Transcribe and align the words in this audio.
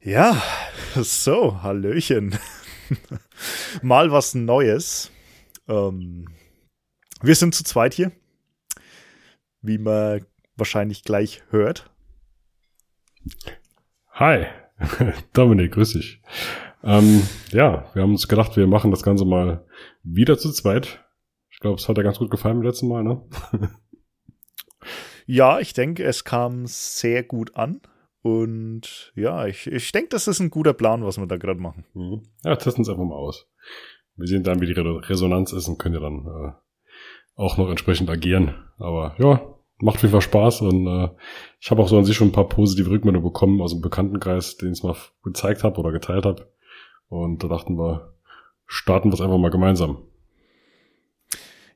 Ja, 0.00 0.42
so, 0.94 1.62
Hallöchen. 1.62 2.38
Mal 3.82 4.12
was 4.12 4.34
Neues. 4.34 5.10
Ähm, 5.68 6.28
wir 7.22 7.34
sind 7.34 7.54
zu 7.54 7.64
zweit 7.64 7.94
hier, 7.94 8.12
wie 9.62 9.78
man 9.78 10.24
wahrscheinlich 10.56 11.02
gleich 11.02 11.42
hört. 11.50 11.90
Hi, 14.10 14.46
Dominik, 15.32 15.72
grüß 15.72 15.94
dich. 15.94 16.22
Ähm, 16.84 17.26
ja, 17.50 17.90
wir 17.94 18.02
haben 18.02 18.12
uns 18.12 18.28
gedacht, 18.28 18.56
wir 18.56 18.66
machen 18.66 18.90
das 18.90 19.02
Ganze 19.02 19.24
mal 19.24 19.66
wieder 20.02 20.38
zu 20.38 20.52
zweit. 20.52 21.04
Ich 21.50 21.58
glaube, 21.58 21.80
es 21.80 21.88
hat 21.88 21.96
ja 21.96 22.02
ganz 22.02 22.18
gut 22.18 22.30
gefallen 22.30 22.58
beim 22.58 22.66
letzten 22.66 22.88
Mal, 22.88 23.02
ne? 23.02 23.22
ja, 25.26 25.58
ich 25.58 25.72
denke, 25.72 26.04
es 26.04 26.22
kam 26.22 26.66
sehr 26.66 27.22
gut 27.22 27.56
an. 27.56 27.80
Und 28.26 29.12
ja, 29.14 29.46
ich, 29.46 29.68
ich 29.68 29.92
denke, 29.92 30.08
das 30.08 30.26
ist 30.26 30.40
ein 30.40 30.50
guter 30.50 30.72
Plan, 30.72 31.04
was 31.04 31.16
wir 31.16 31.28
da 31.28 31.36
gerade 31.36 31.60
machen. 31.60 31.84
Mhm. 31.94 32.22
Ja, 32.42 32.56
testen 32.56 32.82
es 32.82 32.88
einfach 32.88 33.04
mal 33.04 33.14
aus. 33.14 33.46
Wir 34.16 34.26
sehen 34.26 34.42
dann, 34.42 34.60
wie 34.60 34.66
die 34.66 34.72
Resonanz 34.72 35.52
ist 35.52 35.68
und 35.68 35.78
können 35.78 35.94
ja 35.94 36.00
dann 36.00 36.26
äh, 36.26 36.52
auch 37.36 37.56
noch 37.56 37.70
entsprechend 37.70 38.10
agieren. 38.10 38.52
Aber 38.78 39.14
ja, 39.18 39.42
macht 39.78 39.98
auf 39.98 40.02
jeden 40.02 40.10
Fall 40.10 40.22
Spaß 40.22 40.62
und 40.62 40.88
äh, 40.88 41.10
ich 41.60 41.70
habe 41.70 41.80
auch 41.80 41.86
so 41.86 41.96
an 41.96 42.04
sich 42.04 42.16
schon 42.16 42.30
ein 42.30 42.32
paar 42.32 42.48
positive 42.48 42.90
Rückmeldungen 42.90 43.30
bekommen 43.30 43.62
aus 43.62 43.70
dem 43.70 43.80
Bekanntenkreis, 43.80 44.56
den 44.56 44.72
ich 44.72 44.82
mal 44.82 44.96
gezeigt 45.22 45.62
habe 45.62 45.78
oder 45.78 45.92
geteilt 45.92 46.24
habe. 46.24 46.50
Und 47.08 47.44
da 47.44 47.48
dachten 47.48 47.78
wir, 47.78 48.12
starten 48.66 49.10
wir 49.10 49.14
es 49.14 49.20
einfach 49.20 49.38
mal 49.38 49.52
gemeinsam. 49.52 49.98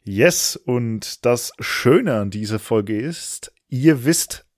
Yes, 0.02 0.56
und 0.56 1.24
das 1.24 1.52
Schöne 1.60 2.14
an 2.14 2.30
dieser 2.30 2.58
Folge 2.58 3.00
ist, 3.00 3.52
ihr 3.68 4.04
wisst 4.04 4.49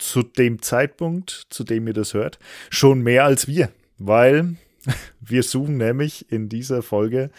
zu 0.00 0.22
dem 0.22 0.62
Zeitpunkt, 0.62 1.46
zu 1.50 1.64
dem 1.64 1.86
ihr 1.86 1.92
das 1.92 2.14
hört, 2.14 2.38
schon 2.70 3.02
mehr 3.02 3.24
als 3.24 3.46
wir, 3.46 3.70
weil 3.98 4.56
wir 5.20 5.42
suchen 5.42 5.76
nämlich 5.76 6.30
in 6.32 6.48
dieser 6.48 6.82
Folge, 6.82 7.30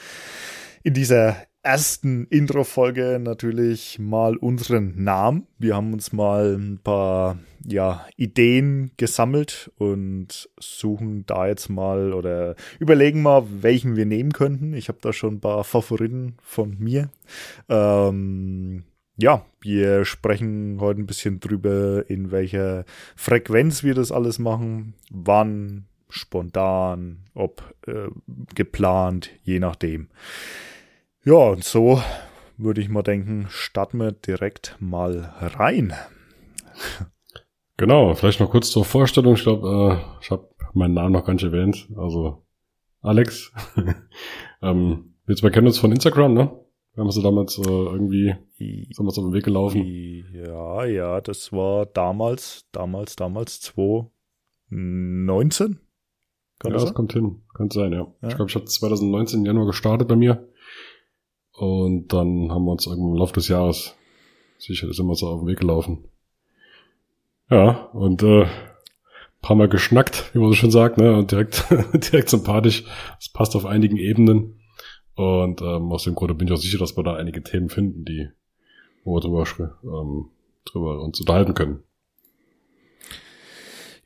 in 0.83 0.93
dieser 0.93 1.37
ersten 1.63 2.25
Intro-Folge 2.25 3.19
natürlich 3.21 3.99
mal 3.99 4.35
unseren 4.35 5.03
Namen. 5.03 5.47
Wir 5.59 5.75
haben 5.75 5.93
uns 5.93 6.11
mal 6.11 6.55
ein 6.55 6.79
paar 6.83 7.37
ja, 7.63 8.07
Ideen 8.15 8.91
gesammelt 8.97 9.71
und 9.77 10.49
suchen 10.59 11.25
da 11.27 11.47
jetzt 11.47 11.69
mal 11.69 12.13
oder 12.13 12.55
überlegen 12.79 13.21
mal, 13.21 13.45
welchen 13.61 13.95
wir 13.95 14.07
nehmen 14.07 14.33
könnten. 14.33 14.73
Ich 14.73 14.87
habe 14.87 14.97
da 15.01 15.13
schon 15.13 15.35
ein 15.35 15.39
paar 15.39 15.63
Favoriten 15.63 16.35
von 16.41 16.77
mir. 16.79 17.09
Ähm, 17.69 18.83
ja, 19.21 19.45
wir 19.61 20.03
sprechen 20.05 20.79
heute 20.79 21.01
ein 21.01 21.05
bisschen 21.05 21.39
drüber, 21.39 22.09
in 22.09 22.31
welcher 22.31 22.85
Frequenz 23.15 23.83
wir 23.83 23.93
das 23.93 24.11
alles 24.11 24.39
machen, 24.39 24.95
wann, 25.11 25.85
spontan, 26.09 27.19
ob 27.33 27.63
äh, 27.87 28.07
geplant, 28.55 29.29
je 29.43 29.59
nachdem. 29.59 30.09
Ja, 31.23 31.35
und 31.35 31.63
so 31.63 32.01
würde 32.57 32.81
ich 32.81 32.89
mal 32.89 33.03
denken, 33.03 33.45
starten 33.49 33.99
wir 33.99 34.11
direkt 34.11 34.75
mal 34.79 35.33
rein. 35.39 35.93
Genau, 37.77 38.13
vielleicht 38.15 38.39
noch 38.39 38.49
kurz 38.49 38.71
zur 38.71 38.85
Vorstellung. 38.85 39.35
Ich 39.35 39.43
glaube, 39.43 40.01
äh, 40.01 40.21
ich 40.21 40.31
habe 40.31 40.49
meinen 40.73 40.93
Namen 40.93 41.13
noch 41.13 41.25
gar 41.25 41.33
nicht 41.33 41.43
erwähnt. 41.43 41.87
Also 41.95 42.45
Alex. 43.01 43.51
ähm, 44.61 45.15
wir 45.25 45.35
zwei 45.35 45.49
kennen 45.49 45.67
uns 45.67 45.79
von 45.79 45.91
Instagram, 45.91 46.33
ne? 46.33 46.51
Wir 46.93 47.01
haben 47.01 47.07
uns 47.07 47.21
damals 47.21 47.57
äh, 47.57 47.61
irgendwie 47.61 48.35
sind 48.57 48.97
wir 48.97 49.07
auf 49.07 49.15
den 49.15 49.33
Weg 49.33 49.45
gelaufen. 49.45 49.85
Ja, 50.33 50.85
ja, 50.85 51.21
das 51.21 51.53
war 51.53 51.85
damals, 51.85 52.65
damals, 52.71 53.15
damals 53.15 53.61
2019. 53.61 55.79
Kann 56.59 56.71
ja, 56.71 56.73
das, 56.73 56.85
das 56.85 56.93
kommt 56.93 57.13
hin. 57.13 57.41
Könnte 57.53 57.79
sein, 57.79 57.93
ja. 57.93 58.07
ja. 58.21 58.27
Ich 58.27 58.35
glaube, 58.35 58.49
ich 58.49 58.55
habe 58.55 58.65
2019 58.65 59.45
Januar 59.45 59.67
gestartet 59.67 60.07
bei 60.07 60.15
mir. 60.15 60.47
Und 61.53 62.13
dann 62.13 62.51
haben 62.51 62.65
wir 62.65 62.71
uns 62.71 62.87
irgendwann 62.87 63.13
im 63.13 63.17
Laufe 63.17 63.33
des 63.33 63.47
Jahres 63.47 63.95
sicher 64.61 64.93
sind 64.93 65.07
wir 65.07 65.15
so 65.15 65.27
auf 65.27 65.41
den 65.41 65.47
Weg 65.47 65.59
gelaufen. 65.59 66.05
Ja, 67.49 67.89
und 67.93 68.23
äh, 68.23 68.45
paar 69.41 69.55
Mal 69.55 69.67
geschnackt, 69.67 70.29
wie 70.33 70.39
man 70.39 70.49
so 70.49 70.53
schön 70.53 70.71
sagt, 70.71 70.97
ne? 70.97 71.17
Und 71.17 71.31
direkt, 71.31 71.65
direkt 71.93 72.29
sympathisch. 72.29 72.85
Es 73.19 73.29
passt 73.29 73.55
auf 73.55 73.65
einigen 73.65 73.97
Ebenen. 73.97 74.60
Und 75.15 75.61
ähm, 75.61 75.91
aus 75.91 76.03
dem 76.03 76.15
Grunde 76.15 76.33
bin 76.33 76.47
ich 76.47 76.53
auch 76.53 76.57
sicher, 76.57 76.77
dass 76.77 76.95
wir 76.95 77.03
da 77.03 77.15
einige 77.15 77.43
Themen 77.43 77.69
finden, 77.69 78.05
die 78.05 78.29
wo 79.03 79.15
wir 79.15 79.21
drüber, 79.21 79.79
ähm, 79.83 80.29
drüber 80.65 81.01
uns 81.01 81.19
unterhalten 81.19 81.53
können. 81.53 81.83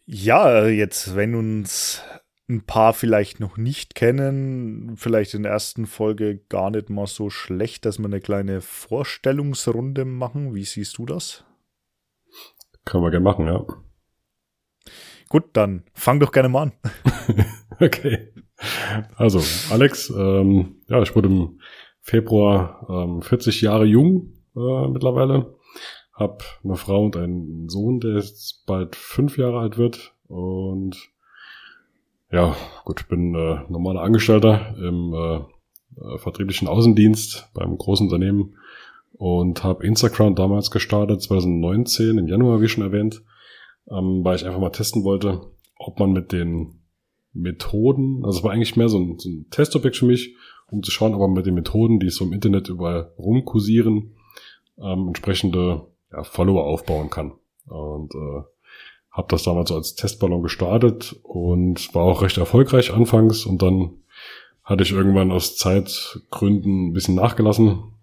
Ja, 0.06 0.68
jetzt, 0.68 1.16
wenn 1.16 1.36
uns 1.36 2.02
ein 2.48 2.62
paar 2.62 2.94
vielleicht 2.94 3.40
noch 3.40 3.58
nicht 3.58 3.96
kennen, 3.96 4.96
vielleicht 4.98 5.34
in 5.34 5.44
der 5.44 5.52
ersten 5.52 5.88
Folge 5.88 6.38
gar 6.48 6.70
nicht 6.70 6.92
mal 6.92 7.08
so 7.08 7.32
schlecht, 7.32 7.86
dass 7.86 7.98
wir 7.98 8.06
eine 8.06 8.22
kleine 8.22 8.62
Vorstellungsrunde 8.62 10.06
machen. 10.06 10.54
Wie 10.54 10.64
siehst 10.64 11.00
du 11.00 11.08
das? 11.08 11.44
Können 12.86 13.04
wir 13.04 13.10
gerne 13.10 13.24
machen, 13.24 13.48
ja. 13.48 13.66
Gut, 15.30 15.46
dann 15.54 15.84
fang 15.94 16.20
doch 16.20 16.32
gerne 16.32 16.50
mal 16.50 16.64
an. 16.64 16.72
okay. 17.80 18.30
Also, 19.16 19.42
Alex, 19.74 20.10
ähm, 20.10 20.78
ja, 20.88 21.02
ich 21.02 21.16
wurde 21.16 21.28
im 21.30 21.60
Februar 22.02 22.86
ähm, 22.90 23.22
40 23.22 23.62
Jahre 23.62 23.86
jung 23.86 24.34
äh, 24.56 24.88
mittlerweile. 24.88 25.56
Hab 26.14 26.44
eine 26.64 26.76
Frau 26.76 27.06
und 27.06 27.18
einen 27.18 27.68
Sohn, 27.68 28.00
der 28.00 28.14
jetzt 28.14 28.66
bald 28.66 28.96
fünf 28.96 29.38
Jahre 29.38 29.60
alt 29.60 29.78
wird. 29.78 30.14
Und 30.28 31.10
ja, 32.32 32.56
gut, 32.86 33.08
bin 33.10 33.36
äh, 33.36 33.60
normaler 33.70 34.02
Angestellter 34.02 34.76
im 34.78 35.14
äh, 35.14 35.36
äh, 36.02 36.18
vertrieblichen 36.18 36.68
Außendienst 36.68 37.50
beim 37.54 37.78
großen 37.78 38.08
Unternehmen 38.08 38.56
und 39.14 39.64
habe 39.64 39.86
Instagram 39.86 40.36
damals 40.36 40.72
gestartet, 40.72 41.22
2019, 41.22 42.18
im 42.18 42.28
Januar, 42.28 42.62
wie 42.62 42.68
schon 42.68 42.84
erwähnt, 42.84 43.24
ähm, 43.90 44.24
weil 44.24 44.36
ich 44.36 44.46
einfach 44.46 44.60
mal 44.60 44.70
testen 44.70 45.04
wollte, 45.04 45.42
ob 45.78 46.00
man 46.00 46.12
mit 46.12 46.32
den 46.32 46.82
Methoden, 47.34 48.24
also 48.24 48.40
es 48.40 48.44
war 48.44 48.52
eigentlich 48.52 48.76
mehr 48.76 48.90
so 48.90 48.98
ein, 48.98 49.20
so 49.20 49.30
ein 49.30 49.48
Testobjekt 49.50 49.98
für 49.98 50.06
mich, 50.06 50.36
um 50.72 50.82
zu 50.84 50.92
schauen, 50.92 51.14
ob 51.14 51.20
man 51.20 51.34
mit 51.34 51.46
den 51.46 51.54
Methoden, 51.54 52.00
die 52.00 52.10
so 52.10 52.26
im 52.26 52.34
Internet 52.34 52.70
überall 52.70 53.12
rumkursieren, 53.18 54.16
ähm, 54.78 55.08
entsprechende 55.08 55.88
ja, 56.12 56.24
Follower 56.24 56.64
aufbauen 56.64 57.10
kann. 57.10 57.34
Und 57.68 58.14
äh, 58.16 58.44
habe 59.12 59.28
das 59.30 59.44
damals 59.44 59.70
so 59.70 59.76
als 59.76 59.96
Testballon 59.96 60.44
gestartet 60.44 61.16
und 61.24 61.94
war 61.96 62.04
auch 62.04 62.22
recht 62.22 62.38
erfolgreich 62.38 62.94
anfangs 62.94 63.46
und 63.46 63.62
dann 63.62 63.92
hatte 64.64 64.84
ich 64.84 64.92
irgendwann 64.92 65.32
aus 65.32 65.56
Zeitgründen 65.56 66.88
ein 66.88 66.94
bisschen 66.94 67.16
nachgelassen. 67.16 67.94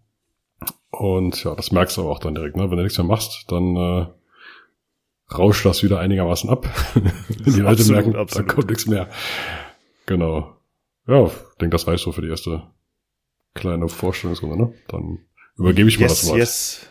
Und 0.91 1.43
ja, 1.44 1.54
das 1.54 1.72
merkst 1.72 1.97
du 1.97 2.03
aber 2.03 2.10
auch 2.10 2.19
dann 2.19 2.34
direkt, 2.34 2.56
ne? 2.56 2.70
Wenn 2.70 2.76
du 2.76 2.82
nichts 2.82 2.99
mehr 2.99 3.06
machst, 3.06 3.47
dann 3.49 3.76
äh, 3.76 4.06
rauscht 5.38 5.65
das 5.65 5.82
wieder 5.82 6.00
einigermaßen 6.00 6.50
ab. 6.50 6.69
Die 7.28 7.60
Leute 7.60 7.81
absolut, 7.81 7.91
merken, 7.91 8.16
absolut. 8.16 8.48
da 8.48 8.54
kommt 8.54 8.69
nichts 8.69 8.87
mehr. 8.87 9.09
Genau. 10.06 10.56
Ja, 11.06 11.26
ich 11.26 11.59
denke, 11.60 11.75
das 11.75 11.87
reicht 11.87 12.04
so 12.04 12.12
für 12.12 12.22
die 12.22 12.28
erste 12.28 12.62
kleine 13.54 13.88
Vorstellungsrunde, 13.88 14.56
ne? 14.56 14.75
Dann 14.88 15.19
übergebe 15.56 15.88
ich 15.88 15.98
mal 15.98 16.06
yes, 16.06 16.20
das 16.20 16.28
Wort. 16.28 16.38
Yes. 16.38 16.87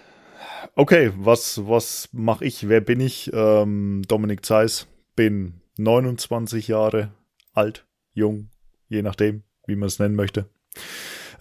Okay, 0.75 1.11
was, 1.17 1.67
was 1.67 2.09
mache 2.11 2.45
ich? 2.45 2.67
Wer 2.67 2.81
bin 2.81 2.99
ich? 2.99 3.31
Ähm, 3.33 4.03
Dominik 4.07 4.45
Zeiss, 4.45 4.87
bin 5.15 5.61
29 5.77 6.67
Jahre 6.67 7.11
alt, 7.53 7.85
jung, 8.13 8.49
je 8.87 9.01
nachdem, 9.01 9.43
wie 9.65 9.75
man 9.75 9.87
es 9.87 9.99
nennen 9.99 10.15
möchte. 10.15 10.49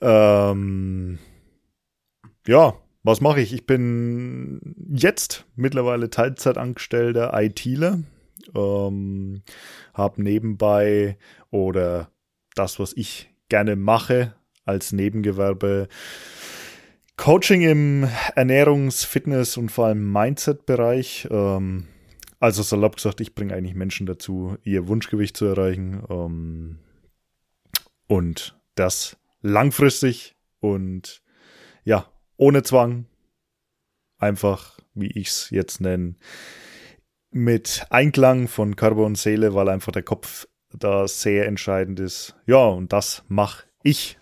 Ähm, 0.01 1.19
ja, 2.47 2.75
was 3.03 3.21
mache 3.21 3.41
ich? 3.41 3.53
Ich 3.53 3.67
bin 3.67 4.75
jetzt 4.93 5.47
mittlerweile 5.57 6.11
Teilzeitangestellter 6.11 7.33
ITler. 7.35 8.01
Ähm, 8.55 9.43
habe 9.95 10.23
nebenbei 10.23 11.19
oder 11.51 12.11
das, 12.55 12.79
was 12.79 12.93
ich 12.97 13.31
gerne 13.49 13.77
mache 13.77 14.35
als 14.65 14.93
Nebengewerbe, 14.93 15.89
Coaching 17.17 17.61
im 17.63 18.09
Ernährungs-, 18.35 19.05
Fitness- 19.05 19.57
und 19.57 19.71
vor 19.71 19.87
allem 19.87 20.11
Mindset-Bereich. 20.11 21.29
Ähm, 21.31 21.87
also 22.39 22.63
salopp 22.63 22.97
gesagt, 22.97 23.21
ich 23.21 23.35
bringe 23.35 23.55
eigentlich 23.55 23.75
Menschen 23.75 24.07
dazu, 24.07 24.57
ihr 24.65 24.89
Wunschgewicht 24.89 25.37
zu 25.37 25.45
erreichen. 25.45 26.03
Ähm, 26.09 26.79
und 28.07 28.59
das 28.75 29.19
langfristig 29.43 30.35
und 30.61 31.23
ja, 31.85 32.10
ohne 32.41 32.63
Zwang. 32.63 33.07
Einfach, 34.19 34.79
wie 34.95 35.11
ich 35.13 35.29
es 35.29 35.51
jetzt 35.51 35.81
nenne, 35.81 36.17
mit 37.31 37.87
Einklang 37.91 38.49
von 38.49 38.77
Körper 38.77 39.05
und 39.05 39.17
Seele, 39.17 39.55
weil 39.55 39.69
einfach 39.69 39.93
der 39.93 40.03
Kopf 40.03 40.49
da 40.73 41.07
sehr 41.07 41.47
entscheidend 41.47 42.01
ist. 42.01 42.35
Ja, 42.47 42.67
und 42.67 42.93
das 42.93 43.25
mache 43.29 43.65
ich. 43.83 44.19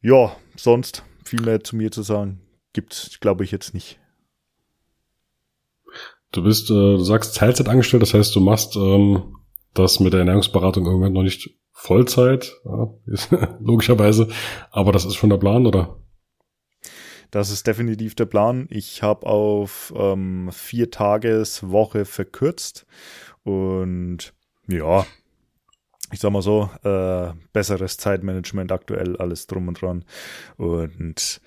Ja, 0.00 0.36
sonst 0.56 1.04
viel 1.24 1.42
mehr 1.42 1.62
zu 1.62 1.76
mir 1.76 1.90
zu 1.90 2.02
sagen, 2.02 2.40
gibt's, 2.72 3.18
glaube 3.20 3.44
ich, 3.44 3.50
jetzt 3.50 3.74
nicht. 3.74 3.98
Du 6.32 6.42
bist, 6.42 6.70
äh, 6.70 6.74
du 6.74 7.04
sagst 7.04 7.36
Teilzeit 7.36 7.68
angestellt, 7.68 8.02
das 8.02 8.14
heißt, 8.14 8.34
du 8.34 8.40
machst 8.40 8.76
ähm, 8.76 9.36
das 9.72 10.00
mit 10.00 10.12
der 10.12 10.20
Ernährungsberatung 10.20 10.84
Moment 10.84 11.14
noch 11.14 11.22
nicht 11.22 11.56
Vollzeit, 11.72 12.54
ja, 12.64 13.56
logischerweise. 13.60 14.28
Aber 14.70 14.92
das 14.92 15.04
ist 15.04 15.14
schon 15.14 15.30
der 15.30 15.38
Plan, 15.38 15.66
oder? 15.66 16.03
Das 17.34 17.50
ist 17.50 17.66
definitiv 17.66 18.14
der 18.14 18.26
Plan. 18.26 18.68
Ich 18.70 19.02
habe 19.02 19.26
auf 19.26 19.92
ähm, 19.96 20.50
vier 20.52 20.92
Tageswoche 20.92 22.04
verkürzt 22.04 22.86
und 23.42 24.32
ja, 24.68 25.04
ich 26.12 26.20
sag 26.20 26.30
mal 26.30 26.42
so, 26.42 26.70
äh, 26.84 27.32
besseres 27.52 27.96
Zeitmanagement 27.96 28.70
aktuell, 28.70 29.16
alles 29.16 29.48
drum 29.48 29.66
und 29.66 29.82
dran. 29.82 30.04
Und 30.58 31.40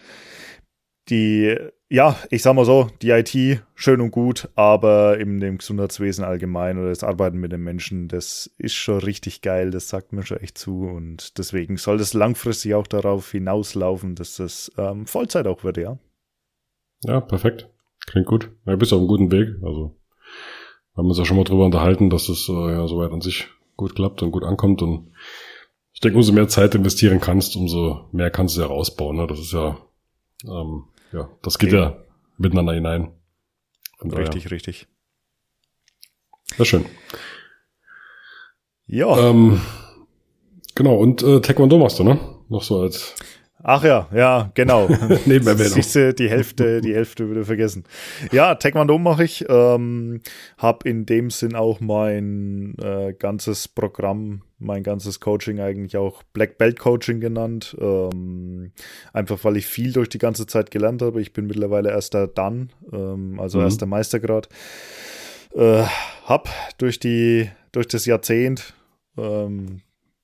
die, 1.08 1.58
ja, 1.90 2.18
ich 2.30 2.42
sag 2.42 2.54
mal 2.54 2.66
so, 2.66 2.90
die 3.02 3.12
IT 3.12 3.62
schön 3.76 4.02
und 4.02 4.12
gut, 4.12 4.50
aber 4.56 5.18
in 5.20 5.40
dem 5.40 5.58
Gesundheitswesen 5.58 6.26
allgemein 6.26 6.78
oder 6.78 6.90
das 6.90 7.04
Arbeiten 7.04 7.38
mit 7.38 7.52
den 7.52 7.62
Menschen, 7.62 8.10
das 8.10 8.54
ist 8.58 8.74
schon 8.74 9.00
richtig 9.00 9.42
geil, 9.42 9.72
das 9.72 9.88
sagt 9.88 10.12
mir 10.12 10.26
schon 10.26 10.40
echt 10.40 10.58
zu 10.58 10.82
und 10.82 11.38
deswegen 11.38 11.78
soll 11.78 11.98
das 11.98 12.14
langfristig 12.14 12.76
auch 12.76 12.88
darauf 12.88 13.32
hinauslaufen, 13.32 14.16
dass 14.16 14.36
das 14.36 14.72
ähm, 14.78 15.08
Vollzeit 15.08 15.48
auch 15.48 15.64
wird, 15.64 15.78
ja. 15.78 15.98
Ja, 17.04 17.22
perfekt. 17.22 17.70
Klingt 18.06 18.28
gut. 18.28 18.50
Ja, 18.66 18.76
bist 18.76 18.92
auf 18.92 19.00
einem 19.00 19.08
guten 19.08 19.32
Weg. 19.32 19.50
Also, 19.64 19.96
wir 20.94 20.98
haben 20.98 21.08
uns 21.08 21.18
ja 21.18 21.26
schon 21.26 21.38
mal 21.38 21.44
drüber 21.44 21.66
unterhalten, 21.66 22.10
dass 22.10 22.28
es 22.28 22.50
äh, 22.50 22.72
ja 22.72 22.88
soweit 22.88 23.12
an 23.12 23.22
sich 23.22 23.48
gut 23.76 23.96
klappt 23.96 24.24
und 24.24 24.32
gut 24.32 24.44
ankommt 24.44 24.82
und 24.82 25.14
ich 25.94 26.02
denke, 26.02 26.18
umso 26.18 26.32
mehr 26.32 26.48
Zeit 26.48 26.76
investieren 26.76 27.20
kannst, 27.20 27.56
umso 27.56 28.08
mehr 28.12 28.30
kannst 28.30 28.56
du 28.56 28.62
ja 28.62 28.68
rausbauen. 28.68 29.18
Ne? 29.18 29.28
Das 29.28 29.40
ist 29.40 29.52
ja 29.52 29.78
ähm, 30.46 30.86
ja, 31.18 31.30
das 31.42 31.58
geht 31.58 31.74
okay. 31.74 31.82
ja 31.82 31.98
miteinander 32.38 32.74
hinein. 32.74 33.12
Von 33.98 34.12
richtig, 34.14 34.44
daher. 34.44 34.52
richtig. 34.52 34.88
Sehr 36.56 36.66
schön. 36.66 36.86
Ja. 38.86 39.18
Ähm, 39.18 39.62
genau, 40.76 40.96
und 40.96 41.24
äh, 41.24 41.42
Taekwondo 41.42 41.78
machst 41.78 42.00
du, 42.00 42.04
ne? 42.04 42.20
Noch 42.50 42.64
so 42.64 42.82
als 42.82 43.16
Ach 43.70 43.84
ja, 43.84 44.08
ja, 44.14 44.50
genau. 44.54 44.88
Nebenerwähnung. 45.26 45.74
Siehst 45.74 45.94
du, 45.94 46.14
die 46.14 46.30
Hälfte, 46.30 46.80
die 46.80 46.96
Hälfte 46.96 47.28
würde 47.28 47.44
vergessen. 47.44 47.84
Ja, 48.32 48.56
Taekwondo 48.56 48.98
mache 48.98 49.26
ich. 49.26 49.44
Ähm, 49.50 50.22
hab 50.58 50.86
in 50.86 51.06
dem 51.06 51.30
Sinn 51.30 51.54
auch 51.54 51.82
mein 51.82 52.76
äh, 52.82 53.12
ganzes 53.12 53.68
Programm, 53.68 54.44
mein 54.58 54.84
ganzes 54.84 55.20
Coaching 55.20 55.60
eigentlich 55.60 55.98
auch 55.98 56.24
Black 56.32 56.58
Belt 56.58 56.80
Coaching 56.80 57.20
genannt. 57.20 57.76
Ähm, 57.78 58.72
einfach 59.12 59.44
weil 59.44 59.58
ich 59.58 59.66
viel 59.66 59.92
durch 59.92 60.08
die 60.08 60.18
ganze 60.18 60.48
Zeit 60.48 60.72
gelernt 60.72 61.02
habe. 61.02 61.20
Ich 61.20 61.34
bin 61.34 61.48
mittlerweile 61.48 61.90
erster 61.90 62.26
Dan, 62.26 62.72
ähm, 62.94 63.38
also 63.38 63.58
mhm. 63.58 63.66
erster 63.66 63.86
Meistergrad. 63.86 64.48
Äh, 65.54 65.84
hab 66.24 66.48
durch 66.78 67.00
die, 67.00 67.50
durch 67.74 67.90
das 67.90 68.06
Jahrzehnt, 68.06 68.76
ähm, 69.18 69.82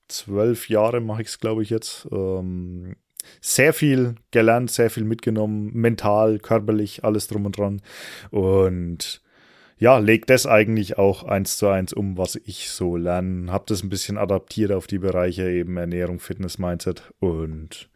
zwölf 0.08 0.70
Jahre 0.70 1.02
mache 1.02 1.20
ich 1.20 1.28
es, 1.28 1.40
glaube 1.40 1.62
ich, 1.62 1.68
jetzt. 1.68 2.08
Ähm, 2.10 2.96
sehr 3.40 3.72
viel 3.72 4.16
gelernt, 4.30 4.70
sehr 4.70 4.90
viel 4.90 5.04
mitgenommen, 5.04 5.70
mental, 5.72 6.38
körperlich, 6.38 7.04
alles 7.04 7.28
drum 7.28 7.46
und 7.46 7.58
dran. 7.58 7.82
Und 8.30 9.22
ja, 9.78 9.98
legt 9.98 10.30
das 10.30 10.46
eigentlich 10.46 10.98
auch 10.98 11.24
eins 11.24 11.58
zu 11.58 11.68
eins 11.68 11.92
um, 11.92 12.16
was 12.16 12.36
ich 12.36 12.70
so 12.70 12.96
lerne. 12.96 13.52
Hab 13.52 13.66
das 13.66 13.82
ein 13.82 13.88
bisschen 13.88 14.18
adaptiert 14.18 14.72
auf 14.72 14.86
die 14.86 14.98
Bereiche 14.98 15.50
eben 15.50 15.76
Ernährung, 15.76 16.20
Fitness, 16.20 16.58
Mindset 16.58 17.12
und 17.18 17.88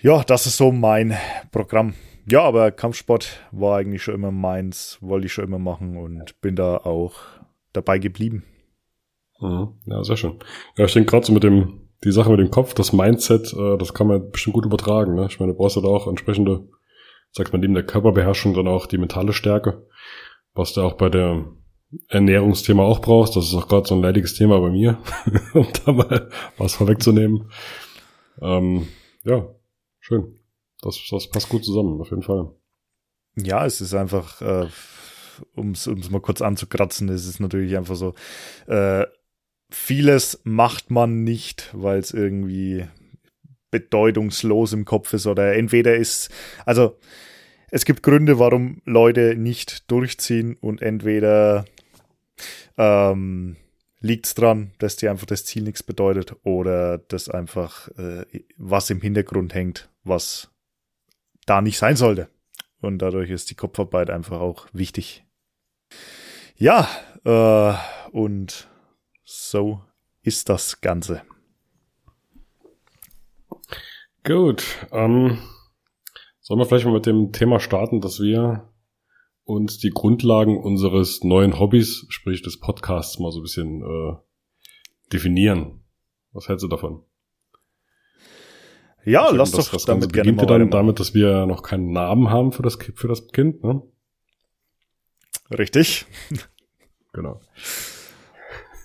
ja, 0.00 0.22
das 0.22 0.46
ist 0.46 0.58
so 0.58 0.70
mein 0.70 1.16
Programm. 1.50 1.94
Ja, 2.30 2.42
aber 2.42 2.70
Kampfsport 2.70 3.40
war 3.52 3.78
eigentlich 3.78 4.02
schon 4.02 4.14
immer 4.14 4.30
meins, 4.30 4.98
wollte 5.00 5.26
ich 5.26 5.32
schon 5.32 5.44
immer 5.44 5.58
machen 5.58 5.96
und 5.96 6.40
bin 6.42 6.56
da 6.56 6.76
auch 6.76 7.14
dabei 7.72 7.98
geblieben. 7.98 8.44
Mhm. 9.40 9.74
Ja, 9.86 10.04
sehr 10.04 10.16
schön. 10.16 10.38
Ja, 10.76 10.84
ich 10.84 10.92
denke 10.92 11.10
gerade 11.10 11.26
so 11.26 11.32
mit 11.32 11.42
dem 11.42 11.83
die 12.04 12.12
Sache 12.12 12.30
mit 12.30 12.40
dem 12.40 12.50
Kopf, 12.50 12.74
das 12.74 12.92
Mindset, 12.92 13.52
äh, 13.54 13.78
das 13.78 13.94
kann 13.94 14.06
man 14.06 14.30
bestimmt 14.30 14.54
gut 14.54 14.66
übertragen. 14.66 15.14
Ne? 15.14 15.26
Ich 15.28 15.40
meine, 15.40 15.52
du 15.52 15.58
brauchst 15.58 15.76
halt 15.76 15.86
auch 15.86 16.06
entsprechende, 16.06 16.68
sagt 17.32 17.52
man, 17.52 17.60
neben 17.60 17.74
der 17.74 17.86
Körperbeherrschung 17.86 18.54
dann 18.54 18.68
auch 18.68 18.86
die 18.86 18.98
mentale 18.98 19.32
Stärke, 19.32 19.86
was 20.54 20.74
du 20.74 20.82
auch 20.82 20.94
bei 20.94 21.08
der 21.08 21.44
Ernährungsthema 22.08 22.82
auch 22.82 23.00
brauchst. 23.00 23.36
Das 23.36 23.46
ist 23.46 23.54
auch 23.54 23.68
gerade 23.68 23.88
so 23.88 23.94
ein 23.94 24.02
leidiges 24.02 24.34
Thema 24.34 24.60
bei 24.60 24.70
mir, 24.70 24.98
um 25.54 25.66
da 25.84 25.92
mal 25.92 26.30
was 26.58 26.74
vorwegzunehmen. 26.74 27.50
Ähm, 28.40 28.88
ja, 29.24 29.46
schön. 30.00 30.38
Das, 30.82 31.00
das 31.10 31.28
passt 31.28 31.48
gut 31.48 31.64
zusammen, 31.64 32.00
auf 32.00 32.10
jeden 32.10 32.22
Fall. 32.22 32.50
Ja, 33.36 33.64
es 33.64 33.80
ist 33.80 33.94
einfach, 33.94 34.42
äh, 34.42 34.68
um 35.54 35.70
es 35.70 35.86
mal 36.10 36.20
kurz 36.20 36.42
anzukratzen, 36.42 37.08
es 37.08 37.26
ist 37.26 37.40
natürlich 37.40 37.76
einfach 37.76 37.96
so, 37.96 38.14
äh, 38.66 39.06
vieles 39.70 40.40
macht 40.44 40.90
man 40.90 41.24
nicht, 41.24 41.70
weil 41.72 41.98
es 41.98 42.12
irgendwie 42.12 42.86
bedeutungslos 43.70 44.72
im 44.72 44.84
Kopf 44.84 45.12
ist 45.14 45.26
oder 45.26 45.54
entweder 45.54 45.96
ist, 45.96 46.30
also 46.64 46.98
es 47.70 47.84
gibt 47.84 48.04
Gründe, 48.04 48.38
warum 48.38 48.82
Leute 48.84 49.34
nicht 49.36 49.90
durchziehen 49.90 50.56
und 50.60 50.80
entweder 50.80 51.64
ähm, 52.76 53.56
liegt 54.00 54.26
es 54.26 54.34
dran, 54.34 54.72
dass 54.78 54.96
dir 54.96 55.10
einfach 55.10 55.26
das 55.26 55.44
Ziel 55.44 55.64
nichts 55.64 55.82
bedeutet 55.82 56.36
oder 56.44 56.98
dass 56.98 57.28
einfach 57.28 57.88
äh, 57.98 58.24
was 58.56 58.90
im 58.90 59.00
Hintergrund 59.00 59.54
hängt, 59.54 59.88
was 60.04 60.50
da 61.46 61.60
nicht 61.62 61.78
sein 61.78 61.96
sollte. 61.96 62.28
Und 62.80 62.98
dadurch 62.98 63.30
ist 63.30 63.50
die 63.50 63.54
Kopfarbeit 63.54 64.10
einfach 64.10 64.40
auch 64.40 64.68
wichtig. 64.72 65.24
Ja, 66.56 66.88
äh, 67.24 67.74
und 68.12 68.68
so 69.24 69.82
ist 70.22 70.48
das 70.48 70.80
Ganze. 70.80 71.22
Gut. 74.24 74.64
Ähm, 74.90 75.38
sollen 76.40 76.60
wir 76.60 76.66
vielleicht 76.66 76.86
mal 76.86 76.94
mit 76.94 77.06
dem 77.06 77.32
Thema 77.32 77.60
starten, 77.60 78.00
dass 78.00 78.20
wir 78.20 78.70
uns 79.44 79.78
die 79.78 79.90
Grundlagen 79.90 80.58
unseres 80.58 81.22
neuen 81.22 81.58
Hobbys, 81.58 82.06
sprich 82.08 82.42
des 82.42 82.58
Podcasts, 82.58 83.18
mal 83.18 83.30
so 83.30 83.40
ein 83.40 83.42
bisschen 83.42 83.82
äh, 83.82 84.16
definieren. 85.12 85.84
Was 86.32 86.48
hältst 86.48 86.64
du 86.64 86.68
davon? 86.68 87.02
Ja, 89.04 89.30
lass 89.30 89.50
das, 89.50 89.66
doch 89.66 89.72
das 89.74 89.84
damit 89.84 90.14
gerne 90.14 90.32
mal 90.32 90.46
dann 90.46 90.70
damit, 90.70 90.98
dass 90.98 91.12
wir 91.12 91.44
noch 91.44 91.62
keinen 91.62 91.92
Namen 91.92 92.30
haben 92.30 92.52
für 92.52 92.62
das, 92.62 92.78
für 92.94 93.08
das 93.08 93.28
Kind, 93.28 93.62
ne? 93.62 93.82
Richtig. 95.50 96.06
Genau. 97.12 97.38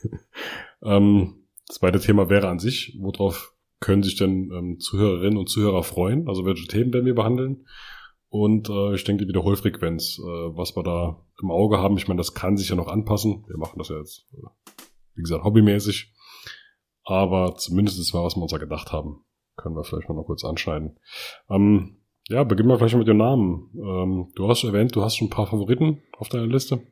ähm, 0.83 1.47
das 1.67 1.77
zweite 1.77 1.99
Thema 1.99 2.29
wäre 2.29 2.49
an 2.49 2.59
sich, 2.59 2.97
worauf 2.99 3.53
können 3.79 4.03
sich 4.03 4.17
denn 4.17 4.51
ähm, 4.51 4.79
Zuhörerinnen 4.79 5.37
und 5.37 5.49
Zuhörer 5.49 5.83
freuen? 5.83 6.27
Also 6.27 6.45
welche 6.45 6.67
Themen 6.67 6.93
werden 6.93 7.05
wir 7.05 7.15
behandeln? 7.15 7.65
Und 8.29 8.69
äh, 8.69 8.93
ich 8.93 9.03
denke 9.03 9.23
die 9.23 9.29
Wiederholfrequenz, 9.29 10.19
äh, 10.19 10.21
was 10.23 10.75
wir 10.75 10.83
da 10.83 11.25
im 11.41 11.49
Auge 11.49 11.79
haben. 11.79 11.97
Ich 11.97 12.07
meine, 12.07 12.19
das 12.19 12.33
kann 12.33 12.57
sich 12.57 12.69
ja 12.69 12.75
noch 12.75 12.87
anpassen. 12.87 13.45
Wir 13.47 13.57
machen 13.57 13.79
das 13.79 13.89
ja 13.89 13.97
jetzt, 13.97 14.27
äh, 14.33 14.47
wie 15.15 15.21
gesagt, 15.21 15.43
hobbymäßig. 15.43 16.13
Aber 17.03 17.55
zumindest 17.55 18.13
mal, 18.13 18.23
was 18.23 18.35
wir 18.35 18.43
uns 18.43 18.51
da 18.51 18.57
gedacht 18.57 18.91
haben. 18.91 19.23
Können 19.55 19.75
wir 19.75 19.83
vielleicht 19.83 20.07
mal 20.07 20.15
noch 20.15 20.25
kurz 20.25 20.45
anschneiden. 20.45 20.99
Ähm, 21.49 21.97
ja, 22.27 22.43
beginnen 22.43 22.69
wir 22.69 22.77
vielleicht 22.77 22.95
mit 22.95 23.07
dem 23.07 23.17
Namen. 23.17 23.71
Ähm, 23.75 24.31
du 24.35 24.47
hast 24.47 24.63
erwähnt, 24.63 24.95
du 24.95 25.01
hast 25.01 25.17
schon 25.17 25.27
ein 25.27 25.31
paar 25.31 25.47
Favoriten 25.47 26.03
auf 26.17 26.29
deiner 26.29 26.45
Liste. 26.45 26.83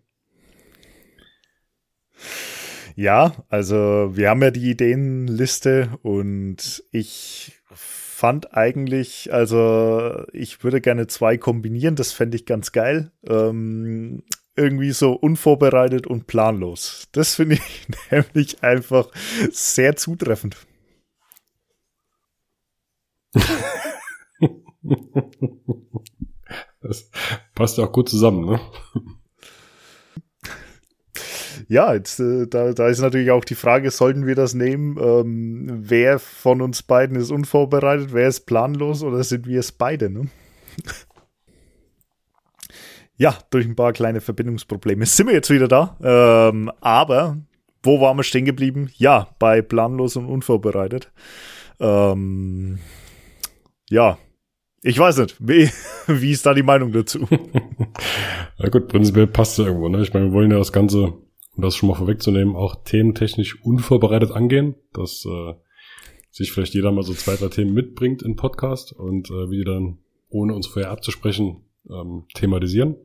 Ja, 2.97 3.35
also 3.49 4.09
wir 4.15 4.31
haben 4.31 4.41
ja 4.41 4.49
die 4.49 4.71
Ideenliste 4.71 5.99
und 6.01 6.83
ich 6.91 7.51
fand 7.71 8.57
eigentlich, 8.57 9.31
also 9.31 10.23
ich 10.33 10.63
würde 10.63 10.81
gerne 10.81 11.05
zwei 11.05 11.37
kombinieren, 11.37 11.95
das 11.95 12.11
fände 12.11 12.35
ich 12.37 12.47
ganz 12.47 12.71
geil. 12.71 13.11
Ähm, 13.23 14.23
irgendwie 14.55 14.93
so 14.93 15.13
unvorbereitet 15.13 16.07
und 16.07 16.25
planlos. 16.25 17.07
Das 17.11 17.35
finde 17.35 17.57
ich 17.57 17.87
nämlich 18.11 18.63
einfach 18.63 19.11
sehr 19.51 19.95
zutreffend. 19.95 20.57
das 26.81 27.11
passt 27.53 27.77
ja 27.77 27.83
auch 27.85 27.91
gut 27.91 28.09
zusammen, 28.09 28.43
ne? 28.43 28.59
Ja, 31.67 31.93
jetzt, 31.93 32.19
äh, 32.19 32.47
da, 32.47 32.71
da 32.71 32.87
ist 32.87 33.01
natürlich 33.01 33.31
auch 33.31 33.43
die 33.43 33.55
Frage, 33.55 33.91
sollten 33.91 34.25
wir 34.25 34.35
das 34.35 34.53
nehmen? 34.53 34.97
Ähm, 34.97 35.67
wer 35.69 36.17
von 36.19 36.61
uns 36.61 36.81
beiden 36.81 37.17
ist 37.17 37.29
unvorbereitet, 37.31 38.13
wer 38.13 38.27
ist 38.27 38.45
planlos 38.45 39.03
oder 39.03 39.23
sind 39.23 39.47
wir 39.47 39.59
es 39.59 39.73
beide? 39.73 40.09
Ne? 40.09 40.27
ja, 43.17 43.37
durch 43.49 43.65
ein 43.65 43.75
paar 43.75 43.91
kleine 43.91 44.21
Verbindungsprobleme 44.21 45.05
sind 45.07 45.27
wir 45.27 45.33
jetzt 45.33 45.49
wieder 45.49 45.67
da. 45.67 45.97
Ähm, 46.01 46.71
aber 46.79 47.37
wo 47.83 47.99
waren 47.99 48.17
wir 48.17 48.23
stehen 48.23 48.45
geblieben? 48.45 48.89
Ja, 48.95 49.27
bei 49.37 49.61
planlos 49.61 50.15
und 50.15 50.25
unvorbereitet. 50.25 51.11
Ähm, 51.81 52.79
ja, 53.89 54.17
ich 54.83 54.97
weiß 54.97 55.17
nicht. 55.17 55.35
Wie, 55.39 55.69
wie 56.07 56.31
ist 56.31 56.45
da 56.45 56.53
die 56.53 56.63
Meinung 56.63 56.93
dazu? 56.93 57.27
ja 58.57 58.69
gut, 58.69 58.87
prinzipiell 58.87 59.27
passt 59.27 59.59
es 59.59 59.65
irgendwo. 59.65 59.89
Ne? 59.89 60.01
Ich 60.01 60.13
meine, 60.13 60.27
wir 60.27 60.31
wollen 60.31 60.51
ja 60.51 60.59
das 60.59 60.71
Ganze 60.71 61.26
um 61.57 61.63
das 61.63 61.75
schon 61.75 61.89
mal 61.89 61.95
vorwegzunehmen, 61.95 62.55
auch 62.55 62.75
thementechnisch 62.83 63.61
unvorbereitet 63.63 64.31
angehen, 64.31 64.75
dass 64.93 65.25
äh, 65.25 65.53
sich 66.29 66.51
vielleicht 66.51 66.75
jeder 66.75 66.91
mal 66.91 67.03
so 67.03 67.13
zwei, 67.13 67.35
drei 67.35 67.47
Themen 67.47 67.73
mitbringt 67.73 68.21
in 68.21 68.35
Podcast 68.35 68.93
und 68.93 69.29
äh, 69.31 69.49
wir 69.49 69.57
die 69.57 69.65
dann, 69.65 69.97
ohne 70.29 70.53
uns 70.53 70.67
vorher 70.67 70.91
abzusprechen, 70.91 71.65
ähm, 71.89 72.25
thematisieren. 72.35 72.95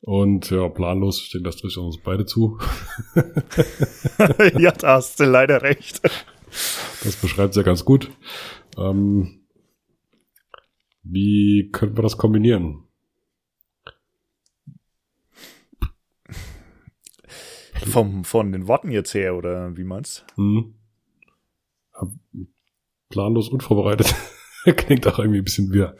Und 0.00 0.50
ja, 0.50 0.68
planlos, 0.68 1.20
ich 1.20 1.32
denke, 1.32 1.48
das 1.48 1.56
trifft 1.56 1.76
uns 1.78 1.98
beide 2.00 2.24
zu. 2.24 2.58
ja, 4.58 4.70
da 4.70 4.94
hast 4.94 5.18
du 5.18 5.24
leider 5.24 5.62
recht. 5.62 6.00
Das 7.02 7.16
beschreibt 7.20 7.56
ja 7.56 7.62
ganz 7.62 7.84
gut. 7.84 8.08
Ähm, 8.76 9.40
wie 11.02 11.70
könnten 11.72 11.98
wir 11.98 12.02
das 12.02 12.16
kombinieren? 12.16 12.87
Vom, 17.88 18.24
von 18.24 18.52
den 18.52 18.68
Worten 18.68 18.90
jetzt 18.90 19.14
her, 19.14 19.34
oder 19.34 19.76
wie 19.76 19.84
meinst 19.84 20.24
du? 20.36 20.42
Hm. 20.42 20.74
Planlos 23.08 23.48
unvorbereitet. 23.48 24.14
Klingt 24.76 25.06
auch 25.06 25.18
irgendwie 25.18 25.38
ein 25.38 25.44
bisschen 25.44 25.72
wieder. 25.72 25.96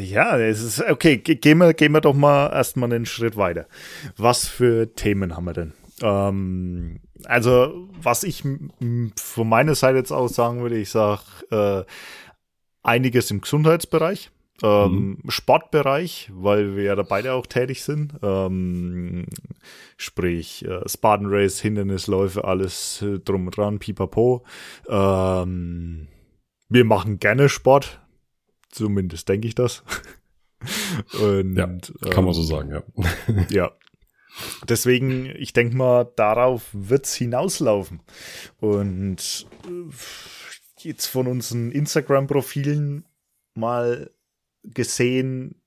Ja, 0.00 0.38
es 0.38 0.62
ist 0.62 0.80
okay. 0.82 1.18
Gehen 1.18 1.58
wir, 1.58 1.74
gehen 1.74 1.92
wir 1.92 2.00
doch 2.00 2.14
mal 2.14 2.50
erstmal 2.52 2.92
einen 2.92 3.06
Schritt 3.06 3.36
weiter. 3.36 3.66
Was 4.16 4.46
für 4.46 4.94
Themen 4.94 5.36
haben 5.36 5.44
wir 5.44 5.52
denn? 5.52 5.72
Ähm, 6.00 7.00
also, 7.24 7.88
was 8.00 8.22
ich 8.22 8.42
von 8.42 9.48
meiner 9.48 9.74
Seite 9.74 9.98
jetzt 9.98 10.12
aus 10.12 10.34
sagen 10.34 10.60
würde, 10.60 10.78
ich 10.78 10.90
sage 10.90 11.22
äh, 11.50 11.84
einiges 12.82 13.30
im 13.30 13.40
Gesundheitsbereich. 13.40 14.30
Ähm, 14.62 15.18
mhm. 15.22 15.30
Sportbereich, 15.30 16.30
weil 16.34 16.74
wir 16.74 16.82
ja 16.82 16.96
da 16.96 17.02
beide 17.02 17.32
auch 17.34 17.46
tätig 17.46 17.82
sind. 17.82 18.14
Ähm, 18.22 19.26
sprich, 19.96 20.64
äh, 20.64 20.88
Spartan 20.88 21.28
Race, 21.28 21.60
Hindernisläufe, 21.60 22.44
alles 22.44 23.02
äh, 23.02 23.20
drum 23.20 23.46
und 23.46 23.56
dran, 23.56 23.78
pipapo. 23.78 24.44
Ähm, 24.88 26.08
wir 26.68 26.84
machen 26.84 27.18
gerne 27.18 27.48
Sport. 27.48 28.00
Zumindest 28.70 29.28
denke 29.28 29.46
ich 29.46 29.54
das. 29.54 29.84
und, 31.22 31.56
ja, 31.56 32.10
kann 32.10 32.24
man 32.24 32.34
so 32.34 32.42
ähm, 32.42 32.46
sagen, 32.46 32.72
ja. 32.72 33.46
ja. 33.50 33.72
Deswegen, 34.68 35.26
ich 35.36 35.52
denke 35.52 35.76
mal, 35.76 36.04
darauf 36.16 36.68
wird's 36.72 37.14
hinauslaufen. 37.14 38.02
Und 38.60 39.46
äh, 39.66 39.94
jetzt 40.80 41.06
von 41.06 41.26
unseren 41.26 41.70
Instagram-Profilen 41.70 43.04
mal 43.54 44.10
gesehen 44.62 45.62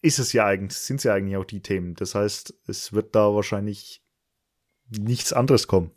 ist 0.00 0.18
es 0.18 0.32
ja 0.32 0.46
eigentlich, 0.46 0.78
sind 0.78 0.96
es 0.96 1.04
ja 1.04 1.14
eigentlich 1.14 1.36
auch 1.36 1.44
die 1.44 1.60
Themen. 1.60 1.94
Das 1.94 2.14
heißt, 2.14 2.54
es 2.66 2.92
wird 2.92 3.14
da 3.14 3.34
wahrscheinlich 3.34 4.02
nichts 4.90 5.32
anderes 5.32 5.66
kommen. 5.66 5.92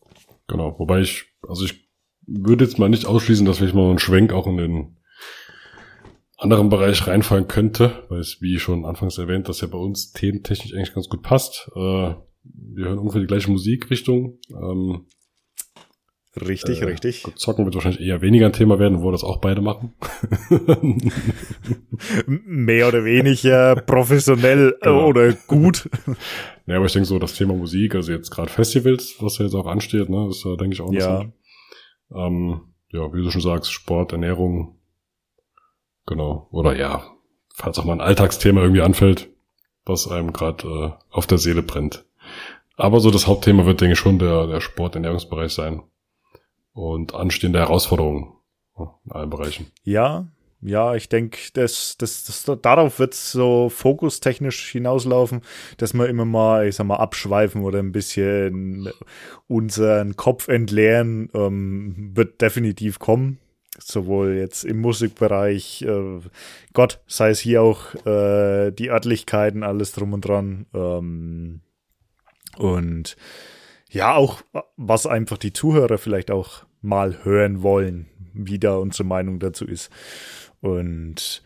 Genau, 0.47 0.77
wobei 0.79 1.01
ich, 1.01 1.25
also 1.47 1.65
ich 1.65 1.89
würde 2.27 2.65
jetzt 2.65 2.79
mal 2.79 2.89
nicht 2.89 3.05
ausschließen, 3.05 3.45
dass 3.45 3.57
vielleicht 3.57 3.75
mal 3.75 3.91
ein 3.91 3.99
Schwenk 3.99 4.33
auch 4.33 4.47
in 4.47 4.57
den 4.57 4.97
anderen 6.37 6.69
Bereich 6.69 7.07
reinfallen 7.07 7.47
könnte, 7.47 8.05
weil 8.09 8.19
es, 8.19 8.41
wie 8.41 8.59
schon 8.59 8.85
anfangs 8.85 9.17
erwähnt, 9.17 9.49
dass 9.49 9.61
ja 9.61 9.67
bei 9.67 9.77
uns 9.77 10.11
thementechnisch 10.11 10.73
eigentlich 10.73 10.93
ganz 10.93 11.09
gut 11.09 11.23
passt. 11.23 11.69
Äh, 11.75 12.15
wir 12.43 12.85
hören 12.85 12.99
ungefähr 12.99 13.21
die 13.21 13.27
gleiche 13.27 13.49
Musikrichtung. 13.49 14.39
Ähm, 14.49 15.07
Richtig, 16.41 16.81
äh, 16.81 16.85
richtig. 16.85 17.25
Zocken 17.35 17.63
wird 17.65 17.75
wahrscheinlich 17.75 18.01
eher 18.01 18.21
weniger 18.21 18.47
ein 18.47 18.53
Thema 18.53 18.77
werden, 18.77 19.01
wo 19.01 19.11
das 19.11 19.23
auch 19.23 19.37
beide 19.37 19.61
machen. 19.61 19.93
Mehr 22.27 22.89
oder 22.89 23.05
weniger 23.05 23.75
professionell 23.75 24.75
äh, 24.81 24.83
genau. 24.85 25.07
oder 25.07 25.33
gut. 25.33 25.89
Ja, 26.67 26.77
aber 26.77 26.87
ich 26.87 26.93
denke 26.93 27.05
so, 27.05 27.19
das 27.19 27.35
Thema 27.35 27.53
Musik, 27.53 27.93
also 27.93 28.11
jetzt 28.11 28.31
gerade 28.31 28.49
Festivals, 28.49 29.17
was 29.19 29.37
ja 29.37 29.45
jetzt 29.45 29.53
auch 29.53 29.67
ansteht, 29.67 30.09
ne, 30.09 30.29
ist 30.29 30.43
ja, 30.43 30.55
denke 30.55 30.73
ich, 30.73 30.81
auch 30.81 30.91
interessant. 30.91 31.31
Ja. 32.09 32.25
Ähm, 32.25 32.61
ja, 32.91 33.13
wie 33.13 33.21
du 33.21 33.29
schon 33.29 33.41
sagst, 33.41 33.71
Sport, 33.71 34.13
Ernährung, 34.13 34.75
genau. 36.07 36.47
Oder 36.49 36.75
ja, 36.75 37.03
falls 37.53 37.77
auch 37.77 37.85
mal 37.85 37.93
ein 37.93 38.01
Alltagsthema 38.01 38.61
irgendwie 38.61 38.81
anfällt, 38.81 39.29
was 39.85 40.09
einem 40.09 40.33
gerade 40.33 40.67
äh, 40.67 40.91
auf 41.11 41.27
der 41.27 41.37
Seele 41.37 41.61
brennt. 41.61 42.03
Aber 42.77 42.99
so 42.99 43.11
das 43.11 43.27
Hauptthema 43.27 43.67
wird, 43.67 43.81
denke 43.81 43.93
ich, 43.93 43.99
schon 43.99 44.17
der, 44.17 44.47
der 44.47 44.59
Sport-Ernährungsbereich 44.59 45.51
sein 45.51 45.83
und 46.75 47.15
anstehende 47.15 47.59
Herausforderungen 47.59 48.33
in 48.77 49.11
allen 49.11 49.29
Bereichen. 49.29 49.71
Ja, 49.83 50.27
ja, 50.61 50.95
ich 50.95 51.09
denke, 51.09 51.37
das, 51.53 51.95
das, 51.97 52.23
das, 52.23 52.59
darauf 52.61 52.99
wird 52.99 53.13
so 53.13 53.69
fokustechnisch 53.69 54.71
hinauslaufen, 54.71 55.41
dass 55.77 55.93
wir 55.93 56.07
immer 56.09 56.25
mal, 56.25 56.67
ich 56.67 56.75
sag 56.75 56.87
mal, 56.87 56.97
abschweifen 56.97 57.61
oder 57.61 57.79
ein 57.79 57.91
bisschen 57.91 58.89
unseren 59.47 60.15
Kopf 60.15 60.47
entleeren, 60.47 61.29
ähm, 61.33 62.11
wird 62.15 62.41
definitiv 62.41 62.99
kommen. 62.99 63.39
Sowohl 63.77 64.35
jetzt 64.35 64.63
im 64.63 64.79
Musikbereich, 64.79 65.83
äh, 65.83 66.21
Gott, 66.73 67.01
sei 67.07 67.29
es 67.29 67.39
hier 67.39 67.61
auch 67.61 67.93
äh, 68.05 68.71
die 68.71 68.89
Örtlichkeiten, 68.89 69.63
alles 69.63 69.91
drum 69.91 70.13
und 70.13 70.21
dran. 70.21 70.65
Ähm, 70.73 71.61
und 72.57 73.17
ja, 73.95 74.13
auch 74.13 74.41
was 74.75 75.07
einfach 75.07 75.37
die 75.37 75.53
Zuhörer 75.53 75.97
vielleicht 75.97 76.29
auch 76.29 76.65
mal 76.81 77.23
hören 77.23 77.63
wollen, 77.63 78.07
wie 78.33 78.59
da 78.59 78.75
unsere 78.75 79.05
Meinung 79.05 79.39
dazu 79.39 79.65
ist. 79.65 79.89
Und 80.59 81.41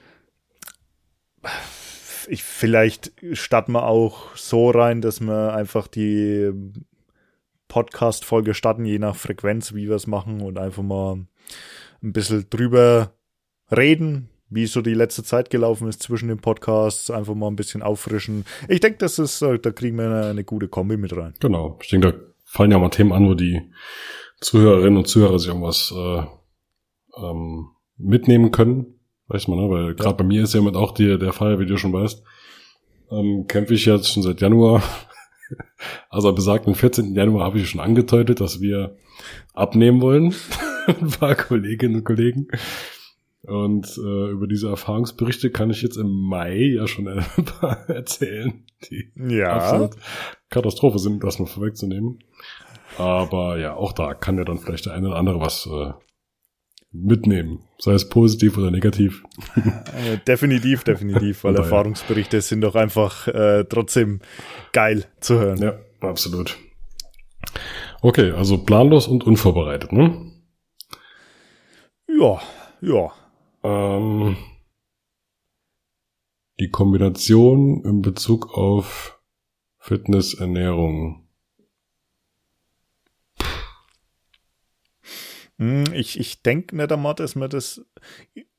ich, 2.28 2.44
vielleicht 2.44 3.14
starten 3.34 3.74
wir 3.74 3.86
auch 3.86 4.36
so 4.36 4.72
rein, 4.72 5.02
dass 5.02 5.22
wir 5.22 5.54
einfach 5.54 5.88
die 5.88 6.52
Podcast-Folge 7.68 8.56
starten, 8.56 8.84
je 8.84 8.98
nach 8.98 9.16
Frequenz, 9.16 9.76
wie 9.76 9.88
wir 9.88 9.96
es 9.96 10.08
machen 10.08 10.42
und 10.42 10.58
einfach 10.58 10.82
mal 10.82 11.18
ein 12.02 12.14
bisschen 12.14 12.50
drüber 12.50 13.14
reden, 13.72 14.30
wie 14.50 14.66
so 14.66 14.82
die 14.82 14.96
letzte 14.96 15.24
Zeit 15.24 15.52
gelaufen 15.52 15.88
ist 15.88 16.02
zwischen 16.02 16.30
den 16.30 16.40
Podcasts, 16.40 17.12
einfach 17.12 17.36
mal 17.36 17.48
ein 17.48 17.56
bisschen 17.56 17.84
auffrischen. 17.84 18.46
Ich 18.68 18.80
denke, 18.80 18.98
das 18.98 19.20
ist, 19.20 19.40
da 19.44 19.58
kriegen 19.58 19.98
wir 19.98 20.26
eine, 20.26 20.44
gute 20.44 20.68
Kombi 20.68 20.98
mit 20.98 21.16
rein. 21.16 21.36
Genau. 21.40 21.78
Ich 21.84 21.90
denke, 21.90 22.12
da 22.12 22.29
fallen 22.50 22.72
ja 22.72 22.80
mal 22.80 22.90
Themen 22.90 23.14
an, 23.14 23.28
wo 23.28 23.36
die 23.36 23.62
Zuhörerinnen 24.42 24.98
und 24.98 25.08
Zuhörer 25.08 25.38
sich 25.38 25.50
irgendwas 25.50 25.94
äh, 25.96 26.24
ähm, 27.24 27.70
mitnehmen 27.98 28.52
können. 28.52 29.00
Weiß 29.28 29.48
man, 29.48 29.60
ne? 29.60 29.70
Weil 29.70 29.96
gerade 29.96 30.16
bei 30.16 30.24
mir 30.24 30.44
ist 30.44 30.56
ja 30.56 30.62
mit 30.62 30.76
auch 30.76 30.92
die, 30.92 31.20
der 31.20 31.34
Fall, 31.34 31.60
wie 31.60 31.68
du 31.68 31.78
schon 31.78 31.94
weißt, 31.94 32.24
ähm, 33.12 33.46
kämpfe 33.48 33.76
ich 33.76 33.86
jetzt 33.86 34.12
schon 34.12 34.24
seit 34.24 34.42
Januar. 34.42 34.82
also 36.10 36.34
besagten 36.34 36.74
14. 36.74 37.14
Januar 37.14 37.46
habe 37.46 37.60
ich 37.60 37.70
schon 37.70 37.82
angedeutet, 37.82 38.42
dass 38.42 38.62
wir 38.62 38.98
abnehmen 39.54 40.02
wollen. 40.02 40.34
Ein 40.88 41.10
paar 41.12 41.36
Kolleginnen 41.36 41.98
und 41.98 42.04
Kollegen. 42.04 42.48
Und 43.44 43.88
äh, 43.98 44.32
über 44.32 44.48
diese 44.48 44.68
Erfahrungsberichte 44.70 45.50
kann 45.50 45.70
ich 45.70 45.82
jetzt 45.82 45.96
im 45.98 46.10
Mai 46.10 46.58
ja 46.76 46.88
schon 46.88 47.08
ein 47.08 47.24
paar 47.46 47.90
erzählen, 47.90 48.66
die 48.90 49.12
ja. 49.16 49.54
absolut 49.54 49.92
Katastrophe 50.50 51.00
sind, 51.00 51.24
das 51.24 51.40
mal 51.40 51.46
vorwegzunehmen. 51.46 52.20
Aber 52.98 53.58
ja, 53.58 53.76
auch 53.76 53.94
da 53.94 54.14
kann 54.14 54.38
ja 54.38 54.44
dann 54.44 54.58
vielleicht 54.58 54.86
der 54.86 54.94
eine 54.94 55.08
oder 55.08 55.18
andere 55.18 55.40
was 55.40 55.68
äh, 55.68 55.94
mitnehmen, 56.92 57.64
sei 57.78 57.94
es 57.94 58.10
positiv 58.10 58.58
oder 58.58 58.72
negativ. 58.72 59.24
Äh, 60.00 60.18
definitiv, 60.26 60.84
definitiv, 60.84 61.44
weil 61.44 61.56
Erfahrungsberichte 61.56 62.40
sind 62.42 62.62
doch 62.62 62.76
einfach 62.76 63.28
äh, 63.28 63.66
trotzdem 63.66 64.22
geil 64.72 65.06
zu 65.20 65.40
hören. 65.40 65.58
Ja, 65.58 65.80
absolut. 66.00 66.58
Okay, 68.02 68.32
also 68.32 68.60
planlos 68.60 69.08
und 69.08 69.26
unvorbereitet, 69.26 69.92
ne? 69.92 70.32
Ja, 72.08 72.40
ja. 72.82 73.12
Ähm, 73.64 74.38
die 76.60 76.70
Kombination 76.70 77.84
in 77.84 78.02
Bezug 78.02 78.54
auf 78.58 79.20
Fitness, 79.78 80.34
Ernährung. 80.34 81.28
Hm, 85.58 85.86
ich, 85.94 86.20
ich 86.20 86.42
denke 86.42 86.76
nicht 86.76 86.92
einmal, 86.92 87.16
dass 87.16 87.36
wir 87.36 87.48
das 87.48 87.86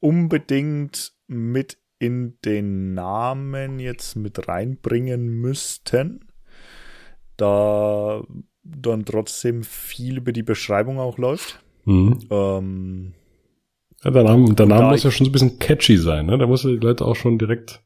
unbedingt 0.00 1.14
mit 1.26 1.78
in 1.98 2.38
den 2.44 2.94
Namen 2.94 3.78
jetzt 3.78 4.16
mit 4.16 4.48
reinbringen 4.48 5.28
müssten, 5.28 6.26
da 7.36 8.24
dann 8.62 9.04
trotzdem 9.04 9.62
viel 9.62 10.18
über 10.18 10.32
die 10.32 10.42
Beschreibung 10.42 10.98
auch 10.98 11.18
läuft. 11.18 11.62
Mhm. 11.84 12.18
Ähm, 12.30 13.14
ja, 14.04 14.10
der 14.10 14.24
Name, 14.24 14.54
der 14.54 14.66
Name 14.66 14.88
muss 14.88 15.04
ja 15.04 15.10
schon 15.10 15.26
so 15.26 15.30
ein 15.30 15.32
bisschen 15.32 15.58
catchy 15.58 15.96
sein, 15.98 16.26
ne? 16.26 16.38
Da 16.38 16.46
muss 16.46 16.62
die 16.62 16.76
Leute 16.76 17.04
auch 17.04 17.16
schon 17.16 17.38
direkt 17.38 17.82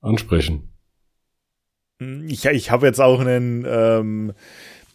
ansprechen. 0.00 0.70
Ich, 2.26 2.44
ich 2.46 2.70
habe 2.70 2.86
jetzt 2.86 3.00
auch 3.00 3.20
einen 3.20 3.64
ähm, 3.68 4.32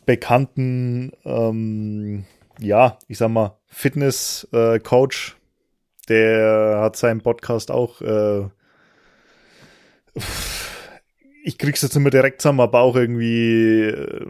bekannten, 0.06 1.12
ähm, 1.24 2.26
ja, 2.60 2.98
ich 3.08 3.18
sag 3.18 3.30
mal, 3.30 3.58
Fitness-Coach, 3.68 5.36
äh, 5.36 6.08
der 6.10 6.80
hat 6.82 6.96
seinen 6.96 7.22
Podcast 7.22 7.72
auch. 7.72 8.02
Äh, 8.02 8.50
ich 11.50 11.58
krieg's 11.58 11.82
jetzt 11.82 11.96
immer 11.96 12.12
direkt 12.12 12.44
zusammen, 12.44 12.60
aber 12.60 12.82
auch 12.82 12.96
irgendwie 12.96 13.86
äh, 13.86 14.24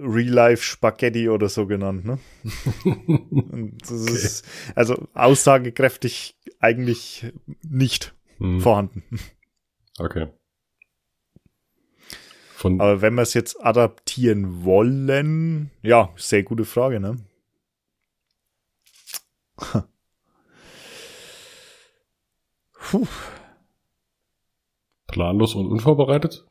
Real-Life 0.00 0.62
Spaghetti 0.62 1.28
oder 1.28 1.48
so 1.48 1.66
genannt, 1.66 2.04
ne? 2.04 2.20
okay. 2.84 3.72
ist 3.88 4.46
also 4.76 5.08
aussagekräftig 5.14 6.36
eigentlich 6.60 7.26
nicht 7.68 8.14
hm. 8.38 8.60
vorhanden. 8.60 9.02
Okay. 9.98 10.28
Von 12.54 12.80
aber 12.80 13.02
wenn 13.02 13.14
wir 13.14 13.22
es 13.22 13.34
jetzt 13.34 13.60
adaptieren 13.60 14.64
wollen, 14.64 15.72
ja, 15.82 16.10
sehr 16.14 16.44
gute 16.44 16.64
Frage, 16.64 17.00
ne? 17.00 17.16
Puh. 22.78 23.08
Planlos 25.12 25.54
und 25.54 25.68
unvorbereitet? 25.68 26.44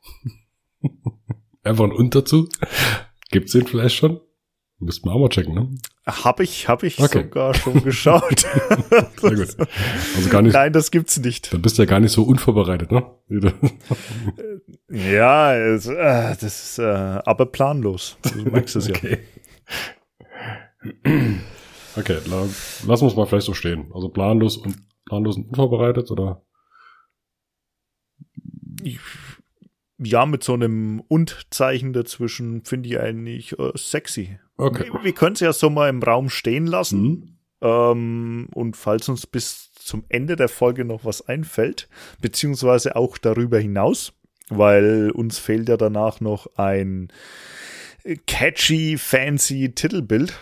Einfach 1.64 1.84
ein 1.84 1.92
Und 1.92 2.16
dazu? 2.16 2.48
Gibt's 3.30 3.52
den 3.52 3.68
vielleicht 3.68 3.96
schon? 3.96 4.22
Müssten 4.80 5.08
wir 5.08 5.14
auch 5.14 5.20
mal 5.20 5.30
checken, 5.30 5.54
ne? 5.54 5.70
Hab 6.08 6.40
ich, 6.40 6.68
hab 6.68 6.82
ich 6.82 7.00
okay. 7.00 7.24
sogar 7.24 7.54
schon 7.54 7.84
geschaut. 7.84 8.40
Sehr 9.20 9.36
gut. 9.36 9.56
Also 10.16 10.30
gar 10.32 10.42
nicht. 10.42 10.54
Nein, 10.54 10.74
das 10.74 10.90
gibt's 10.90 11.20
nicht. 11.20 11.54
Dann 11.54 11.62
bist 11.62 11.78
du 11.78 11.84
ja 11.84 11.86
gar 11.86 12.00
nicht 12.00 12.12
so 12.12 12.24
unvorbereitet, 12.24 12.92
ne? 12.92 13.06
ja, 14.90 15.56
es, 15.56 15.86
äh, 15.86 16.36
das 16.40 16.44
ist 16.44 16.80
äh, 16.80 16.84
aber 16.84 17.46
planlos. 17.46 18.18
Du 18.24 18.50
merkst 18.50 18.76
es 18.78 18.90
okay. 18.90 19.20
ja. 21.06 21.12
Okay, 21.96 22.18
la 22.26 22.42
lassen 22.88 23.04
wir 23.04 23.08
es 23.08 23.16
mal 23.16 23.26
vielleicht 23.28 23.46
so 23.46 23.54
stehen. 23.54 23.92
Also 23.94 24.10
planlos 24.10 24.58
und 24.58 24.78
planlos 25.06 25.38
und 25.38 25.50
unvorbereitet 25.50 26.10
oder? 26.10 26.42
Ja, 29.98 30.26
mit 30.26 30.44
so 30.44 30.54
einem 30.54 31.02
Und-Zeichen 31.08 31.94
dazwischen 31.94 32.64
finde 32.64 32.90
ich 32.90 33.00
eigentlich 33.00 33.58
äh, 33.60 33.72
sexy. 33.76 34.40
Okay. 34.58 34.92
Wir, 34.92 35.04
wir 35.04 35.14
können 35.14 35.34
es 35.34 35.42
ja 35.42 35.54
so 35.54 35.70
mal 35.70 35.90
im 35.90 36.02
Raum 36.02 36.30
stehen 36.30 36.66
lassen. 36.66 37.02
Mhm. 37.02 37.38
Ähm, 37.62 38.48
und 38.54 38.76
falls 38.76 39.10
uns 39.10 39.28
bis 39.28 39.72
zum 39.74 40.04
Ende 40.10 40.36
der 40.36 40.50
Folge 40.50 40.86
noch 40.86 41.06
was 41.06 41.28
einfällt, 41.28 41.88
beziehungsweise 42.20 42.96
auch 42.96 43.18
darüber 43.18 43.60
hinaus, 43.60 44.14
weil 44.50 45.12
uns 45.12 45.38
fehlt 45.38 45.70
ja 45.70 45.78
danach 45.78 46.20
noch 46.22 46.48
ein 46.56 47.10
catchy, 48.26 48.98
fancy 48.98 49.72
Titelbild. 49.74 50.38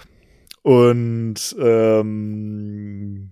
Und 0.62 1.56
ähm, 1.60 3.32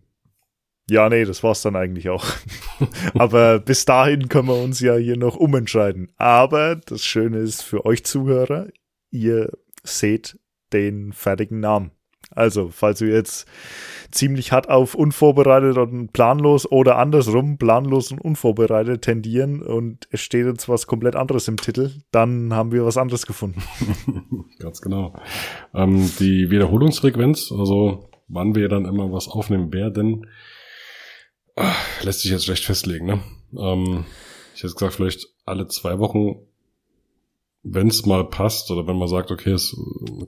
ja, 0.90 1.10
nee, 1.10 1.26
das 1.26 1.44
war's 1.44 1.62
dann 1.62 1.76
eigentlich 1.76 2.10
auch. 2.10 2.26
Aber 3.14 3.60
bis 3.60 3.86
dahin 3.86 4.30
können 4.30 4.48
wir 4.48 4.62
uns 4.62 4.80
ja 4.80 4.96
hier 4.96 5.18
noch 5.18 5.36
umentscheiden. 5.36 6.12
Aber 6.18 6.76
das 6.76 7.04
Schöne 7.04 7.40
ist 7.40 7.62
für 7.62 7.86
euch 7.86 8.06
Zuhörer, 8.06 8.68
ihr 9.12 9.52
seht 9.84 10.40
den 10.74 11.14
fertigen 11.14 11.60
Namen. 11.60 11.92
Also, 12.32 12.70
falls 12.70 13.02
wir 13.02 13.14
jetzt 13.14 13.48
ziemlich 14.12 14.52
hart 14.52 14.70
auf 14.70 14.96
unvorbereitet 14.96 15.78
und 15.78 16.12
planlos 16.12 16.70
oder 16.70 16.98
andersrum 16.98 17.58
planlos 17.58 18.12
und 18.12 18.20
unvorbereitet 18.20 19.02
tendieren 19.02 19.62
und 19.62 20.08
es 20.12 20.22
steht 20.22 20.46
jetzt 20.46 20.68
was 20.68 20.88
komplett 20.88 21.16
anderes 21.16 21.48
im 21.48 21.58
Titel, 21.58 21.92
dann 22.12 22.54
haben 22.54 22.72
wir 22.72 22.86
was 22.86 22.98
anderes 22.98 23.26
gefunden. 23.26 23.64
Ganz 24.60 24.82
genau. 24.82 25.14
Ähm, 25.74 26.10
die 26.20 26.52
Wiederholungsfrequenz, 26.52 27.52
also 27.52 28.10
wann 28.28 28.56
wir 28.56 28.68
dann 28.68 28.86
immer 28.86 29.12
was 29.12 29.28
aufnehmen 29.28 29.74
werden, 29.74 30.28
ach, 31.58 32.04
lässt 32.04 32.22
sich 32.22 32.32
jetzt 32.32 32.46
schlecht 32.46 32.64
festlegen. 32.64 33.06
Ne? 33.06 33.20
Ähm, 33.58 34.06
ich 34.56 34.64
hätte 34.64 34.74
gesagt, 34.74 34.94
vielleicht 34.94 35.28
alle 35.46 35.68
zwei 35.68 36.00
Wochen 36.00 36.48
wenn 37.72 37.88
es 37.88 38.06
mal 38.06 38.24
passt 38.24 38.72
oder 38.72 38.88
wenn 38.88 38.98
man 38.98 39.08
sagt, 39.08 39.32
okay, 39.32 39.52
es 39.52 39.76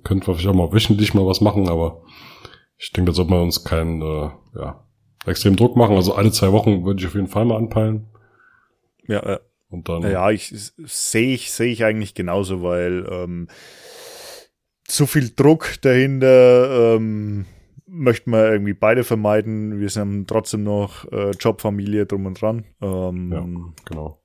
könnte 0.03 0.25
vielleicht 0.25 0.48
auch 0.48 0.53
mal 0.53 0.74
wöchentlich 0.74 1.13
mal 1.13 1.25
was 1.25 1.42
machen, 1.42 1.70
aber 1.70 2.01
ich 2.77 2.92
denke, 2.92 3.11
da 3.11 3.15
sollte 3.15 3.31
man 3.31 3.44
uns 3.44 3.63
keinen 3.63 4.01
äh, 4.01 4.29
ja, 4.55 4.83
extrem 5.25 5.55
Druck 5.55 5.75
machen. 5.75 5.96
Also 5.96 6.13
alle 6.15 6.31
zwei 6.31 6.51
Wochen 6.51 6.85
würde 6.85 7.01
ich 7.01 7.07
auf 7.07 7.15
jeden 7.15 7.27
Fall 7.27 7.46
mal 7.46 7.57
anpeilen. 7.57 8.07
Ja, 9.07 9.20
äh, 9.20 9.39
und 9.70 9.89
dann. 9.89 10.03
Ja, 10.03 10.31
ich 10.31 10.53
sehe 10.77 11.33
ich 11.33 11.51
sehe 11.51 11.72
ich 11.72 11.83
eigentlich 11.83 12.13
genauso, 12.13 12.63
weil 12.63 13.07
ähm, 13.09 13.48
zu 14.85 15.05
viel 15.05 15.31
Druck 15.35 15.75
dahinter 15.81 16.96
ähm, 16.96 17.46
möchten 17.89 18.31
wir 18.31 18.51
irgendwie 18.51 18.73
beide 18.73 19.03
vermeiden. 19.03 19.79
Wir 19.79 19.89
sind 19.89 20.27
trotzdem 20.27 20.63
noch 20.63 21.11
äh, 21.11 21.31
Job, 21.31 21.61
Familie 21.61 22.05
drum 22.05 22.25
und 22.25 22.41
dran. 22.41 22.65
Ähm, 22.81 23.31
ja, 23.31 23.45
genau 23.85 24.19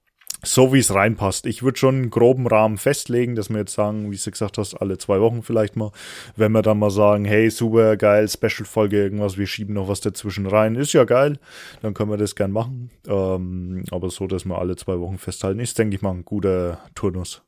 so 0.47 0.73
wie 0.73 0.79
es 0.79 0.95
reinpasst. 0.95 1.47
Ich 1.47 1.63
würde 1.63 1.79
schon 1.79 1.95
einen 1.97 2.11
groben 2.11 2.47
Rahmen 2.47 2.77
festlegen, 2.77 3.35
dass 3.35 3.51
wir 3.51 3.59
jetzt 3.59 3.75
sagen, 3.75 4.11
wie 4.11 4.17
du 4.17 4.31
gesagt 4.31 4.59
hast, 4.59 4.75
alle 4.75 4.99
zwei 4.99 5.21
Wochen 5.21 5.43
vielleicht 5.43 5.77
mal. 5.77 5.91
Wenn 6.37 6.53
wir 6.53 6.63
dann 6.63 6.79
mal 6.79 6.91
sagen, 6.91 7.25
hey, 7.25 7.51
super 7.51 7.97
geil, 7.97 8.29
Special-Folge, 8.29 9.03
irgendwas, 9.03 9.39
wir 9.39 9.47
schieben 9.47 9.75
noch 9.75 9.89
was 9.89 10.01
dazwischen 10.01 10.47
rein, 10.47 10.77
ist 10.77 10.93
ja 10.93 11.05
geil, 11.05 11.39
dann 11.83 11.95
können 11.95 12.11
wir 12.11 12.17
das 12.17 12.35
gern 12.35 12.53
machen. 12.53 12.91
Ähm, 13.07 13.85
aber 13.91 14.11
so, 14.11 14.27
dass 14.27 14.45
wir 14.45 14.59
alle 14.59 14.77
zwei 14.77 14.99
Wochen 15.01 15.19
festhalten, 15.19 15.61
ist, 15.61 15.79
denke 15.79 15.97
ich 15.97 16.03
mal, 16.03 16.13
ein 16.13 16.25
guter 16.25 16.81
Turnus. 16.95 17.43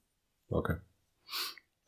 Okay. 0.48 0.76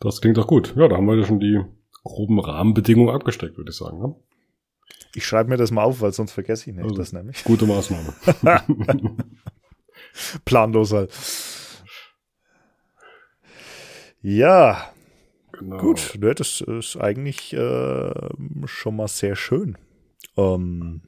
Das 0.00 0.20
klingt 0.20 0.36
doch 0.36 0.46
gut. 0.46 0.74
Ja, 0.76 0.88
da 0.88 0.96
haben 0.96 1.06
wir 1.06 1.16
ja 1.16 1.24
schon 1.24 1.40
die 1.40 1.60
groben 2.04 2.38
Rahmenbedingungen 2.40 3.14
abgesteckt, 3.14 3.56
würde 3.56 3.70
ich 3.70 3.76
sagen. 3.76 4.00
Ne? 4.00 4.14
Ich 5.14 5.26
schreibe 5.26 5.50
mir 5.50 5.56
das 5.56 5.70
mal 5.70 5.82
auf, 5.82 6.00
weil 6.00 6.12
sonst 6.12 6.32
vergesse 6.32 6.70
ich 6.70 6.76
nicht 6.76 6.84
also, 6.84 6.96
das 6.96 7.12
nämlich. 7.12 7.44
Gute 7.44 7.66
Maßnahme. 7.66 8.14
planlos 10.44 10.92
halt. 10.92 11.12
Ja. 14.22 14.92
Genau. 15.52 15.78
Gut, 15.78 16.16
ne, 16.20 16.34
das 16.34 16.60
ist 16.60 16.96
eigentlich 16.96 17.52
äh, 17.52 18.12
schon 18.66 18.96
mal 18.96 19.08
sehr 19.08 19.34
schön. 19.34 19.76
Ähm, 20.36 21.02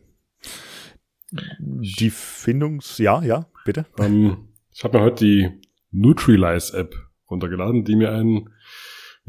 die 1.30 2.10
Findungs... 2.10 2.98
Ja, 2.98 3.22
ja, 3.22 3.46
bitte. 3.64 3.86
Ähm, 3.98 4.48
ich 4.72 4.82
habe 4.82 4.98
mir 4.98 5.04
heute 5.04 5.24
die 5.24 5.60
Nutrilize-App 5.92 6.96
runtergeladen, 7.30 7.84
die 7.84 7.96
mir 7.96 8.12
ein, 8.12 8.50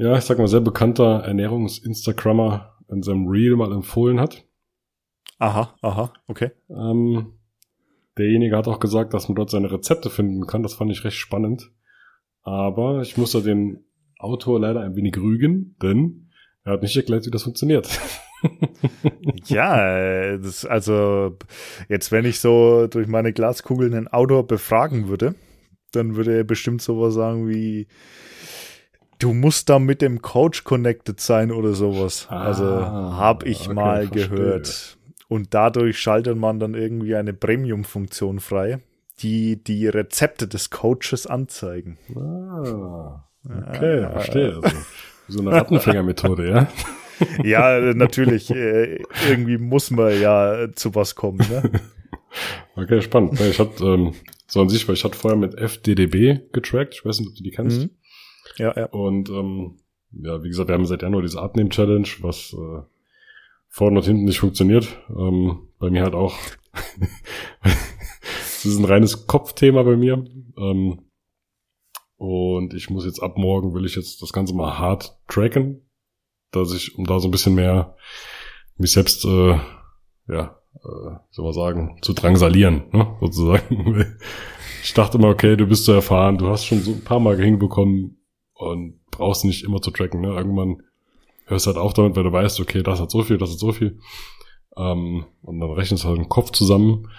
ja, 0.02 0.18
ich 0.18 0.24
sag 0.24 0.40
mal, 0.40 0.48
sehr 0.48 0.62
bekannter 0.62 1.24
Ernährungs-Instagrammer 1.24 2.78
in 2.90 3.04
seinem 3.04 3.28
Reel 3.28 3.56
mal 3.56 3.72
empfohlen 3.72 4.20
hat. 4.20 4.44
Aha, 5.38 5.76
aha, 5.82 6.12
okay. 6.28 6.52
Ähm, 6.70 7.34
Derjenige 8.18 8.58
hat 8.58 8.68
auch 8.68 8.80
gesagt, 8.80 9.14
dass 9.14 9.30
man 9.30 9.36
dort 9.36 9.50
seine 9.50 9.72
Rezepte 9.72 10.10
finden 10.10 10.46
kann. 10.46 10.64
Das 10.64 10.74
fand 10.74 10.92
ich 10.92 11.04
recht 11.04 11.18
spannend. 11.18 11.72
Aber 12.44 13.02
ich 13.02 13.18
musste 13.18 13.42
den 13.42 13.86
Autor 14.18 14.60
leider 14.60 14.82
ein 14.82 14.96
wenig 14.96 15.18
rügen, 15.18 15.76
denn 15.82 16.30
er 16.64 16.74
hat 16.74 16.82
nicht 16.82 16.98
erklärt, 16.98 17.26
wie 17.26 17.32
das 17.32 17.44
funktioniert. 17.44 18.00
ja, 19.46 20.38
das, 20.38 20.66
also 20.66 21.38
jetzt, 21.88 22.12
wenn 22.12 22.26
ich 22.26 22.40
so 22.40 22.88
durch 22.88 23.08
meine 23.08 23.34
Glaskugel 23.34 23.88
einen 23.88 24.08
Autor 24.08 24.46
befragen 24.46 25.08
würde, 25.08 25.36
dann 25.92 26.16
würde 26.16 26.38
er 26.38 26.44
bestimmt 26.44 26.82
sowas 26.82 27.14
sagen 27.14 27.48
wie, 27.48 27.88
du 29.22 29.34
musst 29.34 29.70
da 29.70 29.80
mit 29.80 30.02
dem 30.02 30.22
Coach 30.22 30.64
connected 30.64 31.20
sein 31.20 31.52
oder 31.52 31.74
sowas. 31.74 32.28
Also 32.30 32.64
ah, 32.66 33.12
also 33.12 33.18
habe 33.18 33.48
ich 33.48 33.66
okay, 33.66 33.74
mal 33.74 34.08
verstehe. 34.08 34.30
gehört. 34.30 34.98
Und 35.28 35.54
dadurch 35.54 35.98
schaltet 35.98 36.38
man 36.38 36.60
dann 36.60 36.74
irgendwie 36.74 37.16
eine 37.16 37.34
Premium-Funktion 37.34 38.40
frei, 38.40 38.80
die 39.20 39.64
die 39.64 39.88
Rezepte 39.88 40.48
des 40.48 40.72
Coaches 40.72 41.26
anzeigen. 41.26 41.98
Ah, 42.16 43.24
okay, 43.46 44.04
ah, 44.04 44.10
verstehe. 44.12 44.60
Also, 44.62 44.78
so 45.30 45.40
eine 45.42 45.52
Rattenfänger-Methode, 45.52 46.50
ja? 46.50 46.68
ja, 47.44 47.94
natürlich. 47.94 48.50
Äh, 48.50 49.04
irgendwie 49.30 49.58
muss 49.58 49.92
man 49.92 50.20
ja 50.20 50.68
zu 50.76 50.94
was 50.96 51.16
kommen. 51.16 51.40
Ne? 51.50 51.72
Okay, 52.78 53.02
spannend. 53.02 53.38
Ich 53.42 53.60
hatte 53.60 53.84
ähm, 53.84 54.14
so 54.48 54.62
an 54.62 54.70
sich, 54.70 54.88
weil 54.88 54.96
ich 54.96 55.04
hatte 55.04 55.18
vorher 55.18 55.38
mit 55.38 55.58
FDDB 55.58 56.40
getrackt. 56.54 56.94
Ich 56.94 57.04
weiß 57.04 57.20
nicht, 57.20 57.28
ob 57.28 57.36
du 57.36 57.44
die 57.44 57.52
kennst. 57.52 57.82
Mhm. 57.82 57.90
Ja, 58.62 58.74
ja. 58.78 58.86
Und 58.86 59.30
ähm, 59.32 59.80
ja, 60.12 60.43
wie 60.43 60.50
gesagt, 60.50 60.69
wir 60.69 60.76
haben 60.76 60.86
seit 60.86 61.02
Januar 61.02 61.24
diese 61.24 61.41
Abnehmen-Challenge, 61.41 62.08
was 62.19 62.54
äh, 62.54 62.84
vorne 63.69 63.97
und 63.97 64.06
hinten 64.06 64.26
nicht 64.26 64.39
funktioniert. 64.39 65.00
Ähm, 65.10 65.69
bei 65.80 65.89
mir 65.89 66.04
halt 66.04 66.13
auch. 66.13 66.38
Es 68.63 68.65
ist 68.65 68.78
ein 68.78 68.86
reines 68.86 69.26
Kopfthema 69.26 69.82
bei 69.82 69.97
mir. 69.97 70.24
Ähm, 70.56 71.10
und 72.17 72.76
ich 72.76 72.91
muss 72.91 73.06
jetzt 73.06 73.24
ab 73.24 73.39
morgen 73.39 73.74
will 73.74 73.88
ich 73.88 73.95
jetzt 73.95 74.21
das 74.21 74.34
Ganze 74.34 74.54
mal 74.54 74.78
hart 74.78 75.17
tracken, 75.28 75.89
dass 76.52 76.71
ich, 76.71 76.95
um 76.95 77.06
da 77.06 77.19
so 77.19 77.28
ein 77.28 77.32
bisschen 77.32 77.56
mehr 77.56 77.95
mich 78.78 78.91
selbst, 78.91 79.26
äh, 79.26 79.58
ja, 80.28 80.62
äh, 80.76 81.15
soll 81.32 81.45
man 81.45 81.54
sagen, 81.54 81.97
zu 82.04 82.13
drangsalieren, 82.13 82.84
ne, 82.91 83.17
sozusagen. 83.19 84.06
ich 84.84 84.93
dachte 84.93 85.17
immer, 85.17 85.30
okay, 85.30 85.58
du 85.58 85.65
bist 85.65 85.86
so 85.86 85.93
erfahren, 85.93 86.38
du 86.38 86.47
hast 86.50 86.67
schon 86.67 86.82
so 86.82 86.91
ein 86.91 87.04
paar 87.04 87.19
Mal 87.19 87.41
hinbekommen 87.41 88.21
und 88.62 89.00
brauchst 89.12 89.43
nicht 89.45 89.63
immer 89.63 89.82
zu 89.82 89.91
tracken, 89.91 90.21
ne. 90.21 90.30
Irgendwann 90.30 90.84
hörst 91.45 91.67
halt 91.67 91.78
auch 91.78 91.93
damit, 91.93 92.15
weil 92.15 92.24
du 92.24 92.32
weißt, 92.32 92.60
okay, 92.60 92.84
das 92.84 93.00
hat 93.00 93.12
so 93.12 93.24
viel, 93.24 93.38
das 93.38 93.52
hat 93.52 93.60
so 93.60 93.71
viel. 93.71 94.00
Ähm, 94.78 95.26
und 95.41 95.60
dann 95.60 95.71
rechnest 95.71 96.04
du 96.04 96.10
halt 96.10 96.19
den 96.19 96.30
Kopf 96.30 96.52
zusammen. 96.52 97.10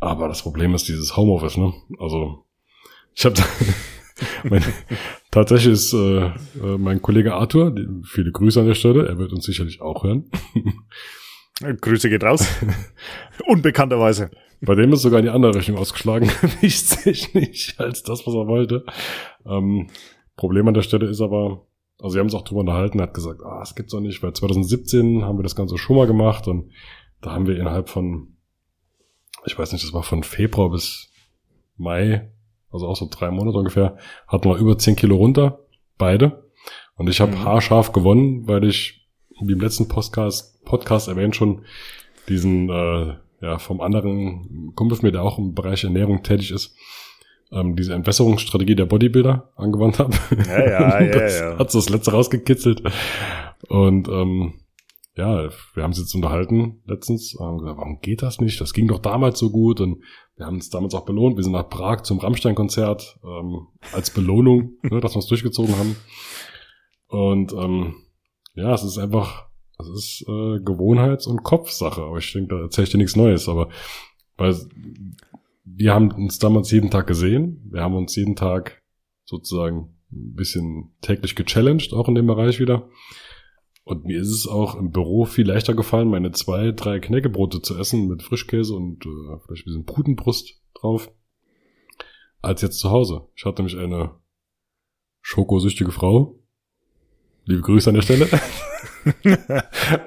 Aber 0.00 0.28
das 0.28 0.42
Problem 0.42 0.74
ist 0.74 0.88
dieses 0.88 1.16
Homeoffice, 1.16 1.56
ne? 1.56 1.74
Also 1.98 2.44
Ich 3.14 3.24
habe 3.24 3.36
tatsächlich 5.30 5.72
ist 5.72 5.92
äh, 5.92 6.26
äh, 6.26 6.78
mein 6.78 7.02
Kollege 7.02 7.34
Arthur, 7.34 7.72
die, 7.72 7.86
viele 8.04 8.32
Grüße 8.32 8.60
an 8.60 8.66
der 8.66 8.74
Stelle, 8.74 9.06
er 9.06 9.18
wird 9.18 9.32
uns 9.32 9.44
sicherlich 9.44 9.80
auch 9.80 10.04
hören. 10.04 10.30
Grüße 11.80 12.08
geht 12.08 12.24
raus. 12.24 12.46
Unbekannterweise. 13.46 14.30
Bei 14.60 14.74
dem 14.74 14.92
ist 14.92 15.02
sogar 15.02 15.18
in 15.18 15.26
die 15.26 15.30
andere 15.30 15.56
Richtung 15.56 15.76
ausgeschlagen, 15.76 16.30
nicht 16.60 17.80
als 17.80 18.02
das, 18.04 18.26
was 18.26 18.34
er 18.34 18.46
wollte. 18.46 18.84
Ähm, 19.44 19.88
Problem 20.36 20.68
an 20.68 20.74
der 20.74 20.82
Stelle 20.82 21.06
ist 21.06 21.20
aber, 21.20 21.66
also 22.00 22.14
wir 22.14 22.20
haben 22.20 22.28
es 22.28 22.34
auch 22.34 22.42
drüber 22.42 22.60
unterhalten, 22.60 22.98
er 22.98 23.04
hat 23.04 23.14
gesagt, 23.14 23.40
ah, 23.44 23.60
das 23.60 23.74
gibt's 23.74 23.92
doch 23.92 24.00
nicht, 24.00 24.22
weil 24.22 24.32
2017 24.32 25.24
haben 25.24 25.38
wir 25.38 25.42
das 25.42 25.56
Ganze 25.56 25.78
schon 25.78 25.96
mal 25.96 26.06
gemacht 26.06 26.48
und 26.48 26.70
da 27.20 27.32
haben 27.32 27.46
wir 27.46 27.56
innerhalb 27.56 27.88
von, 27.88 28.36
ich 29.44 29.58
weiß 29.58 29.72
nicht, 29.72 29.84
das 29.84 29.92
war 29.92 30.02
von 30.02 30.22
Februar 30.22 30.70
bis 30.70 31.10
Mai, 31.76 32.30
also 32.70 32.86
auch 32.86 32.96
so 32.96 33.08
drei 33.10 33.30
Monate 33.30 33.58
ungefähr, 33.58 33.96
hatten 34.26 34.48
wir 34.48 34.56
über 34.56 34.78
10 34.78 34.96
Kilo 34.96 35.16
runter, 35.16 35.60
beide. 35.98 36.50
Und 36.96 37.08
ich 37.08 37.20
habe 37.20 37.32
mhm. 37.32 37.44
haarscharf 37.44 37.92
gewonnen, 37.92 38.46
weil 38.46 38.64
ich, 38.64 39.06
wie 39.40 39.52
im 39.52 39.60
letzten 39.60 39.88
Podcast, 39.88 40.62
Podcast 40.64 41.08
erwähnt 41.08 41.36
schon, 41.36 41.64
diesen 42.28 42.68
äh, 42.68 43.14
ja, 43.40 43.58
vom 43.58 43.80
anderen 43.80 44.72
Kumpel 44.76 44.96
von 44.96 45.06
mir, 45.06 45.12
der 45.12 45.22
auch 45.22 45.38
im 45.38 45.54
Bereich 45.54 45.84
Ernährung 45.84 46.22
tätig 46.22 46.52
ist, 46.52 46.76
ähm, 47.52 47.76
diese 47.76 47.94
Entwässerungsstrategie 47.94 48.74
der 48.74 48.86
Bodybuilder 48.86 49.52
angewandt 49.56 49.98
habe. 49.98 50.14
Ja, 50.46 50.64
ja, 50.64 51.00
ja, 51.02 51.12
das 51.12 51.40
ja. 51.40 51.58
Hat 51.58 51.70
so 51.70 51.78
das 51.78 51.88
letzte 51.88 52.12
rausgekitzelt. 52.12 52.82
Und 53.68 54.08
ähm, 54.08 54.54
ja, 55.14 55.50
wir 55.74 55.82
haben 55.82 55.90
uns 55.90 55.98
jetzt 55.98 56.14
unterhalten 56.14 56.82
letztens, 56.86 57.36
haben 57.38 57.58
gesagt, 57.58 57.76
warum 57.76 58.00
geht 58.00 58.22
das 58.22 58.40
nicht? 58.40 58.60
Das 58.60 58.72
ging 58.72 58.88
doch 58.88 58.98
damals 58.98 59.38
so 59.38 59.50
gut 59.50 59.80
und 59.80 60.02
wir 60.36 60.46
haben 60.46 60.54
uns 60.54 60.70
damals 60.70 60.94
auch 60.94 61.04
belohnt. 61.04 61.36
Wir 61.36 61.44
sind 61.44 61.52
nach 61.52 61.68
Prag 61.68 62.02
zum 62.02 62.18
Rammstein-Konzert 62.18 63.18
ähm, 63.22 63.66
als 63.92 64.10
Belohnung, 64.10 64.78
ne, 64.82 65.00
dass 65.00 65.14
wir 65.14 65.18
es 65.18 65.26
durchgezogen 65.26 65.76
haben. 65.76 65.96
Und 67.08 67.52
ähm, 67.52 67.94
ja, 68.54 68.72
es 68.72 68.82
ist 68.82 68.98
einfach 68.98 69.52
das 69.78 69.88
ist 69.88 70.24
äh, 70.28 70.60
Gewohnheits- 70.60 71.26
und 71.26 71.42
Kopfsache. 71.42 72.02
Aber 72.02 72.18
ich 72.18 72.32
denke, 72.32 72.54
da 72.54 72.62
erzähle 72.62 72.84
ich 72.84 72.90
dir 72.90 72.98
nichts 72.98 73.16
Neues. 73.16 73.48
Aber 73.48 73.68
weil 74.36 74.54
wir 75.64 75.94
haben 75.94 76.10
uns 76.10 76.38
damals 76.38 76.70
jeden 76.70 76.90
Tag 76.90 77.06
gesehen. 77.06 77.68
Wir 77.70 77.82
haben 77.82 77.94
uns 77.94 78.16
jeden 78.16 78.36
Tag 78.36 78.82
sozusagen 79.24 79.96
ein 80.10 80.34
bisschen 80.34 80.94
täglich 81.00 81.36
gechallenged, 81.36 81.92
auch 81.92 82.08
in 82.08 82.14
dem 82.14 82.26
Bereich 82.26 82.60
wieder. 82.60 82.88
Und 83.84 84.04
mir 84.04 84.20
ist 84.20 84.30
es 84.30 84.46
auch 84.46 84.76
im 84.76 84.90
Büro 84.90 85.24
viel 85.24 85.46
leichter 85.46 85.74
gefallen, 85.74 86.08
meine 86.08 86.30
zwei, 86.32 86.70
drei 86.70 87.00
Knäckebrote 87.00 87.62
zu 87.62 87.76
essen 87.78 88.08
mit 88.08 88.22
Frischkäse 88.22 88.74
und 88.74 89.04
äh, 89.04 89.38
vielleicht 89.44 89.62
ein 89.62 89.70
bisschen 89.70 89.86
Putenbrust 89.86 90.60
drauf, 90.74 91.10
als 92.40 92.62
jetzt 92.62 92.78
zu 92.78 92.90
Hause. 92.90 93.28
Ich 93.34 93.44
hatte 93.44 93.62
nämlich 93.62 93.78
eine 93.78 94.14
schokosüchtige 95.20 95.90
Frau. 95.90 96.38
Liebe 97.44 97.62
Grüße 97.62 97.90
an 97.90 97.94
der 97.94 98.02
Stelle. 98.02 98.26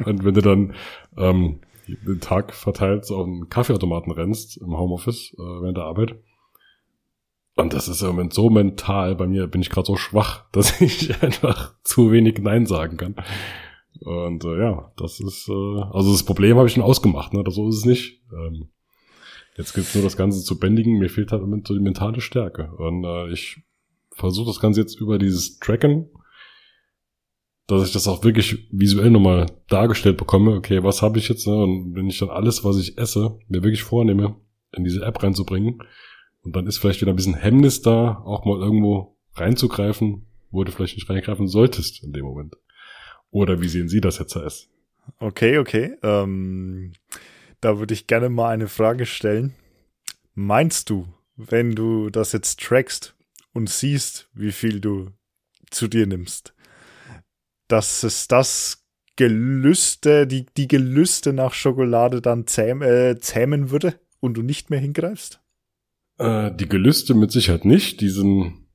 und 0.05 0.23
wenn 0.23 0.33
du 0.33 0.41
dann 0.41 0.73
ähm, 1.17 1.59
den 1.87 2.19
Tag 2.19 2.53
verteilt 2.53 3.05
so 3.05 3.17
auf 3.17 3.27
einen 3.27 3.49
Kaffeeautomaten 3.49 4.11
rennst 4.11 4.57
im 4.57 4.77
Homeoffice 4.77 5.33
äh, 5.33 5.41
während 5.41 5.77
der 5.77 5.85
Arbeit. 5.85 6.15
Und 7.55 7.73
das 7.73 7.87
ist 7.87 8.01
im 8.01 8.07
Moment 8.09 8.33
so 8.33 8.49
mental, 8.49 9.15
bei 9.15 9.27
mir 9.27 9.47
bin 9.47 9.61
ich 9.61 9.69
gerade 9.69 9.87
so 9.87 9.95
schwach, 9.95 10.45
dass 10.51 10.81
ich 10.81 11.21
einfach 11.23 11.75
zu 11.83 12.11
wenig 12.11 12.39
Nein 12.39 12.65
sagen 12.65 12.97
kann. 12.97 13.15
Und 14.01 14.43
äh, 14.43 14.59
ja, 14.59 14.91
das 14.97 15.19
ist, 15.19 15.47
äh, 15.47 15.81
also 15.91 16.11
das 16.11 16.23
Problem 16.23 16.57
habe 16.57 16.67
ich 16.67 16.73
schon 16.73 16.83
ausgemacht, 16.83 17.33
ne? 17.33 17.43
So 17.47 17.69
ist 17.69 17.77
es 17.77 17.85
nicht. 17.85 18.21
Ähm, 18.33 18.69
jetzt 19.57 19.73
gibt's 19.73 19.95
nur 19.95 20.03
das 20.03 20.17
Ganze 20.17 20.43
zu 20.43 20.59
bändigen, 20.59 20.99
mir 20.99 21.09
fehlt 21.09 21.31
halt 21.31 21.41
im 21.41 21.49
Moment 21.49 21.67
so 21.67 21.73
die 21.73 21.79
mentale 21.79 22.19
Stärke. 22.19 22.73
Und 22.77 23.05
äh, 23.05 23.31
ich 23.31 23.61
versuche 24.11 24.47
das 24.47 24.59
Ganze 24.59 24.81
jetzt 24.81 24.99
über 24.99 25.17
dieses 25.17 25.59
Tracken 25.59 26.09
dass 27.67 27.87
ich 27.87 27.93
das 27.93 28.07
auch 28.07 28.23
wirklich 28.23 28.67
visuell 28.71 29.09
nochmal 29.09 29.47
dargestellt 29.69 30.17
bekomme, 30.17 30.55
okay, 30.55 30.83
was 30.83 31.01
habe 31.01 31.17
ich 31.17 31.29
jetzt, 31.29 31.47
ne? 31.47 31.55
und 31.55 31.95
wenn 31.95 32.07
ich 32.07 32.19
dann 32.19 32.29
alles, 32.29 32.63
was 32.63 32.77
ich 32.77 32.97
esse, 32.97 33.39
mir 33.47 33.63
wirklich 33.63 33.83
vornehme, 33.83 34.35
in 34.71 34.83
diese 34.83 35.03
App 35.03 35.21
reinzubringen, 35.23 35.79
und 36.43 36.55
dann 36.55 36.67
ist 36.67 36.77
vielleicht 36.77 37.01
wieder 37.01 37.11
ein 37.11 37.15
bisschen 37.15 37.33
Hemmnis 37.33 37.81
da, 37.81 38.21
auch 38.23 38.45
mal 38.45 38.59
irgendwo 38.59 39.17
reinzugreifen, 39.33 40.27
wo 40.51 40.63
du 40.63 40.71
vielleicht 40.71 40.95
nicht 40.95 41.09
reingreifen 41.09 41.47
solltest 41.47 42.03
in 42.03 42.13
dem 42.13 42.23
Moment. 42.23 42.55
Oder 43.31 43.61
wie 43.61 43.67
sehen 43.67 43.89
Sie 43.89 43.99
das, 43.99 44.19
Herr 44.19 44.27
Zeiss? 44.27 44.69
Okay, 45.19 45.57
okay. 45.57 45.95
Ähm, 46.03 46.93
da 47.61 47.79
würde 47.79 47.93
ich 47.93 48.07
gerne 48.07 48.29
mal 48.29 48.49
eine 48.49 48.67
Frage 48.67 49.05
stellen. 49.05 49.55
Meinst 50.35 50.89
du, 50.89 51.07
wenn 51.35 51.73
du 51.73 52.09
das 52.09 52.31
jetzt 52.31 52.59
trackst 52.61 53.15
und 53.53 53.69
siehst, 53.69 54.29
wie 54.33 54.51
viel 54.51 54.79
du 54.79 55.09
zu 55.71 55.87
dir 55.87 56.07
nimmst, 56.07 56.54
dass 57.67 58.03
es 58.03 58.27
das 58.27 58.85
Gelüste, 59.15 60.27
die, 60.27 60.45
die 60.57 60.67
Gelüste 60.67 61.33
nach 61.33 61.53
Schokolade 61.53 62.21
dann 62.21 62.47
zähm, 62.47 62.81
äh, 62.81 63.17
zähmen 63.19 63.71
würde 63.71 63.99
und 64.19 64.35
du 64.35 64.41
nicht 64.41 64.69
mehr 64.69 64.79
hingreifst? 64.79 65.41
Äh, 66.17 66.51
die 66.53 66.67
Gelüste 66.67 67.13
mit 67.13 67.31
Sicherheit 67.31 67.65
nicht. 67.65 68.01
Die 68.01 68.09
sind, 68.09 68.65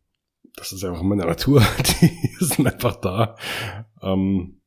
das 0.56 0.72
ist 0.72 0.84
einfach 0.84 1.02
meine 1.02 1.26
Natur. 1.26 1.62
Die 2.00 2.44
sind 2.44 2.66
einfach 2.66 2.96
da. 2.96 3.36
Ähm, 4.02 4.60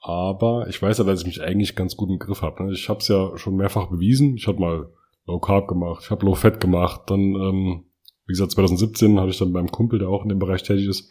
aber 0.00 0.66
ich 0.68 0.80
weiß 0.80 0.98
ja, 0.98 1.04
dass 1.04 1.20
ich 1.20 1.26
mich 1.26 1.42
eigentlich 1.42 1.76
ganz 1.76 1.96
gut 1.96 2.08
im 2.08 2.18
Griff 2.18 2.42
habe. 2.42 2.64
Ne? 2.64 2.72
Ich 2.72 2.88
habe 2.88 3.00
es 3.00 3.08
ja 3.08 3.36
schon 3.36 3.56
mehrfach 3.56 3.88
bewiesen. 3.88 4.34
Ich 4.36 4.46
habe 4.46 4.58
mal 4.58 4.92
Low 5.26 5.38
Carb 5.38 5.68
gemacht, 5.68 6.02
ich 6.04 6.10
habe 6.10 6.24
Low 6.24 6.34
Fat 6.34 6.60
gemacht. 6.60 7.02
Dann, 7.06 7.34
ähm, 7.34 7.84
wie 8.26 8.32
gesagt, 8.32 8.52
2017 8.52 9.18
habe 9.18 9.30
ich 9.30 9.38
dann 9.38 9.52
beim 9.52 9.70
Kumpel, 9.70 9.98
der 9.98 10.08
auch 10.08 10.22
in 10.22 10.30
dem 10.30 10.38
Bereich 10.38 10.62
tätig 10.62 10.86
ist, 10.86 11.10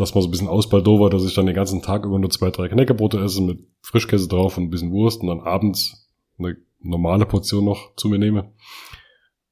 dass 0.00 0.14
man 0.14 0.22
so 0.22 0.28
ein 0.28 0.30
bisschen 0.30 0.48
ausbaldover, 0.48 1.10
dass 1.10 1.24
ich 1.24 1.34
dann 1.34 1.46
den 1.46 1.54
ganzen 1.54 1.82
Tag 1.82 2.04
über 2.04 2.18
nur 2.18 2.30
zwei, 2.30 2.50
drei 2.50 2.68
Knäckebrote 2.68 3.18
esse 3.18 3.42
mit 3.42 3.66
Frischkäse 3.80 4.28
drauf 4.28 4.56
und 4.56 4.64
ein 4.64 4.70
bisschen 4.70 4.92
Wurst 4.92 5.22
und 5.22 5.28
dann 5.28 5.40
abends 5.40 6.08
eine 6.38 6.56
normale 6.80 7.26
Portion 7.26 7.64
noch 7.64 7.94
zu 7.96 8.08
mir 8.08 8.18
nehme. 8.18 8.52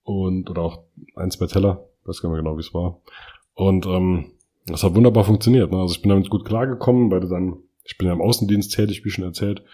Und, 0.05 0.49
oder 0.49 0.63
auch 0.63 0.85
ein, 1.17 1.31
zwei 1.33 1.47
Teller, 1.47 1.89
weiß 2.05 2.23
gar 2.23 2.29
nicht 2.29 2.35
mehr 2.35 2.43
genau, 2.45 2.57
wie 2.57 2.61
es 2.61 2.73
war. 2.73 3.01
Und 3.55 3.87
ähm, 3.87 4.33
das 4.67 4.85
hat 4.85 4.95
wunderbar 4.95 5.25
funktioniert. 5.25 5.73
Ne? 5.73 5.79
Also 5.79 5.95
ich 5.95 6.03
bin 6.03 6.11
damit 6.11 6.31
gut 6.31 6.45
klargekommen, 6.45 7.11
weil 7.11 7.21
du 7.21 7.29
dann, 7.29 7.57
ich 7.85 7.99
bin 7.99 8.07
ja 8.07 8.15
im 8.15 8.23
Außendienst 8.23 8.73
tätig, 8.73 9.05
wie 9.05 9.11
schon 9.11 9.25
erzählt. 9.25 9.65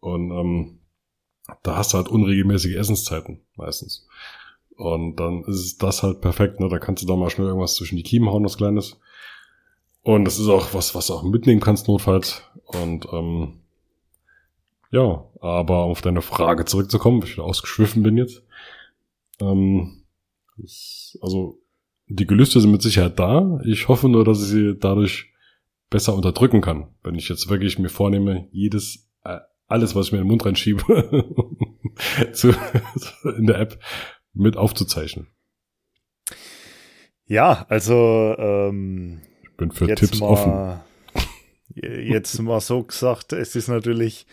Und 0.00 0.30
ähm, 0.30 0.78
da 1.62 1.76
hast 1.76 1.92
du 1.92 1.98
halt 1.98 2.08
unregelmäßige 2.08 2.76
Essenszeiten 2.76 3.42
meistens. 3.56 4.06
Und 4.76 5.16
dann 5.16 5.44
ist 5.44 5.82
das 5.82 6.02
halt 6.02 6.20
perfekt, 6.20 6.60
ne? 6.60 6.68
Da 6.68 6.78
kannst 6.78 7.02
du 7.02 7.06
da 7.06 7.14
mal 7.14 7.30
schnell 7.30 7.46
irgendwas 7.46 7.76
zwischen 7.76 7.96
die 7.96 8.02
Kiemen 8.02 8.30
hauen, 8.30 8.44
was 8.44 8.56
Kleines. 8.56 8.98
Und 10.04 10.26
das 10.26 10.38
ist 10.38 10.48
auch 10.48 10.74
was, 10.74 10.94
was 10.94 11.06
du 11.06 11.14
auch 11.14 11.22
mitnehmen 11.22 11.62
kannst, 11.62 11.88
notfalls. 11.88 12.42
Und 12.66 13.08
ähm, 13.10 13.60
ja, 14.90 15.24
aber 15.40 15.78
auf 15.78 16.02
deine 16.02 16.20
Frage 16.20 16.66
zurückzukommen, 16.66 17.20
weil 17.20 17.28
ich 17.28 17.36
wieder 17.36 17.46
ausgeschwiffen 17.46 18.02
bin 18.02 18.18
jetzt. 18.18 18.42
Ähm, 19.40 20.04
ist, 20.58 21.18
also 21.22 21.58
die 22.06 22.26
Gelüste 22.26 22.60
sind 22.60 22.70
mit 22.70 22.82
Sicherheit 22.82 23.18
da. 23.18 23.60
Ich 23.64 23.88
hoffe 23.88 24.10
nur, 24.10 24.26
dass 24.26 24.42
ich 24.42 24.48
sie 24.48 24.78
dadurch 24.78 25.32
besser 25.88 26.14
unterdrücken 26.14 26.60
kann. 26.60 26.88
Wenn 27.02 27.14
ich 27.14 27.30
jetzt 27.30 27.48
wirklich 27.48 27.78
mir 27.78 27.88
vornehme, 27.88 28.46
jedes, 28.52 29.08
äh, 29.24 29.38
alles, 29.68 29.96
was 29.96 30.06
ich 30.06 30.12
mir 30.12 30.18
in 30.18 30.24
den 30.24 30.28
Mund 30.28 30.44
reinschiebe, 30.44 30.82
zu, 32.32 32.54
in 33.38 33.46
der 33.46 33.58
App 33.58 33.82
mit 34.34 34.58
aufzuzeichnen. 34.58 35.28
Ja, 37.26 37.64
also 37.70 38.34
ähm, 38.36 39.22
bin 39.56 39.70
für 39.70 39.86
jetzt 39.86 40.00
Tipps 40.00 40.20
mal, 40.20 40.26
offen. 40.26 40.80
Jetzt 41.74 42.40
mal 42.40 42.60
so 42.60 42.84
gesagt, 42.84 43.32
es 43.32 43.56
ist 43.56 43.68
natürlich 43.68 44.26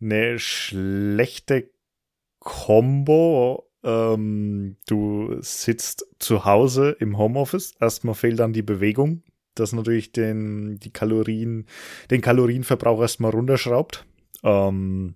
eine 0.00 0.38
schlechte 0.38 1.70
Combo. 2.38 3.70
Ähm, 3.82 4.76
du 4.88 5.36
sitzt 5.40 6.06
zu 6.18 6.44
Hause 6.44 6.96
im 6.98 7.16
Homeoffice. 7.16 7.74
Erstmal 7.80 8.14
fehlt 8.14 8.40
dann 8.40 8.52
die 8.52 8.62
Bewegung, 8.62 9.22
das 9.54 9.72
natürlich 9.72 10.12
den, 10.12 10.78
die 10.78 10.92
Kalorien, 10.92 11.66
den 12.10 12.20
Kalorienverbrauch 12.20 13.00
erstmal 13.00 13.30
runterschraubt. 13.30 14.04
Ähm, 14.42 15.14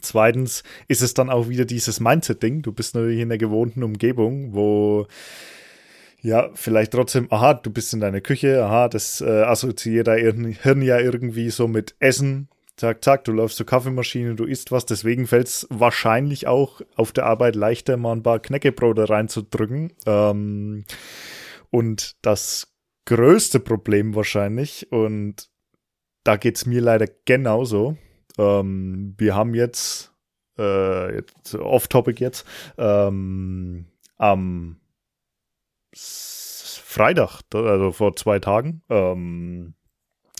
zweitens 0.00 0.62
ist 0.88 1.02
es 1.02 1.14
dann 1.14 1.30
auch 1.30 1.48
wieder 1.48 1.64
dieses 1.64 2.00
Mindset-Ding. 2.00 2.62
Du 2.62 2.72
bist 2.72 2.94
natürlich 2.94 3.20
in 3.20 3.28
der 3.28 3.38
gewohnten 3.38 3.82
Umgebung, 3.82 4.54
wo 4.54 5.06
ja, 6.28 6.50
vielleicht 6.52 6.92
trotzdem, 6.92 7.26
aha, 7.30 7.54
du 7.54 7.70
bist 7.70 7.94
in 7.94 8.00
deiner 8.00 8.20
Küche, 8.20 8.62
aha, 8.62 8.88
das 8.88 9.22
äh, 9.22 9.42
assoziiert 9.42 10.08
dein 10.08 10.44
Hirn 10.44 10.82
ja 10.82 10.98
irgendwie 10.98 11.48
so 11.50 11.66
mit 11.66 11.94
Essen. 12.00 12.48
Zack, 12.76 13.02
zack, 13.02 13.24
du 13.24 13.32
läufst 13.32 13.56
zur 13.56 13.66
Kaffeemaschine, 13.66 14.34
du 14.34 14.44
isst 14.44 14.70
was, 14.70 14.84
deswegen 14.84 15.26
fällt 15.26 15.48
es 15.48 15.66
wahrscheinlich 15.70 16.46
auch 16.46 16.82
auf 16.96 17.12
der 17.12 17.24
Arbeit 17.24 17.56
leichter, 17.56 17.96
mal 17.96 18.12
ein 18.12 18.22
paar 18.22 18.40
Knäckebrote 18.40 19.08
reinzudrücken. 19.08 19.94
Ähm, 20.06 20.84
und 21.70 22.14
das 22.22 22.74
größte 23.06 23.58
Problem 23.58 24.14
wahrscheinlich, 24.14 24.92
und 24.92 25.48
da 26.24 26.36
geht's 26.36 26.66
mir 26.66 26.82
leider 26.82 27.06
genauso, 27.24 27.96
ähm, 28.36 29.14
wir 29.16 29.34
haben 29.34 29.54
jetzt, 29.54 30.12
äh, 30.58 31.16
jetzt 31.16 31.54
off-topic 31.54 32.22
jetzt, 32.22 32.46
ähm, 32.76 33.86
am 34.18 34.76
Freitag, 35.94 37.42
also 37.52 37.92
vor 37.92 38.16
zwei 38.16 38.38
Tagen, 38.38 38.82
ähm, 38.88 39.74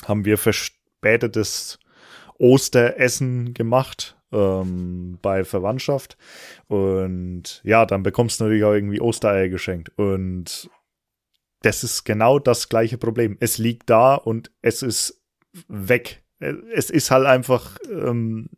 haben 0.07 0.25
wir 0.25 0.39
verspätetes 0.39 1.79
Osteressen 2.39 3.55
gemacht 3.55 4.17
ähm, 4.33 5.19
bei 5.23 5.45
Verwandtschaft. 5.45 6.17
Und 6.67 7.61
ja, 7.65 7.87
dann 7.87 8.03
bekommst 8.03 8.41
du 8.41 8.45
natürlich 8.45 8.65
auch 8.65 8.73
irgendwie 8.73 9.01
Ostereier 9.01 9.49
geschenkt. 9.49 9.93
Und 9.97 10.71
das 11.63 11.83
ist 11.83 12.05
genau 12.05 12.39
das 12.39 12.69
gleiche 12.69 12.99
Problem. 12.99 13.37
Es 13.41 13.59
liegt 13.59 13.91
da 13.91 14.15
und 14.15 14.53
es 14.63 14.83
ist 14.83 15.23
weg. 15.69 16.23
Es 16.39 16.89
ist 16.89 17.11
halt 17.11 17.27
einfach, 17.27 17.79
ähm, 17.91 18.49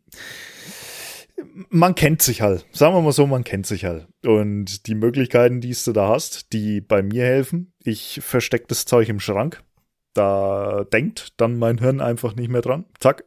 man 1.69 1.95
kennt 1.95 2.21
sich 2.21 2.41
halt. 2.41 2.65
Sagen 2.71 2.95
wir 2.95 3.01
mal 3.01 3.11
so, 3.11 3.27
man 3.27 3.43
kennt 3.43 3.67
sich 3.67 3.85
halt. 3.85 4.07
Und 4.25 4.87
die 4.87 4.95
Möglichkeiten, 4.95 5.61
die 5.61 5.75
du 5.85 5.91
da 5.91 6.09
hast, 6.09 6.53
die 6.53 6.81
bei 6.81 7.01
mir 7.01 7.23
helfen, 7.23 7.73
ich 7.83 8.19
verstecke 8.23 8.65
das 8.67 8.85
Zeug 8.85 9.09
im 9.09 9.19
Schrank. 9.19 9.63
Da 10.13 10.85
denkt 10.91 11.33
dann 11.37 11.57
mein 11.57 11.77
Hirn 11.77 12.01
einfach 12.01 12.35
nicht 12.35 12.49
mehr 12.49 12.61
dran. 12.61 12.85
Zack, 12.99 13.23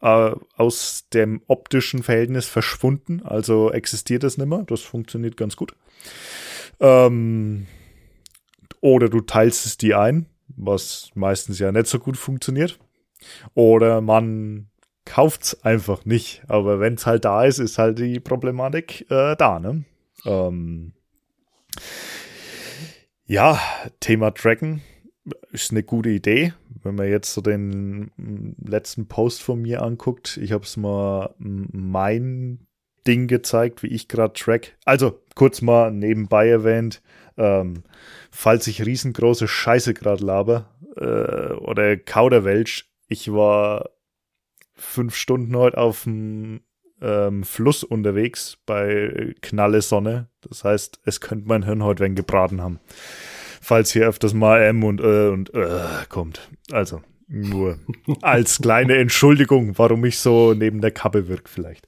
äh, 0.00 0.32
aus 0.56 1.08
dem 1.12 1.42
optischen 1.46 2.02
Verhältnis 2.02 2.46
verschwunden, 2.46 3.22
also 3.22 3.70
existiert 3.70 4.24
es 4.24 4.36
nicht 4.36 4.48
mehr. 4.48 4.64
Das 4.66 4.82
funktioniert 4.82 5.36
ganz 5.36 5.56
gut. 5.56 5.74
Ähm, 6.80 7.66
oder 8.80 9.08
du 9.08 9.20
teilst 9.20 9.64
es 9.64 9.78
dir 9.78 10.00
ein, 10.00 10.26
was 10.48 11.10
meistens 11.14 11.58
ja 11.58 11.70
nicht 11.72 11.86
so 11.86 11.98
gut 11.98 12.16
funktioniert. 12.16 12.78
Oder 13.54 14.00
man 14.00 14.71
kauft's 15.04 15.62
einfach 15.64 16.04
nicht. 16.04 16.42
Aber 16.48 16.80
wenn's 16.80 17.06
halt 17.06 17.24
da 17.24 17.44
ist, 17.44 17.58
ist 17.58 17.78
halt 17.78 17.98
die 17.98 18.20
Problematik 18.20 19.10
äh, 19.10 19.36
da, 19.36 19.58
ne? 19.58 19.84
Ähm, 20.24 20.92
ja, 23.26 23.58
Thema 24.00 24.32
Tracken 24.32 24.82
ist 25.52 25.70
eine 25.70 25.82
gute 25.82 26.10
Idee. 26.10 26.52
Wenn 26.82 26.96
man 26.96 27.08
jetzt 27.08 27.32
so 27.32 27.40
den 27.40 28.10
letzten 28.62 29.06
Post 29.06 29.42
von 29.42 29.62
mir 29.62 29.82
anguckt, 29.82 30.36
ich 30.36 30.52
habe 30.52 30.64
es 30.64 30.76
mal 30.76 31.34
mein 31.38 32.66
Ding 33.06 33.28
gezeigt, 33.28 33.82
wie 33.82 33.88
ich 33.88 34.08
gerade 34.08 34.32
track. 34.34 34.76
Also 34.84 35.20
kurz 35.34 35.62
mal 35.62 35.90
nebenbei 35.90 36.48
erwähnt, 36.48 37.02
ähm, 37.36 37.84
falls 38.30 38.66
ich 38.66 38.84
riesengroße 38.84 39.48
Scheiße 39.48 39.94
gerade 39.94 40.24
laber 40.24 40.70
äh, 40.96 41.54
oder 41.54 41.96
Kauderwelsch, 41.96 42.90
ich 43.08 43.32
war 43.32 43.90
fünf 44.74 45.14
Stunden 45.14 45.56
heute 45.56 45.78
auf 45.78 46.04
dem 46.04 46.60
ähm, 47.00 47.44
Fluss 47.44 47.84
unterwegs 47.84 48.58
bei 48.66 49.34
Knalle 49.40 49.82
Sonne. 49.82 50.28
Das 50.40 50.64
heißt, 50.64 51.00
es 51.04 51.20
könnte 51.20 51.48
mein 51.48 51.64
Hirn 51.64 51.82
heute 51.82 52.02
wenn 52.02 52.14
gebraten 52.14 52.60
haben 52.60 52.80
falls 53.62 53.92
hier 53.92 54.08
öfters 54.08 54.34
mal 54.34 54.60
M 54.62 54.84
und 54.84 55.00
äh 55.00 55.28
und 55.28 55.54
äh 55.54 56.04
kommt. 56.08 56.50
Also 56.70 57.00
nur 57.28 57.78
als 58.20 58.58
kleine 58.58 58.96
Entschuldigung, 58.96 59.78
warum 59.78 60.04
ich 60.04 60.18
so 60.18 60.52
neben 60.52 60.82
der 60.82 60.90
Kappe 60.90 61.28
wirke 61.28 61.48
vielleicht. 61.48 61.86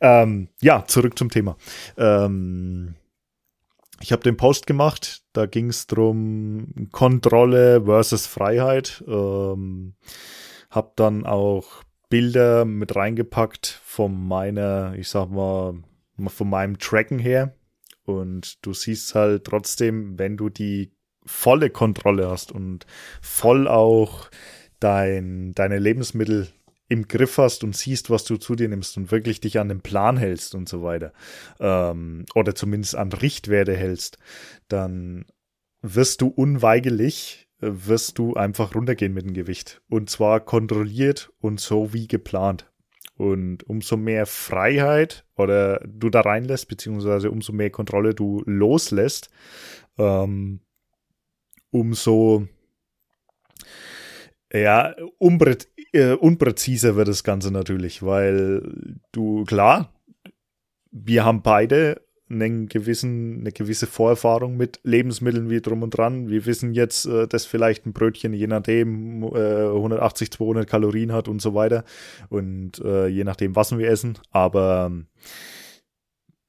Ähm, 0.00 0.48
ja, 0.60 0.84
zurück 0.86 1.16
zum 1.16 1.30
Thema. 1.30 1.56
Ähm, 1.96 2.96
ich 4.00 4.12
habe 4.12 4.22
den 4.22 4.38
Post 4.38 4.66
gemacht, 4.66 5.22
da 5.34 5.44
ging 5.44 5.68
es 5.68 5.86
drum 5.86 6.88
Kontrolle 6.90 7.84
versus 7.84 8.26
Freiheit. 8.26 9.04
Ähm, 9.06 9.94
hab 10.70 10.96
dann 10.96 11.26
auch 11.26 11.82
Bilder 12.10 12.66
mit 12.66 12.94
reingepackt 12.94 13.66
von 13.66 14.28
meiner, 14.28 14.94
ich 14.98 15.08
sag 15.08 15.30
mal, 15.30 15.82
von 16.26 16.50
meinem 16.50 16.78
Tracken 16.78 17.18
her. 17.18 17.54
Und 18.04 18.64
du 18.66 18.74
siehst 18.74 19.14
halt 19.14 19.44
trotzdem, 19.44 20.18
wenn 20.18 20.36
du 20.36 20.50
die 20.50 20.92
volle 21.24 21.70
Kontrolle 21.70 22.28
hast 22.28 22.52
und 22.52 22.84
voll 23.22 23.68
auch 23.68 24.28
dein, 24.80 25.52
deine 25.52 25.78
Lebensmittel 25.78 26.48
im 26.88 27.06
Griff 27.06 27.38
hast 27.38 27.62
und 27.62 27.76
siehst, 27.76 28.10
was 28.10 28.24
du 28.24 28.36
zu 28.36 28.56
dir 28.56 28.68
nimmst 28.68 28.96
und 28.96 29.12
wirklich 29.12 29.40
dich 29.40 29.60
an 29.60 29.68
den 29.68 29.80
Plan 29.80 30.16
hältst 30.16 30.56
und 30.56 30.68
so 30.68 30.82
weiter, 30.82 31.12
ähm, 31.60 32.26
oder 32.34 32.54
zumindest 32.56 32.96
an 32.96 33.12
Richtwerte 33.12 33.76
hältst, 33.76 34.18
dann 34.66 35.24
wirst 35.82 36.20
du 36.20 36.26
unweigerlich, 36.26 37.48
wirst 37.60 38.18
du 38.18 38.34
einfach 38.34 38.74
runtergehen 38.74 39.12
mit 39.12 39.26
dem 39.26 39.34
Gewicht. 39.34 39.82
Und 39.88 40.10
zwar 40.10 40.40
kontrolliert 40.40 41.32
und 41.40 41.60
so 41.60 41.92
wie 41.92 42.08
geplant. 42.08 42.70
Und 43.16 43.68
umso 43.68 43.96
mehr 43.96 44.24
Freiheit 44.24 45.26
oder 45.36 45.80
du 45.86 46.08
da 46.08 46.22
reinlässt, 46.22 46.68
beziehungsweise 46.68 47.30
umso 47.30 47.52
mehr 47.52 47.70
Kontrolle 47.70 48.14
du 48.14 48.42
loslässt, 48.46 49.30
ähm, 49.98 50.60
umso 51.70 52.48
ja, 54.52 54.94
unprä 55.18 55.56
äh, 55.92 56.12
unpräziser 56.12 56.96
wird 56.96 57.08
das 57.08 57.24
Ganze 57.24 57.50
natürlich, 57.50 58.02
weil 58.02 58.98
du, 59.12 59.44
klar, 59.44 59.92
wir 60.90 61.24
haben 61.24 61.42
beide 61.42 62.00
einen 62.30 62.68
gewissen, 62.68 63.40
eine 63.40 63.52
gewisse 63.52 63.86
Vorerfahrung 63.86 64.56
mit 64.56 64.80
Lebensmitteln 64.84 65.50
wie 65.50 65.60
drum 65.60 65.82
und 65.82 65.90
dran. 65.90 66.28
Wir 66.28 66.46
wissen 66.46 66.72
jetzt, 66.72 67.06
äh, 67.06 67.26
dass 67.26 67.44
vielleicht 67.44 67.86
ein 67.86 67.92
Brötchen 67.92 68.32
je 68.32 68.46
nachdem 68.46 69.22
äh, 69.22 69.66
180, 69.66 70.30
200 70.30 70.68
Kalorien 70.68 71.12
hat 71.12 71.28
und 71.28 71.42
so 71.42 71.54
weiter 71.54 71.84
und 72.28 72.78
äh, 72.80 73.08
je 73.08 73.24
nachdem, 73.24 73.56
was 73.56 73.76
wir 73.76 73.88
essen. 73.88 74.18
Aber 74.30 74.86
ähm, 74.86 75.06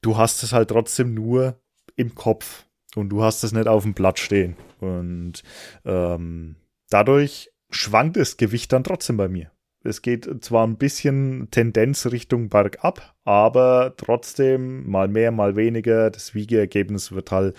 du 0.00 0.16
hast 0.16 0.42
es 0.42 0.52
halt 0.52 0.70
trotzdem 0.70 1.14
nur 1.14 1.60
im 1.96 2.14
Kopf 2.14 2.66
und 2.94 3.10
du 3.10 3.22
hast 3.22 3.44
es 3.44 3.52
nicht 3.52 3.68
auf 3.68 3.82
dem 3.84 3.94
Blatt 3.94 4.18
stehen. 4.18 4.56
Und 4.80 5.42
ähm, 5.84 6.56
dadurch 6.90 7.50
schwankt 7.70 8.16
das 8.16 8.36
Gewicht 8.36 8.72
dann 8.72 8.84
trotzdem 8.84 9.16
bei 9.16 9.28
mir. 9.28 9.51
Es 9.84 10.02
geht 10.02 10.44
zwar 10.44 10.66
ein 10.66 10.76
bisschen 10.76 11.48
Tendenz 11.50 12.06
Richtung 12.06 12.48
bergab, 12.48 13.14
aber 13.24 13.94
trotzdem 13.96 14.88
mal 14.88 15.08
mehr, 15.08 15.32
mal 15.32 15.56
weniger. 15.56 16.10
Das 16.10 16.34
Wiegeergebnis 16.34 17.12
wird 17.12 17.30
halt, 17.32 17.56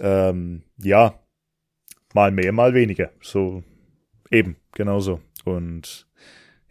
ähm, 0.00 0.62
ja, 0.78 1.14
mal 2.14 2.30
mehr, 2.30 2.52
mal 2.52 2.74
weniger. 2.74 3.10
So 3.20 3.62
eben, 4.30 4.56
genauso. 4.72 5.20
Und 5.44 6.06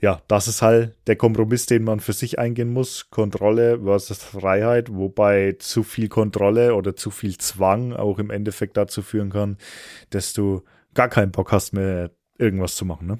ja, 0.01 0.21
das 0.27 0.47
ist 0.47 0.61
halt 0.61 0.95
der 1.07 1.17
Kompromiss, 1.17 1.65
den 1.65 1.83
man 1.83 1.99
für 1.99 2.13
sich 2.13 2.39
eingehen 2.39 2.71
muss. 2.71 3.09
Kontrolle 3.09 3.81
versus 3.83 4.23
Freiheit, 4.23 4.93
wobei 4.93 5.55
zu 5.59 5.83
viel 5.83 6.07
Kontrolle 6.07 6.73
oder 6.75 6.95
zu 6.95 7.11
viel 7.11 7.37
Zwang 7.37 7.93
auch 7.93 8.17
im 8.17 8.31
Endeffekt 8.31 8.77
dazu 8.77 9.01
führen 9.01 9.29
kann, 9.29 9.57
dass 10.09 10.33
du 10.33 10.63
gar 10.93 11.09
keinen 11.09 11.31
Bock 11.31 11.51
hast 11.51 11.73
mehr 11.73 12.11
irgendwas 12.37 12.75
zu 12.75 12.85
machen, 12.85 13.07
ne? 13.07 13.19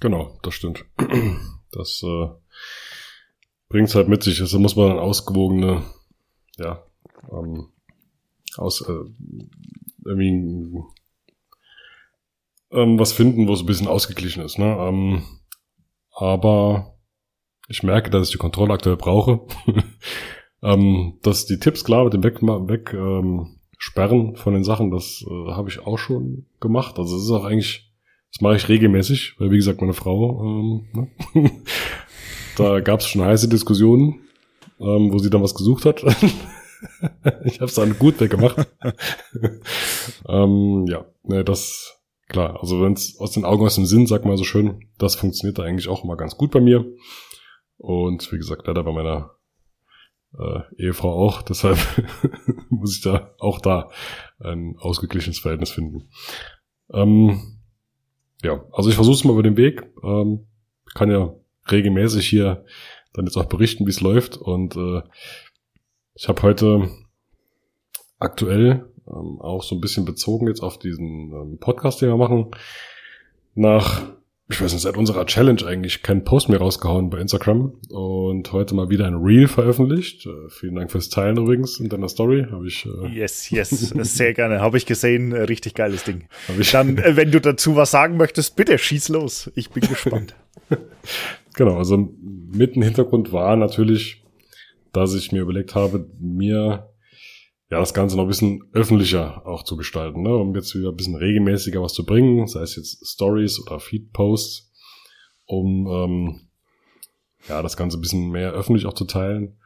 Genau, 0.00 0.38
das 0.42 0.54
stimmt. 0.54 0.84
Das 1.70 2.02
äh, 2.04 2.28
bringt 3.68 3.88
es 3.88 3.94
halt 3.94 4.08
mit 4.08 4.22
sich. 4.22 4.40
Also 4.40 4.58
muss 4.58 4.76
man 4.76 4.92
eine 4.92 5.00
ausgewogene, 5.00 5.82
ja, 6.56 6.84
ähm, 7.32 7.68
aus 8.56 8.82
äh, 8.82 8.92
irgendwie 10.04 10.84
ähm, 12.70 12.98
was 12.98 13.12
finden, 13.12 13.48
wo 13.48 13.52
es 13.52 13.60
ein 13.60 13.66
bisschen 13.66 13.88
ausgeglichen 13.88 14.42
ist. 14.42 14.58
Ne? 14.58 14.76
Ähm, 14.78 15.22
aber 16.10 16.96
ich 17.68 17.82
merke, 17.82 18.10
dass 18.10 18.28
ich 18.28 18.32
die 18.32 18.38
Kontrolle 18.38 18.74
aktuell 18.74 18.96
brauche. 18.96 19.40
ähm, 20.62 21.18
dass 21.22 21.46
die 21.46 21.58
Tipps 21.58 21.84
klar 21.84 22.04
mit 22.04 22.14
dem 22.14 22.24
Weg, 22.24 22.42
weg 22.42 22.92
ähm, 22.92 23.58
sperren 23.78 24.36
von 24.36 24.54
den 24.54 24.64
Sachen, 24.64 24.90
das 24.90 25.24
äh, 25.28 25.52
habe 25.52 25.68
ich 25.68 25.80
auch 25.80 25.98
schon 25.98 26.46
gemacht. 26.60 26.98
Also 26.98 27.16
es 27.16 27.24
ist 27.24 27.30
auch 27.30 27.44
eigentlich, 27.44 27.92
das 28.34 28.40
mache 28.40 28.56
ich 28.56 28.68
regelmäßig, 28.68 29.36
weil 29.38 29.52
wie 29.52 29.56
gesagt, 29.56 29.80
meine 29.80 29.94
Frau, 29.94 30.42
ähm, 30.42 30.88
ne? 31.34 31.50
da 32.56 32.80
gab 32.80 32.98
es 32.98 33.06
schon 33.06 33.22
heiße 33.22 33.48
Diskussionen, 33.48 34.22
ähm, 34.80 35.12
wo 35.12 35.18
sie 35.18 35.30
dann 35.30 35.42
was 35.42 35.54
gesucht 35.54 35.84
hat. 35.84 36.02
ich 37.44 37.60
habe 37.60 37.66
es 37.66 37.74
dann 37.74 37.96
gut 37.96 38.18
weggemacht. 38.20 38.66
ähm, 40.28 40.84
ja, 40.88 41.04
ne, 41.22 41.44
das 41.44 42.00
klar, 42.28 42.60
also 42.60 42.82
wenn 42.82 42.94
es 42.94 43.20
aus 43.20 43.30
den 43.30 43.44
Augen, 43.44 43.64
aus 43.64 43.76
dem 43.76 43.86
Sinn, 43.86 44.08
sag 44.08 44.24
mal 44.24 44.36
so 44.36 44.42
schön, 44.42 44.84
das 44.98 45.14
funktioniert 45.14 45.58
da 45.58 45.62
eigentlich 45.62 45.86
auch 45.86 46.02
immer 46.02 46.16
ganz 46.16 46.36
gut 46.36 46.50
bei 46.50 46.60
mir. 46.60 46.84
Und 47.76 48.32
wie 48.32 48.38
gesagt, 48.38 48.66
leider 48.66 48.82
bei 48.82 48.92
meiner 48.92 49.30
äh, 50.36 50.60
Ehefrau 50.76 51.12
auch. 51.12 51.42
Deshalb 51.42 51.78
muss 52.68 52.96
ich 52.96 53.02
da 53.02 53.32
auch 53.38 53.60
da 53.60 53.90
ein 54.40 54.74
ausgeglichenes 54.80 55.38
Verhältnis 55.38 55.70
finden. 55.70 56.10
Ähm, 56.92 57.53
ja, 58.44 58.64
also 58.72 58.88
ich 58.88 58.94
versuche 58.94 59.16
es 59.16 59.24
mal 59.24 59.32
über 59.32 59.42
den 59.42 59.56
Weg. 59.56 59.86
Ähm, 60.02 60.46
kann 60.94 61.10
ja 61.10 61.34
regelmäßig 61.70 62.28
hier 62.28 62.64
dann 63.12 63.26
jetzt 63.26 63.36
auch 63.36 63.46
berichten, 63.46 63.86
wie 63.86 63.90
es 63.90 64.00
läuft. 64.00 64.36
Und 64.36 64.76
äh, 64.76 65.02
ich 66.14 66.28
habe 66.28 66.42
heute 66.42 66.90
aktuell 68.18 68.88
ähm, 69.08 69.40
auch 69.40 69.62
so 69.62 69.74
ein 69.74 69.80
bisschen 69.80 70.04
bezogen 70.04 70.46
jetzt 70.46 70.62
auf 70.62 70.78
diesen 70.78 71.32
ähm, 71.32 71.58
Podcast, 71.58 72.00
den 72.00 72.10
wir 72.10 72.16
machen, 72.16 72.50
nach 73.54 74.02
ich 74.50 74.60
weiß 74.60 74.74
nicht, 74.74 74.82
seit 74.82 74.98
unserer 74.98 75.24
Challenge 75.24 75.64
eigentlich 75.64 76.02
keinen 76.02 76.22
Post 76.22 76.50
mehr 76.50 76.58
rausgehauen 76.58 77.08
bei 77.08 77.18
Instagram 77.18 77.72
und 77.88 78.52
heute 78.52 78.74
mal 78.74 78.90
wieder 78.90 79.06
ein 79.06 79.14
Reel 79.14 79.48
veröffentlicht. 79.48 80.26
Äh, 80.26 80.50
vielen 80.50 80.74
Dank 80.74 80.92
fürs 80.92 81.08
Teilen 81.08 81.38
übrigens 81.38 81.80
in 81.80 81.88
deiner 81.88 82.08
Story. 82.10 82.46
Habe 82.50 82.66
ich. 82.66 82.84
Äh 82.84 83.08
yes, 83.08 83.48
yes, 83.48 83.70
sehr 83.70 84.34
gerne. 84.34 84.60
Habe 84.60 84.76
ich 84.76 84.84
gesehen. 84.84 85.32
Richtig 85.32 85.74
geiles 85.74 86.04
Ding. 86.04 86.28
Ich 86.58 86.72
Dann, 86.72 86.98
äh, 86.98 87.16
wenn 87.16 87.30
du 87.30 87.40
dazu 87.40 87.74
was 87.76 87.90
sagen 87.90 88.18
möchtest, 88.18 88.54
bitte 88.54 88.76
schieß 88.76 89.08
los. 89.08 89.50
Ich 89.54 89.70
bin 89.70 89.82
gespannt. 89.88 90.34
genau, 91.54 91.78
also 91.78 91.96
mit 92.52 92.76
dem 92.76 92.82
Hintergrund 92.82 93.32
war 93.32 93.56
natürlich, 93.56 94.24
dass 94.92 95.14
ich 95.14 95.32
mir 95.32 95.40
überlegt 95.40 95.74
habe, 95.74 96.06
mir 96.20 96.90
ja, 97.74 97.80
das 97.80 97.92
Ganze 97.92 98.16
noch 98.16 98.22
ein 98.22 98.28
bisschen 98.28 98.68
öffentlicher 98.72 99.44
auch 99.48 99.64
zu 99.64 99.76
gestalten, 99.76 100.22
ne? 100.22 100.32
um 100.32 100.54
jetzt 100.54 100.76
wieder 100.76 100.90
ein 100.90 100.96
bisschen 100.96 101.16
regelmäßiger 101.16 101.82
was 101.82 101.92
zu 101.92 102.06
bringen, 102.06 102.46
sei 102.46 102.60
es 102.60 102.76
jetzt 102.76 103.04
Stories 103.04 103.60
oder 103.66 103.80
Feed-Posts, 103.80 104.70
um 105.46 105.88
ähm, 105.88 106.40
ja, 107.48 107.62
das 107.62 107.76
Ganze 107.76 107.98
ein 107.98 108.00
bisschen 108.00 108.30
mehr 108.30 108.52
öffentlich 108.52 108.86
auch 108.86 108.92
zu 108.92 109.06
teilen, 109.06 109.58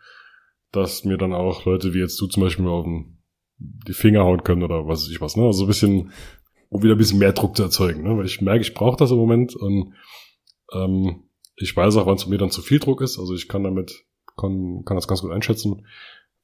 dass 0.72 1.04
mir 1.04 1.18
dann 1.18 1.34
auch 1.34 1.66
Leute 1.66 1.92
wie 1.92 1.98
jetzt 1.98 2.18
du 2.18 2.26
zum 2.28 2.44
Beispiel 2.44 2.66
auf 2.66 2.84
den, 2.84 3.18
die 3.58 3.92
Finger 3.92 4.24
hauen 4.24 4.42
können 4.42 4.62
oder 4.62 4.88
was 4.88 5.02
weiß 5.02 5.10
ich 5.10 5.20
was, 5.20 5.36
ne? 5.36 5.44
Also 5.44 5.64
ein 5.64 5.68
bisschen, 5.68 6.10
um 6.70 6.82
wieder 6.82 6.94
ein 6.94 6.98
bisschen 6.98 7.18
mehr 7.18 7.34
Druck 7.34 7.56
zu 7.58 7.62
erzeugen, 7.62 8.04
ne? 8.04 8.16
Weil 8.16 8.24
ich 8.24 8.40
merke, 8.40 8.62
ich 8.62 8.72
brauche 8.72 8.96
das 8.96 9.10
im 9.10 9.18
Moment 9.18 9.54
und 9.54 9.92
ähm, 10.72 11.24
ich 11.56 11.76
weiß 11.76 11.94
auch, 11.96 12.06
wann 12.06 12.16
es 12.16 12.26
mir 12.26 12.38
dann 12.38 12.50
zu 12.50 12.62
viel 12.62 12.78
Druck 12.78 13.02
ist. 13.02 13.18
Also 13.18 13.34
ich 13.34 13.48
kann 13.48 13.64
damit, 13.64 14.06
kann, 14.38 14.82
kann 14.86 14.96
das 14.96 15.08
ganz 15.08 15.20
gut 15.20 15.30
einschätzen. 15.30 15.84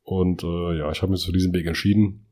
Und 0.05 0.45
äh, 0.45 0.79
ja, 0.79 0.91
ich 0.91 1.03
habe 1.03 1.13
mich 1.13 1.25
für 1.25 1.33
diesen 1.33 1.53
Weg 1.55 1.67
entschieden 1.67 2.27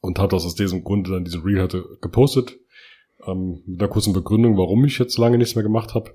und 0.00 0.18
habe 0.18 0.34
das 0.34 0.44
aus 0.44 0.54
diesem 0.54 0.84
Grunde 0.84 1.10
dann 1.10 1.24
diesen 1.24 1.42
Reel 1.42 1.62
hatte 1.62 1.98
gepostet. 2.00 2.58
Ähm, 3.26 3.62
mit 3.66 3.80
einer 3.80 3.90
kurzen 3.90 4.12
Begründung, 4.12 4.56
warum 4.56 4.84
ich 4.84 4.98
jetzt 4.98 5.18
lange 5.18 5.38
nichts 5.38 5.54
mehr 5.54 5.64
gemacht 5.64 5.94
habe. 5.94 6.14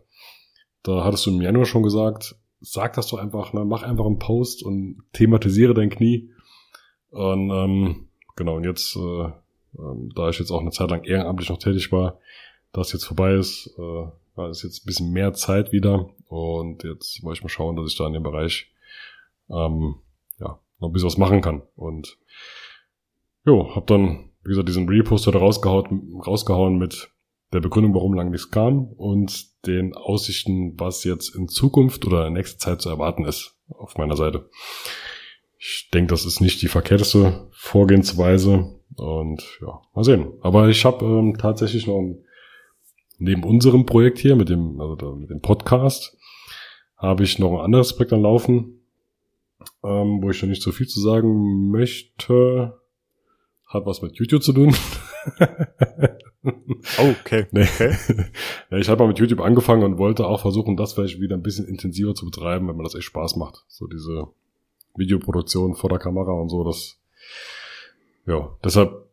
Da 0.81 1.03
hattest 1.03 1.25
du 1.25 1.31
im 1.31 1.41
Januar 1.41 1.65
schon 1.65 1.83
gesagt, 1.83 2.35
sag 2.59 2.93
das 2.93 3.07
doch 3.07 3.19
einfach, 3.19 3.53
ne? 3.53 3.65
mach 3.65 3.83
einfach 3.83 4.05
einen 4.05 4.19
Post 4.19 4.63
und 4.63 5.03
thematisiere 5.13 5.73
dein 5.73 5.89
Knie. 5.89 6.31
Und 7.11 7.51
ähm, 7.51 8.07
genau, 8.35 8.55
und 8.55 8.63
jetzt, 8.63 8.95
äh, 8.95 9.25
äh, 9.25 9.31
da 10.15 10.29
ich 10.29 10.39
jetzt 10.39 10.51
auch 10.51 10.61
eine 10.61 10.71
Zeit 10.71 10.89
lang 10.89 11.03
ehrenamtlich 11.03 11.49
noch 11.49 11.59
tätig 11.59 11.91
war, 11.91 12.19
das 12.71 12.91
jetzt 12.91 13.05
vorbei 13.05 13.35
ist, 13.35 13.69
äh, 13.77 14.49
ist 14.49 14.63
jetzt 14.63 14.83
ein 14.83 14.87
bisschen 14.87 15.11
mehr 15.11 15.33
Zeit 15.33 15.71
wieder. 15.71 16.09
Und 16.27 16.83
jetzt 16.83 17.21
wollte 17.23 17.37
ich 17.37 17.43
mal 17.43 17.49
schauen, 17.49 17.75
dass 17.75 17.91
ich 17.91 17.97
da 17.97 18.07
in 18.07 18.13
dem 18.13 18.23
Bereich 18.23 18.71
ähm, 19.49 19.95
noch 20.83 20.89
ein 20.89 20.93
bisschen 20.93 21.07
was 21.07 21.17
machen 21.17 21.41
kann. 21.41 21.63
Und 21.75 22.19
jo, 23.45 23.73
hab 23.75 23.87
dann, 23.87 24.29
wie 24.43 24.49
gesagt, 24.49 24.67
diesen 24.67 24.87
Reposter 24.87 25.31
da 25.31 25.39
rausgehauen, 25.39 26.21
rausgehauen 26.25 26.77
mit 26.77 27.09
der 27.53 27.61
Begründung, 27.61 27.95
warum 27.95 28.13
lang 28.13 28.29
nichts 28.29 28.51
kam 28.51 28.87
und 28.87 29.65
den 29.65 29.95
Aussichten, 29.95 30.79
was 30.79 31.03
jetzt 31.03 31.35
in 31.35 31.47
Zukunft 31.47 32.05
oder 32.05 32.27
in 32.27 32.33
nächster 32.33 32.59
Zeit 32.59 32.81
zu 32.81 32.89
erwarten 32.89 33.25
ist 33.25 33.55
auf 33.69 33.97
meiner 33.97 34.17
Seite. 34.17 34.49
Ich 35.57 35.89
denke, 35.93 36.09
das 36.09 36.25
ist 36.25 36.41
nicht 36.41 36.61
die 36.61 36.67
verkehrteste 36.67 37.47
Vorgehensweise 37.51 38.79
und 38.97 39.59
ja, 39.61 39.81
mal 39.93 40.03
sehen. 40.03 40.33
Aber 40.41 40.67
ich 40.67 40.83
habe 40.83 41.05
ähm, 41.05 41.37
tatsächlich 41.37 41.87
noch 41.87 42.17
neben 43.19 43.43
unserem 43.43 43.85
Projekt 43.85 44.19
hier 44.19 44.35
mit 44.35 44.49
dem, 44.49 44.81
also 44.81 45.15
mit 45.15 45.29
dem 45.29 45.39
Podcast, 45.39 46.17
habe 46.97 47.23
ich 47.23 47.39
noch 47.39 47.59
ein 47.59 47.65
anderes 47.65 47.95
Projekt 47.95 48.13
am 48.13 48.23
Laufen, 48.23 48.82
ähm, 49.83 50.21
wo 50.21 50.29
ich 50.29 50.41
noch 50.41 50.49
nicht 50.49 50.61
so 50.61 50.71
viel 50.71 50.87
zu 50.87 50.99
sagen 50.99 51.69
möchte. 51.69 52.79
Hat 53.65 53.85
was 53.85 54.01
mit 54.01 54.15
YouTube 54.15 54.43
zu 54.43 54.53
tun. 54.53 54.75
oh, 56.43 57.13
okay. 57.21 57.47
Nee. 57.51 57.63
okay. 57.63 57.95
ja, 58.71 58.77
ich 58.77 58.89
habe 58.89 59.03
mal 59.03 59.07
mit 59.07 59.19
YouTube 59.19 59.41
angefangen 59.41 59.83
und 59.83 59.97
wollte 59.97 60.27
auch 60.27 60.41
versuchen, 60.41 60.77
das 60.77 60.93
vielleicht 60.93 61.19
wieder 61.19 61.35
ein 61.35 61.43
bisschen 61.43 61.67
intensiver 61.67 62.13
zu 62.13 62.25
betreiben, 62.25 62.67
wenn 62.67 62.75
man 62.75 62.83
das 62.83 62.95
echt 62.95 63.05
Spaß 63.05 63.35
macht. 63.37 63.63
So 63.67 63.87
diese 63.87 64.27
Videoproduktion 64.95 65.75
vor 65.75 65.89
der 65.89 65.99
Kamera 65.99 66.31
und 66.33 66.49
so, 66.49 66.63
das 66.63 66.99
ja, 68.25 68.57
deshalb 68.63 69.09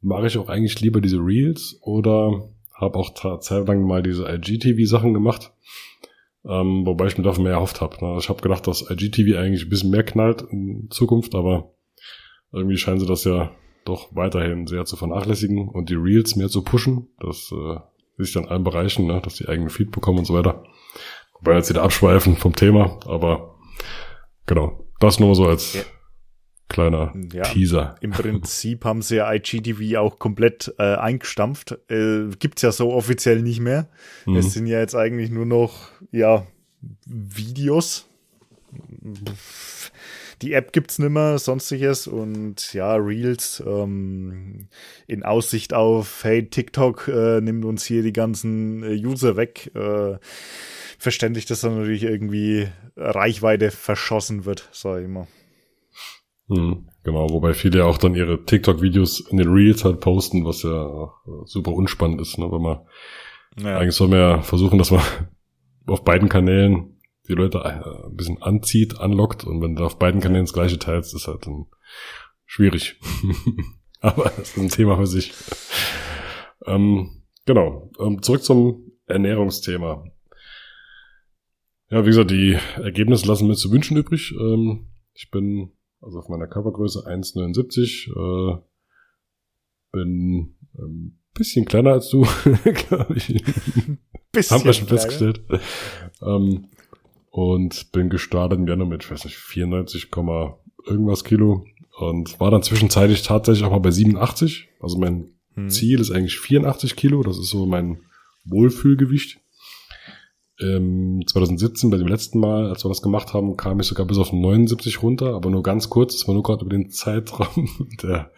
mache 0.00 0.26
ich 0.26 0.36
auch 0.36 0.48
eigentlich 0.48 0.80
lieber 0.80 1.00
diese 1.00 1.18
Reels 1.18 1.78
oder 1.80 2.50
habe 2.74 2.98
auch 2.98 3.40
zeitlang 3.40 3.86
mal 3.86 4.02
diese 4.02 4.26
IGTV-Sachen 4.28 5.14
gemacht. 5.14 5.52
Ähm, 6.44 6.84
wobei 6.86 7.06
ich 7.06 7.16
mir 7.16 7.24
davon 7.24 7.44
mehr 7.44 7.52
erhofft 7.52 7.80
habe. 7.80 8.04
Ne? 8.04 8.16
Ich 8.18 8.28
habe 8.28 8.42
gedacht, 8.42 8.66
dass 8.66 8.90
IGTV 8.90 9.38
eigentlich 9.38 9.64
ein 9.64 9.68
bisschen 9.68 9.90
mehr 9.90 10.02
knallt 10.02 10.42
in 10.42 10.88
Zukunft, 10.90 11.34
aber 11.34 11.72
irgendwie 12.52 12.76
scheinen 12.76 12.98
sie 12.98 13.06
das 13.06 13.24
ja 13.24 13.52
doch 13.84 14.14
weiterhin 14.14 14.66
sehr 14.66 14.84
zu 14.84 14.96
vernachlässigen 14.96 15.68
und 15.68 15.88
die 15.88 15.94
Reels 15.94 16.36
mehr 16.36 16.48
zu 16.48 16.62
pushen. 16.62 17.08
Das 17.20 17.52
äh, 17.52 17.78
sich 18.22 18.34
dann 18.34 18.44
in 18.44 18.50
allen 18.50 18.64
Bereichen, 18.64 19.06
ne? 19.06 19.20
dass 19.22 19.36
die 19.36 19.48
eigenen 19.48 19.70
Feed 19.70 19.90
bekommen 19.92 20.18
und 20.18 20.24
so 20.24 20.34
weiter. 20.34 20.64
Wobei 21.34 21.56
jetzt 21.56 21.70
wieder 21.70 21.82
abschweifen 21.82 22.36
vom 22.36 22.54
Thema, 22.54 22.98
aber 23.06 23.56
genau, 24.46 24.86
das 25.00 25.18
nur 25.18 25.34
so 25.34 25.46
als 25.46 25.74
ja 25.74 25.82
kleiner 26.72 27.12
ja, 27.32 27.42
Teaser. 27.42 27.94
Im 28.00 28.10
Prinzip 28.10 28.84
haben 28.84 29.02
sie 29.02 29.16
ja 29.16 29.32
IGTV 29.32 29.98
auch 29.98 30.18
komplett 30.18 30.74
äh, 30.78 30.96
eingestampft. 30.96 31.78
Äh, 31.88 32.28
gibt's 32.38 32.62
ja 32.62 32.72
so 32.72 32.92
offiziell 32.92 33.42
nicht 33.42 33.60
mehr. 33.60 33.88
Mhm. 34.26 34.36
Es 34.36 34.52
sind 34.52 34.66
ja 34.66 34.80
jetzt 34.80 34.96
eigentlich 34.96 35.30
nur 35.30 35.46
noch, 35.46 35.90
ja, 36.10 36.46
Videos. 37.06 38.08
Die 40.42 40.54
App 40.54 40.72
gibt's 40.72 40.98
nimmer, 40.98 41.38
sonstiges 41.38 42.08
und 42.08 42.72
ja, 42.74 42.96
Reels 42.96 43.62
ähm, 43.64 44.66
in 45.06 45.22
Aussicht 45.22 45.72
auf, 45.72 46.24
hey, 46.24 46.48
TikTok 46.48 47.06
äh, 47.06 47.40
nimmt 47.40 47.64
uns 47.64 47.84
hier 47.84 48.02
die 48.02 48.12
ganzen 48.12 48.82
äh, 48.82 48.94
User 48.94 49.36
weg. 49.36 49.70
Äh, 49.76 50.18
verständlich, 50.98 51.46
dass 51.46 51.60
dann 51.60 51.78
natürlich 51.78 52.02
irgendwie 52.02 52.68
Reichweite 52.96 53.70
verschossen 53.70 54.44
wird, 54.44 54.68
sag 54.72 55.02
ich 55.02 55.08
mal. 55.08 55.28
Mhm, 56.52 56.88
genau, 57.02 57.30
wobei 57.30 57.54
viele 57.54 57.78
ja 57.78 57.84
auch 57.84 57.98
dann 57.98 58.14
ihre 58.14 58.44
TikTok-Videos 58.44 59.20
in 59.20 59.38
den 59.38 59.48
Reels 59.48 59.84
halt 59.84 60.00
posten, 60.00 60.44
was 60.44 60.62
ja 60.62 61.10
super 61.44 61.72
unspannend 61.72 62.20
ist, 62.20 62.38
ne? 62.38 62.50
Wenn 62.50 62.62
man 62.62 62.80
ja. 63.58 63.78
eigentlich 63.78 63.94
soll 63.94 64.08
man 64.08 64.18
ja 64.18 64.42
versuchen, 64.42 64.78
dass 64.78 64.90
man 64.90 65.02
auf 65.86 66.04
beiden 66.04 66.28
Kanälen 66.28 67.00
die 67.28 67.34
Leute 67.34 67.58
äh, 67.58 68.06
ein 68.06 68.16
bisschen 68.16 68.42
anzieht, 68.42 68.98
anlockt 68.98 69.44
und 69.44 69.62
wenn 69.62 69.76
du 69.76 69.84
auf 69.84 69.98
beiden 69.98 70.20
Kanälen 70.20 70.44
das 70.44 70.52
gleiche 70.52 70.78
teilst, 70.78 71.14
ist 71.14 71.28
halt 71.28 71.46
dann 71.46 71.66
schwierig. 72.44 73.00
Aber 74.00 74.24
das 74.24 74.50
ist 74.50 74.56
ein 74.58 74.68
Thema 74.68 74.96
für 74.96 75.06
sich. 75.06 75.32
Ähm, 76.66 77.22
genau. 77.46 77.90
Ähm, 78.00 78.20
zurück 78.20 78.42
zum 78.42 78.92
Ernährungsthema. 79.06 80.04
Ja, 81.90 82.02
wie 82.04 82.08
gesagt, 82.08 82.30
die 82.30 82.58
Ergebnisse 82.76 83.28
lassen 83.28 83.46
mir 83.46 83.54
zu 83.54 83.70
wünschen 83.70 83.96
übrig. 83.96 84.32
Ähm, 84.32 84.88
ich 85.14 85.30
bin 85.30 85.72
also 86.02 86.18
auf 86.18 86.28
meiner 86.28 86.46
Körpergröße 86.46 87.06
1,79. 87.06 88.10
Äh, 88.10 88.58
bin 89.92 90.08
ein 90.08 90.58
ähm, 90.78 91.18
bisschen 91.34 91.64
kleiner 91.64 91.92
als 91.92 92.08
du, 92.08 92.22
glaube 92.88 93.14
ich. 93.16 93.42
Bisschen 94.32 94.56
Haben 94.56 94.64
wir 94.64 94.72
schon 94.72 94.86
kleiner. 94.86 95.00
festgestellt. 95.00 95.42
Ähm, 96.22 96.68
und 97.30 97.92
bin 97.92 98.10
gestartet 98.10 98.58
im 98.58 98.66
Januar 98.66 98.88
mit, 98.88 99.04
ich 99.04 99.10
weiß 99.10 99.24
nicht, 99.24 99.36
94, 99.36 100.10
irgendwas 100.86 101.24
Kilo. 101.24 101.64
Und 101.98 102.40
war 102.40 102.50
dann 102.50 102.62
zwischenzeitlich 102.62 103.22
tatsächlich 103.22 103.64
auch 103.64 103.70
mal 103.70 103.78
bei 103.78 103.90
87. 103.90 104.68
Also 104.80 104.98
mein 104.98 105.34
hm. 105.54 105.68
Ziel 105.68 106.00
ist 106.00 106.10
eigentlich 106.10 106.38
84 106.38 106.96
Kilo. 106.96 107.22
Das 107.22 107.38
ist 107.38 107.50
so 107.50 107.66
mein 107.66 108.00
Wohlfühlgewicht 108.44 109.41
ähm, 110.62 111.22
2017, 111.26 111.90
bei 111.90 111.96
dem 111.96 112.06
letzten 112.06 112.38
Mal, 112.38 112.68
als 112.68 112.84
wir 112.84 112.88
das 112.88 113.02
gemacht 113.02 113.34
haben, 113.34 113.56
kam 113.56 113.80
ich 113.80 113.86
sogar 113.86 114.06
bis 114.06 114.18
auf 114.18 114.32
79 114.32 115.02
runter, 115.02 115.34
aber 115.34 115.50
nur 115.50 115.62
ganz 115.62 115.90
kurz. 115.90 116.16
Das 116.16 116.28
war 116.28 116.34
nur 116.34 116.42
gerade 116.42 116.64
über 116.64 116.76
den 116.76 116.90
Zeitraum 116.90 117.88
der, 118.02 118.32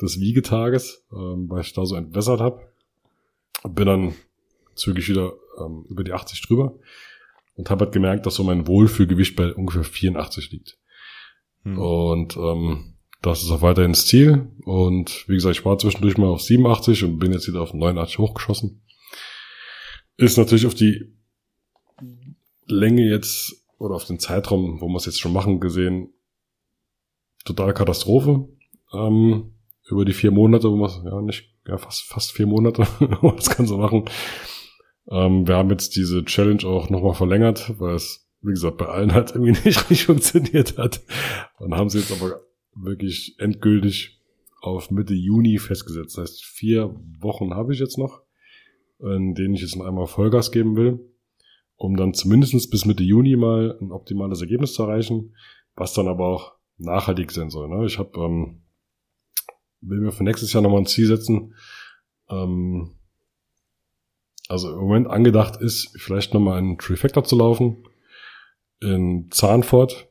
des 0.00 0.20
Wiegetages, 0.20 1.04
ähm, 1.12 1.48
weil 1.48 1.62
ich 1.62 1.72
da 1.72 1.84
so 1.84 1.96
entwässert 1.96 2.40
habe. 2.40 2.60
Bin 3.68 3.86
dann 3.86 4.14
zügig 4.74 5.08
wieder 5.08 5.32
ähm, 5.58 5.84
über 5.88 6.04
die 6.04 6.12
80 6.12 6.42
drüber 6.42 6.74
und 7.56 7.70
habe 7.70 7.84
halt 7.84 7.94
gemerkt, 7.94 8.26
dass 8.26 8.34
so 8.34 8.44
mein 8.44 8.66
Wohlfühlgewicht 8.66 9.36
bei 9.36 9.52
ungefähr 9.52 9.84
84 9.84 10.50
liegt. 10.50 10.78
Hm. 11.64 11.78
Und 11.78 12.36
ähm, 12.36 12.94
das 13.20 13.42
ist 13.42 13.50
auch 13.50 13.62
weiterhin 13.62 13.92
das 13.92 14.06
Ziel. 14.06 14.50
Und 14.64 15.24
wie 15.28 15.34
gesagt, 15.34 15.56
ich 15.56 15.64
war 15.64 15.78
zwischendurch 15.78 16.18
mal 16.18 16.28
auf 16.28 16.42
87 16.42 17.04
und 17.04 17.18
bin 17.18 17.32
jetzt 17.32 17.46
wieder 17.46 17.62
auf 17.62 17.72
89 17.72 18.18
hochgeschossen. 18.18 18.82
Ist 20.16 20.38
natürlich 20.38 20.66
auf 20.66 20.74
die 20.74 21.12
Länge 22.66 23.02
jetzt 23.02 23.64
oder 23.78 23.94
auf 23.94 24.04
den 24.04 24.18
Zeitraum, 24.18 24.80
wo 24.80 24.88
wir 24.88 24.96
es 24.96 25.06
jetzt 25.06 25.20
schon 25.20 25.32
machen, 25.32 25.60
gesehen, 25.60 26.10
totale 27.44 27.74
Katastrophe. 27.74 28.48
Ähm, 28.92 29.52
über 29.90 30.04
die 30.04 30.12
vier 30.12 30.30
Monate, 30.30 30.70
wo 30.70 30.76
wir 30.76 30.86
es, 30.86 31.00
ja 31.04 31.20
nicht, 31.20 31.50
ja 31.66 31.76
fast, 31.76 32.04
fast 32.04 32.32
vier 32.32 32.46
Monate, 32.46 32.86
das 33.36 33.56
Ganze 33.56 33.76
machen. 33.76 34.04
Ähm, 35.10 35.46
wir 35.46 35.56
haben 35.56 35.70
jetzt 35.70 35.96
diese 35.96 36.24
Challenge 36.24 36.64
auch 36.64 36.90
nochmal 36.90 37.14
verlängert, 37.14 37.74
weil 37.80 37.96
es, 37.96 38.28
wie 38.40 38.52
gesagt, 38.52 38.78
bei 38.78 38.86
allen 38.86 39.12
halt 39.12 39.32
irgendwie 39.32 39.50
nicht 39.64 39.90
richtig 39.90 40.06
funktioniert 40.06 40.78
hat. 40.78 41.02
Und 41.58 41.74
haben 41.74 41.90
sie 41.90 41.98
jetzt 41.98 42.12
aber 42.12 42.42
wirklich 42.74 43.34
endgültig 43.38 44.20
auf 44.60 44.90
Mitte 44.90 45.14
Juni 45.14 45.58
festgesetzt. 45.58 46.16
Das 46.16 46.22
heißt, 46.22 46.44
vier 46.44 46.94
Wochen 47.18 47.54
habe 47.54 47.72
ich 47.72 47.80
jetzt 47.80 47.98
noch. 47.98 48.22
in 49.00 49.34
denen 49.34 49.54
ich 49.54 49.62
jetzt 49.62 49.74
noch 49.74 49.86
einmal 49.86 50.06
Vollgas 50.06 50.52
geben 50.52 50.76
will, 50.76 51.00
um 51.82 51.96
dann 51.96 52.14
zumindest 52.14 52.70
bis 52.70 52.84
Mitte 52.84 53.02
Juni 53.02 53.34
mal 53.34 53.76
ein 53.80 53.90
optimales 53.90 54.40
Ergebnis 54.40 54.72
zu 54.72 54.84
erreichen, 54.84 55.34
was 55.74 55.92
dann 55.94 56.06
aber 56.06 56.28
auch 56.28 56.52
nachhaltig 56.78 57.32
sein 57.32 57.50
soll. 57.50 57.68
Ne? 57.68 57.86
Ich 57.86 57.98
habe 57.98 58.16
ähm, 58.20 58.62
will 59.80 59.98
mir 59.98 60.12
für 60.12 60.22
nächstes 60.22 60.52
Jahr 60.52 60.62
nochmal 60.62 60.82
ein 60.82 60.86
Ziel 60.86 61.08
setzen. 61.08 61.56
Ähm, 62.30 62.92
also 64.46 64.70
im 64.70 64.78
Moment 64.78 65.10
angedacht 65.10 65.60
ist, 65.60 65.92
vielleicht 66.00 66.34
nochmal 66.34 66.58
einen 66.58 66.78
Trifecta 66.78 67.24
zu 67.24 67.36
laufen 67.36 67.88
in 68.80 69.26
Zahnfurt. 69.32 70.06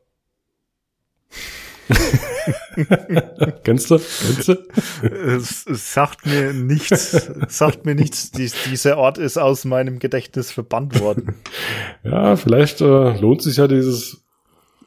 Kennst 3.64 3.92
du? 3.92 3.98
Kennst 3.98 4.48
du? 4.48 4.54
Es, 5.02 5.66
es 5.66 5.94
sagt 5.94 6.26
mir 6.26 6.54
nichts. 6.54 7.32
Sagt 7.48 7.86
mir 7.86 7.96
nichts. 7.96 8.32
Dies, 8.32 8.56
dieser 8.70 8.98
Ort 8.98 9.18
ist 9.18 9.38
aus 9.38 9.66
meinem 9.66 10.00
Gedächtnis 10.00 10.52
verbannt 10.52 11.00
worden. 11.00 11.36
Ja, 12.04 12.36
vielleicht 12.36 12.82
äh, 12.82 13.20
lohnt 13.20 13.44
sich 13.44 13.58
ja 13.58 13.68
dieses, 13.68 14.24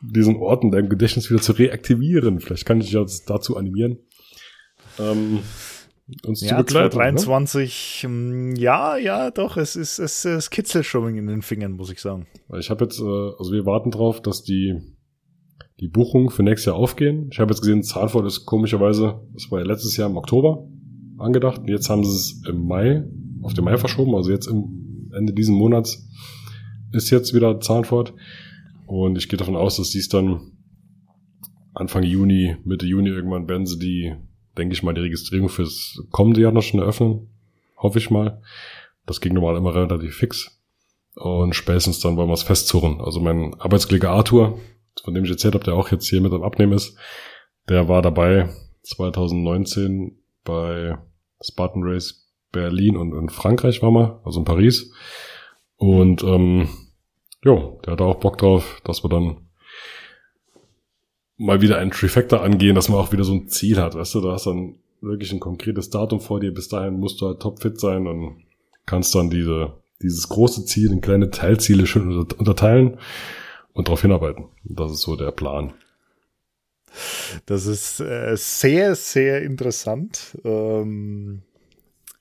diesen 0.00 0.36
Ort 0.36 0.64
in 0.64 0.72
deinem 0.72 0.88
Gedächtnis 0.88 1.30
wieder 1.30 1.40
zu 1.40 1.52
reaktivieren. 1.52 2.40
Vielleicht 2.40 2.66
kann 2.66 2.80
ich 2.80 2.86
dich 2.86 2.94
jetzt 2.94 3.30
dazu 3.30 3.57
animieren. 3.57 3.98
Ähm, 4.98 5.40
uns 6.24 6.40
ja, 6.42 6.50
zu 6.50 6.64
begleiten. 6.64 6.96
23, 6.96 8.07
ne? 8.09 8.55
ja, 8.59 8.96
ja, 8.96 9.30
doch, 9.30 9.57
es 9.57 9.76
ist, 9.76 9.98
es, 9.98 10.24
es 10.24 10.50
kitzelt 10.50 10.86
schon 10.86 11.16
in 11.16 11.26
den 11.26 11.42
Fingern, 11.42 11.72
muss 11.72 11.90
ich 11.90 12.00
sagen. 12.00 12.26
Ich 12.59 12.70
habe 12.70 12.84
jetzt, 12.84 13.00
äh, 13.00 13.05
also 13.05 13.52
wir 13.52 13.64
warten 13.64 13.90
drauf, 13.90 14.20
dass 14.20 14.42
die 14.42 14.80
die 15.81 15.89
Buchungen 15.89 16.31
für 16.31 16.43
nächstes 16.43 16.66
Jahr 16.66 16.77
aufgehen. 16.77 17.29
Ich 17.33 17.41
habe 17.41 17.51
jetzt 17.51 17.61
gesehen, 17.61 17.83
Zahnfurt 17.83 18.27
ist 18.27 18.47
komischerweise, 18.47 19.20
das 19.33 19.51
war 19.51 19.59
ja 19.59 19.66
letztes 19.66 19.97
Jahr 19.97 20.09
im 20.09 20.16
Oktober 20.16 20.68
angedacht. 21.18 21.62
Jetzt 21.66 21.91
haben 21.91 22.05
sie 22.05 22.14
es 22.14 22.43
im 22.49 22.66
Mai, 22.66 23.05
auf 23.43 23.55
den 23.55 23.64
Mai 23.64 23.77
verschoben. 23.77 24.14
Also 24.14 24.31
jetzt 24.31 24.47
im 24.47 25.11
Ende 25.12 25.33
diesen 25.33 25.57
Monats 25.57 26.09
ist 26.93 27.11
jetzt 27.11 27.35
wieder 27.35 27.61
Zahnfurt. 27.61 28.14
Und 28.87 29.16
ich 29.16 29.29
gehe 29.29 29.37
davon 29.37 29.57
aus, 29.57 29.77
dass 29.77 29.91
dies 29.91 30.09
dann 30.09 30.53
Anfang 31.72 32.05
Juni, 32.05 32.57
Mitte 32.64 32.87
Juni 32.87 33.11
irgendwann 33.11 33.49
werden 33.49 33.66
sie 33.66 33.79
die, 33.79 34.14
denke 34.57 34.75
ich 34.75 34.83
mal, 34.83 34.95
die 34.95 35.01
Registrierung 35.01 35.49
fürs 35.49 36.01
kommende 36.11 36.41
Jahr 36.41 36.53
noch 36.53 36.62
schon 36.62 36.81
eröffnen. 36.81 37.29
Hoffe 37.77 37.99
ich 37.99 38.11
mal. 38.11 38.41
Das 39.07 39.20
ging 39.20 39.35
normal 39.35 39.57
immer 39.57 39.75
relativ 39.75 40.14
fix. 40.14 40.61
Und 41.16 41.55
spätestens 41.55 42.01
dann 42.01 42.16
wollen 42.16 42.29
wir 42.29 42.35
es 42.35 42.43
festzurren. 42.43 43.01
Also 43.01 43.20
mein 43.20 43.55
Arbeitskollege 43.55 44.11
Arthur, 44.11 44.59
von 45.03 45.14
dem 45.14 45.24
ich 45.24 45.30
erzählt 45.30 45.55
habe, 45.55 45.64
der 45.64 45.74
auch 45.74 45.90
jetzt 45.90 46.09
hier 46.09 46.20
mit 46.20 46.32
am 46.32 46.42
Abnehmen 46.42 46.72
ist, 46.72 46.97
der 47.68 47.88
war 47.88 48.03
dabei 48.03 48.49
2019 48.82 50.18
bei 50.45 50.99
Spartan 51.40 51.82
Race 51.84 52.24
Berlin 52.53 52.97
und 52.97 53.12
in 53.12 53.28
Frankreich 53.28 53.82
war 53.82 53.90
mal, 53.90 54.20
also 54.24 54.40
in 54.40 54.45
Paris. 54.45 54.92
Und 55.76 56.22
ähm, 56.22 56.68
jo, 57.42 57.80
der 57.84 57.95
hat 57.95 58.01
auch 58.01 58.20
Bock 58.20 58.38
drauf, 58.38 58.80
dass 58.84 59.03
wir 59.03 59.09
dann 59.09 59.38
mal 61.36 61.61
wieder 61.61 61.78
ein 61.78 61.90
Trifecta 61.90 62.38
angehen, 62.38 62.76
dass 62.76 62.88
man 62.88 62.99
auch 62.99 63.12
wieder 63.12 63.24
so 63.24 63.34
ein 63.34 63.49
Ziel 63.49 63.78
hat, 63.80 63.95
weißt 63.95 64.14
du, 64.14 64.20
da 64.20 64.32
hast 64.32 64.47
dann 64.47 64.76
wirklich 65.01 65.32
ein 65.32 65.40
konkretes 65.40 65.90
Datum 65.90 66.20
vor 66.20 66.40
dir, 66.40 66.55
bis 66.55 66.68
dahin 66.68 67.01
musst 67.01 67.20
du 67.20 67.26
halt 67.26 67.40
topfit 67.40 67.78
sein 67.78 68.07
und 68.07 68.45
kannst 68.86 69.14
dann 69.14 69.30
diese, 69.30 69.74
dieses 70.01 70.28
große 70.28 70.64
Ziel 70.64 70.92
in 70.92 71.01
kleine 71.01 71.30
Teilziele 71.30 71.86
schön 71.86 72.16
unterteilen 72.16 72.99
und 73.75 73.89
darauf 73.89 74.01
hinarbeiten. 74.01 74.47
Das 74.62 74.91
ist 74.91 75.03
so 75.03 75.16
der 75.16 75.33
Plan. 75.33 75.75
Das 77.47 77.66
ist 77.66 77.99
äh, 78.01 78.37
sehr, 78.37 78.95
sehr 78.95 79.43
interessant. 79.43 80.39
Ähm, 80.45 81.43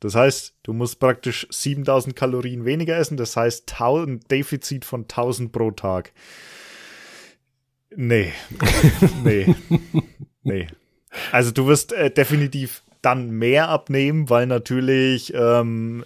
Das 0.00 0.14
heißt, 0.14 0.56
du 0.64 0.72
musst 0.72 0.98
praktisch 0.98 1.46
7000 1.50 2.16
Kalorien 2.16 2.64
weniger 2.64 2.96
essen. 2.96 3.16
Das 3.16 3.36
heißt, 3.36 3.72
ein 3.80 4.20
Defizit 4.30 4.84
von 4.84 5.02
1000 5.02 5.52
pro 5.52 5.70
Tag. 5.70 6.12
Nee. 7.96 8.32
nee. 9.24 9.54
nee. 10.42 10.66
Also 11.30 11.50
du 11.50 11.66
wirst 11.66 11.92
äh, 11.92 12.10
definitiv 12.10 12.82
dann 13.02 13.30
mehr 13.30 13.68
abnehmen, 13.68 14.30
weil 14.30 14.46
natürlich 14.46 15.34
ähm, 15.34 16.04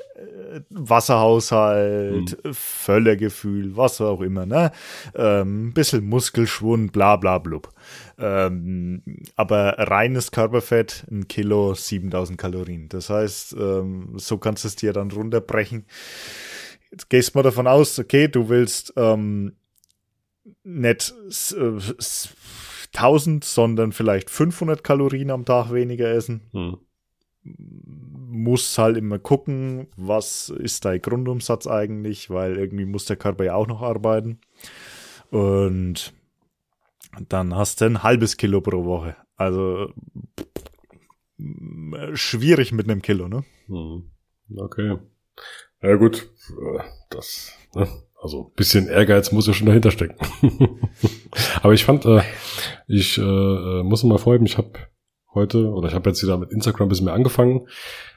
Wasserhaushalt, 0.71 2.39
hm. 2.43 2.55
Völlegefühl, 2.55 3.77
was 3.77 4.01
auch 4.01 4.23
immer, 4.23 4.47
ne? 4.47 4.73
Ähm, 5.15 5.75
bisschen 5.75 6.07
Muskelschwund, 6.07 6.93
bla 6.93 7.17
bla 7.17 7.39
blub. 7.39 7.69
Ähm, 8.19 9.03
aber 9.37 9.75
reines 9.79 10.31
Körperfett, 10.31 11.07
ein 11.11 11.29
Kilo, 11.29 11.75
7000 11.75 12.39
Kalorien. 12.39 12.89
Das 12.89 13.11
heißt, 13.11 13.55
ähm, 13.59 14.15
so 14.17 14.39
kannst 14.39 14.65
du 14.65 14.69
es 14.69 14.77
dir 14.77 14.95
dann 14.95 15.11
runterbrechen. 15.11 15.85
Jetzt 16.91 17.11
gehst 17.11 17.35
mal 17.35 17.43
davon 17.43 17.67
aus, 17.67 17.99
okay, 17.99 18.29
du 18.29 18.49
willst 18.49 18.95
ähm, 18.97 19.53
nicht 20.67 21.15
äh, 21.57 21.79
1000, 22.93 23.45
sondern 23.45 23.93
vielleicht 23.93 24.31
500 24.31 24.83
Kalorien 24.83 25.31
am 25.31 25.45
Tag 25.45 25.73
weniger 25.73 26.11
essen. 26.11 26.43
Hm. 26.53 26.79
Muss 28.29 28.77
halt 28.77 28.97
immer 28.97 29.21
gucken, 29.21 29.87
was 29.97 30.49
ist 30.49 30.85
dein 30.85 31.01
Grundumsatz 31.01 31.69
eigentlich, 31.69 32.29
weil 32.31 32.57
irgendwie 32.59 32.85
muss 32.85 33.05
der 33.05 33.17
Körper 33.17 33.45
ja 33.45 33.55
auch 33.55 33.69
noch 33.69 33.83
arbeiten. 33.83 34.41
Und 35.31 36.13
dann 37.29 37.55
hast 37.55 37.81
du 37.81 37.85
ein 37.85 38.03
halbes 38.03 38.37
Kilo 38.37 38.61
pro 38.61 38.85
Woche. 38.85 39.17
Also 39.37 39.93
schwierig 42.15 42.73
mit 42.73 42.91
einem 42.91 43.03
Kilo, 43.03 43.29
ne? 43.29 43.45
Hm. 43.69 44.11
Okay. 44.57 44.99
Ja 45.83 45.95
gut, 45.95 46.29
das, 47.11 47.53
ne? 47.75 47.87
Also 48.21 48.53
bisschen 48.57 48.89
Ehrgeiz 48.89 49.33
muss 49.33 49.47
ja 49.47 49.53
schon 49.53 49.67
dahinter 49.67 49.91
stecken. 49.91 50.17
Aber 51.63 51.75
ich 51.75 51.85
fand, 51.85 52.05
äh, 52.07 52.23
ich 52.87 53.19
äh, 53.19 53.83
muss 53.83 54.03
mal 54.05 54.19
vorheben, 54.19 54.47
ich 54.47 54.59
habe 54.59 54.73
heute, 55.35 55.71
oder 55.71 55.89
ich 55.89 55.95
habe 55.95 56.09
jetzt 56.09 56.23
wieder 56.23 56.39
mit 56.39 56.51
Instagram 56.51 56.87
ein 56.87 56.89
bisschen 56.89 57.05
mehr 57.05 57.15
angefangen, 57.15 57.69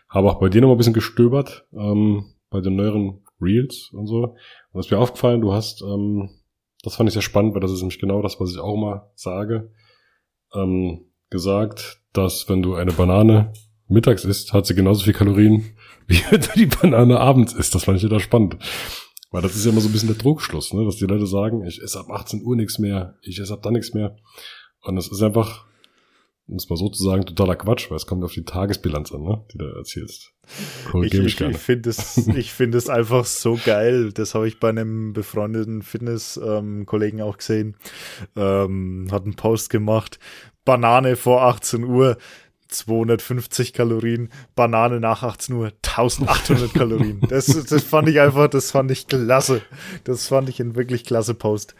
habe 0.08 0.30
auch 0.30 0.40
bei 0.40 0.50
dir 0.50 0.62
noch 0.62 0.70
mal 0.70 0.76
ein 0.76 0.78
bisschen 0.78 0.94
gestöbert, 0.94 1.68
ähm, 1.74 2.34
bei 2.50 2.62
den 2.62 2.76
neueren 2.76 3.22
Reels 3.42 3.92
und 3.94 4.08
so. 4.08 4.36
Und 4.72 4.80
es 4.80 4.88
ist 4.88 4.92
mir 4.92 4.98
aufgefallen, 4.98 5.42
du 5.42 5.54
hast, 5.54 5.82
ähm, 5.82 6.30
das 6.84 6.96
fand 6.96 7.10
ich 7.10 7.14
sehr 7.14 7.22
spannend, 7.22 7.54
weil 7.54 7.62
das 7.62 7.72
ist 7.72 7.82
nämlich 7.82 8.00
genau 8.00 8.22
das, 8.22 8.40
was 8.40 8.52
ich 8.52 8.60
auch 8.60 8.74
immer 8.74 9.12
sage, 9.16 9.72
ähm, 10.54 11.06
gesagt, 11.30 12.02
dass 12.14 12.50
wenn 12.50 12.64
du 12.64 12.76
eine 12.76 12.92
Banane 12.92 13.54
mittags 13.88 14.24
isst, 14.24 14.54
hat 14.54 14.66
sie 14.66 14.76
genauso 14.76 15.04
viel 15.04 15.14
Kalorien, 15.14 15.66
wie 16.08 16.22
wenn 16.30 16.42
du 16.42 16.48
die 16.56 16.66
Banane 16.66 17.20
abends 17.20 17.54
isst. 17.54 17.76
Das 17.76 17.84
fand 17.84 17.98
ich 17.98 18.04
wieder 18.04 18.20
spannend. 18.20 18.58
Weil 19.32 19.42
das 19.44 19.56
ist 19.56 19.66
ja 19.66 19.72
immer 19.72 19.82
so 19.82 19.90
ein 19.90 19.92
bisschen 19.92 20.10
der 20.10 20.18
Druckschluss, 20.18 20.74
ne? 20.74 20.86
dass 20.86 20.96
die 20.96 21.06
Leute 21.06 21.28
sagen, 21.28 21.64
ich 21.66 21.82
esse 21.82 22.00
ab 22.00 22.10
18 22.10 22.44
Uhr 22.44 22.56
nichts 22.56 22.80
mehr, 22.80 23.16
ich 23.22 23.40
esse 23.40 23.54
ab 23.54 23.62
dann 23.62 23.74
nichts 23.74 23.94
mehr. 23.94 24.16
Und 24.82 24.96
das 24.96 25.08
ist 25.08 25.22
einfach, 25.22 25.66
um 26.48 26.56
es 26.56 26.68
mal 26.68 26.78
so 26.78 26.90
zu 26.90 27.04
sagen, 27.04 27.26
totaler 27.26 27.56
Quatsch, 27.56 27.92
weil 27.92 27.98
es 27.98 28.08
kommt 28.08 28.24
auf 28.24 28.34
die 28.34 28.44
Tagesbilanz 28.44 29.12
an, 29.12 29.22
ne? 29.22 29.46
die 29.54 29.60
du 29.60 29.66
erzählst. 29.66 30.34
Korrigiere 30.90 31.28
ich, 31.28 31.40
ich, 31.40 31.48
ich 31.48 31.58
finde 31.58 31.92
es, 31.92 32.18
ich 32.36 32.52
finde 32.52 32.80
es 32.80 32.90
einfach 32.90 33.26
so 33.26 33.60
geil. 33.64 34.12
Das 34.14 34.34
habe 34.34 34.48
ich 34.48 34.60
bei 34.60 34.70
einem 34.70 35.14
befreundeten 35.14 35.84
Fitness-Kollegen 35.84 37.20
ähm, 37.20 37.24
auch 37.24 37.38
gesehen. 37.38 37.76
Ähm, 38.36 39.10
hat 39.12 39.26
einen 39.26 39.36
Post 39.36 39.70
gemacht. 39.70 40.18
Banane 40.66 41.16
vor 41.16 41.44
18 41.44 41.84
Uhr 41.84 42.18
250 42.70 43.74
Kalorien, 43.74 44.30
Banane 44.56 45.00
nach 45.00 45.24
18 45.24 45.56
Uhr 45.56 45.72
1800 45.82 46.74
Kalorien. 46.74 47.22
Das, 47.30 47.46
das 47.46 47.84
fand 47.84 48.08
ich 48.10 48.20
einfach, 48.20 48.48
das 48.48 48.72
fand 48.72 48.92
ich 48.92 49.08
klasse. 49.08 49.62
Das 50.04 50.28
fand 50.28 50.50
ich 50.50 50.60
ein 50.60 50.76
wirklich 50.76 51.04
klasse 51.04 51.34
Post. 51.34 51.76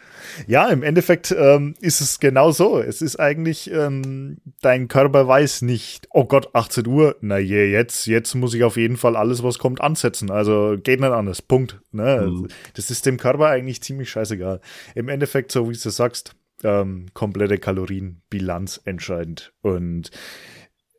Ja, 0.46 0.68
im 0.68 0.82
Endeffekt 0.82 1.34
ähm, 1.36 1.74
ist 1.80 2.00
es 2.00 2.20
genau 2.20 2.50
so. 2.50 2.78
Es 2.78 3.02
ist 3.02 3.16
eigentlich, 3.16 3.70
ähm, 3.70 4.38
dein 4.60 4.88
Körper 4.88 5.26
weiß 5.26 5.62
nicht, 5.62 6.08
oh 6.10 6.24
Gott, 6.24 6.54
18 6.54 6.86
Uhr, 6.86 7.16
na 7.20 7.38
je, 7.38 7.70
jetzt, 7.70 8.06
jetzt 8.06 8.34
muss 8.34 8.54
ich 8.54 8.64
auf 8.64 8.76
jeden 8.76 8.96
Fall 8.96 9.16
alles, 9.16 9.42
was 9.42 9.58
kommt, 9.58 9.80
ansetzen. 9.80 10.30
Also 10.30 10.76
geht 10.82 11.00
nicht 11.00 11.10
anders. 11.10 11.42
Punkt. 11.42 11.80
Ne? 11.92 12.28
Mhm. 12.30 12.48
Das 12.74 12.90
ist 12.90 13.06
dem 13.06 13.16
Körper 13.16 13.46
eigentlich 13.46 13.82
ziemlich 13.82 14.10
scheißegal. 14.10 14.60
Im 14.94 15.08
Endeffekt, 15.08 15.52
so 15.52 15.68
wie 15.68 15.76
du 15.76 15.90
sagst, 15.90 16.34
ähm, 16.62 17.06
komplette 17.14 17.58
Kalorienbilanz 17.58 18.80
entscheidend. 18.84 19.52
Und 19.62 20.10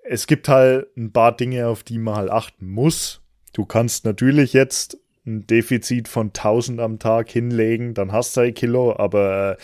es 0.03 0.27
gibt 0.27 0.47
halt 0.47 0.95
ein 0.97 1.11
paar 1.11 1.35
Dinge, 1.35 1.67
auf 1.67 1.83
die 1.83 1.97
man 1.97 2.15
halt 2.15 2.29
achten 2.29 2.67
muss. 2.69 3.21
Du 3.53 3.65
kannst 3.65 4.05
natürlich 4.05 4.53
jetzt 4.53 4.97
ein 5.25 5.45
Defizit 5.45 6.07
von 6.07 6.27
1000 6.27 6.79
am 6.79 6.99
Tag 6.99 7.29
hinlegen, 7.29 7.93
dann 7.93 8.11
hast 8.11 8.35
du 8.35 8.41
ein 8.41 8.53
Kilo, 8.53 8.95
aber 8.97 9.57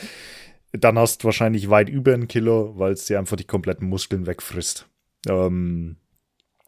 äh, 0.71 0.77
dann 0.77 0.99
hast 0.99 1.23
du 1.23 1.25
wahrscheinlich 1.25 1.69
weit 1.69 1.89
über 1.89 2.13
ein 2.13 2.27
Kilo, 2.27 2.77
weil 2.77 2.93
es 2.93 3.05
dir 3.05 3.17
einfach 3.17 3.37
die 3.37 3.45
kompletten 3.45 3.87
Muskeln 3.87 4.27
wegfrisst. 4.27 4.87
Ähm, 5.27 5.97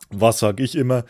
was 0.09 0.39
sag 0.39 0.59
ich 0.59 0.75
immer? 0.75 1.05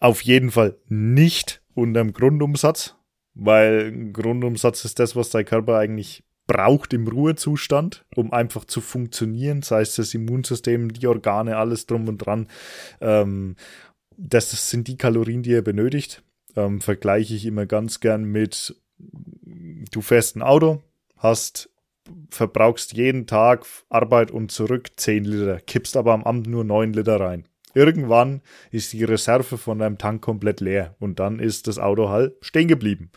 Auf 0.00 0.22
jeden 0.22 0.50
Fall 0.50 0.76
nicht 0.88 1.62
unterm 1.74 2.12
Grundumsatz, 2.12 2.96
weil 3.34 4.10
Grundumsatz 4.12 4.84
ist 4.84 4.98
das, 4.98 5.14
was 5.14 5.30
dein 5.30 5.44
Körper 5.44 5.78
eigentlich 5.78 6.24
braucht 6.48 6.92
im 6.94 7.06
Ruhezustand, 7.06 8.04
um 8.16 8.32
einfach 8.32 8.64
zu 8.64 8.80
funktionieren, 8.80 9.62
sei 9.62 9.82
es 9.82 9.94
das 9.94 10.14
Immunsystem, 10.14 10.92
die 10.92 11.06
Organe, 11.06 11.56
alles 11.56 11.86
drum 11.86 12.08
und 12.08 12.18
dran. 12.18 12.48
Ähm, 13.00 13.54
das 14.16 14.70
sind 14.70 14.88
die 14.88 14.96
Kalorien, 14.96 15.44
die 15.44 15.52
er 15.52 15.62
benötigt. 15.62 16.24
Ähm, 16.56 16.80
vergleiche 16.80 17.34
ich 17.34 17.46
immer 17.46 17.66
ganz 17.66 18.00
gern 18.00 18.24
mit, 18.24 18.74
du 18.98 20.00
fährst 20.00 20.34
ein 20.34 20.42
Auto, 20.42 20.82
hast 21.16 21.70
verbrauchst 22.30 22.94
jeden 22.94 23.26
Tag 23.26 23.66
Arbeit 23.90 24.30
und 24.30 24.50
zurück 24.50 24.88
10 24.96 25.24
Liter, 25.24 25.60
kippst 25.60 25.96
aber 25.96 26.14
am 26.14 26.24
Abend 26.24 26.46
nur 26.46 26.64
9 26.64 26.92
Liter 26.94 27.20
rein. 27.20 27.47
Irgendwann 27.74 28.40
ist 28.70 28.92
die 28.92 29.04
Reserve 29.04 29.58
von 29.58 29.78
deinem 29.78 29.98
Tank 29.98 30.22
komplett 30.22 30.60
leer 30.60 30.94
und 30.98 31.20
dann 31.20 31.38
ist 31.38 31.66
das 31.66 31.78
Auto 31.78 32.08
halt 32.08 32.34
stehen 32.40 32.68
geblieben. 32.68 33.10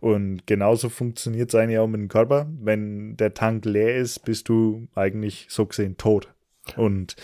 Und 0.00 0.46
genauso 0.46 0.88
funktioniert 0.88 1.50
es 1.50 1.54
eigentlich 1.54 1.78
auch 1.78 1.86
mit 1.86 2.00
dem 2.00 2.08
Körper. 2.08 2.48
Wenn 2.60 3.16
der 3.16 3.34
Tank 3.34 3.64
leer 3.64 3.96
ist, 3.96 4.24
bist 4.24 4.48
du 4.48 4.88
eigentlich 4.94 5.46
so 5.50 5.66
gesehen 5.66 5.96
tot. 5.96 6.32
Und 6.76 7.16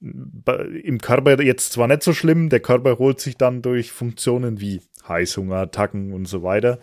im 0.00 0.98
Körper 0.98 1.42
jetzt 1.42 1.72
zwar 1.72 1.86
nicht 1.86 2.02
so 2.02 2.14
schlimm, 2.14 2.48
der 2.48 2.60
Körper 2.60 2.98
holt 2.98 3.20
sich 3.20 3.36
dann 3.36 3.60
durch 3.60 3.92
Funktionen 3.92 4.60
wie 4.60 4.80
Heißhungerattacken 5.06 6.12
und 6.12 6.26
so 6.26 6.42
weiter, 6.42 6.78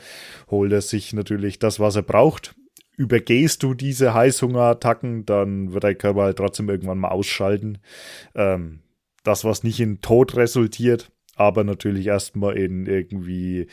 holt 0.50 0.72
er 0.72 0.82
sich 0.82 1.14
natürlich 1.14 1.58
das, 1.58 1.80
was 1.80 1.96
er 1.96 2.04
braucht. 2.04 2.56
Übergehst 2.96 3.64
du 3.64 3.74
diese 3.74 4.14
Heißhungerattacken, 4.14 5.26
dann 5.26 5.74
wird 5.74 5.84
der 5.84 5.96
Körper 5.96 6.24
halt 6.24 6.38
trotzdem 6.38 6.70
irgendwann 6.70 7.00
mal 7.00 7.10
ausschalten. 7.10 7.80
Ähm, 8.36 8.80
das, 9.28 9.44
was 9.44 9.64
nicht 9.64 9.80
in 9.80 10.02
Tod 10.02 10.36
resultiert, 10.36 11.12
aber 11.36 11.64
natürlich 11.64 12.08
erstmal 12.08 12.58
in 12.58 12.86
irgendwie 12.86 13.68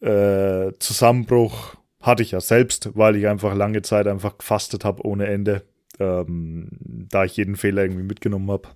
äh, 0.00 0.72
Zusammenbruch 0.78 1.76
hatte 2.00 2.22
ich 2.22 2.30
ja 2.30 2.40
selbst, 2.40 2.90
weil 2.94 3.16
ich 3.16 3.26
einfach 3.26 3.54
lange 3.54 3.82
Zeit 3.82 4.06
einfach 4.06 4.38
gefastet 4.38 4.84
habe 4.84 5.04
ohne 5.04 5.26
Ende, 5.26 5.64
ähm, 5.98 6.68
da 7.10 7.24
ich 7.24 7.36
jeden 7.36 7.56
Fehler 7.56 7.82
irgendwie 7.82 8.04
mitgenommen 8.04 8.50
habe. 8.50 8.68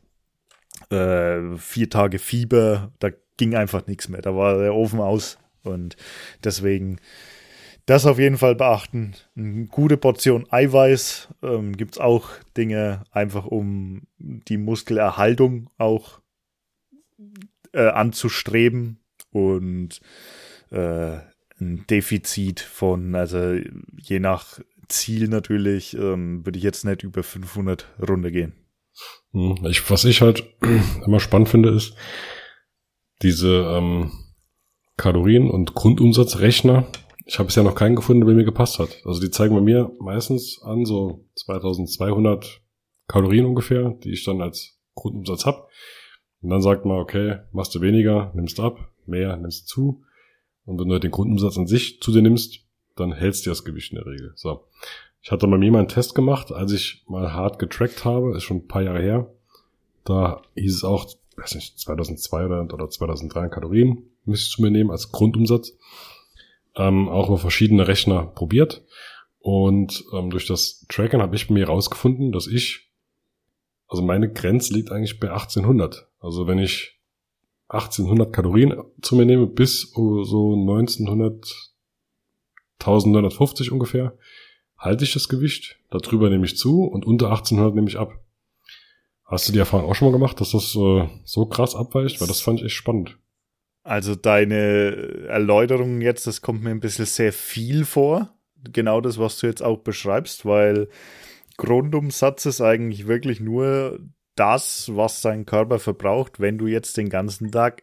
Äh, 0.90 1.56
vier 1.56 1.88
Tage 1.88 2.18
Fieber, 2.18 2.92
da 2.98 3.10
ging 3.36 3.54
einfach 3.54 3.86
nichts 3.86 4.08
mehr, 4.08 4.20
da 4.20 4.36
war 4.36 4.58
der 4.58 4.74
Ofen 4.74 5.00
aus 5.00 5.38
und 5.62 5.96
deswegen 6.44 6.98
das 7.86 8.06
auf 8.06 8.18
jeden 8.18 8.38
Fall 8.38 8.54
beachten. 8.54 9.14
Eine 9.36 9.66
gute 9.66 9.96
Portion 9.96 10.46
Eiweiß 10.50 11.28
ähm, 11.42 11.76
gibt 11.76 11.94
es 11.94 12.00
auch 12.00 12.30
Dinge, 12.56 13.04
einfach 13.10 13.46
um 13.46 14.02
die 14.18 14.56
Muskelerhaltung 14.56 15.70
auch 15.78 16.20
äh, 17.72 17.88
anzustreben 17.88 19.00
und 19.30 20.00
äh, 20.70 21.18
ein 21.60 21.86
Defizit 21.88 22.60
von, 22.60 23.14
also 23.14 23.56
je 23.96 24.18
nach 24.18 24.60
Ziel 24.88 25.28
natürlich, 25.28 25.94
ähm, 25.96 26.44
würde 26.44 26.58
ich 26.58 26.64
jetzt 26.64 26.84
nicht 26.84 27.02
über 27.02 27.22
500 27.22 27.86
Runde 28.08 28.30
gehen. 28.30 28.54
Hm, 29.32 29.58
ich, 29.66 29.88
was 29.90 30.04
ich 30.04 30.20
halt 30.20 30.44
immer 31.06 31.20
spannend 31.20 31.48
finde, 31.48 31.70
ist 31.70 31.94
diese 33.22 33.64
ähm, 33.76 34.12
Kalorien- 34.96 35.50
und 35.50 35.74
Grundumsatzrechner, 35.74 36.86
ich 37.26 37.38
habe 37.38 37.46
bisher 37.46 37.62
noch 37.62 37.74
keinen 37.74 37.96
gefunden, 37.96 38.26
der 38.26 38.34
mir 38.34 38.44
gepasst 38.44 38.78
hat. 38.78 39.00
Also 39.04 39.20
die 39.20 39.30
zeigen 39.30 39.54
bei 39.54 39.60
mir 39.60 39.90
meistens 39.98 40.60
an 40.62 40.84
so 40.84 41.24
2200 41.36 42.60
Kalorien 43.08 43.46
ungefähr, 43.46 43.90
die 44.02 44.12
ich 44.12 44.24
dann 44.24 44.42
als 44.42 44.78
Grundumsatz 44.94 45.46
hab. 45.46 45.68
Und 46.42 46.50
dann 46.50 46.60
sagt 46.60 46.84
man, 46.84 46.98
okay, 46.98 47.38
machst 47.52 47.74
du 47.74 47.80
weniger, 47.80 48.32
nimmst 48.34 48.60
ab, 48.60 48.90
mehr, 49.06 49.36
nimmst 49.36 49.68
zu. 49.68 50.02
Und 50.66 50.78
wenn 50.78 50.88
du 50.88 51.00
den 51.00 51.10
Grundumsatz 51.10 51.56
an 51.56 51.66
sich 51.66 52.00
zu 52.00 52.12
dir 52.12 52.22
nimmst, 52.22 52.60
dann 52.96 53.12
hältst 53.12 53.46
du 53.46 53.50
das 53.50 53.64
Gewicht 53.64 53.92
in 53.92 53.96
der 53.96 54.06
Regel. 54.06 54.32
So. 54.36 54.66
Ich 55.22 55.30
hatte 55.30 55.48
bei 55.48 55.56
mir 55.56 55.72
mal 55.72 55.78
einen 55.78 55.88
Test 55.88 56.14
gemacht, 56.14 56.52
als 56.52 56.72
ich 56.72 57.02
mal 57.08 57.32
hart 57.32 57.58
getrackt 57.58 58.04
habe, 58.04 58.36
ist 58.36 58.42
schon 58.42 58.58
ein 58.58 58.68
paar 58.68 58.82
Jahre 58.82 59.00
her. 59.00 59.34
Da 60.04 60.42
hieß 60.54 60.76
es 60.76 60.84
auch, 60.84 61.06
weiß 61.36 61.54
nicht, 61.54 61.78
2002 61.80 62.46
oder, 62.46 62.90
2003 62.90 63.48
Kalorien 63.48 64.10
müsstest 64.26 64.58
du 64.58 64.62
mir 64.62 64.70
nehmen 64.70 64.90
als 64.90 65.10
Grundumsatz 65.10 65.72
ähm, 66.76 67.08
auch 67.08 67.28
über 67.28 67.38
verschiedene 67.38 67.86
Rechner 67.88 68.26
probiert. 68.26 68.84
Und 69.38 70.04
ähm, 70.12 70.30
durch 70.30 70.46
das 70.46 70.86
Tracken 70.88 71.20
habe 71.20 71.36
ich 71.36 71.50
mir 71.50 71.66
rausgefunden, 71.66 72.32
dass 72.32 72.46
ich, 72.46 72.90
also 73.86 74.02
meine 74.02 74.32
Grenze 74.32 74.72
liegt 74.72 74.90
eigentlich 74.90 75.20
bei 75.20 75.30
1800. 75.30 76.08
Also 76.18 76.46
wenn 76.46 76.58
ich 76.58 76.98
1800 77.68 78.32
Kalorien 78.32 78.74
zu 79.02 79.16
mir 79.16 79.26
nehme, 79.26 79.46
bis 79.46 79.92
so 79.92 80.54
1900, 80.54 81.72
1950 82.80 83.72
ungefähr, 83.72 84.16
halte 84.78 85.04
ich 85.04 85.12
das 85.12 85.28
Gewicht. 85.28 85.76
Darüber 85.90 86.30
nehme 86.30 86.44
ich 86.44 86.56
zu 86.56 86.84
und 86.84 87.06
unter 87.06 87.30
1800 87.30 87.74
nehme 87.74 87.88
ich 87.88 87.98
ab. 87.98 88.20
Hast 89.24 89.48
du 89.48 89.52
die 89.52 89.58
Erfahrung 89.58 89.90
auch 89.90 89.94
schon 89.94 90.08
mal 90.08 90.12
gemacht, 90.12 90.40
dass 90.40 90.50
das 90.50 90.76
äh, 90.76 91.08
so 91.24 91.46
krass 91.46 91.74
abweicht? 91.74 92.20
Weil 92.20 92.28
das 92.28 92.40
fand 92.40 92.60
ich 92.60 92.66
echt 92.66 92.74
spannend. 92.74 93.18
Also 93.84 94.14
deine 94.14 95.26
Erläuterung 95.28 96.00
jetzt, 96.00 96.26
das 96.26 96.40
kommt 96.40 96.62
mir 96.62 96.70
ein 96.70 96.80
bisschen 96.80 97.04
sehr 97.04 97.34
viel 97.34 97.84
vor. 97.84 98.34
Genau 98.72 99.02
das, 99.02 99.18
was 99.18 99.38
du 99.38 99.46
jetzt 99.46 99.62
auch 99.62 99.78
beschreibst, 99.78 100.46
weil 100.46 100.88
Grundumsatz 101.58 102.46
ist 102.46 102.62
eigentlich 102.62 103.06
wirklich 103.06 103.40
nur 103.40 104.00
das, 104.36 104.90
was 104.96 105.20
dein 105.20 105.44
Körper 105.44 105.78
verbraucht, 105.78 106.40
wenn 106.40 106.56
du 106.56 106.66
jetzt 106.66 106.96
den 106.96 107.10
ganzen 107.10 107.52
Tag 107.52 107.82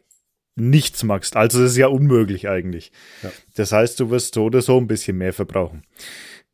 nichts 0.56 1.04
machst. 1.04 1.36
Also 1.36 1.62
das 1.62 1.72
ist 1.72 1.78
ja 1.78 1.88
unmöglich 1.88 2.50
eigentlich. 2.50 2.92
Ja. 3.22 3.32
Das 3.56 3.72
heißt, 3.72 4.00
du 4.00 4.10
wirst 4.10 4.34
so 4.34 4.46
oder 4.46 4.62
so 4.62 4.78
ein 4.78 4.88
bisschen 4.88 5.18
mehr 5.18 5.34
verbrauchen. 5.34 5.84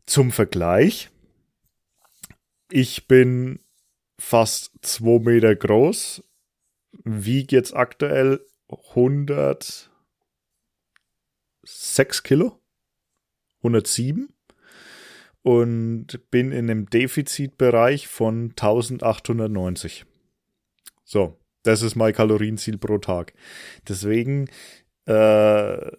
Zum 0.06 0.32
Vergleich, 0.32 1.10
ich 2.70 3.08
bin 3.08 3.60
fast 4.20 4.72
zwei 4.82 5.20
Meter 5.20 5.56
groß, 5.56 6.22
wiege 7.04 7.56
jetzt 7.56 7.74
aktuell 7.74 8.42
106 8.70 9.90
Kilo, 12.24 12.60
107 13.60 14.30
und 15.42 16.20
bin 16.30 16.52
in 16.52 16.70
einem 16.70 16.90
Defizitbereich 16.90 18.08
von 18.08 18.52
1890. 18.52 20.06
So, 21.04 21.38
das 21.64 21.82
ist 21.82 21.96
mein 21.96 22.14
Kalorienziel 22.14 22.78
pro 22.78 22.98
Tag. 22.98 23.34
Deswegen 23.88 24.50
äh, 25.06 25.92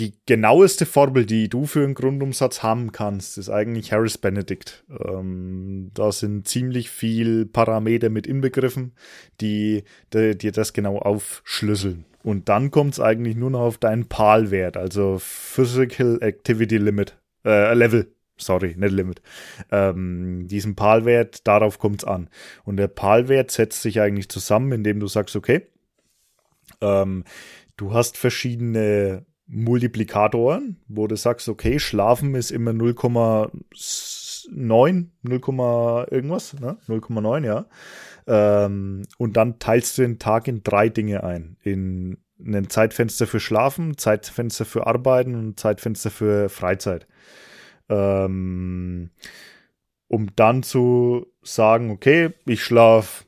die 0.00 0.14
genaueste 0.24 0.86
Formel, 0.86 1.26
die 1.26 1.50
du 1.50 1.66
für 1.66 1.84
einen 1.84 1.94
Grundumsatz 1.94 2.62
haben 2.62 2.90
kannst, 2.90 3.36
ist 3.36 3.50
eigentlich 3.50 3.92
Harris 3.92 4.16
Benedict. 4.16 4.84
Ähm, 4.88 5.90
da 5.92 6.10
sind 6.10 6.48
ziemlich 6.48 6.90
viel 6.90 7.44
Parameter 7.44 8.08
mit 8.08 8.26
inbegriffen, 8.26 8.94
die 9.42 9.84
dir 10.12 10.52
das 10.52 10.72
genau 10.72 10.98
aufschlüsseln. 10.98 12.06
Und 12.22 12.48
dann 12.48 12.70
kommt 12.70 12.94
es 12.94 13.00
eigentlich 13.00 13.36
nur 13.36 13.50
noch 13.50 13.60
auf 13.60 13.78
deinen 13.78 14.06
PAL-Wert, 14.08 14.78
also 14.78 15.18
Physical 15.20 16.18
Activity 16.22 16.78
Limit, 16.78 17.18
äh, 17.44 17.74
Level. 17.74 18.10
Sorry, 18.38 18.74
nicht 18.78 18.92
Limit. 18.92 19.20
Ähm, 19.70 20.48
diesen 20.48 20.76
PAL-Wert, 20.76 21.46
darauf 21.46 21.78
kommt 21.78 22.02
es 22.02 22.08
an. 22.08 22.30
Und 22.64 22.78
der 22.78 22.88
PAL-Wert 22.88 23.50
setzt 23.50 23.82
sich 23.82 24.00
eigentlich 24.00 24.30
zusammen, 24.30 24.72
indem 24.72 24.98
du 24.98 25.08
sagst, 25.08 25.36
okay, 25.36 25.66
ähm, 26.80 27.24
du 27.76 27.92
hast 27.92 28.16
verschiedene 28.16 29.26
Multiplikatoren, 29.52 30.76
wo 30.86 31.06
du 31.06 31.16
sagst, 31.16 31.48
okay, 31.48 31.78
Schlafen 31.78 32.34
ist 32.34 32.50
immer 32.50 32.70
0,7 32.70 33.50
0,9, 34.52 35.06
0, 35.22 36.06
irgendwas, 36.10 36.54
ne? 36.54 36.78
0,9, 36.88 37.44
ja. 37.44 37.66
Ähm, 38.26 39.02
und 39.18 39.36
dann 39.36 39.58
teilst 39.58 39.98
du 39.98 40.02
den 40.02 40.18
Tag 40.18 40.48
in 40.48 40.62
drei 40.62 40.88
Dinge 40.88 41.24
ein. 41.24 41.56
In 41.62 42.18
ein 42.38 42.70
Zeitfenster 42.70 43.26
für 43.26 43.40
Schlafen, 43.40 43.98
Zeitfenster 43.98 44.64
für 44.64 44.86
Arbeiten 44.86 45.34
und 45.34 45.60
Zeitfenster 45.60 46.10
für 46.10 46.48
Freizeit. 46.48 47.06
Ähm, 47.88 49.10
um 50.08 50.34
dann 50.36 50.62
zu 50.62 51.26
sagen, 51.42 51.90
okay, 51.90 52.30
ich 52.46 52.64
schlafe 52.64 53.24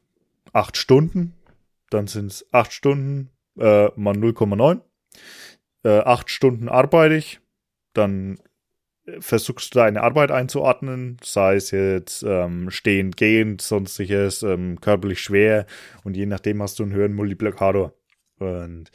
acht 0.52 0.76
Stunden, 0.76 1.34
dann 1.90 2.06
sind 2.06 2.26
es 2.26 2.46
acht 2.52 2.72
Stunden 2.72 3.30
äh, 3.58 3.88
mal 3.96 4.14
0,9. 4.14 4.80
Äh, 5.84 6.00
acht 6.00 6.30
Stunden 6.30 6.68
arbeite 6.68 7.14
ich, 7.14 7.40
dann 7.92 8.38
versuchst 9.18 9.74
du 9.74 9.80
deine 9.80 10.02
Arbeit 10.02 10.30
einzuordnen, 10.30 11.16
sei 11.22 11.56
es 11.56 11.72
jetzt 11.72 12.22
ähm, 12.22 12.70
stehend, 12.70 13.16
gehend, 13.16 13.60
sonstiges, 13.60 14.42
ähm, 14.42 14.80
körperlich 14.80 15.20
schwer 15.20 15.66
und 16.04 16.16
je 16.16 16.26
nachdem 16.26 16.62
hast 16.62 16.78
du 16.78 16.84
einen 16.84 16.92
höheren 16.92 17.14
Multiplikator. 17.14 17.94
Und 18.38 18.90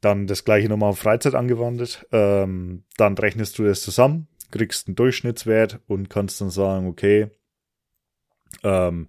dann 0.00 0.26
das 0.26 0.44
gleiche 0.44 0.68
nochmal 0.68 0.90
auf 0.90 0.98
Freizeit 0.98 1.34
angewandt. 1.34 2.06
Ähm, 2.12 2.84
dann 2.96 3.18
rechnest 3.18 3.58
du 3.58 3.64
das 3.64 3.82
zusammen, 3.82 4.28
kriegst 4.50 4.88
einen 4.88 4.96
Durchschnittswert 4.96 5.80
und 5.86 6.08
kannst 6.08 6.40
dann 6.40 6.50
sagen, 6.50 6.86
okay, 6.86 7.30
ähm, 8.62 9.08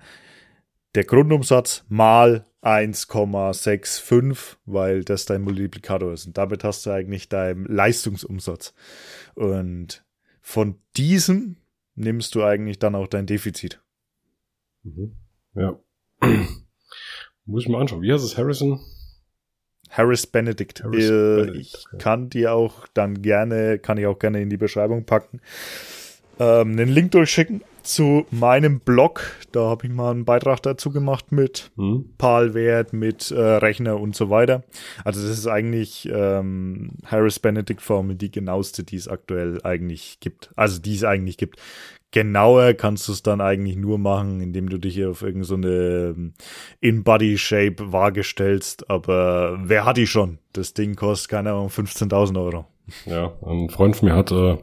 der 0.95 1.05
Grundumsatz 1.05 1.85
mal 1.87 2.45
1,65, 2.61 4.57
weil 4.65 5.03
das 5.03 5.25
dein 5.25 5.41
Multiplikator 5.41 6.13
ist. 6.13 6.27
Und 6.27 6.37
damit 6.37 6.63
hast 6.63 6.85
du 6.85 6.91
eigentlich 6.91 7.27
deinen 7.29 7.65
Leistungsumsatz. 7.65 8.73
Und 9.33 10.05
von 10.41 10.75
diesem 10.95 11.57
nimmst 11.95 12.35
du 12.35 12.43
eigentlich 12.43 12.77
dann 12.79 12.95
auch 12.95 13.07
dein 13.07 13.25
Defizit. 13.25 13.81
Mhm. 14.83 15.15
Ja. 15.55 15.79
Muss 17.45 17.63
ich 17.63 17.69
mal 17.69 17.81
anschauen. 17.81 18.01
Wie 18.01 18.13
heißt 18.13 18.23
es, 18.23 18.37
Harrison? 18.37 18.79
Harris 19.89 20.27
Benedict. 20.27 20.83
Harris 20.83 21.05
äh, 21.05 21.09
Benedict 21.09 21.59
ich 21.59 21.85
okay. 21.87 21.97
kann 21.97 22.29
die 22.29 22.47
auch 22.47 22.87
dann 22.93 23.21
gerne, 23.21 23.79
kann 23.79 23.97
ich 23.97 24.05
auch 24.05 24.19
gerne 24.19 24.41
in 24.41 24.49
die 24.49 24.57
Beschreibung 24.57 25.05
packen. 25.05 25.41
Ähm, 26.39 26.71
einen 26.71 26.89
Link 26.89 27.11
durchschicken 27.11 27.61
zu 27.83 28.25
meinem 28.31 28.79
Blog. 28.79 29.37
Da 29.51 29.61
habe 29.61 29.87
ich 29.87 29.93
mal 29.93 30.11
einen 30.11 30.25
Beitrag 30.25 30.61
dazu 30.61 30.91
gemacht 30.91 31.31
mit 31.31 31.71
hm. 31.75 32.05
PAL-Wert, 32.17 32.93
mit 32.93 33.31
äh, 33.31 33.39
Rechner 33.39 33.99
und 33.99 34.15
so 34.15 34.29
weiter. 34.29 34.63
Also 35.03 35.21
das 35.21 35.37
ist 35.37 35.47
eigentlich 35.47 36.09
ähm, 36.11 36.91
Harris 37.05 37.39
Benedict 37.39 37.81
Formel 37.81 38.15
die 38.15 38.31
genaueste, 38.31 38.83
die 38.83 38.95
es 38.95 39.07
aktuell 39.07 39.59
eigentlich 39.63 40.19
gibt. 40.19 40.51
Also 40.55 40.79
die 40.79 40.95
es 40.95 41.03
eigentlich 41.03 41.37
gibt. 41.37 41.59
Genauer 42.13 42.73
kannst 42.73 43.07
du 43.07 43.13
es 43.13 43.23
dann 43.23 43.39
eigentlich 43.39 43.77
nur 43.77 43.97
machen, 43.97 44.41
indem 44.41 44.67
du 44.67 44.77
dich 44.77 45.05
auf 45.05 45.21
irgendeine 45.21 45.45
so 45.45 45.55
ähm, 45.55 46.33
In-Body-Shape 46.81 47.93
Waage 47.93 48.23
stellst. 48.23 48.89
Aber 48.89 49.57
wer 49.63 49.85
hat 49.85 49.95
die 49.95 50.07
schon? 50.07 50.37
Das 50.51 50.73
Ding 50.73 50.95
kostet, 50.95 51.29
keine 51.29 51.51
Ahnung, 51.51 51.69
15.000 51.69 52.37
Euro. 52.43 52.65
Ja, 53.05 53.33
ein 53.45 53.69
Freund 53.69 53.95
von 53.95 54.09
mir 54.09 54.15
hat 54.15 54.31
äh, 54.31 54.57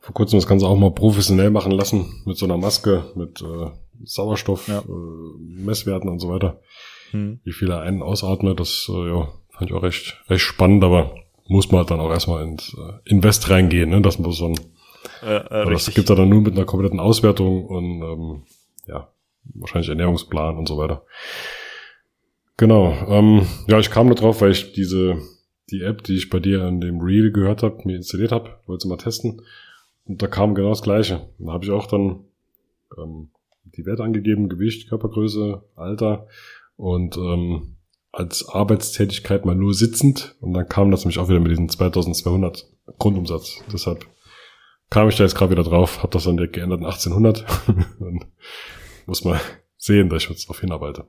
vor 0.00 0.14
kurzem 0.14 0.38
das 0.38 0.46
Ganze 0.46 0.66
auch 0.66 0.76
mal 0.76 0.90
professionell 0.90 1.50
machen 1.50 1.72
lassen 1.72 2.22
mit 2.24 2.36
so 2.36 2.46
einer 2.46 2.56
Maske, 2.56 3.04
mit 3.14 3.42
äh, 3.42 3.70
Sauerstoff, 4.04 4.68
ja. 4.68 4.78
äh, 4.78 5.38
Messwerten 5.38 6.08
und 6.08 6.18
so 6.18 6.28
weiter. 6.28 6.60
Hm. 7.10 7.40
Wie 7.44 7.52
viel 7.52 7.70
er 7.70 7.82
einen 7.82 8.02
ausatmet, 8.02 8.60
das 8.60 8.90
äh, 8.92 9.08
ja, 9.08 9.28
fand 9.50 9.70
ich 9.70 9.76
auch 9.76 9.82
recht, 9.82 10.16
recht 10.28 10.42
spannend, 10.42 10.84
aber 10.84 11.14
muss 11.46 11.70
man 11.70 11.80
halt 11.80 11.90
dann 11.90 12.00
auch 12.00 12.10
erstmal 12.10 12.44
ins 12.44 12.74
äh, 12.74 13.10
Invest 13.10 13.50
reingehen, 13.50 13.90
ne? 13.90 14.00
dass 14.00 14.18
man 14.18 14.30
so 14.32 14.46
ein 14.46 14.54
äh, 15.22 15.36
äh, 15.36 15.70
das 15.70 15.92
gibt's 15.92 16.08
ja 16.08 16.16
dann 16.16 16.28
nur 16.28 16.40
mit 16.40 16.54
einer 16.54 16.64
kompletten 16.64 17.00
Auswertung 17.00 17.66
und 17.66 18.02
ähm, 18.02 18.42
ja, 18.86 19.08
wahrscheinlich 19.54 19.88
Ernährungsplan 19.88 20.56
und 20.56 20.68
so 20.68 20.78
weiter. 20.78 21.04
Genau. 22.56 22.92
Ähm, 23.08 23.46
ja, 23.66 23.78
ich 23.78 23.90
kam 23.90 24.08
da 24.08 24.14
drauf, 24.14 24.40
weil 24.40 24.50
ich 24.50 24.72
diese 24.72 25.18
die 25.70 25.82
App, 25.82 26.02
die 26.02 26.16
ich 26.16 26.30
bei 26.30 26.40
dir 26.40 26.64
an 26.64 26.80
dem 26.80 27.00
Reel 27.00 27.30
gehört 27.30 27.62
habe, 27.62 27.82
mir 27.84 27.96
installiert 27.96 28.32
habe, 28.32 28.58
wollte 28.66 28.82
sie 28.82 28.88
mal 28.88 28.96
testen. 28.96 29.42
Und 30.10 30.20
da 30.20 30.26
kam 30.26 30.56
genau 30.56 30.70
das 30.70 30.82
Gleiche. 30.82 31.28
Da 31.38 31.52
habe 31.52 31.64
ich 31.64 31.70
auch 31.70 31.86
dann 31.86 32.24
ähm, 32.98 33.30
die 33.62 33.86
Werte 33.86 34.02
angegeben, 34.02 34.48
Gewicht, 34.48 34.88
Körpergröße, 34.88 35.62
Alter 35.76 36.26
und 36.74 37.16
ähm, 37.16 37.76
als 38.10 38.48
Arbeitstätigkeit 38.48 39.44
mal 39.44 39.54
nur 39.54 39.72
sitzend. 39.72 40.34
Und 40.40 40.52
dann 40.52 40.68
kam 40.68 40.90
das 40.90 41.04
nämlich 41.04 41.20
auch 41.20 41.28
wieder 41.28 41.38
mit 41.38 41.52
diesen 41.52 41.68
2200 41.68 42.68
Grundumsatz. 42.98 43.62
Deshalb 43.72 44.04
kam 44.90 45.08
ich 45.08 45.14
da 45.14 45.22
jetzt 45.22 45.36
gerade 45.36 45.52
wieder 45.52 45.62
drauf, 45.62 46.02
habe 46.02 46.10
das 46.10 46.24
dann 46.24 46.38
geändert 46.38 46.80
in 46.80 46.86
1800. 46.86 47.44
dann 48.00 48.24
muss 49.06 49.22
man 49.22 49.38
sehen, 49.76 50.08
dass 50.08 50.24
ich 50.24 50.28
jetzt 50.28 50.46
darauf 50.46 50.58
hinarbeite 50.58 51.06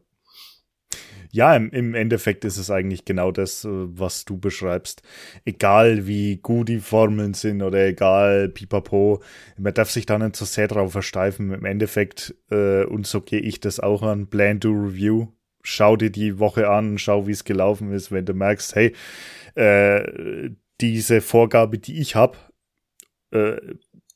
ja, 1.31 1.55
im, 1.55 1.69
im 1.71 1.95
Endeffekt 1.95 2.45
ist 2.45 2.57
es 2.57 2.69
eigentlich 2.69 3.05
genau 3.05 3.31
das, 3.31 3.65
äh, 3.65 3.69
was 3.71 4.25
du 4.25 4.37
beschreibst. 4.37 5.01
Egal 5.45 6.07
wie 6.07 6.37
gut 6.37 6.69
die 6.69 6.79
Formeln 6.79 7.33
sind 7.33 7.61
oder 7.61 7.87
egal, 7.87 8.49
pipapo, 8.49 9.21
man 9.57 9.73
darf 9.73 9.89
sich 9.89 10.05
da 10.05 10.17
nicht 10.17 10.35
so 10.35 10.45
sehr 10.45 10.67
drauf 10.67 10.91
versteifen. 10.91 11.53
Im 11.53 11.65
Endeffekt, 11.65 12.35
äh, 12.51 12.83
und 12.83 13.07
so 13.07 13.21
gehe 13.21 13.39
ich 13.39 13.59
das 13.59 13.79
auch 13.79 14.03
an, 14.03 14.27
Plan 14.27 14.59
to 14.59 14.69
Review. 14.69 15.27
Schau 15.63 15.95
dir 15.95 16.09
die 16.09 16.39
Woche 16.39 16.69
an, 16.69 16.97
schau, 16.97 17.27
wie 17.27 17.31
es 17.31 17.43
gelaufen 17.43 17.91
ist. 17.93 18.11
Wenn 18.11 18.25
du 18.25 18.33
merkst, 18.33 18.75
hey, 18.75 18.93
äh, 19.55 20.49
diese 20.81 21.21
Vorgabe, 21.21 21.77
die 21.77 21.99
ich 21.99 22.15
habe, 22.15 22.37
äh, 23.31 23.57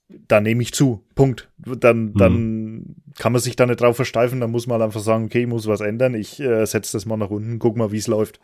da 0.09 0.39
nehme 0.39 0.61
ich 0.61 0.73
zu. 0.73 1.03
Punkt. 1.15 1.49
Dann, 1.57 2.13
dann 2.13 2.33
mhm. 2.33 2.95
kann 3.17 3.31
man 3.31 3.41
sich 3.41 3.55
da 3.55 3.65
nicht 3.65 3.81
drauf 3.81 3.95
versteifen, 3.95 4.39
dann 4.39 4.51
muss 4.51 4.67
man 4.67 4.81
einfach 4.81 5.01
sagen, 5.01 5.25
okay, 5.25 5.41
ich 5.41 5.47
muss 5.47 5.67
was 5.67 5.81
ändern, 5.81 6.13
ich 6.13 6.39
äh, 6.39 6.65
setze 6.65 6.93
das 6.93 7.05
mal 7.05 7.17
nach 7.17 7.29
unten, 7.29 7.59
guck 7.59 7.75
mal, 7.75 7.91
wie 7.91 7.97
es 7.97 8.07
läuft. 8.07 8.39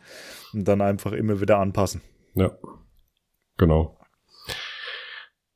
Und 0.53 0.67
dann 0.67 0.81
einfach 0.81 1.11
immer 1.11 1.39
wieder 1.39 1.59
anpassen. 1.59 2.01
Ja. 2.35 2.51
Genau. 3.57 3.97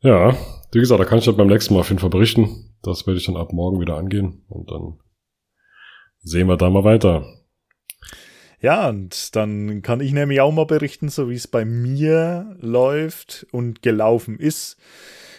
Ja, 0.01 0.37
wie 0.71 0.79
gesagt, 0.79 0.99
da 0.99 1.05
kann 1.05 1.17
ich 1.17 1.25
dann 1.25 1.37
beim 1.37 1.47
nächsten 1.47 1.73
Mal 1.73 1.79
auf 1.79 1.89
jeden 1.89 1.99
Fall 1.99 2.09
berichten. 2.09 2.75
Das 2.83 3.07
werde 3.07 3.17
ich 3.17 3.25
dann 3.25 3.37
ab 3.37 3.53
morgen 3.53 3.79
wieder 3.79 3.97
angehen 3.97 4.43
und 4.49 4.69
dann 4.69 4.99
sehen 6.19 6.47
wir 6.47 6.57
da 6.57 6.69
mal 6.69 6.83
weiter. 6.83 7.25
Ja, 8.61 8.89
und 8.89 9.35
dann 9.35 9.81
kann 9.81 10.01
ich 10.01 10.11
nämlich 10.11 10.41
auch 10.41 10.51
mal 10.51 10.65
berichten, 10.65 11.09
so 11.09 11.29
wie 11.29 11.35
es 11.35 11.47
bei 11.47 11.65
mir 11.65 12.55
läuft 12.59 13.47
und 13.51 13.81
gelaufen 13.81 14.39
ist. 14.39 14.77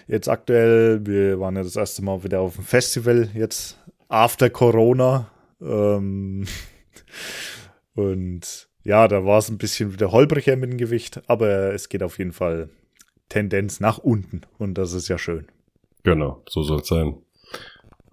Jetzt 0.09 0.29
aktuell, 0.29 1.05
wir 1.05 1.41
waren 1.41 1.57
ja 1.57 1.65
das 1.65 1.75
erste 1.75 2.03
Mal 2.03 2.23
wieder 2.23 2.41
auf 2.41 2.55
dem 2.55 2.65
Festival, 2.65 3.29
jetzt 3.35 3.77
after 4.09 4.51
Corona. 4.51 5.29
Ähm, 5.61 6.47
und 7.95 8.69
ja, 8.85 9.09
da 9.09 9.25
war 9.25 9.39
es 9.39 9.49
ein 9.49 9.59
bisschen 9.59 9.93
wieder 9.93 10.13
holpriger 10.13 10.55
mit 10.55 10.71
dem 10.71 10.79
Gewicht, 10.79 11.21
aber 11.27 11.75
es 11.75 11.89
geht 11.89 12.05
auf 12.05 12.19
jeden 12.19 12.33
Fall 12.33 12.69
Tendenz 13.29 13.81
nach 13.81 13.99
unten 13.99 14.43
und 14.59 14.79
das 14.79 14.93
ist 14.93 15.09
ja 15.09 15.19
schön. 15.19 15.49
Genau, 16.05 16.41
so 16.49 16.63
soll 16.63 16.81
es 16.81 16.87
sein. 16.87 17.17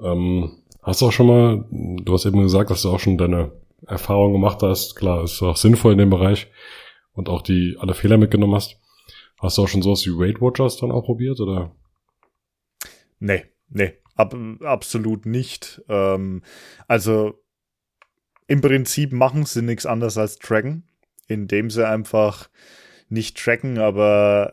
Ähm, 0.02 0.64
hast 0.82 1.02
du 1.02 1.08
auch 1.08 1.12
schon 1.12 1.28
mal, 1.28 1.66
du 1.70 2.12
hast 2.12 2.26
eben 2.26 2.42
gesagt, 2.42 2.72
dass 2.72 2.82
du 2.82 2.90
auch 2.90 3.00
schon 3.00 3.20
deine 3.20 3.52
Erfahrung 3.86 4.34
gemacht 4.34 4.64
hast. 4.64 4.96
Klar, 4.96 5.24
ist 5.24 5.44
auch 5.44 5.58
sinnvoll 5.58 5.92
in 5.92 6.00
dem 6.00 6.10
Bereich 6.10 6.48
und 7.14 7.30
auch 7.30 7.44
die 7.44 7.76
alle 7.80 7.94
Fehler 7.94 8.18
mitgenommen 8.18 8.56
hast. 8.56 8.78
Hast 9.40 9.60
du 9.60 9.64
auch 9.64 9.68
schon 9.68 9.84
sowas 9.84 10.04
wie 10.08 10.18
Weight 10.18 10.42
Watchers 10.42 10.78
dann 10.78 10.92
auch 10.92 11.04
probiert 11.04 11.40
oder? 11.40 11.72
Nee, 13.24 13.46
nee, 13.70 13.94
ab, 14.16 14.36
absolut 14.64 15.26
nicht. 15.26 15.82
Ähm, 15.88 16.42
also 16.90 17.42
im 18.48 18.60
Prinzip 18.60 19.14
machen 19.14 19.46
sie 19.46 19.62
nichts 19.62 19.86
anderes 19.86 20.18
als 20.18 20.40
tracken, 20.40 20.84
indem 21.28 21.70
sie 21.70 21.88
einfach 21.88 22.50
nicht 23.08 23.38
tracken, 23.38 23.80
aber 23.80 24.52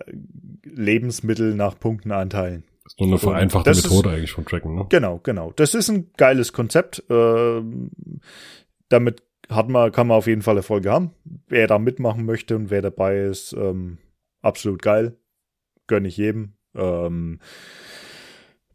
Lebensmittel 0.62 1.56
nach 1.56 1.80
Punkten 1.80 2.12
einteilen. 2.12 2.62
Das 2.84 2.92
ist 2.92 3.00
nur 3.00 3.08
eine 3.08 3.18
vereinfachte 3.18 3.70
Methode 3.70 4.08
ist, 4.08 4.14
eigentlich 4.14 4.32
vom 4.32 4.44
Tracken, 4.44 4.76
ne? 4.76 4.86
Genau, 4.88 5.18
genau. 5.20 5.50
Das 5.52 5.74
ist 5.74 5.88
ein 5.88 6.12
geiles 6.16 6.52
Konzept. 6.52 7.02
Ähm, 7.10 7.90
damit 8.88 9.24
hat 9.48 9.68
man, 9.68 9.90
kann 9.90 10.06
man 10.06 10.16
auf 10.16 10.28
jeden 10.28 10.42
Fall 10.42 10.58
Erfolge 10.58 10.92
haben. 10.92 11.10
Wer 11.48 11.66
da 11.66 11.80
mitmachen 11.80 12.24
möchte 12.24 12.54
und 12.54 12.70
wer 12.70 12.82
dabei 12.82 13.18
ist, 13.22 13.52
ähm, 13.52 13.98
absolut 14.42 14.80
geil. 14.80 15.16
Gönne 15.88 16.06
ich 16.06 16.16
jedem. 16.18 16.52
Ähm, 16.74 17.40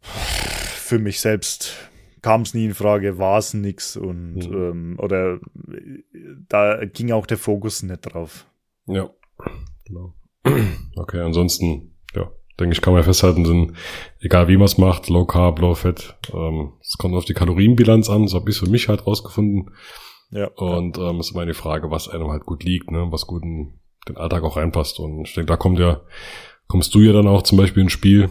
für 0.06 0.98
mich 0.98 1.20
selbst 1.20 1.90
kam 2.22 2.42
es 2.42 2.54
nie 2.54 2.66
in 2.66 2.74
Frage, 2.74 3.18
war 3.18 3.38
es 3.38 3.54
nix 3.54 3.96
und 3.96 4.48
mhm. 4.48 4.54
ähm, 4.54 4.96
oder 4.98 5.38
da 6.48 6.84
ging 6.84 7.12
auch 7.12 7.26
der 7.26 7.38
Fokus 7.38 7.82
nicht 7.82 8.00
drauf. 8.00 8.46
Ja, 8.86 9.10
genau. 9.84 10.14
Okay, 10.96 11.20
ansonsten, 11.20 11.94
ja, 12.14 12.30
denke 12.58 12.72
ich, 12.72 12.80
kann 12.80 12.94
man 12.94 13.02
festhalten, 13.02 13.44
sind, 13.44 13.72
egal 14.20 14.48
wie 14.48 14.56
man 14.56 14.64
es 14.64 14.78
macht, 14.78 15.08
Low 15.08 15.26
Carb, 15.26 15.60
Low 15.60 15.74
Fat, 15.74 16.16
ähm, 16.32 16.72
es 16.80 16.96
kommt 16.98 17.14
auf 17.14 17.24
die 17.24 17.34
Kalorienbilanz 17.34 18.08
an, 18.08 18.28
so 18.28 18.38
habe 18.38 18.50
ich 18.50 18.58
für 18.58 18.70
mich 18.70 18.88
halt 18.88 19.06
rausgefunden. 19.06 19.70
Ja. 20.30 20.48
Und 20.56 20.98
ähm, 20.98 21.20
ist 21.20 21.32
immer 21.32 21.46
die 21.46 21.54
Frage, 21.54 21.90
was 21.90 22.08
einem 22.08 22.30
halt 22.30 22.46
gut 22.46 22.64
liegt, 22.64 22.90
ne, 22.90 23.06
was 23.10 23.26
gut 23.26 23.42
in 23.42 23.78
den 24.08 24.16
Alltag 24.16 24.42
auch 24.42 24.56
reinpasst. 24.56 24.98
Und 24.98 25.28
ich 25.28 25.34
denke, 25.34 25.46
da 25.46 25.56
kommt 25.56 25.78
ja, 25.78 26.00
kommst 26.66 26.94
du 26.94 27.00
ja 27.00 27.12
dann 27.12 27.28
auch 27.28 27.42
zum 27.42 27.58
Beispiel 27.58 27.84
ins 27.84 27.92
Spiel, 27.92 28.30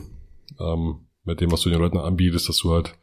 ähm, 0.59 1.04
mit 1.25 1.41
dem, 1.41 1.51
was 1.51 1.61
du 1.61 1.69
den 1.69 1.79
Leuten 1.79 1.97
anbietest, 1.97 2.49
dass 2.49 2.59
du 2.59 2.71
halt 2.71 2.95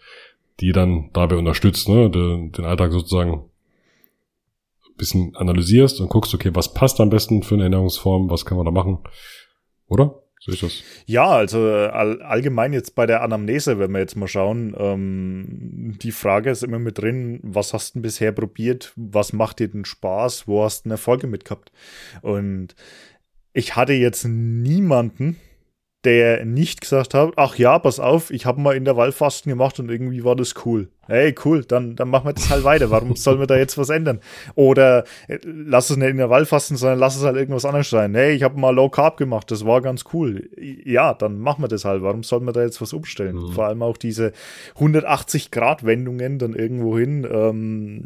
die 0.61 0.73
dann 0.73 1.11
dabei 1.13 1.37
unterstützt, 1.37 1.89
ne, 1.89 2.11
den, 2.11 2.53
den 2.53 2.65
Alltag 2.65 2.93
sozusagen 2.93 3.45
bisschen 4.97 5.35
analysierst 5.35 6.01
und 6.01 6.11
guckst, 6.11 6.35
okay, 6.35 6.51
was 6.55 6.75
passt 6.75 7.01
am 7.01 7.11
besten 7.11 7.43
für 7.43 7.55
eine 7.55 7.65
Ernährungsform, 7.65 8.31
was 8.31 8.45
kann 8.45 8.57
man 8.57 8.67
da 8.67 8.73
machen, 8.73 8.99
oder? 9.89 10.23
Sehe 10.41 10.55
ich 10.55 10.61
das? 10.61 10.83
Ja, 11.07 11.29
also 11.29 11.59
all, 11.69 12.21
allgemein 12.23 12.73
jetzt 12.73 12.95
bei 12.95 13.07
der 13.07 13.23
Anamnese, 13.23 13.79
wenn 13.79 13.93
wir 13.93 14.01
jetzt 14.01 14.17
mal 14.17 14.29
schauen, 14.29 14.75
ähm, 14.77 15.99
die 16.03 16.11
Frage 16.11 16.51
ist 16.51 16.65
immer 16.65 16.81
mit 16.81 16.99
drin, 16.99 17.39
was 17.43 17.73
hast 17.73 17.91
du 17.91 17.93
denn 17.95 18.03
bisher 18.03 18.33
probiert, 18.33 18.93
was 18.97 19.33
macht 19.33 19.61
dir 19.61 19.69
denn 19.69 19.85
Spaß, 19.85 20.49
wo 20.49 20.65
hast 20.65 20.85
du 20.85 20.89
eine 20.89 20.95
Erfolge 20.95 21.29
mit 21.29 21.45
gehabt? 21.45 21.71
Und 22.23 22.75
ich 23.53 23.77
hatte 23.77 23.93
jetzt 23.93 24.25
niemanden, 24.25 25.37
der 26.05 26.45
nicht 26.45 26.81
gesagt 26.81 27.15
hat, 27.15 27.33
ach 27.37 27.57
ja, 27.57 27.79
pass 27.79 28.01
auf, 28.01 28.31
ich 28.31 28.45
habe 28.45 28.61
mal 28.61 28.77
in 28.77 28.85
der 28.85 28.97
Wallfasten 28.97 29.51
gemacht 29.51 29.79
und 29.79 29.91
irgendwie 29.91 30.25
war 30.25 30.35
das 30.35 30.55
cool. 30.65 30.89
Hey, 31.07 31.35
cool, 31.45 31.65
dann, 31.65 31.95
dann 31.95 32.09
machen 32.09 32.27
wir 32.27 32.33
das 32.33 32.51
halt 32.51 32.65
weiter. 32.65 32.91
Warum 32.91 33.15
sollen 33.17 33.39
wir 33.39 33.47
da 33.47 33.57
jetzt 33.57 33.79
was 33.79 33.89
ändern? 33.89 34.21
Oder 34.55 35.05
äh, 35.29 35.39
lass 35.45 35.91
es 35.91 35.97
nicht 35.97 36.11
in 36.11 36.17
der 36.17 36.31
Wallfasten, 36.31 36.77
sondern 36.77 36.99
lass 36.99 37.17
es 37.17 37.25
halt 37.25 37.37
irgendwas 37.37 37.65
anderes 37.65 37.91
sein. 37.91 38.15
Hey, 38.15 38.35
ich 38.35 38.43
habe 38.43 38.59
mal 38.59 38.75
Low 38.75 38.89
Carb 38.89 39.17
gemacht, 39.17 39.51
das 39.51 39.65
war 39.65 39.81
ganz 39.81 40.05
cool. 40.13 40.49
Ja, 40.85 41.15
dann 41.15 41.39
machen 41.39 41.63
wir 41.63 41.69
das 41.69 41.85
halt. 41.85 42.03
Warum 42.03 42.23
sollen 42.23 42.47
wir 42.47 42.53
da 42.53 42.63
jetzt 42.63 42.81
was 42.81 42.93
umstellen? 42.93 43.37
Mhm. 43.37 43.53
Vor 43.53 43.67
allem 43.67 43.83
auch 43.83 43.97
diese 43.97 44.33
180 44.75 45.51
Grad 45.51 45.85
Wendungen 45.85 46.39
dann 46.39 46.55
irgendwo 46.55 46.99
hin. 46.99 47.27
Ähm, 47.31 48.05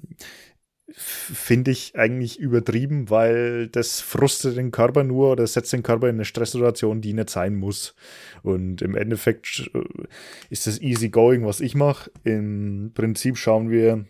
finde 0.93 1.73
ich 1.73 1.97
eigentlich 1.97 2.39
übertrieben, 2.39 3.11
weil 3.11 3.69
das 3.69 4.01
frustet 4.01 4.57
den 4.57 4.71
Körper 4.71 5.03
nur 5.03 5.33
oder 5.33 5.47
setzt 5.47 5.73
den 5.73 5.83
Körper 5.83 6.09
in 6.09 6.17
eine 6.17 6.25
Stresssituation, 6.25 7.01
die 7.01 7.13
nicht 7.13 7.31
sein 7.31 7.57
muss. 7.57 7.95
Und 8.43 8.83
im 8.83 8.95
Endeffekt 8.95 9.69
äh, 9.75 10.07
ist 10.49 10.67
das 10.67 10.81
easy 10.81 11.09
going, 11.09 11.45
was 11.45 11.61
ich 11.61 11.75
mache. 11.75 12.11
Im 12.25 12.93
Prinzip 12.95 13.37
schauen 13.37 13.71
wir 13.71 14.05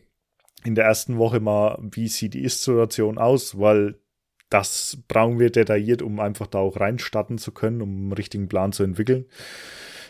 in 0.65 0.75
der 0.75 0.85
ersten 0.85 1.17
Woche 1.17 1.41
mal, 1.41 1.79
wie 1.81 2.09
sieht 2.09 2.35
die 2.35 2.45
Ist-Situation 2.45 3.19
aus, 3.19 3.59
weil 3.59 3.95
das 4.51 4.99
brauchen 5.09 5.39
wir 5.39 5.51
detailliert, 5.51 6.03
um 6.03 6.21
einfach 6.21 6.47
da 6.47 6.59
auch 6.59 6.79
reinstarten 6.79 7.39
zu 7.39 7.53
können, 7.53 7.81
um 7.83 7.91
einen 7.91 8.13
richtigen 8.13 8.49
Plan 8.49 8.73
zu 8.73 8.83
entwickeln. 8.83 9.27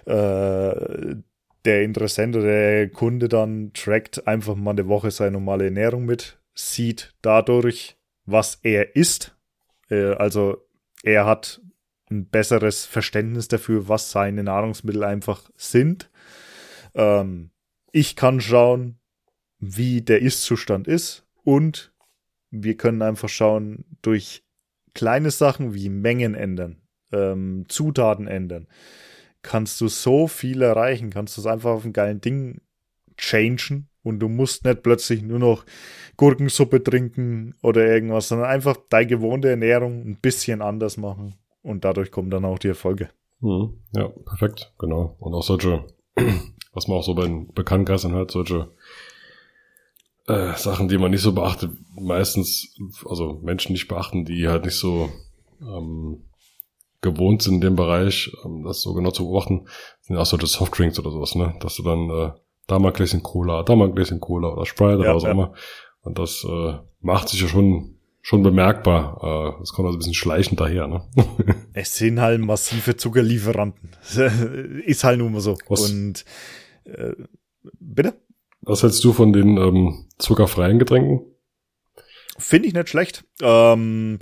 Äh, 0.04 1.16
der 1.64 1.82
Interessent 1.82 2.36
oder 2.36 2.46
der 2.46 2.88
Kunde 2.90 3.28
dann 3.28 3.72
trackt 3.72 4.26
einfach 4.26 4.54
mal 4.54 4.72
eine 4.72 4.88
Woche 4.88 5.10
seine 5.10 5.32
normale 5.32 5.64
Ernährung 5.66 6.04
mit, 6.04 6.38
sieht 6.56 7.14
dadurch, 7.22 7.96
was 8.24 8.58
er 8.62 8.96
ist. 8.96 9.36
Äh, 9.88 10.14
also 10.14 10.66
er 11.02 11.26
hat 11.26 11.60
ein 12.10 12.28
besseres 12.28 12.84
Verständnis 12.84 13.48
dafür, 13.48 13.88
was 13.88 14.10
seine 14.10 14.42
Nahrungsmittel 14.42 15.04
einfach 15.04 15.50
sind. 15.56 16.10
Ähm, 16.94 17.50
ich 17.92 18.16
kann 18.16 18.40
schauen, 18.40 18.98
wie 19.58 20.02
der 20.02 20.20
Ist-Zustand 20.22 20.88
ist 20.88 21.24
und 21.44 21.92
wir 22.50 22.76
können 22.76 23.02
einfach 23.02 23.28
schauen, 23.28 23.84
durch 24.02 24.44
kleine 24.94 25.30
Sachen 25.30 25.74
wie 25.74 25.88
Mengen 25.88 26.34
ändern, 26.34 26.80
ähm, 27.12 27.66
Zutaten 27.68 28.28
ändern, 28.28 28.66
kannst 29.42 29.80
du 29.80 29.88
so 29.88 30.26
viel 30.26 30.62
erreichen, 30.62 31.10
kannst 31.10 31.36
du 31.36 31.40
es 31.40 31.46
einfach 31.46 31.70
auf 31.70 31.84
ein 31.84 31.92
geilen 31.92 32.20
Ding 32.20 32.60
changen 33.16 33.88
und 34.06 34.20
du 34.20 34.28
musst 34.28 34.64
nicht 34.64 34.84
plötzlich 34.84 35.22
nur 35.22 35.40
noch 35.40 35.64
Gurkensuppe 36.16 36.80
trinken 36.80 37.56
oder 37.60 37.84
irgendwas, 37.84 38.28
sondern 38.28 38.48
einfach 38.48 38.76
deine 38.88 39.08
gewohnte 39.08 39.50
Ernährung 39.50 40.06
ein 40.06 40.18
bisschen 40.22 40.62
anders 40.62 40.96
machen. 40.96 41.34
Und 41.62 41.84
dadurch 41.84 42.12
kommen 42.12 42.30
dann 42.30 42.44
auch 42.44 42.60
die 42.60 42.68
Erfolge. 42.68 43.10
Mhm. 43.40 43.80
Ja, 43.96 44.08
perfekt, 44.08 44.72
genau. 44.78 45.16
Und 45.18 45.34
auch 45.34 45.42
solche, 45.42 45.84
was 46.72 46.86
man 46.86 46.98
auch 46.98 47.02
so 47.02 47.14
bei 47.14 47.24
den 47.24 47.52
Bekanntkreisen 47.52 48.14
hat, 48.14 48.30
solche 48.30 48.70
äh, 50.28 50.54
Sachen, 50.54 50.86
die 50.86 50.98
man 50.98 51.10
nicht 51.10 51.22
so 51.22 51.32
beachtet, 51.32 51.72
meistens, 52.00 52.76
also 53.06 53.40
Menschen 53.42 53.72
nicht 53.72 53.88
beachten, 53.88 54.24
die 54.24 54.46
halt 54.46 54.66
nicht 54.66 54.78
so 54.78 55.10
ähm, 55.60 56.22
gewohnt 57.00 57.42
sind 57.42 57.54
in 57.54 57.60
dem 57.60 57.76
Bereich, 57.76 58.30
ähm, 58.44 58.62
das 58.62 58.82
so 58.82 58.94
genau 58.94 59.10
zu 59.10 59.24
beobachten, 59.24 59.66
sind 60.02 60.16
auch 60.16 60.26
solche 60.26 60.46
Softdrinks 60.46 60.96
oder 61.00 61.10
sowas, 61.10 61.34
ne? 61.34 61.56
Dass 61.58 61.74
du 61.74 61.82
dann 61.82 62.08
äh, 62.10 62.30
da 62.66 62.78
mal 62.78 62.88
ein 62.88 62.94
Gläschen 62.94 63.22
Cola, 63.22 63.62
da 63.62 63.76
mal 63.76 63.88
ein 63.88 63.94
Gläschen 63.94 64.20
Cola 64.20 64.48
oder 64.48 64.66
Sprite 64.66 65.02
ja, 65.02 65.10
oder 65.10 65.14
was 65.16 65.22
auch 65.24 65.28
ja. 65.28 65.32
immer. 65.32 65.52
Und 66.00 66.18
das 66.18 66.44
äh, 66.48 66.74
macht 67.00 67.28
sich 67.28 67.40
ja 67.40 67.48
schon 67.48 67.96
schon 68.26 68.42
bemerkbar. 68.42 69.54
Äh, 69.54 69.60
das 69.60 69.72
kommt 69.72 69.86
also 69.86 69.96
ein 69.96 70.00
bisschen 70.00 70.14
schleichend 70.14 70.58
daher. 70.58 70.88
Ne? 70.88 71.02
es 71.74 71.96
sind 71.96 72.20
halt 72.20 72.40
massive 72.40 72.96
Zuckerlieferanten. 72.96 73.90
Ist 74.84 75.04
halt 75.04 75.20
nun 75.20 75.32
mal 75.32 75.40
so. 75.40 75.56
Was, 75.68 75.88
Und 75.88 76.24
äh, 76.84 77.12
bitte? 77.78 78.14
Was 78.62 78.82
hältst 78.82 79.04
du 79.04 79.12
von 79.12 79.32
den 79.32 79.56
ähm, 79.58 80.06
zuckerfreien 80.18 80.80
Getränken? 80.80 81.20
Finde 82.36 82.66
ich 82.66 82.74
nicht 82.74 82.88
schlecht. 82.88 83.24
Ähm, 83.40 84.18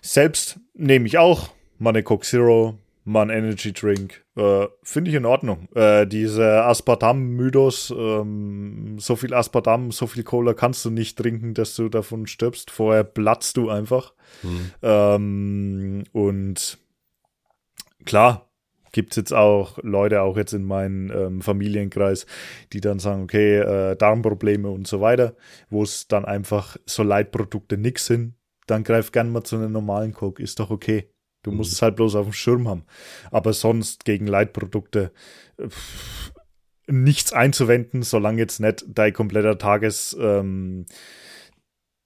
selbst 0.00 0.58
nehme 0.72 1.06
ich 1.06 1.18
auch 1.18 1.50
meine 1.76 2.02
Coke 2.02 2.24
Zero, 2.24 2.78
mal 3.06 3.22
ein 3.22 3.30
Energy 3.30 3.72
Drink. 3.72 4.24
Äh, 4.36 4.66
Finde 4.82 5.10
ich 5.10 5.16
in 5.16 5.24
Ordnung. 5.24 5.68
Äh, 5.74 6.06
diese 6.06 6.64
Aspartam-Mythos, 6.64 7.94
ähm, 7.96 8.96
so 8.98 9.14
viel 9.14 9.32
Aspartam, 9.32 9.92
so 9.92 10.08
viel 10.08 10.24
Cola 10.24 10.54
kannst 10.54 10.84
du 10.84 10.90
nicht 10.90 11.16
trinken, 11.16 11.54
dass 11.54 11.76
du 11.76 11.88
davon 11.88 12.26
stirbst. 12.26 12.70
Vorher 12.70 13.04
platzt 13.04 13.56
du 13.56 13.70
einfach. 13.70 14.12
Mhm. 14.42 14.70
Ähm, 14.82 16.04
und 16.12 16.78
klar, 18.04 18.50
gibt 18.90 19.12
es 19.12 19.16
jetzt 19.16 19.32
auch 19.32 19.78
Leute, 19.82 20.22
auch 20.22 20.36
jetzt 20.36 20.52
in 20.52 20.64
meinem 20.64 21.10
ähm, 21.12 21.42
Familienkreis, 21.42 22.26
die 22.72 22.80
dann 22.80 22.98
sagen, 22.98 23.22
okay, 23.22 23.58
äh, 23.58 23.94
Darmprobleme 23.96 24.68
und 24.68 24.88
so 24.88 25.00
weiter, 25.00 25.36
wo 25.70 25.84
es 25.84 26.08
dann 26.08 26.24
einfach 26.24 26.76
so 26.86 27.04
Leitprodukte 27.04 27.78
nix 27.78 28.06
sind, 28.06 28.34
dann 28.66 28.82
greif 28.82 29.12
gern 29.12 29.30
mal 29.30 29.44
zu 29.44 29.56
einem 29.56 29.70
normalen 29.70 30.12
Coke, 30.12 30.42
ist 30.42 30.58
doch 30.58 30.70
okay. 30.70 31.08
Du 31.46 31.52
musst 31.52 31.72
es 31.72 31.80
halt 31.80 31.94
bloß 31.94 32.16
auf 32.16 32.26
dem 32.26 32.32
Schirm 32.32 32.68
haben. 32.68 32.84
Aber 33.30 33.52
sonst 33.52 34.04
gegen 34.04 34.26
Leitprodukte 34.26 35.12
pff, 35.60 36.32
nichts 36.88 37.32
einzuwenden, 37.32 38.02
solange 38.02 38.38
jetzt 38.38 38.58
nicht 38.58 38.84
dein 38.88 39.12
kompletter 39.12 39.56
Tages, 39.56 40.16
ähm, 40.20 40.86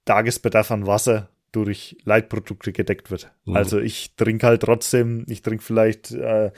Tagesbedarf 0.05 0.69
an 0.71 0.85
Wasser 0.85 1.29
durch 1.51 1.97
Leitprodukte 2.03 2.71
gedeckt 2.71 3.09
wird. 3.09 3.31
Mhm. 3.45 3.55
Also 3.55 3.79
ich 3.79 4.15
trinke 4.15 4.45
halt 4.45 4.61
trotzdem, 4.61 5.25
ich 5.27 5.41
trinke 5.41 5.63
vielleicht, 5.63 6.11
äh, 6.11 6.51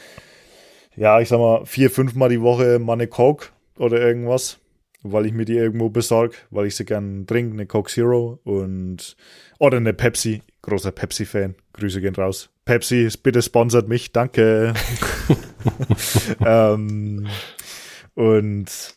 ja, 0.96 1.22
ich 1.22 1.30
sag 1.30 1.40
mal, 1.40 1.66
vier, 1.66 1.90
fünf 1.90 2.16
Mal 2.16 2.30
die 2.30 2.42
Woche 2.42 2.80
mal 2.80 2.94
eine 2.94 3.08
Coke 3.08 3.48
oder 3.78 4.00
irgendwas, 4.00 4.60
weil 5.02 5.26
ich 5.26 5.34
mir 5.34 5.46
die 5.46 5.56
irgendwo 5.56 5.90
besorge, 5.90 6.36
weil 6.52 6.68
ich 6.68 6.76
sie 6.76 6.86
gern 6.86 7.26
trinke, 7.26 7.54
eine 7.54 7.66
Coke 7.66 7.92
Zero 7.92 8.40
und 8.44 9.16
oder 9.58 9.78
eine 9.78 9.94
Pepsi. 9.94 10.42
Großer 10.64 10.92
Pepsi-Fan. 10.92 11.56
Grüße 11.74 12.02
gehen 12.02 12.16
raus. 12.16 12.50
Pepsi, 12.66 13.10
bitte 13.22 13.42
sponsert 13.42 13.90
mich, 13.90 14.14
danke. 14.14 14.74
ähm, 16.46 17.28
und 18.16 18.96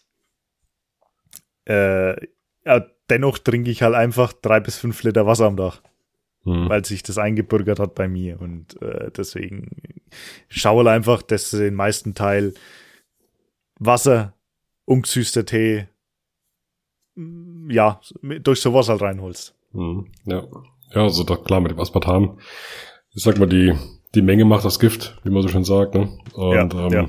äh, 1.65 2.27
ja, 2.65 2.87
dennoch 3.11 3.39
trinke 3.39 3.71
ich 3.71 3.83
halt 3.83 3.95
einfach 3.95 4.33
drei 4.33 4.61
bis 4.61 4.79
fünf 4.79 5.03
Liter 5.03 5.27
Wasser 5.27 5.47
am 5.47 5.57
Tag, 5.57 5.83
hm. 6.45 6.69
weil 6.69 6.85
sich 6.85 7.03
das 7.03 7.19
eingebürgert 7.19 7.81
hat 7.81 7.97
bei 7.97 8.07
mir. 8.07 8.41
Und 8.41 8.81
äh, 8.81 9.11
deswegen 9.11 10.01
schaue 10.49 10.85
halt 10.85 10.95
einfach, 10.97 11.23
dass 11.23 11.51
du 11.51 11.59
den 11.59 11.75
meisten 11.75 12.15
Teil 12.15 12.55
Wasser, 13.81 14.35
ungesüßter 14.85 15.45
Tee, 15.45 15.89
ja, 17.69 18.01
durch 18.23 18.61
sowas 18.61 18.89
halt 18.89 19.03
reinholst. 19.03 19.57
Hm. 19.73 20.07
Ja. 20.25 20.47
Ja, 20.95 21.03
also 21.03 21.25
doch 21.25 21.45
klar 21.45 21.61
mit 21.61 21.73
dem 21.73 21.81
Aspartam 21.81 22.39
ich 23.17 23.23
sag 23.23 23.39
mal, 23.39 23.49
die, 23.49 23.73
die 24.15 24.23
Menge 24.23 24.45
macht 24.45 24.65
das 24.65 24.79
Gift, 24.79 25.19
wie 25.25 25.31
man 25.31 25.43
so 25.43 25.49
schön 25.49 25.65
sagt. 25.65 25.95
Ne? 25.95 26.19
Und, 26.35 26.75
ja, 26.75 26.87
ähm, 26.87 26.93
ja. 26.93 27.09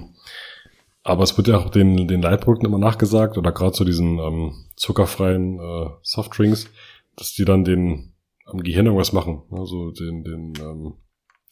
Aber 1.03 1.23
es 1.23 1.37
wird 1.37 1.49
ja 1.49 1.57
auch 1.57 1.69
den, 1.69 2.07
den 2.07 2.21
Leitprodukten 2.21 2.67
immer 2.67 2.79
nachgesagt, 2.79 3.37
oder 3.37 3.51
gerade 3.51 3.73
zu 3.73 3.83
diesen 3.83 4.17
ähm, 4.17 4.53
zuckerfreien 4.75 5.59
äh, 5.59 5.89
Softdrinks, 6.01 6.69
dass 7.17 7.33
die 7.33 7.45
dann 7.45 7.65
den 7.65 8.13
am 8.45 8.63
Gehirn 8.63 8.85
irgendwas 8.85 9.11
machen. 9.11 9.43
Also 9.51 9.91
den, 9.91 10.23
den 10.23 10.53
ähm, 10.59 10.93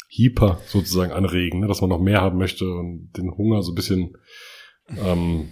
Hyper 0.09 0.59
sozusagen 0.67 1.11
anregen, 1.11 1.59
ne? 1.59 1.67
dass 1.67 1.81
man 1.81 1.89
noch 1.89 1.99
mehr 1.99 2.21
haben 2.21 2.37
möchte 2.37 2.65
und 2.65 3.11
den 3.17 3.35
Hunger 3.35 3.61
so 3.61 3.73
ein 3.73 3.75
bisschen 3.75 4.17
ähm, 5.05 5.49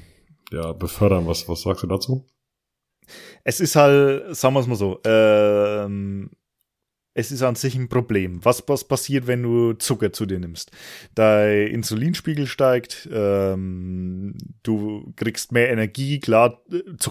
ja, 0.52 0.72
befördern. 0.72 1.28
Was, 1.28 1.50
was 1.50 1.62
sagst 1.62 1.84
du 1.84 1.88
dazu? 1.88 2.26
Es 3.44 3.60
ist 3.60 3.76
halt, 3.76 4.34
sagen 4.34 4.54
wir 4.54 4.62
es 4.62 4.68
mal 4.68 4.76
so, 4.76 5.00
ähm, 5.04 6.30
es 7.14 7.32
ist 7.32 7.44
an 7.44 7.56
sich 7.56 7.76
ein 7.76 7.90
Problem. 7.90 8.44
Was, 8.44 8.64
was 8.68 8.84
passiert, 8.84 9.28
wenn 9.28 9.44
du 9.44 9.74
Zucker 9.74 10.12
zu 10.14 10.26
dir 10.26 10.40
nimmst? 10.40 10.72
Dein 11.16 11.68
Insulinspiegel 11.68 12.48
steigt, 12.48 13.08
ähm, 13.12 14.36
du 14.64 15.14
kriegst 15.16 15.52
mehr 15.52 15.70
Energie, 15.70 16.20
klar, 16.20 16.62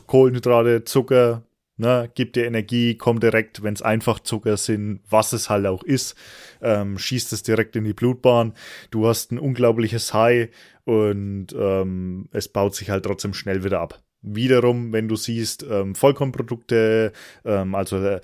Kohlenhydrate, 0.07 0.85
Zucker, 0.85 1.43
ne, 1.77 2.11
gibt 2.15 2.37
dir 2.37 2.47
Energie, 2.47 2.97
kommt 2.97 3.23
direkt, 3.23 3.63
wenn 3.63 3.75
es 3.75 3.83
einfach 3.83 4.21
Zucker 4.21 4.57
sind, 4.57 5.01
was 5.09 5.33
es 5.33 5.49
halt 5.49 5.67
auch 5.67 5.85
ist, 5.85 6.17
ähm, 6.61 6.99
schießt 6.99 7.33
es 7.33 7.43
direkt 7.43 7.77
in 7.77 7.85
die 7.85 7.95
Blutbahn. 7.95 8.55
Du 8.91 9.07
hast 9.07 9.31
ein 9.31 9.39
unglaubliches 9.39 10.13
High 10.13 10.51
und 10.85 11.49
ähm, 11.57 12.29
es 12.33 12.49
baut 12.49 12.75
sich 12.75 12.91
halt 12.91 13.05
trotzdem 13.05 13.35
schnell 13.35 13.63
wieder 13.63 13.81
ab. 13.81 14.03
Wiederum, 14.25 14.93
wenn 14.93 15.09
du 15.09 15.17
siehst, 15.17 15.67
ähm, 15.69 15.97
Vollkornprodukte, 15.97 17.13
ähm, 17.45 17.75
also 17.75 17.99
äh, 17.99 18.21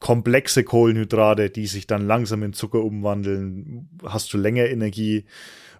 komplexe 0.00 0.64
Kohlenhydrate, 0.64 1.50
die 1.50 1.66
sich 1.66 1.86
dann 1.86 2.06
langsam 2.06 2.42
in 2.42 2.52
Zucker 2.52 2.82
umwandeln, 2.82 3.88
hast 4.04 4.32
du 4.32 4.38
länger 4.38 4.66
Energie. 4.66 5.26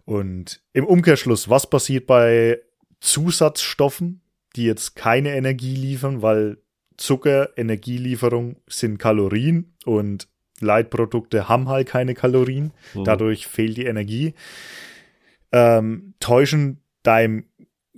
Und 0.05 0.62
im 0.73 0.85
Umkehrschluss, 0.85 1.49
was 1.49 1.68
passiert 1.68 2.07
bei 2.07 2.61
Zusatzstoffen, 3.01 4.21
die 4.57 4.64
jetzt 4.64 4.95
keine 4.95 5.35
Energie 5.35 5.75
liefern, 5.75 6.23
weil 6.23 6.59
Zucker, 6.97 7.57
Energielieferung 7.57 8.57
sind 8.68 8.99
Kalorien 8.99 9.75
und 9.87 10.29
Leitprodukte 10.61 11.49
haben 11.49 11.68
halt 11.68 11.89
keine 11.89 12.14
Kalorien, 12.14 12.73
mhm. 12.93 13.05
dadurch 13.05 13.47
fehlt 13.47 13.79
die 13.79 13.87
Energie. 13.87 14.35
Ähm, 15.51 16.12
täuschen 16.21 16.83
deinem 17.03 17.47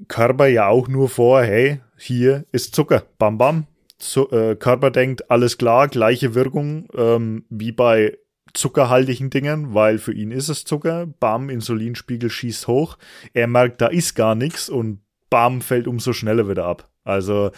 Körper 0.07 0.47
ja 0.47 0.68
auch 0.68 0.87
nur 0.87 1.09
vor, 1.09 1.43
hey, 1.43 1.81
hier 1.99 2.45
ist 2.53 2.77
Zucker, 2.77 3.05
bam 3.18 3.39
bam, 3.39 3.66
so, 4.03 4.30
äh, 4.30 4.57
Körper 4.57 4.90
denkt, 4.90 5.30
alles 5.30 5.59
klar, 5.59 5.86
gleiche 5.86 6.34
Wirkung 6.34 6.88
ähm, 6.94 7.44
wie 7.50 7.70
bei 7.70 8.18
zuckerhaltigen 8.53 9.30
Dingen, 9.30 9.74
weil 9.74 9.98
für 9.98 10.12
ihn 10.12 10.32
ist 10.32 10.48
es 10.48 10.64
Zucker. 10.64 11.07
Bam, 11.07 11.48
Insulinspiegel 11.48 12.28
schießt 12.28 12.66
hoch. 12.66 12.98
Er 13.32 13.46
merkt, 13.46 13.80
da 13.80 13.86
ist 13.86 14.14
gar 14.14 14.34
nichts 14.34 14.68
und 14.68 15.00
bam, 15.30 15.61
fällt 15.61 15.86
umso 15.86 16.12
schneller 16.12 16.48
wieder 16.48 16.64
ab. 16.64 16.90
Also 17.05 17.53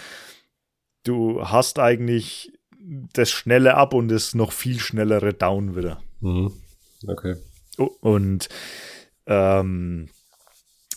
du 1.04 1.42
hast 1.42 1.78
eigentlich 1.78 2.52
das 2.78 3.30
schnelle 3.30 3.74
Ab 3.76 3.94
und 3.94 4.08
das 4.08 4.34
noch 4.34 4.52
viel 4.52 4.78
schnellere 4.78 5.32
Down 5.32 5.74
wieder. 5.74 6.02
Mhm. 6.20 6.52
Okay. 7.06 7.36
Und 7.78 8.48
ähm, 9.26 10.08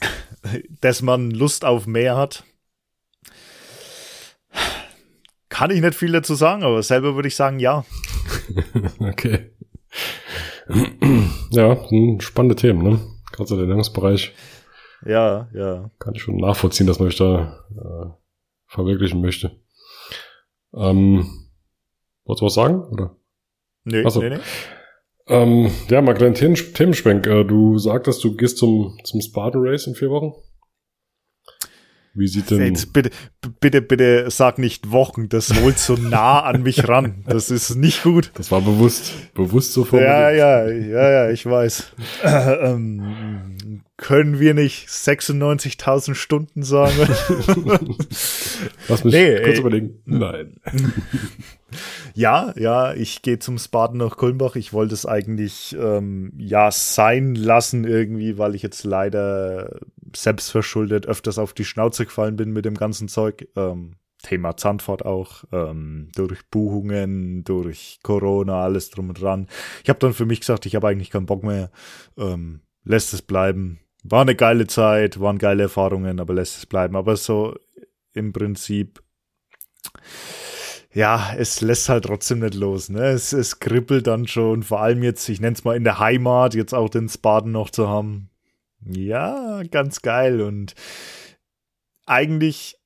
dass 0.81 1.01
man 1.01 1.31
Lust 1.31 1.63
auf 1.63 1.87
mehr 1.87 2.17
hat, 2.17 2.43
kann 5.49 5.71
ich 5.71 5.81
nicht 5.81 5.95
viel 5.95 6.11
dazu 6.11 6.35
sagen, 6.35 6.63
aber 6.63 6.83
selber 6.83 7.15
würde 7.15 7.27
ich 7.27 7.35
sagen, 7.35 7.59
ja. 7.59 7.85
okay. 8.99 9.51
ja, 11.51 11.77
spannende 12.19 12.55
Themen, 12.55 12.83
ne? 12.83 12.99
Gerade 13.31 13.47
so 13.47 13.55
der 13.55 13.63
Ernährungsbereich. 13.63 14.33
Ja, 15.05 15.47
ja. 15.53 15.91
Kann 15.99 16.15
ich 16.15 16.21
schon 16.21 16.37
nachvollziehen, 16.37 16.87
dass 16.87 16.99
man 16.99 17.09
sich 17.09 17.17
da 17.17 17.63
äh, 17.71 18.09
verwirklichen 18.65 19.21
möchte. 19.21 19.51
Ähm, 20.73 21.27
wolltest 22.25 22.41
du 22.41 22.45
was 22.45 22.53
sagen? 22.53 22.83
Oder? 22.91 23.15
Nee, 23.83 24.03
Achso. 24.03 24.21
nee, 24.21 24.29
nee. 24.29 24.39
Ähm, 25.27 25.71
ja, 25.89 26.01
mal 26.01 26.13
kleinen 26.13 26.35
Themenschwenk. 26.35 27.27
Äh, 27.27 27.43
du 27.43 27.77
sagtest, 27.77 28.23
du 28.23 28.35
gehst 28.35 28.57
zum, 28.57 28.97
zum 29.03 29.21
Spartan 29.21 29.61
Race 29.63 29.87
in 29.87 29.95
vier 29.95 30.09
Wochen. 30.09 30.33
Wie 32.17 32.27
sieht 32.27 32.49
denn. 32.49 32.61
Jetzt 32.61 32.93
bitte, 32.93 33.11
bitte, 33.59 33.81
bitte 33.81 34.25
sag 34.31 34.57
nicht 34.57 34.91
Wochen, 34.91 35.29
das 35.29 35.53
holt 35.61 35.77
so 35.77 35.93
nah 35.93 36.41
an 36.41 36.63
mich 36.63 36.87
ran. 36.87 37.23
Das 37.27 37.51
ist 37.51 37.75
nicht 37.75 38.01
gut. 38.01 38.31
Das 38.33 38.51
war 38.51 38.59
bewusst, 38.61 39.13
bewusst 39.35 39.73
so 39.73 39.85
formuliert. 39.85 40.11
Ja, 40.11 40.31
ja, 40.31 40.67
ja, 40.67 41.09
ja, 41.11 41.29
ich 41.29 41.45
weiß. 41.45 41.93
Äh, 42.23 42.53
ähm, 42.71 43.83
können 43.97 44.39
wir 44.39 44.55
nicht 44.55 44.87
96.000 44.89 46.15
Stunden 46.15 46.63
sagen? 46.63 46.95
Lass 48.87 49.03
mich 49.03 49.13
nee, 49.13 49.35
kurz 49.41 49.55
ey. 49.55 49.59
überlegen. 49.59 49.99
Nein. 50.05 50.59
Ja, 52.17 52.51
ja, 52.57 52.95
ich 52.95 53.21
gehe 53.21 53.37
zum 53.37 53.59
Spartan 53.59 53.97
nach 53.97 54.17
Kulmbach. 54.17 54.55
Ich 54.55 54.73
wollte 54.73 54.95
es 54.95 55.05
eigentlich 55.05 55.77
ähm, 55.79 56.33
ja 56.35 56.71
sein 56.71 57.35
lassen 57.35 57.83
irgendwie, 57.83 58.39
weil 58.39 58.55
ich 58.55 58.63
jetzt 58.63 58.83
leider 58.85 59.79
selbstverschuldet 60.15 61.05
öfters 61.05 61.37
auf 61.37 61.53
die 61.53 61.63
Schnauze 61.63 62.05
gefallen 62.05 62.35
bin 62.35 62.53
mit 62.53 62.65
dem 62.65 62.73
ganzen 62.73 63.07
Zeug. 63.07 63.47
Ähm, 63.55 63.97
Thema 64.23 64.57
Zahnfahrt 64.57 65.05
auch, 65.05 65.43
ähm, 65.51 66.09
durch 66.15 66.41
Buchungen, 66.49 67.43
durch 67.43 67.99
Corona, 68.01 68.63
alles 68.63 68.89
drum 68.89 69.09
und 69.09 69.21
dran. 69.21 69.47
Ich 69.83 69.89
habe 69.89 69.99
dann 69.99 70.13
für 70.15 70.25
mich 70.25 70.39
gesagt, 70.39 70.65
ich 70.65 70.75
habe 70.75 70.87
eigentlich 70.87 71.11
keinen 71.11 71.27
Bock 71.27 71.43
mehr, 71.43 71.69
ähm, 72.17 72.61
lässt 72.83 73.13
es 73.13 73.21
bleiben. 73.21 73.79
War 74.03 74.21
eine 74.21 74.33
geile 74.33 74.65
Zeit, 74.65 75.19
waren 75.19 75.37
geile 75.37 75.61
Erfahrungen, 75.61 76.19
aber 76.19 76.33
lässt 76.33 76.57
es 76.57 76.65
bleiben. 76.65 76.95
Aber 76.95 77.15
so 77.15 77.53
im 78.13 78.33
Prinzip 78.33 79.03
ja, 80.97 81.31
es 81.37 81.61
lässt 81.61 81.89
halt 81.89 82.05
trotzdem 82.05 82.39
nicht 82.39 82.55
los. 82.55 82.89
Ne? 82.89 83.09
Es, 83.09 83.31
es 83.31 83.59
kribbelt 83.59 84.07
dann 84.07 84.27
schon, 84.27 84.63
vor 84.63 84.81
allem 84.81 85.03
jetzt, 85.03 85.29
ich 85.29 85.39
nenne 85.39 85.53
es 85.53 85.63
mal 85.63 85.77
in 85.77 85.83
der 85.83 85.99
Heimat, 85.99 86.55
jetzt 86.55 86.73
auch 86.73 86.89
den 86.89 87.07
Spaden 87.07 87.51
noch 87.51 87.69
zu 87.69 87.87
haben. 87.87 88.31
Ja, 88.83 89.61
ganz 89.69 90.01
geil. 90.01 90.41
Und 90.41 90.73
eigentlich 92.07 92.79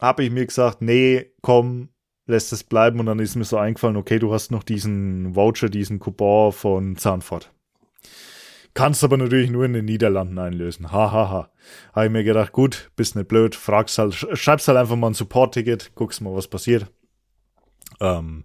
habe 0.00 0.24
ich 0.24 0.30
mir 0.30 0.46
gesagt, 0.46 0.80
nee, 0.80 1.26
komm, 1.42 1.90
lässt 2.24 2.50
es 2.54 2.64
bleiben. 2.64 2.98
Und 2.98 3.06
dann 3.06 3.18
ist 3.18 3.36
mir 3.36 3.44
so 3.44 3.58
eingefallen, 3.58 3.98
okay, 3.98 4.18
du 4.18 4.32
hast 4.32 4.50
noch 4.50 4.62
diesen 4.62 5.36
Voucher, 5.36 5.68
diesen 5.68 5.98
Coupon 5.98 6.50
von 6.52 6.96
Zahnfort. 6.96 7.52
Kannst 8.74 9.04
aber 9.04 9.16
natürlich 9.16 9.50
nur 9.50 9.64
in 9.64 9.72
den 9.72 9.84
Niederlanden 9.84 10.38
einlösen. 10.38 10.90
Hahaha. 10.90 11.12
Ha, 11.12 11.30
ha. 11.30 11.50
Habe 11.94 12.06
ich 12.06 12.12
mir 12.12 12.24
gedacht, 12.24 12.50
gut, 12.52 12.90
bist 12.96 13.14
nicht 13.14 13.28
blöd, 13.28 13.54
fragst 13.54 13.98
halt, 13.98 14.14
schreibst 14.14 14.66
halt 14.66 14.76
einfach 14.76 14.96
mal 14.96 15.08
ein 15.08 15.14
Support-Ticket, 15.14 15.94
guckst 15.94 16.20
mal, 16.20 16.34
was 16.34 16.48
passiert. 16.48 16.90
Ähm, 18.00 18.44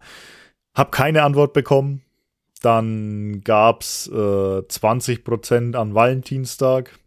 hab 0.76 0.92
keine 0.92 1.24
Antwort 1.24 1.54
bekommen. 1.54 2.04
Dann 2.62 3.42
gab's 3.44 4.08
äh, 4.08 4.14
20% 4.16 5.76
an 5.76 5.96
Valentinstag. 5.96 7.00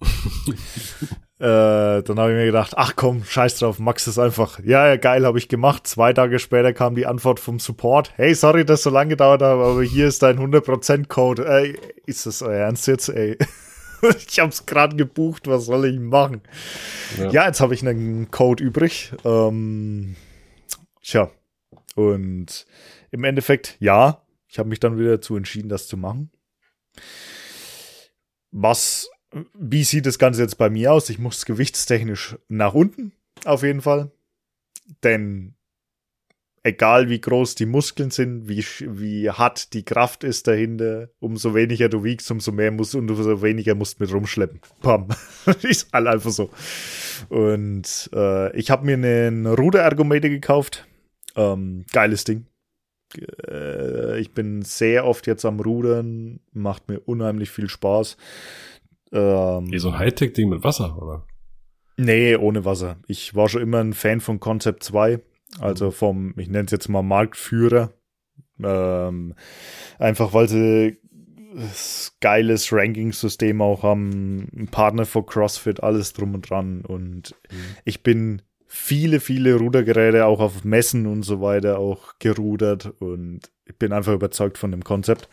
Äh, 1.40 2.02
dann 2.02 2.18
habe 2.18 2.32
ich 2.32 2.36
mir 2.36 2.44
gedacht, 2.44 2.74
ach 2.76 2.96
komm, 2.96 3.24
scheiß 3.24 3.60
drauf, 3.60 3.78
Max 3.78 4.06
ist 4.06 4.18
einfach. 4.18 4.60
Ja, 4.62 4.86
ja, 4.88 4.96
geil, 4.96 5.24
habe 5.24 5.38
ich 5.38 5.48
gemacht. 5.48 5.86
Zwei 5.86 6.12
Tage 6.12 6.38
später 6.38 6.74
kam 6.74 6.94
die 6.94 7.06
Antwort 7.06 7.40
vom 7.40 7.58
Support. 7.58 8.12
Hey, 8.16 8.34
sorry, 8.34 8.66
dass 8.66 8.82
so 8.82 8.90
lange 8.90 9.10
gedauert 9.10 9.40
hat, 9.40 9.52
aber 9.52 9.82
hier 9.82 10.06
ist 10.06 10.22
dein 10.22 10.38
100% 10.38 11.08
Code. 11.08 11.46
Äh, 11.46 11.76
ist 12.04 12.26
das 12.26 12.42
euer 12.42 12.58
Ernst 12.58 12.86
jetzt, 12.88 13.08
ey? 13.08 13.38
ich 14.28 14.38
hab's 14.38 14.66
gerade 14.66 14.96
gebucht, 14.96 15.46
was 15.46 15.64
soll 15.64 15.86
ich 15.86 15.98
machen? 15.98 16.42
Ja, 17.16 17.30
ja 17.30 17.46
jetzt 17.46 17.62
habe 17.62 17.72
ich 17.72 17.88
einen 17.88 18.30
Code 18.30 18.62
übrig. 18.62 19.14
Ähm, 19.24 20.16
tja, 21.02 21.30
und 21.94 22.66
im 23.12 23.24
Endeffekt, 23.24 23.78
ja, 23.80 24.22
ich 24.46 24.58
habe 24.58 24.68
mich 24.68 24.80
dann 24.80 24.98
wieder 24.98 25.12
dazu 25.12 25.36
entschieden, 25.36 25.70
das 25.70 25.86
zu 25.86 25.96
machen. 25.96 26.30
Was 28.50 29.08
wie 29.54 29.84
sieht 29.84 30.06
das 30.06 30.18
Ganze 30.18 30.42
jetzt 30.42 30.58
bei 30.58 30.70
mir 30.70 30.92
aus? 30.92 31.10
Ich 31.10 31.18
muss 31.18 31.44
gewichtstechnisch 31.44 32.36
nach 32.48 32.74
unten, 32.74 33.12
auf 33.44 33.62
jeden 33.62 33.80
Fall. 33.80 34.10
Denn 35.02 35.54
egal 36.62 37.08
wie 37.08 37.20
groß 37.20 37.54
die 37.54 37.66
Muskeln 37.66 38.10
sind, 38.10 38.48
wie, 38.48 38.64
wie 38.80 39.30
hart 39.30 39.72
die 39.72 39.84
Kraft 39.84 40.24
ist 40.24 40.46
dahinter, 40.46 41.08
umso 41.18 41.54
weniger 41.54 41.88
du 41.88 42.04
wiegst, 42.04 42.30
umso 42.30 42.52
mehr 42.52 42.70
musst 42.70 42.94
und 42.94 43.10
umso 43.10 43.42
weniger 43.42 43.74
musst 43.74 44.00
mit 44.00 44.12
rumschleppen. 44.12 44.60
Pam. 44.80 45.08
ist 45.62 45.92
halt 45.92 46.06
einfach 46.06 46.30
so. 46.30 46.50
Und 47.28 48.10
äh, 48.12 48.56
ich 48.56 48.70
habe 48.70 48.84
mir 48.84 48.94
einen 48.94 49.46
Ruderergometer 49.46 50.28
gekauft. 50.28 50.86
Ähm, 51.36 51.84
geiles 51.92 52.24
Ding. 52.24 52.46
Äh, 53.48 54.20
ich 54.20 54.32
bin 54.32 54.62
sehr 54.62 55.06
oft 55.06 55.26
jetzt 55.26 55.44
am 55.44 55.60
Rudern, 55.60 56.40
macht 56.52 56.88
mir 56.88 57.00
unheimlich 57.00 57.50
viel 57.50 57.68
Spaß. 57.68 58.16
Ähm, 59.12 59.70
Wie 59.70 59.78
so 59.78 59.88
ein 59.90 59.98
Hightech-Ding 59.98 60.48
mit 60.48 60.64
Wasser, 60.64 61.00
oder? 61.00 61.26
Nee, 61.96 62.36
ohne 62.36 62.64
Wasser. 62.64 62.96
Ich 63.06 63.34
war 63.34 63.48
schon 63.48 63.62
immer 63.62 63.78
ein 63.78 63.92
Fan 63.92 64.20
von 64.20 64.40
Concept 64.40 64.82
2, 64.84 65.20
also 65.58 65.86
mhm. 65.86 65.92
vom, 65.92 66.34
ich 66.36 66.48
nenne 66.48 66.64
es 66.64 66.70
jetzt 66.70 66.88
mal 66.88 67.02
Marktführer. 67.02 67.92
Ähm, 68.62 69.34
einfach 69.98 70.32
weil 70.32 70.48
sie 70.48 70.98
geiles 72.20 72.72
Ranking-System 72.72 73.60
auch 73.60 73.82
haben, 73.82 74.48
ein 74.54 74.68
Partner 74.68 75.04
für 75.04 75.24
CrossFit, 75.24 75.82
alles 75.82 76.12
drum 76.12 76.34
und 76.34 76.48
dran. 76.48 76.82
Und 76.82 77.34
mhm. 77.50 77.76
ich 77.84 78.02
bin 78.02 78.42
viele, 78.66 79.18
viele 79.18 79.56
Rudergeräte 79.56 80.26
auch 80.26 80.40
auf 80.40 80.64
Messen 80.64 81.06
und 81.06 81.24
so 81.24 81.40
weiter 81.40 81.78
auch 81.78 82.14
gerudert 82.20 82.94
und 83.00 83.50
ich 83.64 83.76
bin 83.76 83.92
einfach 83.92 84.12
überzeugt 84.12 84.58
von 84.58 84.70
dem 84.70 84.84
Konzept 84.84 85.28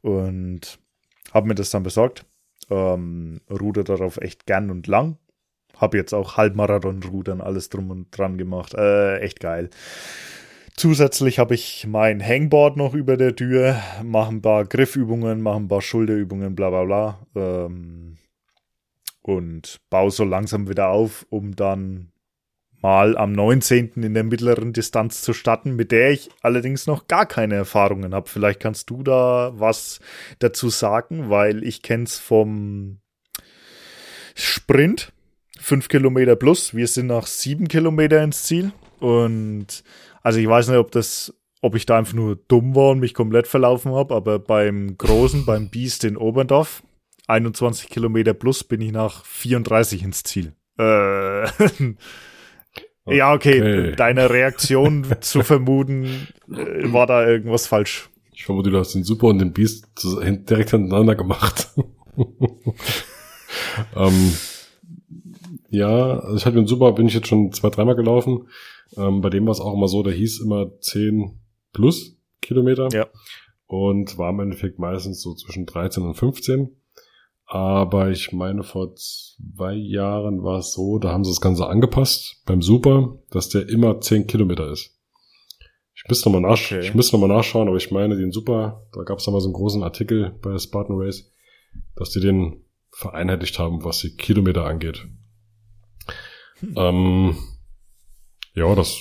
und 0.00 0.78
habe 1.34 1.48
mir 1.48 1.54
das 1.54 1.68
dann 1.70 1.82
besorgt. 1.82 2.24
Ähm, 2.70 3.40
ruder 3.50 3.84
darauf 3.84 4.18
echt 4.18 4.46
gern 4.46 4.70
und 4.70 4.86
lang. 4.86 5.16
Hab 5.76 5.94
jetzt 5.94 6.12
auch 6.12 6.36
Halbmarathon-Rudern, 6.36 7.40
alles 7.40 7.68
drum 7.68 7.90
und 7.90 8.16
dran 8.16 8.36
gemacht. 8.36 8.74
Äh, 8.74 9.18
echt 9.18 9.40
geil. 9.40 9.70
Zusätzlich 10.76 11.38
habe 11.38 11.54
ich 11.54 11.86
mein 11.88 12.24
Hangboard 12.24 12.76
noch 12.76 12.94
über 12.94 13.16
der 13.16 13.34
Tür, 13.34 13.80
mache 14.04 14.30
ein 14.30 14.42
paar 14.42 14.64
Griffübungen, 14.64 15.40
mache 15.42 15.56
ein 15.56 15.68
paar 15.68 15.82
Schulterübungen, 15.82 16.54
bla 16.54 16.70
bla 16.70 16.84
bla. 16.84 17.18
Ähm, 17.34 18.16
und 19.22 19.80
baue 19.90 20.10
so 20.10 20.24
langsam 20.24 20.68
wieder 20.68 20.88
auf, 20.88 21.26
um 21.30 21.56
dann 21.56 22.12
mal 22.80 23.16
am 23.16 23.32
19. 23.32 23.92
in 24.02 24.14
der 24.14 24.24
mittleren 24.24 24.72
Distanz 24.72 25.22
zu 25.22 25.32
starten, 25.32 25.74
mit 25.74 25.92
der 25.92 26.12
ich 26.12 26.30
allerdings 26.42 26.86
noch 26.86 27.08
gar 27.08 27.26
keine 27.26 27.56
Erfahrungen 27.56 28.14
habe. 28.14 28.28
Vielleicht 28.28 28.60
kannst 28.60 28.90
du 28.90 29.02
da 29.02 29.52
was 29.54 30.00
dazu 30.38 30.68
sagen, 30.68 31.30
weil 31.30 31.64
ich 31.64 31.82
kenne 31.82 32.04
es 32.04 32.18
vom 32.18 32.98
Sprint, 34.34 35.12
fünf 35.58 35.88
Kilometer 35.88 36.36
plus. 36.36 36.74
Wir 36.74 36.86
sind 36.86 37.08
nach 37.08 37.26
sieben 37.26 37.68
Kilometer 37.68 38.22
ins 38.22 38.44
Ziel. 38.44 38.72
Und 39.00 39.82
also 40.22 40.38
ich 40.38 40.48
weiß 40.48 40.68
nicht, 40.68 40.78
ob 40.78 40.92
das, 40.92 41.34
ob 41.60 41.74
ich 41.74 41.86
da 41.86 41.98
einfach 41.98 42.14
nur 42.14 42.36
dumm 42.36 42.76
war 42.76 42.90
und 42.90 43.00
mich 43.00 43.14
komplett 43.14 43.48
verlaufen 43.48 43.92
habe, 43.92 44.14
aber 44.14 44.38
beim 44.38 44.96
Großen, 44.96 45.44
beim 45.44 45.68
Beast 45.68 46.04
in 46.04 46.16
Oberndorf, 46.16 46.82
21 47.26 47.88
Kilometer 47.88 48.34
plus, 48.34 48.62
bin 48.62 48.80
ich 48.80 48.92
nach 48.92 49.24
34 49.24 50.02
ins 50.02 50.22
Ziel. 50.22 50.52
Äh, 50.78 51.48
Ja, 53.10 53.32
okay. 53.32 53.60
okay. 53.60 53.96
Deine 53.96 54.30
Reaktion 54.30 55.06
zu 55.20 55.42
vermuten, 55.42 56.28
äh, 56.50 56.92
war 56.92 57.06
da 57.06 57.26
irgendwas 57.26 57.66
falsch. 57.66 58.08
Ich 58.32 58.44
vermute, 58.44 58.70
du 58.70 58.78
hast 58.78 58.94
den 58.94 59.04
Super 59.04 59.28
und 59.28 59.40
den 59.40 59.52
Beast 59.52 59.88
direkt 60.02 60.70
hintereinander 60.70 61.16
gemacht. 61.16 61.68
ähm, 63.96 64.32
ja, 65.70 66.20
also 66.20 66.36
ich 66.36 66.46
hatte 66.46 66.56
den 66.56 66.66
Super, 66.66 66.92
bin 66.92 67.08
ich 67.08 67.14
jetzt 67.14 67.28
schon 67.28 67.52
zwei, 67.52 67.70
dreimal 67.70 67.96
gelaufen. 67.96 68.48
Ähm, 68.96 69.20
bei 69.20 69.30
dem 69.30 69.46
war 69.46 69.52
es 69.52 69.60
auch 69.60 69.74
immer 69.74 69.88
so, 69.88 70.02
der 70.02 70.12
hieß 70.12 70.40
immer 70.40 70.78
10 70.80 71.38
plus 71.72 72.16
Kilometer. 72.40 72.88
Ja. 72.92 73.06
Und 73.66 74.16
war 74.16 74.30
im 74.30 74.40
Endeffekt 74.40 74.78
meistens 74.78 75.20
so 75.20 75.34
zwischen 75.34 75.66
13 75.66 76.02
und 76.04 76.14
15. 76.14 76.70
Aber 77.50 78.10
ich 78.10 78.30
meine, 78.32 78.62
vor 78.62 78.94
zwei 78.94 79.72
Jahren 79.72 80.42
war 80.42 80.58
es 80.58 80.74
so, 80.74 80.98
da 80.98 81.12
haben 81.12 81.24
sie 81.24 81.30
das 81.30 81.40
Ganze 81.40 81.66
angepasst 81.66 82.42
beim 82.44 82.60
Super, 82.60 83.16
dass 83.30 83.48
der 83.48 83.70
immer 83.70 84.02
zehn 84.02 84.26
Kilometer 84.26 84.70
ist. 84.70 84.94
Ich 85.94 86.04
müsste 86.06 86.28
nochmal 86.28 86.50
nach, 86.50 86.60
okay. 86.60 86.80
ich 86.80 86.94
müsste 86.94 87.16
noch 87.16 87.26
mal 87.26 87.34
nachschauen, 87.34 87.66
aber 87.66 87.78
ich 87.78 87.90
meine, 87.90 88.16
den 88.16 88.32
Super, 88.32 88.86
da 88.92 89.02
gab 89.02 89.18
es 89.18 89.26
mal 89.28 89.40
so 89.40 89.48
einen 89.48 89.54
großen 89.54 89.82
Artikel 89.82 90.38
bei 90.42 90.50
der 90.50 90.58
Spartan 90.58 90.96
Race, 90.98 91.32
dass 91.96 92.10
die 92.10 92.20
den 92.20 92.66
vereinheitlicht 92.90 93.58
haben, 93.58 93.82
was 93.82 94.00
die 94.00 94.14
Kilometer 94.14 94.66
angeht. 94.66 95.08
Hm. 96.60 96.74
Ähm, 96.76 97.38
ja, 98.52 98.74
das, 98.74 98.98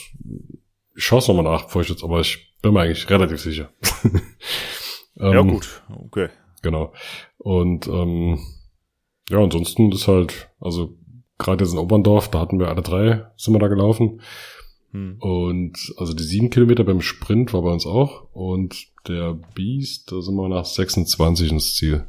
ich 0.95 1.03
schaue 1.03 1.19
es 1.19 1.27
nochmal 1.27 1.43
nach, 1.43 1.65
bevor 1.65 1.81
ich 1.81 1.89
jetzt, 1.89 2.03
aber 2.03 2.21
ich 2.21 2.55
bin 2.61 2.71
mir 2.71 2.79
eigentlich 2.79 3.09
relativ 3.09 3.41
sicher. 3.41 3.71
ähm, 5.19 5.33
ja, 5.33 5.41
gut, 5.41 5.83
okay. 5.89 6.29
Genau. 6.61 6.93
Und 7.37 7.87
ähm, 7.87 8.39
ja, 9.29 9.39
ansonsten 9.39 9.91
ist 9.91 10.07
halt, 10.07 10.49
also 10.59 10.97
gerade 11.37 11.63
jetzt 11.63 11.73
in 11.73 11.79
Oberndorf, 11.79 12.29
da 12.29 12.39
hatten 12.39 12.59
wir 12.59 12.69
alle 12.69 12.81
drei, 12.81 13.25
sind 13.35 13.53
wir 13.53 13.59
da 13.59 13.67
gelaufen. 13.67 14.21
Hm. 14.91 15.17
Und 15.19 15.93
also 15.97 16.13
die 16.13 16.23
sieben 16.23 16.49
Kilometer 16.49 16.83
beim 16.83 17.01
Sprint 17.01 17.53
war 17.53 17.61
bei 17.61 17.71
uns 17.71 17.85
auch. 17.85 18.27
Und 18.33 18.87
der 19.07 19.37
Beast, 19.53 20.11
da 20.11 20.21
sind 20.21 20.35
wir 20.35 20.47
nach 20.47 20.65
26 20.65 21.51
ins 21.51 21.75
Ziel. 21.75 22.07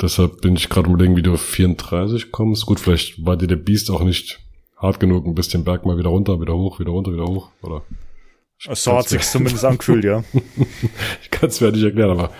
Deshalb 0.00 0.40
bin 0.40 0.56
ich 0.56 0.68
gerade 0.68 0.88
überlegen, 0.90 1.16
wie 1.16 1.22
du 1.22 1.34
auf 1.34 1.42
34 1.42 2.32
kommst. 2.32 2.66
Gut, 2.66 2.80
vielleicht 2.80 3.24
war 3.24 3.36
dir 3.36 3.46
der 3.46 3.56
Beast 3.56 3.90
auch 3.90 4.02
nicht 4.02 4.40
hart 4.76 5.00
genug 5.00 5.24
ein 5.24 5.34
bisschen 5.34 5.64
Berg 5.64 5.86
mal 5.86 5.96
wieder 5.98 6.10
runter, 6.10 6.40
wieder 6.40 6.54
hoch, 6.54 6.80
wieder 6.80 6.90
runter, 6.90 7.12
wieder 7.12 7.26
hoch, 7.26 7.50
oder? 7.62 7.82
So 8.58 8.96
hat 8.96 9.08
sich 9.08 9.22
zumindest 9.22 9.64
angefühlt, 9.64 10.04
ja. 10.04 10.24
ich 11.22 11.30
kann 11.30 11.48
es 11.48 11.60
mir 11.60 11.72
nicht 11.72 11.84
erklären, 11.84 12.10
aber 12.10 12.30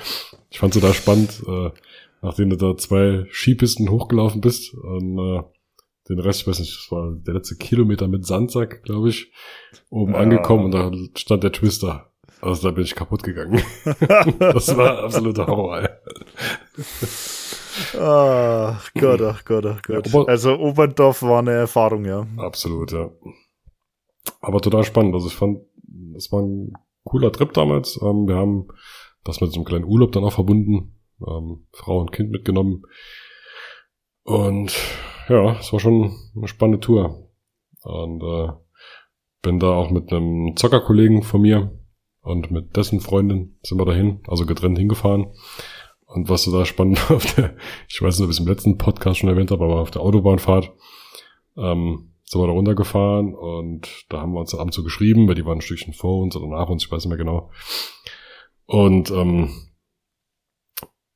ich 0.51 0.59
fand 0.59 0.75
es 0.75 0.83
da 0.83 0.95
spannend, 0.95 1.43
äh, 1.47 1.71
nachdem 2.23 2.51
du 2.51 2.57
da 2.57 2.77
zwei 2.77 3.27
Skipisten 3.31 3.91
hochgelaufen 3.91 4.41
bist 4.41 4.73
und 4.75 5.19
äh, 5.19 5.43
den 6.09 6.19
Rest, 6.19 6.43
ich 6.43 6.47
weiß 6.47 6.61
nicht, 6.61 6.77
das 6.77 6.91
war 6.91 7.13
der 7.15 7.35
letzte 7.35 7.57
Kilometer 7.57 8.09
mit 8.09 8.27
Sandsack, 8.27 8.83
glaube 8.83 9.09
ich, 9.09 9.33
oben 9.91 10.13
ja. 10.13 10.21
angekommen 10.21 10.67
und 10.67 10.71
da 10.73 10.91
stand 11.17 11.45
der 11.45 11.53
Twister. 11.53 12.11
Also 12.41 12.69
da 12.69 12.75
bin 12.75 12.85
ich 12.85 12.95
kaputt 12.95 13.23
gegangen. 13.23 13.63
das 14.39 14.77
war 14.77 15.05
absoluter 15.05 15.47
Horror. 15.47 15.89
Ach 17.99 18.91
Gott, 18.95 19.23
ach 19.23 19.45
Gott, 19.45 19.67
ach 19.67 19.83
Gott. 19.83 20.07
Ja, 20.07 20.25
also 20.25 20.55
Oberndorf 20.57 21.23
war 21.23 21.39
eine 21.39 21.53
Erfahrung, 21.53 22.05
ja. 22.05 22.27
Absolut, 22.37 22.93
ja. 22.93 23.11
Aber 24.41 24.61
total 24.61 24.85
spannend. 24.85 25.15
Also 25.15 25.29
ich 25.29 25.35
fand, 25.35 25.61
es 26.17 26.31
war 26.33 26.43
ein 26.43 26.73
cooler 27.05 27.33
Trip 27.33 27.53
damals. 27.53 28.01
Ähm, 28.03 28.27
wir 28.27 28.37
haben 28.37 28.69
das 29.25 29.41
mit 29.41 29.51
so 29.53 29.57
einem 29.57 29.65
kleinen 29.65 29.85
Urlaub 29.85 30.13
dann 30.13 30.25
auch 30.25 30.33
verbunden. 30.33 31.01
Ähm, 31.27 31.67
Frau 31.73 32.01
und 32.01 32.13
Kind 32.13 32.31
mitgenommen. 32.31 32.83
Und 34.25 34.75
ja, 35.29 35.59
es 35.59 35.73
war 35.73 35.81
schon 35.81 36.17
eine 36.37 36.49
spannende 36.49 36.81
Tour. 36.81 37.31
Und 37.83 38.23
äh, 38.23 38.49
bin 39.43 39.61
da 39.61 39.75
auch 39.75 39.91
mit 39.91 40.11
einem 40.11 40.57
Zockerkollegen 40.57 41.23
von 41.23 41.43
mir 41.43 41.79
und 42.23 42.51
mit 42.51 42.77
dessen 42.77 43.01
Freundin 43.01 43.59
sind 43.63 43.79
wir 43.79 43.85
dahin, 43.85 44.21
also 44.27 44.47
getrennt 44.47 44.79
hingefahren. 44.79 45.27
Und 46.07 46.29
was 46.31 46.45
so 46.45 46.57
da 46.57 46.65
spannend 46.65 46.99
war 47.11 47.17
auf 47.17 47.35
der, 47.35 47.57
ich 47.89 48.01
weiß 48.01 48.19
nicht, 48.19 48.25
ob 48.25 48.31
ich 48.31 48.39
es 48.39 48.41
im 48.41 48.49
letzten 48.49 48.79
Podcast 48.79 49.19
schon 49.19 49.29
erwähnt 49.29 49.51
habe, 49.51 49.65
aber 49.65 49.81
auf 49.81 49.91
der 49.91 50.03
Autobahnfahrt 50.03 50.73
ähm, 51.57 52.14
sind 52.25 52.41
wir 52.41 52.47
da 52.47 52.53
runtergefahren 52.53 53.35
und 53.35 54.07
da 54.09 54.21
haben 54.21 54.33
wir 54.33 54.41
uns 54.41 54.55
abends 54.55 54.77
so 54.77 54.83
geschrieben, 54.83 55.29
weil 55.29 55.35
die 55.35 55.45
waren 55.45 55.59
ein 55.59 55.63
Stückchen 55.63 55.93
vor 55.93 56.23
uns 56.23 56.37
oder 56.37 56.49
nach 56.49 56.69
uns, 56.69 56.85
ich 56.85 56.91
weiß 56.91 57.05
nicht 57.05 57.11
mehr 57.11 57.19
genau. 57.19 57.51
Und 58.67 59.11
ähm, 59.11 59.51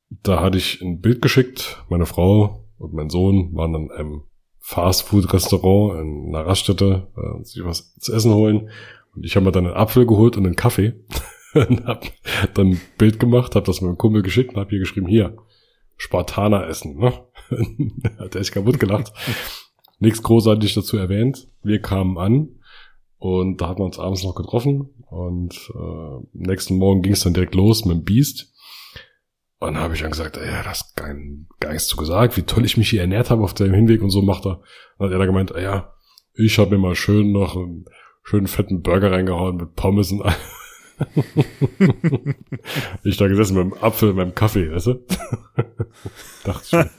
da 0.09 0.41
hatte 0.41 0.57
ich 0.57 0.81
ein 0.81 1.01
Bild 1.01 1.21
geschickt. 1.21 1.83
Meine 1.89 2.05
Frau 2.05 2.65
und 2.77 2.93
mein 2.93 3.09
Sohn 3.09 3.53
waren 3.55 3.75
in 3.75 3.91
einem 3.91 4.23
Fastfood-Restaurant 4.59 5.99
in 5.99 6.35
einer 6.35 6.45
Raststätte, 6.45 7.07
äh, 7.15 7.43
sich 7.43 7.63
was 7.63 7.95
zu 7.95 8.13
essen 8.13 8.33
holen. 8.33 8.69
Und 9.15 9.25
ich 9.25 9.35
habe 9.35 9.45
mir 9.45 9.51
dann 9.51 9.65
einen 9.65 9.75
Apfel 9.75 10.05
geholt 10.05 10.37
und 10.37 10.45
einen 10.45 10.55
Kaffee. 10.55 10.93
und 11.53 11.85
hab 11.85 12.05
dann 12.53 12.71
ein 12.71 12.81
Bild 12.97 13.19
gemacht, 13.19 13.55
habe 13.55 13.65
das 13.65 13.81
meinem 13.81 13.97
Kumpel 13.97 14.21
geschickt 14.21 14.53
und 14.53 14.59
habe 14.59 14.69
hier 14.69 14.79
geschrieben, 14.79 15.07
hier, 15.07 15.37
Spartaner 15.97 16.67
essen. 16.67 16.97
Ne? 16.97 17.13
hat 18.19 18.35
er 18.35 18.41
echt 18.41 18.53
kaputt 18.53 18.79
gelacht. 18.79 19.11
Nichts 19.99 20.23
großartig 20.23 20.73
dazu 20.73 20.97
erwähnt. 20.97 21.47
Wir 21.61 21.81
kamen 21.81 22.17
an 22.17 22.49
und 23.17 23.61
da 23.61 23.67
hatten 23.69 23.79
wir 23.79 23.85
uns 23.85 23.99
abends 23.99 24.23
noch 24.23 24.35
getroffen 24.35 24.89
und 25.09 25.53
äh, 25.75 26.25
nächsten 26.33 26.77
Morgen 26.77 27.01
ging 27.01 27.13
es 27.13 27.23
dann 27.23 27.33
direkt 27.33 27.55
los 27.55 27.85
mit 27.85 27.97
dem 27.97 28.03
Beast. 28.03 28.53
Und 29.59 29.73
dann 29.73 29.83
habe 29.83 29.93
ich 29.93 30.01
dann 30.01 30.11
gesagt, 30.11 30.37
ja, 30.37 30.63
das 30.63 30.81
ist 30.81 30.95
gar, 30.95 31.13
gar 31.59 31.73
nichts 31.73 31.87
zu 31.87 31.97
gesagt, 31.97 32.37
wie 32.37 32.43
toll 32.43 32.63
ich 32.63 32.77
mich 32.77 32.89
hier 32.89 33.01
ernährt 33.01 33.29
habe 33.29 33.43
auf 33.43 33.53
dem 33.53 33.73
Hinweg 33.73 34.01
und 34.01 34.09
so 34.09 34.21
macht 34.21 34.45
er. 34.45 34.61
Dann 34.97 35.07
hat 35.07 35.11
er 35.11 35.19
da 35.19 35.25
gemeint, 35.25 35.51
ja, 35.51 35.93
ich 36.33 36.57
habe 36.57 36.71
mir 36.71 36.77
mal 36.77 36.95
schön 36.95 37.33
noch 37.33 37.57
einen 37.57 37.85
schönen 38.23 38.47
fetten 38.47 38.81
Burger 38.81 39.11
reingehauen 39.11 39.57
mit 39.57 39.75
Pommes 39.75 40.11
und 40.13 40.23
ich 43.03 43.17
da 43.17 43.27
gesessen 43.27 43.57
mit 43.57 43.65
dem 43.65 43.83
Apfel, 43.83 44.13
mit 44.13 44.27
dem 44.27 44.35
Kaffee, 44.35 44.71
weißt 44.71 44.87
du? 44.87 44.93
dachte 46.43 46.65
schon. 46.65 46.89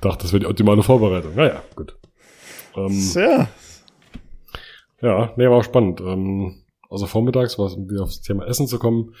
dachte, 0.00 0.22
das 0.22 0.32
wäre 0.32 0.40
die 0.40 0.46
optimale 0.46 0.82
Vorbereitung. 0.82 1.34
Naja, 1.34 1.62
gut. 1.74 1.96
Ähm, 2.76 3.10
ja. 3.14 3.48
Ja, 5.00 5.32
nee, 5.36 5.48
war 5.48 5.58
auch 5.58 5.64
spannend. 5.64 6.00
Ähm, 6.00 6.62
also 6.90 7.06
vormittags 7.06 7.58
war 7.58 7.66
es, 7.66 7.74
um 7.74 7.90
wieder 7.90 8.02
aufs 8.02 8.20
Thema 8.20 8.46
Essen 8.46 8.66
zu 8.66 8.78
kommen, 8.78 9.14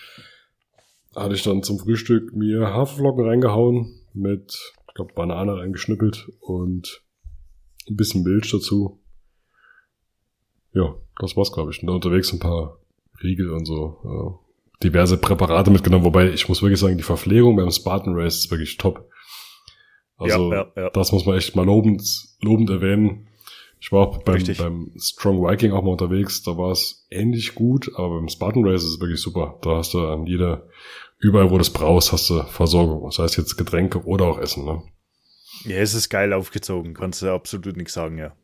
hatte 1.14 1.34
ich 1.34 1.42
dann 1.42 1.62
zum 1.62 1.78
Frühstück 1.78 2.34
mir 2.34 2.68
Haferflocken 2.68 3.24
reingehauen 3.24 4.00
mit, 4.14 4.74
ich 4.88 4.94
glaube, 4.94 5.12
Banane 5.14 5.56
reingeschnippelt 5.56 6.28
und 6.40 7.02
ein 7.88 7.96
bisschen 7.96 8.22
Milch 8.22 8.50
dazu. 8.50 9.00
Ja, 10.72 10.94
das 11.18 11.36
war's, 11.36 11.52
glaube 11.52 11.70
ich. 11.70 11.80
Und 11.80 11.88
da 11.88 11.94
unterwegs 11.94 12.32
ein 12.32 12.38
paar 12.38 12.78
Riegel 13.22 13.50
und 13.50 13.64
so 13.66 13.98
äh, 14.04 14.84
diverse 14.84 15.18
Präparate 15.18 15.70
mitgenommen, 15.70 16.04
wobei 16.04 16.30
ich 16.30 16.48
muss 16.48 16.62
wirklich 16.62 16.80
sagen, 16.80 16.96
die 16.96 17.02
Verpflegung 17.02 17.56
beim 17.56 17.70
Spartan 17.70 18.14
Race 18.14 18.38
ist 18.38 18.50
wirklich 18.50 18.76
top. 18.76 19.08
Also 20.16 20.52
ja, 20.52 20.66
ja, 20.76 20.82
ja. 20.82 20.90
das 20.90 21.12
muss 21.12 21.26
man 21.26 21.36
echt 21.36 21.54
mal 21.54 21.66
lobend, 21.66 22.02
lobend 22.42 22.70
erwähnen. 22.70 23.28
Ich 23.80 23.92
war 23.92 24.08
auch 24.08 24.22
beim, 24.24 24.42
beim 24.58 24.92
Strong 24.98 25.42
Viking 25.42 25.72
auch 25.72 25.82
mal 25.82 25.92
unterwegs, 25.92 26.42
da 26.42 26.56
war 26.56 26.72
es 26.72 27.06
ähnlich 27.10 27.54
gut, 27.54 27.92
aber 27.94 28.16
beim 28.16 28.28
Spartan 28.28 28.66
Race 28.66 28.82
ist 28.82 28.94
es 28.94 29.00
wirklich 29.00 29.20
super. 29.20 29.58
Da 29.62 29.76
hast 29.76 29.94
du 29.94 30.00
an 30.00 30.26
jeder, 30.26 30.66
überall 31.18 31.50
wo 31.50 31.54
du 31.54 31.60
es 31.60 31.70
brauchst, 31.70 32.12
hast 32.12 32.28
du 32.30 32.42
Versorgung. 32.42 33.04
Das 33.04 33.20
heißt 33.20 33.36
jetzt 33.36 33.56
Getränke 33.56 34.04
oder 34.04 34.26
auch 34.26 34.38
Essen, 34.38 34.64
ne? 34.64 34.82
Ja, 35.64 35.76
es 35.76 35.94
ist 35.94 36.08
geil 36.08 36.32
aufgezogen, 36.32 36.94
kannst 36.94 37.22
du 37.22 37.32
absolut 37.32 37.76
nichts 37.76 37.94
sagen, 37.94 38.18
ja. 38.18 38.34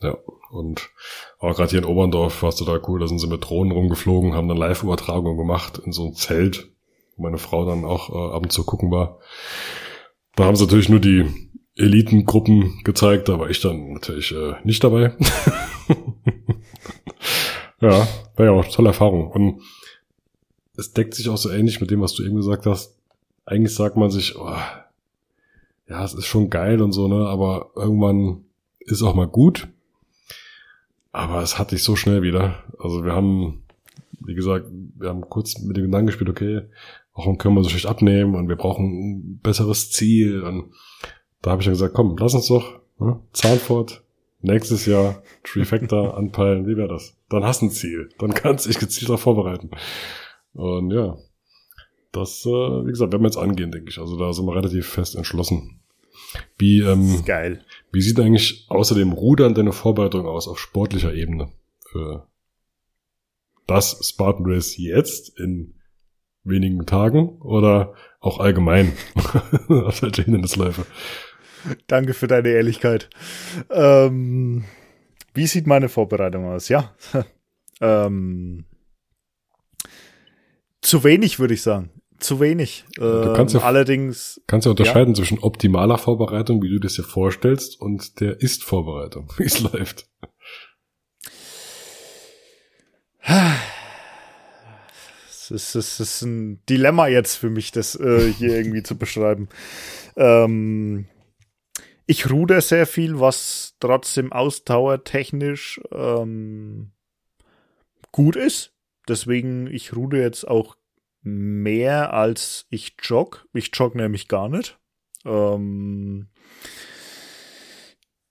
Ja, 0.00 0.16
und 0.50 0.90
auch 1.40 1.56
gerade 1.56 1.70
hier 1.70 1.80
in 1.80 1.84
Oberndorf 1.84 2.42
warst 2.42 2.60
du 2.60 2.64
da 2.64 2.80
cool, 2.86 3.00
da 3.00 3.08
sind 3.08 3.18
sie 3.18 3.26
mit 3.26 3.44
Drohnen 3.44 3.72
rumgeflogen, 3.72 4.34
haben 4.34 4.48
dann 4.48 4.56
Live-Übertragungen 4.56 5.36
gemacht 5.36 5.78
in 5.78 5.92
so 5.92 6.04
einem 6.04 6.14
Zelt, 6.14 6.68
wo 7.16 7.24
meine 7.24 7.38
Frau 7.38 7.64
dann 7.64 7.84
auch 7.84 8.10
äh, 8.10 8.34
ab 8.34 8.42
und 8.42 8.52
zu 8.52 8.64
gucken 8.64 8.90
war. 8.90 9.18
Da 10.36 10.44
haben 10.44 10.54
sie 10.54 10.64
natürlich 10.64 10.88
nur 10.88 11.00
die 11.00 11.26
Elitengruppen 11.76 12.82
gezeigt, 12.84 13.28
da 13.28 13.38
war 13.38 13.50
ich 13.50 13.60
dann 13.60 13.94
natürlich 13.94 14.32
äh, 14.32 14.54
nicht 14.64 14.82
dabei. 14.84 15.16
ja, 17.80 18.06
war 18.36 18.46
ja 18.46 18.52
auch 18.52 18.64
eine 18.64 18.72
tolle 18.72 18.88
Erfahrung. 18.88 19.30
Und 19.30 19.62
es 20.76 20.92
deckt 20.92 21.14
sich 21.14 21.28
auch 21.28 21.36
so 21.36 21.50
ähnlich 21.50 21.80
mit 21.80 21.90
dem, 21.90 22.00
was 22.00 22.14
du 22.14 22.24
eben 22.24 22.36
gesagt 22.36 22.66
hast. 22.66 22.96
Eigentlich 23.46 23.74
sagt 23.74 23.96
man 23.96 24.10
sich, 24.10 24.36
oh, 24.38 24.56
ja, 25.88 26.04
es 26.04 26.14
ist 26.14 26.26
schon 26.26 26.50
geil 26.50 26.82
und 26.82 26.92
so, 26.92 27.08
ne, 27.08 27.26
aber 27.26 27.70
irgendwann 27.74 28.44
ist 28.80 29.02
auch 29.02 29.14
mal 29.14 29.26
gut. 29.26 29.68
Aber 31.18 31.42
es 31.42 31.58
hatte 31.58 31.74
ich 31.74 31.82
so 31.82 31.96
schnell 31.96 32.22
wieder. 32.22 32.62
Also 32.78 33.04
wir 33.04 33.12
haben, 33.12 33.64
wie 34.20 34.34
gesagt, 34.34 34.66
wir 34.70 35.08
haben 35.08 35.28
kurz 35.28 35.58
mit 35.58 35.76
dem 35.76 35.86
Gedanken 35.86 36.06
gespielt, 36.06 36.30
okay, 36.30 36.62
warum 37.12 37.38
können 37.38 37.56
wir 37.56 37.64
so 37.64 37.70
schlecht 37.70 37.86
abnehmen 37.86 38.36
und 38.36 38.48
wir 38.48 38.54
brauchen 38.54 38.84
ein 38.84 39.40
besseres 39.42 39.90
Ziel. 39.90 40.44
Und 40.44 40.70
da 41.42 41.50
habe 41.50 41.60
ich 41.60 41.66
dann 41.66 41.74
gesagt, 41.74 41.94
komm, 41.94 42.16
lass 42.16 42.34
uns 42.34 42.46
doch 42.46 42.78
ne, 43.00 43.18
Zahnfurt 43.32 44.04
nächstes 44.42 44.86
Jahr 44.86 45.20
Trifecta 45.42 46.10
anpeilen. 46.16 46.68
Wie 46.68 46.76
wäre 46.76 46.86
das? 46.86 47.16
Dann 47.30 47.42
hast 47.42 47.62
du 47.62 47.66
ein 47.66 47.72
Ziel. 47.72 48.10
Dann 48.20 48.32
kannst 48.32 48.66
du 48.66 48.68
dich 48.68 48.78
gezielt 48.78 49.08
darauf 49.08 49.22
vorbereiten. 49.22 49.70
Und 50.54 50.92
ja, 50.92 51.16
das, 52.12 52.46
äh, 52.46 52.48
wie 52.48 52.90
gesagt, 52.90 53.10
werden 53.10 53.22
wir 53.22 53.28
jetzt 53.28 53.38
angehen, 53.38 53.72
denke 53.72 53.90
ich. 53.90 53.98
Also 53.98 54.16
da 54.16 54.32
sind 54.32 54.46
wir 54.46 54.54
relativ 54.54 54.86
fest 54.86 55.16
entschlossen. 55.16 55.80
Wie, 56.58 56.80
ähm, 56.80 57.24
geil. 57.24 57.64
Wie 57.92 58.02
sieht 58.02 58.20
eigentlich 58.20 58.66
außer 58.68 58.94
dem 58.94 59.12
Rudern 59.12 59.54
deine 59.54 59.72
Vorbereitung 59.72 60.26
aus 60.26 60.48
auf 60.48 60.58
sportlicher 60.58 61.14
Ebene 61.14 61.50
für 61.90 62.26
das 63.66 64.08
Spartan 64.08 64.46
Race 64.46 64.76
jetzt 64.76 65.38
in 65.38 65.74
wenigen 66.44 66.86
Tagen 66.86 67.40
oder 67.40 67.94
auch 68.20 68.40
allgemein 68.40 68.92
auf 69.68 70.00
der 70.00 70.24
Hindernisläufe? 70.24 70.86
Danke 71.86 72.14
für 72.14 72.26
deine 72.26 72.48
Ehrlichkeit. 72.48 73.10
Ähm, 73.70 74.64
wie 75.34 75.46
sieht 75.46 75.66
meine 75.66 75.88
Vorbereitung 75.88 76.46
aus? 76.46 76.68
Ja. 76.68 76.94
ähm, 77.80 78.64
zu 80.80 81.04
wenig, 81.04 81.38
würde 81.38 81.54
ich 81.54 81.62
sagen. 81.62 81.90
Zu 82.18 82.40
wenig. 82.40 82.84
Du 82.96 83.32
kannst 83.34 83.54
ja, 83.54 83.60
ähm, 83.60 83.66
allerdings. 83.66 84.40
Kannst 84.46 84.64
ja 84.64 84.70
unterscheiden 84.70 85.14
ja. 85.14 85.18
zwischen 85.18 85.38
optimaler 85.38 85.98
Vorbereitung, 85.98 86.62
wie 86.62 86.70
du 86.70 86.80
das 86.80 86.94
dir 86.94 87.04
vorstellst, 87.04 87.80
und 87.80 88.20
der 88.20 88.40
Ist-Vorbereitung, 88.40 89.32
wie 89.36 89.44
es 89.44 89.60
läuft. 89.60 90.08
Es 95.50 95.50
ist, 95.50 95.74
es 95.74 96.00
ist 96.00 96.22
ein 96.22 96.64
Dilemma 96.66 97.06
jetzt 97.06 97.36
für 97.36 97.50
mich, 97.50 97.72
das 97.72 97.94
äh, 97.94 98.32
hier 98.32 98.56
irgendwie 98.56 98.82
zu 98.82 98.98
beschreiben. 98.98 99.48
Ähm, 100.16 101.06
ich 102.06 102.30
ruder 102.30 102.60
sehr 102.62 102.86
viel, 102.86 103.20
was 103.20 103.76
trotzdem 103.80 104.32
ausdauertechnisch 104.32 105.80
ähm, 105.92 106.92
gut 108.12 108.34
ist. 108.34 108.72
Deswegen, 109.08 109.66
ich 109.66 109.94
rude 109.94 110.20
jetzt 110.20 110.48
auch 110.48 110.77
mehr 111.36 112.12
als 112.12 112.66
ich 112.70 112.96
jogge. 113.02 113.38
Ich 113.52 113.70
jogge 113.74 113.98
nämlich 113.98 114.28
gar 114.28 114.48
nicht. 114.48 114.78
Ähm, 115.24 116.28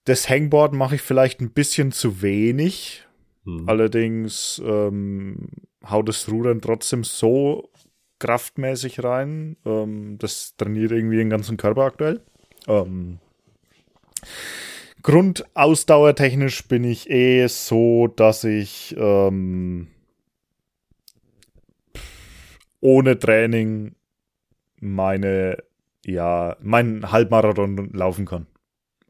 das 0.06 0.30
Hangboard 0.30 0.74
mache 0.74 0.96
ich 0.96 1.02
vielleicht 1.02 1.42
ein 1.42 1.52
bisschen 1.52 1.92
zu 1.92 2.22
wenig. 2.22 3.06
Hm. 3.44 3.68
Allerdings 3.68 4.62
ähm, 4.66 5.50
haut 5.90 6.08
das 6.08 6.30
Rudern 6.30 6.62
trotzdem 6.62 7.04
so 7.04 7.70
kraftmäßig 8.20 9.04
rein. 9.04 9.58
Ähm, 9.66 10.18
das 10.18 10.56
trainiert 10.58 10.92
irgendwie 10.92 11.18
den 11.18 11.30
ganzen 11.30 11.58
Körper 11.58 11.84
aktuell. 11.84 12.22
Ähm, 12.68 13.20
Grundausdauertechnisch 15.04 16.68
bin 16.68 16.84
ich 16.84 17.10
eh 17.10 17.48
so, 17.48 18.08
dass 18.08 18.44
ich 18.44 18.96
ähm, 18.98 19.88
ohne 22.80 23.18
Training 23.18 23.96
meine, 24.80 25.58
ja, 26.06 26.56
meinen 26.62 27.12
Halbmarathon 27.12 27.92
laufen 27.94 28.26
kann. 28.26 28.48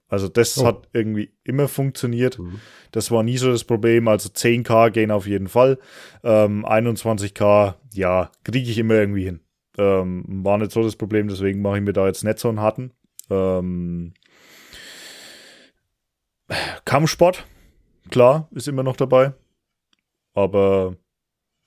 Also 0.09 0.29
das 0.29 0.57
oh. 0.57 0.65
hat 0.65 0.87
irgendwie 0.93 1.33
immer 1.43 1.67
funktioniert. 1.67 2.39
Mhm. 2.39 2.61
Das 2.91 3.11
war 3.11 3.23
nie 3.23 3.37
so 3.37 3.51
das 3.51 3.65
Problem. 3.65 4.07
Also 4.07 4.29
10k 4.29 4.91
gehen 4.91 5.11
auf 5.11 5.27
jeden 5.27 5.49
Fall. 5.49 5.79
Ähm, 6.23 6.65
21k, 6.65 7.75
ja, 7.93 8.31
kriege 8.43 8.69
ich 8.69 8.77
immer 8.77 8.95
irgendwie 8.95 9.25
hin. 9.25 9.41
Ähm, 9.77 10.23
war 10.43 10.57
nicht 10.57 10.71
so 10.71 10.81
das 10.81 10.95
Problem, 10.95 11.27
deswegen 11.27 11.61
mache 11.61 11.77
ich 11.77 11.83
mir 11.83 11.93
da 11.93 12.07
jetzt 12.07 12.23
nicht 12.23 12.39
so 12.39 12.49
einen 12.49 12.61
harten. 12.61 12.93
Ähm, 13.29 14.13
Kampfsport, 16.85 17.45
klar, 18.09 18.47
ist 18.51 18.67
immer 18.67 18.83
noch 18.83 18.95
dabei. 18.95 19.33
Aber 20.33 20.95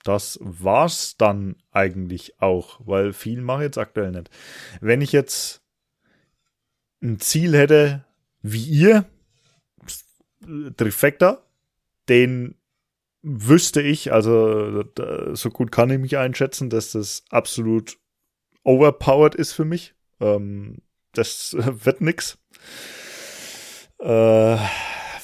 das 0.05 0.39
war's 0.43 1.17
dann 1.17 1.57
eigentlich 1.71 2.41
auch, 2.41 2.81
weil 2.85 3.13
viel 3.13 3.43
mache 3.43 3.63
ich 3.63 3.67
jetzt 3.67 3.79
aktuell 3.79 4.13
nicht. 4.13 4.31
Wenn 4.81 5.01
ich 5.01 5.13
jetzt 5.13 5.63
ein 7.03 7.21
Ziel 7.21 7.57
hätte, 7.57 8.05
wie 8.43 8.65
ihr, 8.65 9.05
Trifecta, 10.77 11.43
den 12.09 12.55
wüsste 13.23 13.83
ich, 13.83 14.13
also 14.13 14.85
so 15.35 15.51
gut 15.51 15.71
kann 15.71 15.91
ich 15.91 15.99
mich 15.99 16.17
einschätzen, 16.17 16.71
dass 16.71 16.93
das 16.93 17.25
absolut 17.29 17.99
overpowered 18.65 19.35
ist 19.35 19.53
für 19.53 19.65
mich. 19.67 19.95
Ähm, 20.21 20.79
das 21.13 21.55
wird 21.59 22.01
nix. 22.01 22.39
Äh, 23.99 24.57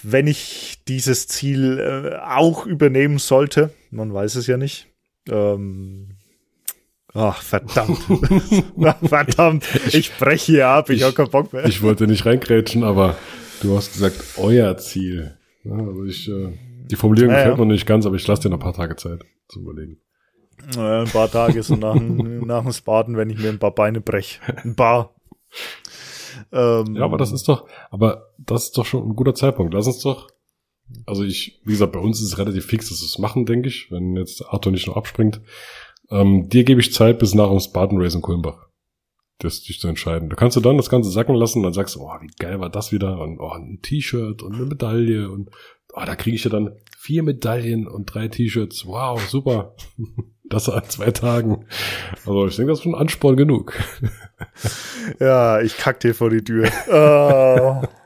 wenn 0.09 0.29
ich 0.29 0.79
dieses 0.87 1.27
Ziel 1.27 1.79
äh, 1.79 2.17
auch 2.25 2.65
übernehmen 2.65 3.19
sollte, 3.19 3.71
man 3.91 4.15
weiß 4.15 4.37
es 4.37 4.47
ja 4.47 4.57
nicht. 4.57 4.87
Ähm, 5.29 6.11
Ach, 7.13 7.43
verdammt. 7.43 7.99
verdammt, 9.09 9.65
ich 9.93 10.17
breche 10.17 10.53
hier 10.53 10.69
ab, 10.69 10.91
ich, 10.91 10.99
ich 10.99 11.03
habe 11.03 11.15
keinen 11.15 11.31
Bock 11.31 11.53
mehr. 11.53 11.65
Ich 11.65 11.83
wollte 11.83 12.07
nicht 12.07 12.25
reingrätschen, 12.25 12.85
aber 12.85 13.17
du 13.63 13.77
hast 13.77 13.95
gesagt, 13.95 14.23
euer 14.37 14.77
Ziel. 14.77 15.37
Ja, 15.65 15.73
also 15.73 16.05
ich, 16.05 16.29
äh, 16.29 16.53
die 16.91 16.97
Formulierung 16.97 17.33
ja, 17.33 17.39
gefällt 17.39 17.59
ja. 17.59 17.65
mir 17.65 17.73
nicht 17.73 17.87
ganz, 17.87 18.07
aber 18.07 18.15
ich 18.17 18.27
lasse 18.27 18.43
dir 18.43 18.51
noch 18.51 18.59
ein 18.59 18.63
paar 18.63 18.75
Tage 18.75 18.95
Zeit 18.97 19.25
zu 19.49 19.61
überlegen. 19.61 19.99
Ja, 20.77 21.03
ein 21.03 21.09
paar 21.09 21.31
Tage 21.31 21.63
so 21.63 21.75
nach, 21.75 21.97
nach 21.97 22.63
dem 22.63 22.73
Spaten, 22.73 23.17
wenn 23.17 23.31
ich 23.31 23.39
mir 23.39 23.49
ein 23.49 23.59
paar 23.59 23.75
Beine 23.75 24.01
breche. 24.01 24.41
Ein 24.63 24.77
paar. 24.77 25.15
Ähm, 26.53 26.97
ja, 26.97 27.05
aber 27.05 27.19
das 27.19 27.33
ist 27.33 27.49
doch, 27.49 27.69
aber 27.91 28.33
das 28.39 28.65
ist 28.65 28.79
doch 28.79 28.85
schon 28.85 29.09
ein 29.09 29.17
guter 29.17 29.35
Zeitpunkt. 29.35 29.75
Lass 29.75 29.87
uns 29.87 30.01
doch, 30.01 30.29
also 31.07 31.25
ich, 31.25 31.61
wie 31.65 31.73
gesagt, 31.73 31.93
bei 31.93 31.99
uns 31.99 32.21
ist 32.21 32.27
es 32.27 32.39
relativ 32.39 32.67
fix, 32.67 32.89
dass 32.89 33.01
wir 33.01 33.07
es 33.07 33.19
machen, 33.19 33.47
denke 33.47 33.69
ich, 33.69 33.91
wenn 33.91 34.17
jetzt 34.17 34.45
Arthur 34.47 34.73
nicht 34.73 34.87
noch 34.87 34.97
abspringt. 34.97 35.41
Ähm, 36.11 36.49
dir 36.49 36.65
gebe 36.65 36.81
ich 36.81 36.93
Zeit 36.93 37.19
bis 37.19 37.35
nach 37.35 37.49
dem 37.49 37.61
Spartan 37.61 38.01
Race 38.01 38.15
in 38.15 38.23
Kulmbach. 38.23 38.67
Das 39.39 39.63
dich 39.63 39.81
zu 39.81 39.89
entscheiden. 39.89 40.31
Da 40.31 40.37
kannst 40.37 40.57
du 40.57 40.61
dann 40.61 40.79
das 40.79 40.89
Ganze 40.89 41.11
sacken 41.11 41.35
lassen, 41.35 41.63
dann 41.63 41.75
sagst 41.75 41.97
du, 41.97 42.01
oh, 42.01 42.13
wie 42.21 42.31
geil 42.39 42.61
war 42.61 42.71
das 42.71 42.93
wieder 42.93 43.21
und 43.21 43.39
oh, 43.39 43.51
ein 43.51 43.81
T-Shirt 43.83 44.43
und 44.43 44.55
eine 44.55 44.65
Medaille 44.65 45.31
und 45.31 45.51
oh, 45.93 46.03
da 46.07 46.17
kriege 46.17 46.37
ich 46.37 46.45
ja 46.45 46.51
dann 46.51 46.77
vier 46.97 47.23
Medaillen 47.23 47.87
und 47.87 48.07
drei 48.07 48.29
T-Shirts. 48.29 48.87
Wow, 48.87 49.21
super. 49.21 49.75
Das 50.49 50.69
an 50.69 50.85
zwei 50.89 51.11
Tagen. 51.11 51.67
Also 52.25 52.47
ich 52.47 52.57
denke, 52.57 52.71
das 52.71 52.79
ist 52.79 52.85
schon 52.85 52.95
Ansporn 52.95 53.37
genug. 53.37 53.75
Ja, 55.19 55.61
ich 55.61 55.77
kack 55.79 56.01
dir 56.01 56.15
vor 56.15 56.31
die 56.31 56.43
Tür. 56.45 56.69
oh. 56.89 57.87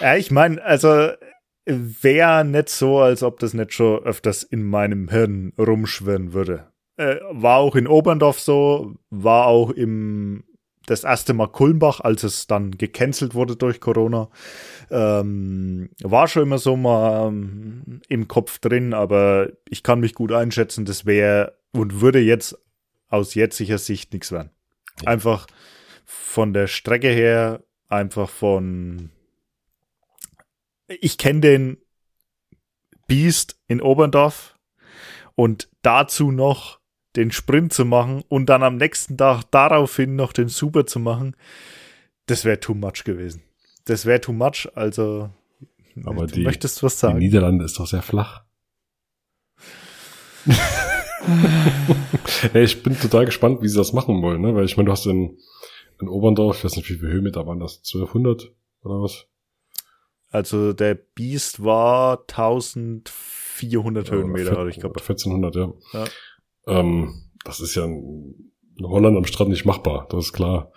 Ja, 0.00 0.16
ich 0.16 0.30
meine, 0.30 0.62
also 0.62 1.10
wäre 1.66 2.44
nicht 2.44 2.68
so, 2.68 2.98
als 2.98 3.22
ob 3.22 3.38
das 3.40 3.52
nicht 3.52 3.72
schon 3.72 4.02
öfters 4.04 4.42
in 4.42 4.62
meinem 4.62 5.08
Hirn 5.08 5.52
rumschwirren 5.58 6.32
würde. 6.32 6.72
Äh, 6.96 7.16
war 7.30 7.58
auch 7.58 7.76
in 7.76 7.86
Oberndorf 7.86 8.40
so, 8.40 8.94
war 9.10 9.46
auch 9.46 9.70
im 9.70 10.44
das 10.90 11.04
erste 11.04 11.34
Mal 11.34 11.48
Kulmbach, 11.48 12.00
als 12.00 12.22
es 12.22 12.46
dann 12.46 12.72
gecancelt 12.72 13.34
wurde 13.34 13.56
durch 13.56 13.80
Corona. 13.80 14.28
Ähm, 14.90 15.90
war 16.02 16.28
schon 16.28 16.44
immer 16.44 16.58
so 16.58 16.76
mal 16.76 17.28
ähm, 17.28 18.00
im 18.08 18.28
Kopf 18.28 18.58
drin, 18.58 18.94
aber 18.94 19.50
ich 19.68 19.82
kann 19.82 20.00
mich 20.00 20.14
gut 20.14 20.32
einschätzen, 20.32 20.84
das 20.84 21.06
wäre 21.06 21.58
und 21.72 22.00
würde 22.00 22.20
jetzt 22.20 22.58
aus 23.08 23.34
jetziger 23.34 23.78
Sicht 23.78 24.12
nichts 24.12 24.32
werden. 24.32 24.50
Ja. 25.02 25.10
Einfach 25.10 25.46
von 26.04 26.52
der 26.52 26.66
Strecke 26.66 27.08
her, 27.08 27.62
einfach 27.88 28.30
von 28.30 29.10
ich 30.88 31.18
kenne 31.18 31.40
den 31.40 31.78
Beast 33.06 33.58
in 33.66 33.80
Oberndorf 33.82 34.58
und 35.34 35.68
dazu 35.82 36.30
noch 36.30 36.77
den 37.18 37.32
Sprint 37.32 37.72
zu 37.72 37.84
machen 37.84 38.22
und 38.28 38.46
dann 38.46 38.62
am 38.62 38.76
nächsten 38.76 39.16
Tag 39.16 39.42
daraufhin 39.50 40.14
noch 40.14 40.32
den 40.32 40.46
Super 40.48 40.86
zu 40.86 41.00
machen, 41.00 41.34
das 42.26 42.44
wäre 42.44 42.60
too 42.60 42.74
much 42.74 43.02
gewesen. 43.04 43.42
Das 43.86 44.06
wäre 44.06 44.20
too 44.20 44.32
much, 44.32 44.68
also 44.76 45.28
aber 46.04 46.28
du 46.28 46.34
die, 46.34 46.44
möchtest 46.44 46.80
was 46.84 47.00
sagen. 47.00 47.18
Die 47.18 47.26
Niederlande 47.26 47.64
ist 47.64 47.76
doch 47.78 47.88
sehr 47.88 48.02
flach. 48.02 48.44
hey, 52.52 52.62
ich 52.62 52.84
bin 52.84 52.96
total 52.98 53.24
gespannt, 53.26 53.62
wie 53.62 53.68
sie 53.68 53.78
das 53.78 53.92
machen 53.92 54.22
wollen, 54.22 54.40
ne? 54.40 54.54
Weil 54.54 54.64
ich 54.64 54.76
meine, 54.76 54.86
du 54.86 54.92
hast 54.92 55.06
in, 55.06 55.36
in 56.00 56.08
Oberndorf, 56.08 56.58
ich 56.58 56.64
weiß 56.64 56.76
nicht, 56.76 56.88
wie 56.88 56.98
viele 56.98 57.10
Höhenmeter 57.10 57.48
waren 57.48 57.58
das? 57.58 57.78
1200 57.78 58.54
oder 58.82 59.02
was? 59.02 59.26
Also 60.30 60.72
der 60.72 60.94
Beast 60.94 61.64
war 61.64 62.20
1400 62.28 64.06
ja, 64.06 64.14
Höhenmeter, 64.14 64.68
ich 64.68 64.78
glaube. 64.78 65.00
1400, 65.00 65.56
ja. 65.56 65.72
ja. 65.94 66.04
Ähm, 66.68 67.30
das 67.44 67.60
ist 67.60 67.74
ja 67.74 67.84
in 67.84 68.52
Holland 68.82 69.16
am 69.16 69.24
Strand 69.24 69.50
nicht 69.50 69.64
machbar, 69.64 70.06
das 70.10 70.26
ist 70.26 70.32
klar. 70.32 70.72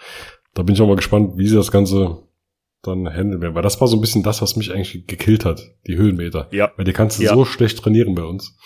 Da 0.54 0.64
bin 0.64 0.76
ich 0.76 0.82
auch 0.82 0.88
mal 0.88 0.96
gespannt, 0.96 1.38
wie 1.38 1.48
sie 1.48 1.56
das 1.56 1.72
Ganze 1.72 2.28
dann 2.82 3.08
handeln 3.08 3.42
wir. 3.42 3.54
Weil 3.56 3.62
das 3.62 3.80
war 3.80 3.88
so 3.88 3.96
ein 3.98 4.02
bisschen 4.02 4.24
das, 4.24 4.42
was 4.42 4.56
mich 4.56 4.72
eigentlich 4.72 5.06
gekillt 5.06 5.46
hat, 5.46 5.62
die 5.88 5.96
Höhenmeter. 5.98 6.48
Ja. 6.52 6.72
Weil 6.78 6.86
die 6.86 6.94
kannst 6.94 7.20
du 7.20 7.24
Ja. 7.24 7.34
so 7.34 7.46
schlecht 7.46 7.78
trainieren 7.80 8.16
bei 8.16 8.24
uns. 8.24 8.58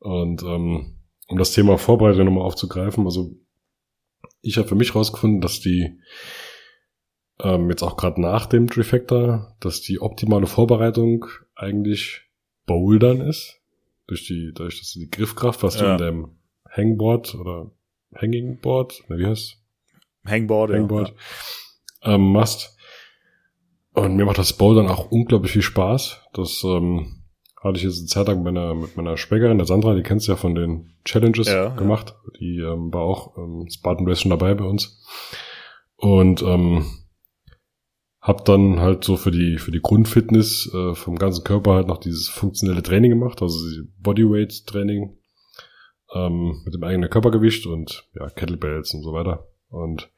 Und 0.00 0.42
ähm, 0.42 0.98
um 1.28 1.38
das 1.38 1.52
Thema 1.52 1.78
Vorbereitung 1.78 2.24
nochmal 2.24 2.44
aufzugreifen, 2.44 3.04
also 3.04 3.30
ich 4.40 4.56
habe 4.58 4.66
für 4.68 4.74
mich 4.74 4.94
rausgefunden, 4.94 5.40
dass 5.40 5.60
die 5.60 5.98
ähm, 7.40 7.70
jetzt 7.70 7.82
auch 7.82 7.96
gerade 7.96 8.20
nach 8.20 8.46
dem 8.46 8.68
Trifecta, 8.68 9.56
dass 9.60 9.80
die 9.80 10.00
optimale 10.00 10.46
Vorbereitung 10.46 11.26
eigentlich 11.54 12.22
Bouldern 12.66 13.20
ist. 13.20 13.60
Durch 14.08 14.26
die, 14.26 14.52
dadurch, 14.54 14.78
dass 14.78 14.92
du 14.92 15.00
die 15.00 15.10
Griffkraft, 15.10 15.62
was 15.62 15.76
du 15.76 15.84
Ja. 15.84 15.92
in 15.92 15.98
dem 15.98 16.37
Hangboard 16.78 17.34
oder 17.34 17.70
Hangingboard, 18.14 19.02
na, 19.08 19.18
wie 19.18 19.26
heißt 19.26 19.56
Hangboard, 20.26 20.70
ja. 20.70 20.76
Hangboard 20.76 21.14
ähm, 22.02 22.32
machst. 22.32 22.76
Und 23.92 24.16
mir 24.16 24.24
macht 24.24 24.38
das 24.38 24.52
Bouldern 24.52 24.86
auch 24.86 25.10
unglaublich 25.10 25.52
viel 25.52 25.62
Spaß. 25.62 26.22
Das 26.32 26.62
ähm, 26.64 27.24
hatte 27.60 27.78
ich 27.78 27.84
jetzt 27.84 27.98
eine 27.98 28.06
Zeit 28.06 28.28
lang 28.28 28.42
mit 28.42 28.54
meiner, 28.54 28.74
mit 28.74 28.96
meiner 28.96 29.16
Schwägerin, 29.16 29.58
der 29.58 29.66
Sandra, 29.66 29.94
die 29.94 30.02
kennst 30.02 30.28
du 30.28 30.32
ja 30.32 30.36
von 30.36 30.54
den 30.54 30.94
Challenges 31.04 31.48
Ja, 31.48 31.64
ja. 31.64 31.68
gemacht. 31.74 32.14
Die 32.38 32.58
ähm, 32.58 32.92
war 32.92 33.02
auch 33.02 33.36
ähm, 33.36 33.66
Spartan 33.68 34.06
Race 34.06 34.20
schon 34.22 34.30
dabei 34.30 34.54
bei 34.54 34.64
uns. 34.64 35.04
Und 35.96 36.42
ähm, 36.42 36.86
hab 38.20 38.44
dann 38.44 38.80
halt 38.80 39.04
so 39.04 39.16
für 39.16 39.30
die 39.30 39.58
für 39.58 39.70
die 39.70 39.80
Grundfitness 39.80 40.70
äh, 40.74 40.94
vom 40.94 41.16
ganzen 41.16 41.44
Körper 41.44 41.74
halt 41.74 41.88
noch 41.88 41.98
dieses 41.98 42.28
funktionelle 42.28 42.82
Training 42.82 43.10
gemacht, 43.10 43.42
also 43.42 43.58
Bodyweight 43.98 44.66
Training 44.66 45.17
ähm, 46.14 46.62
mit 46.64 46.74
dem 46.74 46.82
eigenen 46.84 47.10
Körpergewicht 47.10 47.66
und 47.66 48.08
ja 48.14 48.28
Kettlebells 48.28 48.94
und 48.94 49.02
so 49.02 49.12
weiter. 49.12 49.48
Und 49.68 50.10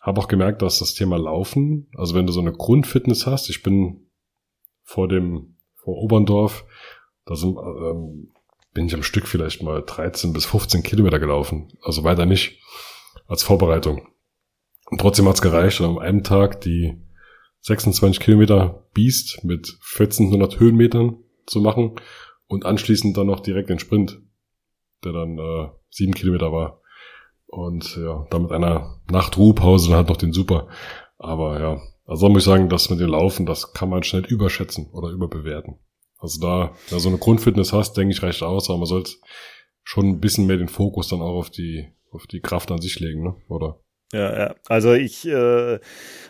habe 0.00 0.20
auch 0.20 0.28
gemerkt, 0.28 0.62
dass 0.62 0.78
das 0.78 0.94
Thema 0.94 1.18
Laufen, 1.18 1.88
also 1.96 2.14
wenn 2.14 2.26
du 2.26 2.32
so 2.32 2.40
eine 2.40 2.52
Grundfitness 2.52 3.26
hast, 3.26 3.50
ich 3.50 3.62
bin 3.62 4.08
vor 4.82 5.08
dem 5.08 5.56
vor 5.76 5.96
Oberndorf, 5.96 6.64
da 7.24 7.34
sind, 7.36 7.56
ähm, 7.56 8.32
bin 8.74 8.86
ich 8.86 8.94
am 8.94 9.02
Stück 9.02 9.26
vielleicht 9.26 9.62
mal 9.62 9.82
13 9.84 10.32
bis 10.32 10.46
15 10.46 10.82
Kilometer 10.82 11.18
gelaufen, 11.18 11.68
also 11.82 12.04
weiter 12.04 12.26
nicht 12.26 12.60
als 13.26 13.42
Vorbereitung. 13.42 14.08
Und 14.86 15.00
trotzdem 15.00 15.28
hat's 15.28 15.42
gereicht, 15.42 15.80
an 15.80 15.98
einem 15.98 16.24
Tag 16.24 16.60
die 16.62 16.96
26 17.62 18.20
Kilometer 18.20 18.86
Beast 18.94 19.44
mit 19.44 19.78
1400 19.92 20.60
Höhenmetern 20.60 21.18
zu 21.46 21.60
machen 21.60 21.96
und 22.46 22.64
anschließend 22.64 23.16
dann 23.16 23.26
noch 23.26 23.40
direkt 23.40 23.68
den 23.68 23.78
Sprint, 23.78 24.20
der 25.04 25.12
dann 25.12 25.38
äh, 25.38 25.68
sieben 25.90 26.14
Kilometer 26.14 26.52
war. 26.52 26.80
Und 27.46 27.96
ja, 27.96 28.26
dann 28.30 28.42
mit 28.42 28.52
einer 28.52 29.00
Nachtruhepause 29.10 29.88
dann 29.88 29.96
halt 29.98 30.08
noch 30.08 30.16
den 30.16 30.32
Super. 30.32 30.68
Aber 31.18 31.60
ja, 31.60 31.80
also 32.06 32.28
muss 32.28 32.42
ich 32.42 32.44
sagen, 32.44 32.68
das 32.68 32.90
mit 32.90 33.00
dem 33.00 33.10
Laufen, 33.10 33.46
das 33.46 33.72
kann 33.72 33.88
man 33.88 34.02
schnell 34.02 34.24
überschätzen 34.24 34.90
oder 34.92 35.08
überbewerten. 35.10 35.78
Also 36.18 36.40
da, 36.40 36.72
wenn 36.88 36.96
du 36.96 36.98
so 36.98 37.08
eine 37.08 37.18
Grundfitness 37.18 37.72
hast, 37.72 37.96
denke 37.96 38.12
ich, 38.12 38.22
reicht 38.22 38.42
aus, 38.42 38.68
aber 38.68 38.78
man 38.78 38.86
sollte 38.86 39.12
schon 39.84 40.06
ein 40.06 40.20
bisschen 40.20 40.46
mehr 40.46 40.56
den 40.56 40.68
Fokus 40.68 41.08
dann 41.08 41.22
auch 41.22 41.38
auf 41.38 41.50
die, 41.50 41.88
auf 42.10 42.26
die 42.26 42.40
Kraft 42.40 42.70
an 42.70 42.80
sich 42.80 42.98
legen, 42.98 43.22
ne? 43.22 43.36
Oder? 43.48 43.80
Ja, 44.12 44.38
ja. 44.38 44.54
Also 44.66 44.94
ich 44.94 45.26
äh, 45.26 45.78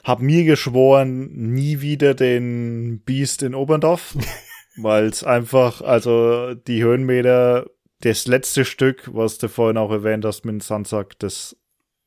habe 0.05 0.25
mir 0.25 0.45
geschworen, 0.45 1.31
nie 1.33 1.81
wieder 1.81 2.15
den 2.15 3.03
Beast 3.05 3.43
in 3.43 3.55
Oberndorf, 3.55 4.17
weil 4.77 5.07
es 5.07 5.25
einfach, 5.25 5.81
also 5.81 6.55
die 6.55 6.83
Höhenmeter, 6.83 7.67
das 8.01 8.27
letzte 8.27 8.65
Stück, 8.65 9.11
was 9.13 9.39
du 9.39 9.49
vorhin 9.49 9.77
auch 9.77 9.91
erwähnt 9.91 10.25
hast 10.25 10.45
mit 10.45 10.53
dem 10.55 10.61
Sandsack, 10.61 11.19
das 11.19 11.57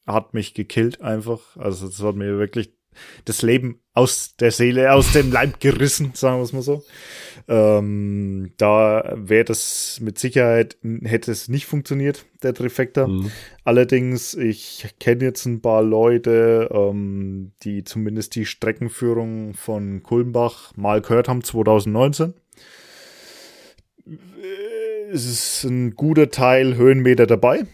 hat 0.08 0.34
mich 0.34 0.54
gekillt 0.54 1.02
einfach. 1.02 1.58
Also 1.58 1.88
das 1.88 2.02
hat 2.02 2.16
mir 2.16 2.38
wirklich 2.38 2.74
das 3.26 3.42
Leben 3.42 3.80
aus 3.94 4.36
der 4.36 4.52
Seele, 4.52 4.94
aus 4.94 5.14
dem 5.14 5.32
Leib 5.32 5.60
gerissen, 5.60 6.12
sagen 6.14 6.38
wir 6.38 6.44
es 6.44 6.54
mal 6.54 6.62
so. 6.62 6.84
Ähm, 7.48 8.54
da 8.58 9.14
wäre 9.16 9.46
das 9.46 10.00
mit 10.02 10.20
Sicherheit, 10.20 10.78
hätte 11.04 11.32
es 11.32 11.48
nicht 11.48 11.66
funktioniert, 11.66 12.26
der 12.44 12.54
Trifecta. 12.54 13.08
Mhm. 13.08 13.32
Allerdings, 13.64 14.34
ich 14.34 14.88
kenne 15.00 15.26
jetzt 15.26 15.46
ein 15.46 15.62
paar 15.62 15.84
Leute, 15.84 16.70
ähm, 16.72 17.54
die 17.64 17.84
zumindest 17.84 18.36
die 18.36 18.46
Streckenführung 18.46 19.54
von 19.54 20.04
Kulmbach 20.04 20.76
mal 20.76 21.02
gehört 21.02 21.28
haben, 21.28 21.44
2019. 21.44 22.34
Es 25.12 25.26
ist 25.26 25.64
ein 25.66 25.96
guter 25.96 26.30
Teil 26.30 26.76
Höhenmeter 26.76 27.28
dabei. 27.28 27.66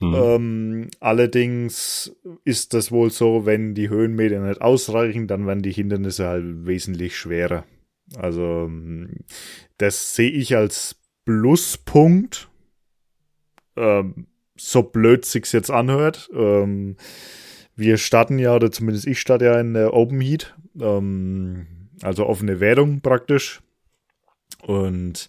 Mhm. 0.00 0.14
Ähm, 0.14 0.88
allerdings 0.98 2.16
ist 2.44 2.74
das 2.74 2.90
wohl 2.90 3.10
so, 3.10 3.46
wenn 3.46 3.74
die 3.74 3.90
Höhenmeter 3.90 4.40
nicht 4.40 4.62
ausreichen, 4.62 5.26
dann 5.26 5.46
werden 5.46 5.62
die 5.62 5.72
Hindernisse 5.72 6.26
halt 6.26 6.66
wesentlich 6.66 7.16
schwerer. 7.16 7.64
Also 8.16 8.64
ähm, 8.66 9.10
das 9.78 10.16
sehe 10.16 10.30
ich 10.30 10.56
als 10.56 10.96
Pluspunkt. 11.24 12.48
Ähm, 13.76 14.26
so 14.56 14.82
blöd 14.82 15.24
sich's 15.24 15.52
jetzt 15.52 15.70
anhört. 15.70 16.30
Ähm, 16.34 16.96
wir 17.76 17.98
starten 17.98 18.38
ja, 18.38 18.54
oder 18.54 18.72
zumindest 18.72 19.06
ich 19.06 19.20
starte 19.20 19.44
ja 19.44 19.60
in 19.60 19.74
der 19.74 19.94
Open 19.94 20.20
Heat, 20.20 20.54
ähm, 20.80 21.66
also 22.02 22.26
offene 22.26 22.58
Wertung 22.60 23.00
praktisch. 23.00 23.60
Und 24.62 25.28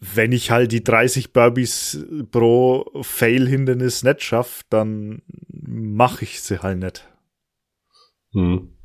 wenn 0.00 0.32
ich 0.32 0.50
halt 0.50 0.72
die 0.72 0.84
30 0.84 1.32
Burpees 1.32 2.04
pro 2.30 2.90
Fail-Hindernis 3.02 4.02
nicht 4.02 4.22
schaffe, 4.22 4.62
dann 4.70 5.22
mache 5.48 6.24
ich 6.24 6.40
sie 6.40 6.60
halt 6.62 6.78
nicht. 6.78 7.08
Mhm. 8.32 8.76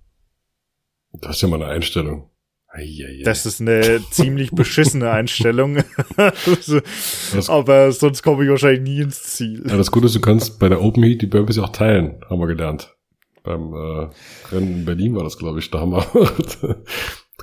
Das 1.21 1.35
ist 1.37 1.41
ja 1.43 1.47
mal 1.47 1.61
eine 1.61 1.71
Einstellung. 1.71 2.29
Eieiei. 2.67 3.21
Das 3.23 3.45
ist 3.45 3.61
eine 3.61 4.01
ziemlich 4.11 4.51
beschissene 4.51 5.09
Einstellung. 5.11 5.77
Das- 6.17 7.49
Aber 7.49 7.91
sonst 7.93 8.21
komme 8.23 8.43
ich 8.43 8.49
wahrscheinlich 8.49 8.81
nie 8.81 9.01
ins 9.01 9.23
Ziel. 9.23 9.63
Ja, 9.67 9.77
das 9.77 9.91
Gute 9.91 10.07
ist, 10.07 10.15
du 10.15 10.19
kannst 10.21 10.59
bei 10.59 10.67
der 10.67 10.81
Open 10.81 11.03
Heat 11.03 11.21
die 11.21 11.27
Burpees 11.27 11.57
auch 11.59 11.69
teilen, 11.69 12.19
haben 12.29 12.39
wir 12.39 12.47
gelernt. 12.47 12.93
Beim 13.43 13.73
äh, 13.73 14.09
Rennen 14.51 14.79
in 14.79 14.85
Berlin 14.85 15.15
war 15.15 15.23
das, 15.23 15.37
glaube 15.37 15.59
ich. 15.59 15.69
Da 15.71 15.79
haben 15.79 15.91
wir, 15.91 16.05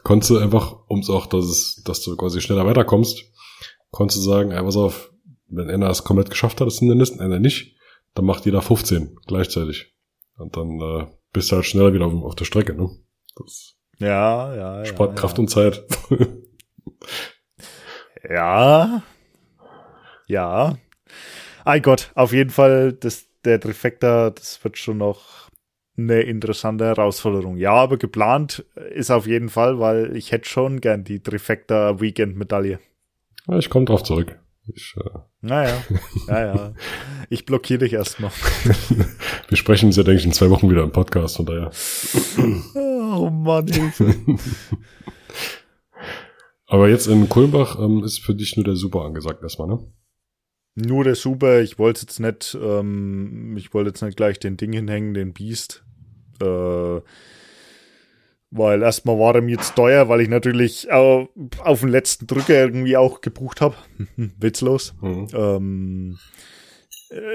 konntest 0.02 0.31
du 0.31 0.39
einfach, 0.39 0.77
um 0.89 1.01
es 1.01 1.10
auch, 1.10 1.27
dass 1.27 1.44
es, 1.44 1.82
dass 1.85 2.02
du 2.02 2.16
quasi 2.16 2.40
schneller 2.40 2.66
weiterkommst, 2.66 3.24
konntest 3.90 4.20
du 4.20 4.24
sagen, 4.24 4.51
ey, 4.51 4.62
pass 4.62 4.77
auf, 4.77 5.12
wenn 5.48 5.70
einer 5.70 5.90
es 5.90 6.05
komplett 6.05 6.31
geschafft 6.31 6.60
hat, 6.60 6.66
das 6.66 6.78
Hindernis, 6.78 7.10
und 7.10 7.20
einer 7.20 7.39
nicht, 7.39 7.77
dann 8.14 8.24
macht 8.24 8.44
jeder 8.44 8.62
15 8.62 9.19
gleichzeitig. 9.27 9.94
Und 10.39 10.56
dann 10.56 10.81
äh, 10.81 11.06
bist 11.32 11.51
du 11.51 11.56
halt 11.56 11.66
schneller 11.66 11.93
wieder 11.93 12.06
auf, 12.06 12.14
auf 12.24 12.35
der 12.35 12.44
Strecke, 12.44 12.74
ne? 12.74 12.90
Das 13.36 13.74
Ja, 13.98 14.55
ja, 14.55 14.85
spart 14.85 15.10
ja, 15.10 15.16
Kraft 15.16 15.39
ja. 15.39 15.43
und 15.43 15.48
Zeit. 15.48 15.85
Ja. 18.28 19.02
Ja. 20.27 20.78
Ein 21.64 21.82
Gott, 21.82 22.10
auf 22.14 22.32
jeden 22.32 22.51
Fall, 22.51 22.93
das, 22.93 23.27
der 23.44 23.60
Trifecta, 23.60 24.31
das 24.31 24.62
wird 24.62 24.78
schon 24.78 24.98
noch 24.98 25.48
eine 25.97 26.23
interessante 26.23 26.86
Herausforderung. 26.86 27.56
Ja, 27.56 27.74
aber 27.74 27.97
geplant 27.97 28.64
ist 28.94 29.10
auf 29.10 29.27
jeden 29.27 29.48
Fall, 29.48 29.78
weil 29.78 30.16
ich 30.16 30.32
hätte 30.32 30.48
schon 30.48 30.81
gern 30.81 31.05
die 31.05 31.20
Trifecta 31.20 32.01
Weekend 32.01 32.36
Medaille. 32.36 32.78
ich 33.59 33.70
komme 33.70 33.85
drauf 33.85 34.02
zurück. 34.02 34.39
Ich, 34.74 34.94
äh, 34.97 35.19
Naja, 35.40 35.82
ja, 36.28 36.55
ja. 36.55 36.74
Ich 37.28 37.44
blockiere 37.47 37.81
dich 37.81 37.94
erstmal. 37.94 38.31
wir 39.48 39.56
sprechen 39.56 39.86
uns 39.86 39.97
ja, 39.97 40.05
denke 40.05 40.20
ich, 40.20 40.27
in 40.27 40.32
zwei 40.32 40.51
Wochen 40.51 40.70
wieder 40.70 40.85
im 40.85 40.93
Podcast, 40.93 41.36
von 41.36 41.47
daher. 41.47 41.70
Oh 42.74 43.28
Mann, 43.28 43.66
Hilfe. 43.66 44.14
Aber 46.66 46.89
jetzt 46.89 47.06
in 47.06 47.28
Kulmbach 47.28 47.78
ähm, 47.78 48.02
ist 48.05 48.20
für 48.20 48.35
dich 48.35 48.56
nur 48.56 48.64
der 48.64 48.77
Super 48.77 49.02
angesagt 49.02 49.43
erstmal, 49.43 49.69
ne? 49.69 49.81
Nur 50.74 51.05
der 51.05 51.15
Super, 51.15 51.61
ich 51.61 51.78
wollte 51.78 52.03
jetzt 52.03 52.19
nicht, 52.19 52.57
ähm, 52.61 53.55
ich 53.59 53.74
wollte 53.74 53.90
jetzt 53.90 54.03
nicht 54.03 54.16
gleich 54.16 54.39
den 54.39 54.57
Ding 54.57 54.73
hinhängen, 54.73 55.12
den 55.15 55.32
Beast. 55.35 55.85
Äh, 56.40 57.01
weil 58.51 58.82
erstmal 58.82 59.19
war 59.19 59.35
er 59.35 59.40
mir 59.43 59.53
jetzt 59.53 59.74
teuer, 59.77 60.09
weil 60.09 60.20
ich 60.20 60.28
natürlich 60.28 60.93
au- 60.93 61.28
auf 61.62 61.81
den 61.81 61.89
letzten 61.89 62.27
Drücker 62.27 62.55
irgendwie 62.55 62.97
auch 62.97 63.20
gebucht 63.23 63.61
habe. 63.61 63.74
Witzlos. 64.16 64.94
Mhm. 65.01 65.27
Ähm, 65.35 66.19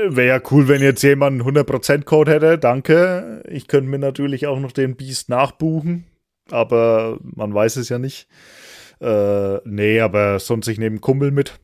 Wäre 0.10 0.28
ja 0.28 0.42
cool, 0.50 0.68
wenn 0.68 0.82
jetzt 0.82 1.04
jemand 1.04 1.40
einen 1.40 1.58
100% 1.58 2.04
Code 2.06 2.32
hätte. 2.32 2.58
Danke. 2.58 3.44
Ich 3.48 3.68
könnte 3.68 3.90
mir 3.90 4.00
natürlich 4.00 4.48
auch 4.48 4.60
noch 4.60 4.72
den 4.72 4.96
Beast 4.96 5.30
nachbuchen. 5.30 6.06
Aber 6.50 7.20
man 7.22 7.54
weiß 7.54 7.76
es 7.76 7.90
ja 7.90 8.00
nicht. 8.00 8.28
Äh, 9.00 9.58
nee, 9.66 10.00
aber 10.00 10.40
sonst 10.40 10.68
ich 10.68 10.80
nehme 10.80 10.98
Kumpel 11.00 11.30
mit. 11.32 11.60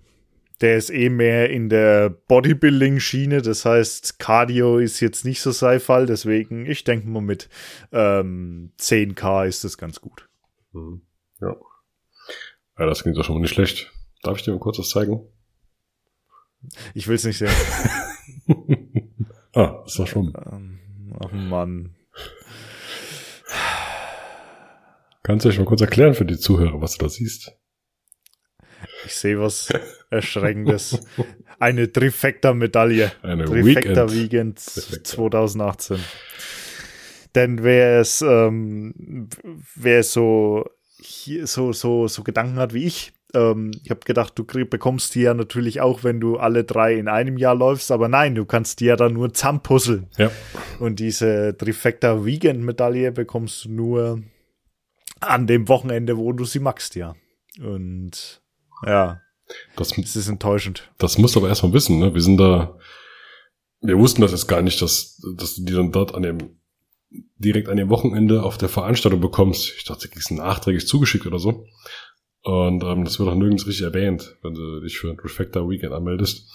Der 0.61 0.77
ist 0.77 0.89
eh 0.89 1.09
mehr 1.09 1.49
in 1.49 1.69
der 1.69 2.09
Bodybuilding-Schiene. 2.09 3.41
Das 3.41 3.65
heißt, 3.65 4.19
Cardio 4.19 4.77
ist 4.77 4.99
jetzt 4.99 5.25
nicht 5.25 5.41
so 5.41 5.51
sein 5.51 5.79
Fall. 5.79 6.05
Deswegen, 6.05 6.65
ich 6.65 6.83
denke 6.83 7.07
mal 7.07 7.21
mit 7.21 7.49
ähm, 7.91 8.71
10k 8.79 9.47
ist 9.47 9.63
das 9.63 9.77
ganz 9.77 9.99
gut. 9.99 10.29
Mhm. 10.71 11.01
Ja. 11.41 11.55
Ja, 12.79 12.85
das 12.85 13.03
klingt 13.03 13.17
doch 13.17 13.23
schon 13.23 13.35
mal 13.35 13.41
nicht 13.41 13.53
schlecht. 13.53 13.91
Darf 14.23 14.37
ich 14.37 14.43
dir 14.43 14.51
mal 14.51 14.59
kurz 14.59 14.79
was 14.79 14.89
zeigen? 14.89 15.27
Ich 16.93 17.07
will 17.07 17.15
es 17.15 17.25
nicht 17.25 17.37
sehen. 17.37 17.51
ah, 19.53 19.81
das 19.83 19.99
war 19.99 20.07
schon. 20.07 20.33
Ähm, 20.51 20.79
Ach 21.19 21.31
Mann. 21.31 21.95
Kannst 25.23 25.45
du 25.45 25.49
euch 25.49 25.57
mal 25.57 25.65
kurz 25.65 25.81
erklären 25.81 26.13
für 26.13 26.25
die 26.25 26.37
Zuhörer, 26.37 26.81
was 26.81 26.97
du 26.97 27.05
da 27.05 27.09
siehst? 27.09 27.53
Ich 29.05 29.15
sehe 29.15 29.39
was 29.39 29.69
Erschreckendes. 30.09 30.99
Eine 31.59 31.91
Trifecta-Medaille. 31.91 33.11
Eine 33.21 33.45
Trifecta 33.45 34.11
Weekend. 34.11 34.13
Weekend 34.13 34.65
Trifecta. 34.65 35.03
2018. 35.03 35.97
Denn 37.35 37.63
wer 37.63 37.99
es, 38.01 38.21
ähm, 38.21 39.27
wer 39.75 39.99
es 39.99 40.13
so, 40.13 40.65
hier 40.99 41.47
so, 41.47 41.73
so, 41.73 42.07
so 42.07 42.23
Gedanken 42.23 42.57
hat 42.57 42.73
wie 42.73 42.85
ich, 42.85 43.13
ähm, 43.33 43.71
ich 43.83 43.89
habe 43.89 44.01
gedacht, 44.01 44.33
du 44.35 44.43
krieg, 44.43 44.69
bekommst 44.69 45.15
die 45.15 45.21
ja 45.21 45.33
natürlich 45.33 45.81
auch, 45.81 46.03
wenn 46.03 46.19
du 46.19 46.37
alle 46.37 46.63
drei 46.63 46.95
in 46.95 47.07
einem 47.07 47.37
Jahr 47.37 47.55
läufst, 47.55 47.91
aber 47.91 48.07
nein, 48.07 48.35
du 48.35 48.45
kannst 48.45 48.79
die 48.79 48.85
ja 48.85 48.95
dann 48.95 49.13
nur 49.13 49.33
zusammenpuzzeln. 49.33 50.07
Ja. 50.17 50.31
Und 50.79 50.99
diese 50.99 51.55
Trifecta 51.57 52.25
Weekend 52.25 52.63
Medaille 52.63 53.11
bekommst 53.11 53.65
du 53.65 53.71
nur 53.71 54.23
an 55.19 55.47
dem 55.47 55.67
Wochenende, 55.67 56.17
wo 56.17 56.33
du 56.33 56.45
sie 56.45 56.59
magst, 56.59 56.95
ja. 56.95 57.15
Und 57.59 58.41
ja, 58.85 59.21
Das, 59.75 59.97
es 59.97 60.15
ist 60.15 60.27
enttäuschend. 60.29 60.91
das 60.97 61.17
musst 61.17 61.35
du 61.35 61.39
aber 61.39 61.49
erstmal 61.49 61.73
wissen, 61.73 61.99
ne? 61.99 62.13
Wir 62.13 62.21
sind 62.21 62.37
da, 62.37 62.77
wir 63.81 63.97
wussten 63.97 64.21
das 64.21 64.31
jetzt 64.31 64.47
gar 64.47 64.61
nicht, 64.61 64.81
dass, 64.81 65.21
dass 65.37 65.55
du 65.55 65.65
die 65.65 65.73
dann 65.73 65.91
dort 65.91 66.15
an 66.15 66.23
dem, 66.23 66.37
direkt 67.37 67.69
an 67.69 67.77
dem 67.77 67.89
Wochenende 67.89 68.43
auf 68.43 68.57
der 68.57 68.69
Veranstaltung 68.69 69.19
bekommst. 69.21 69.73
Ich 69.77 69.83
dachte, 69.83 70.07
du 70.07 70.13
kriegst 70.13 70.31
nachträglich 70.31 70.87
zugeschickt 70.87 71.25
oder 71.25 71.39
so. 71.39 71.65
Und 72.41 72.83
ähm, 72.83 73.05
das 73.05 73.19
wird 73.19 73.29
auch 73.29 73.35
nirgends 73.35 73.67
richtig 73.67 73.85
erwähnt, 73.85 74.35
wenn 74.41 74.53
du 74.53 74.81
dich 74.81 74.97
für 74.97 75.09
ein 75.09 75.19
Refactor 75.19 75.69
Weekend 75.69 75.93
anmeldest. 75.93 76.49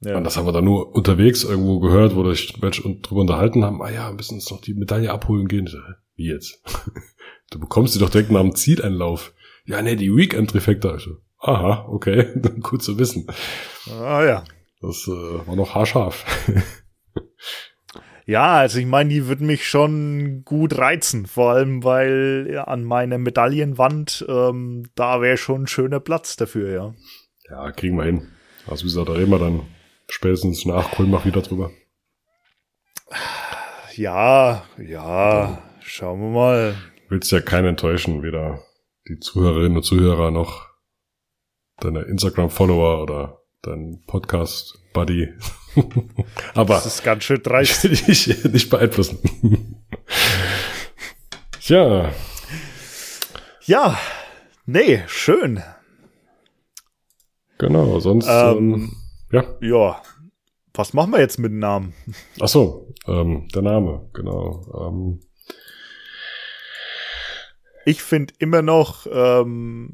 Ja. 0.00 0.16
Und 0.16 0.24
das 0.24 0.36
haben 0.36 0.46
wir 0.46 0.52
dann 0.52 0.64
nur 0.64 0.94
unterwegs 0.94 1.44
irgendwo 1.44 1.78
gehört, 1.80 2.14
wo 2.14 2.28
sich 2.30 2.60
welche 2.60 2.82
drüber 2.82 3.20
unterhalten 3.20 3.64
haben. 3.64 3.80
Ah 3.80 3.90
ja, 3.90 4.08
wir 4.08 4.14
müssen 4.16 4.34
uns 4.34 4.50
noch 4.50 4.60
die 4.60 4.74
Medaille 4.74 5.12
abholen 5.12 5.46
gehen. 5.48 5.66
Hä, 5.68 5.94
Wie 6.16 6.26
jetzt? 6.26 6.62
du 7.50 7.60
bekommst 7.60 7.94
sie 7.94 8.00
doch 8.00 8.10
direkt 8.10 8.30
nach 8.30 8.40
dem 8.40 8.54
Zieleinlauf. 8.54 9.32
Ja, 9.66 9.80
nee, 9.82 9.96
die 9.96 10.14
Weekend 10.14 10.52
Refactor. 10.54 10.96
Ich 10.96 11.04
so, 11.04 11.16
aha, 11.44 11.86
okay, 11.88 12.28
gut 12.62 12.82
zu 12.82 12.98
wissen. 12.98 13.26
Ah 13.90 14.24
ja. 14.24 14.44
Das 14.80 15.08
äh, 15.08 15.46
war 15.46 15.56
noch 15.56 15.74
haarscharf. 15.74 16.24
Ja, 18.26 18.54
also 18.54 18.78
ich 18.78 18.86
meine, 18.86 19.10
die 19.10 19.26
würden 19.26 19.46
mich 19.46 19.68
schon 19.68 20.44
gut 20.44 20.78
reizen, 20.78 21.26
vor 21.26 21.52
allem 21.52 21.84
weil 21.84 22.48
ja, 22.50 22.64
an 22.64 22.82
meiner 22.82 23.18
Medaillenwand, 23.18 24.24
ähm, 24.28 24.88
da 24.94 25.20
wäre 25.20 25.36
schon 25.36 25.64
ein 25.64 25.66
schöner 25.66 26.00
Platz 26.00 26.36
dafür, 26.36 26.70
ja. 26.70 26.94
ja, 27.50 27.70
kriegen 27.72 27.98
wir 27.98 28.04
hin. 28.04 28.28
Also 28.66 28.84
wie 28.84 28.88
gesagt, 28.88 29.10
da 29.10 29.12
reden 29.12 29.30
wir 29.30 29.38
dann 29.38 29.60
spätestens 30.08 30.64
nach 30.64 30.92
Kulmach 30.92 31.26
wieder 31.26 31.42
drüber. 31.42 31.70
Ja, 33.94 34.64
ja, 34.78 35.62
schauen 35.82 36.20
wir 36.20 36.30
mal. 36.30 36.74
Willst 37.10 37.30
ja 37.30 37.40
keinen 37.40 37.68
enttäuschen, 37.68 38.22
weder 38.22 38.62
die 39.06 39.18
Zuhörerinnen 39.18 39.76
und 39.76 39.82
Zuhörer 39.82 40.30
noch 40.30 40.66
deine 41.80 42.02
Instagram-Follower 42.02 43.02
oder 43.02 43.40
dein 43.62 44.02
Podcast-Buddy. 44.06 45.32
Aber 46.54 46.74
Das 46.74 46.86
ist 46.86 47.04
ganz 47.04 47.24
schön 47.24 47.42
dreist. 47.42 47.84
nicht, 48.08 48.44
nicht 48.44 48.70
beeinflussen. 48.70 49.18
ja, 51.62 52.12
Ja, 53.66 53.98
nee, 54.66 55.02
schön. 55.08 55.62
genau, 57.58 57.98
sonst, 58.00 58.26
Ähm, 58.28 58.74
ähm, 58.74 58.96
ja. 59.32 59.44
Ja, 59.60 60.02
was 60.74 60.92
machen 60.92 61.12
wir 61.12 61.20
jetzt 61.20 61.38
mit 61.38 61.50
dem 61.50 61.58
Namen? 61.58 61.94
Ach 62.40 62.48
so, 62.48 62.92
ähm, 63.06 63.48
der 63.54 63.62
Name, 63.62 64.08
genau. 64.12 64.88
Ähm, 64.88 65.20
Ich 67.86 68.02
finde 68.02 68.32
immer 68.38 68.62
noch 68.62 69.06
ähm, 69.10 69.92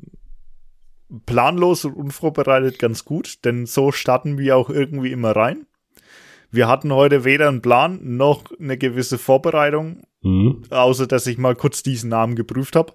planlos 1.27 1.85
und 1.85 1.95
unvorbereitet 1.95 2.79
ganz 2.79 3.05
gut, 3.05 3.45
denn 3.45 3.67
so 3.67 3.93
starten 3.93 4.39
wir 4.39 4.57
auch 4.57 4.71
irgendwie 4.71 5.13
immer 5.13 5.35
rein. 5.35 5.67
Wir 6.51 6.67
hatten 6.69 6.93
heute 6.93 7.25
weder 7.25 7.49
einen 7.49 7.63
Plan 7.63 8.01
noch 8.03 8.45
eine 8.59 8.77
gewisse 8.77 9.19
Vorbereitung, 9.19 10.03
mhm. 10.23 10.63
außer 10.71 11.07
dass 11.07 11.27
ich 11.27 11.39
mal 11.39 11.55
kurz 11.55 11.83
diesen 11.83 12.11
Namen 12.11 12.35
geprüft 12.35 12.77
habe. 12.77 12.95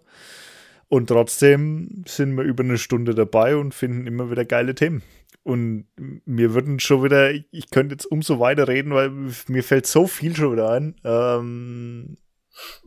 Und 0.87 1.07
trotzdem 1.07 2.03
sind 2.05 2.35
wir 2.35 2.43
über 2.43 2.63
eine 2.63 2.77
Stunde 2.77 3.15
dabei 3.15 3.55
und 3.55 3.73
finden 3.73 4.07
immer 4.07 4.29
wieder 4.29 4.45
geile 4.45 4.75
Themen. 4.75 5.03
Und 5.43 5.85
mir 6.25 6.53
würden 6.53 6.79
schon 6.79 7.03
wieder, 7.03 7.31
ich 7.31 7.69
könnte 7.71 7.93
jetzt 7.93 8.05
umso 8.05 8.39
weiter 8.39 8.67
reden, 8.67 8.93
weil 8.93 9.11
mir 9.47 9.63
fällt 9.63 9.85
so 9.87 10.07
viel 10.07 10.35
schon 10.35 10.53
wieder 10.53 10.71
ein. 10.71 10.95
Ähm, 11.03 12.17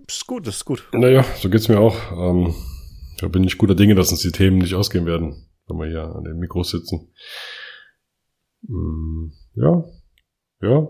ist 0.09 0.26
gut, 0.26 0.46
ist 0.46 0.64
gut. 0.64 0.88
Naja, 0.92 1.24
so 1.36 1.50
geht's 1.50 1.68
mir 1.68 1.78
auch. 1.78 1.96
Ähm, 2.12 2.55
da 3.19 3.28
bin 3.28 3.45
ich 3.45 3.59
guter 3.59 3.74
Dinge, 3.74 3.95
dass 3.95 4.11
uns 4.11 4.23
die 4.23 4.32
Themen 4.32 4.59
nicht 4.59 4.74
ausgehen 4.74 5.07
werden, 5.07 5.49
wenn 5.66 5.77
wir 5.78 5.86
hier 5.86 6.05
an 6.15 6.24
den 6.24 6.39
Mikros 6.39 6.70
sitzen. 6.70 7.12
Mm, 8.62 9.28
ja, 9.55 9.85
ja. 10.62 10.89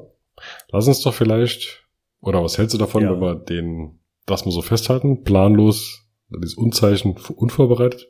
Lass 0.70 0.86
uns 0.88 1.00
doch 1.02 1.14
vielleicht, 1.14 1.84
oder 2.20 2.42
was 2.42 2.58
hältst 2.58 2.74
du 2.74 2.78
davon, 2.78 3.02
Ja. 3.02 3.12
wenn 3.12 3.20
wir 3.20 3.34
den, 3.34 4.00
das 4.26 4.44
mal 4.44 4.52
so 4.52 4.62
festhalten, 4.62 5.24
planlos, 5.24 6.04
dieses 6.28 6.54
Unzeichen 6.54 7.16
unvorbereitet. 7.34 8.06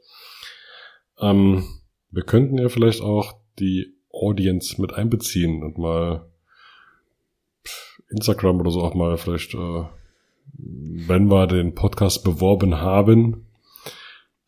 Ähm, 1.20 1.64
wir 2.10 2.24
könnten 2.24 2.58
ja 2.58 2.68
vielleicht 2.68 3.00
auch 3.00 3.40
die 3.58 3.94
Audience 4.12 4.80
mit 4.80 4.92
einbeziehen 4.92 5.62
und 5.62 5.78
mal 5.78 6.30
Instagram 8.10 8.60
oder 8.60 8.70
so 8.70 8.82
auch 8.82 8.94
mal 8.94 9.16
vielleicht, 9.18 9.54
äh, 9.54 9.84
wenn 10.56 11.30
wir 11.30 11.46
den 11.46 11.74
Podcast 11.74 12.24
beworben 12.24 12.80
haben, 12.80 13.47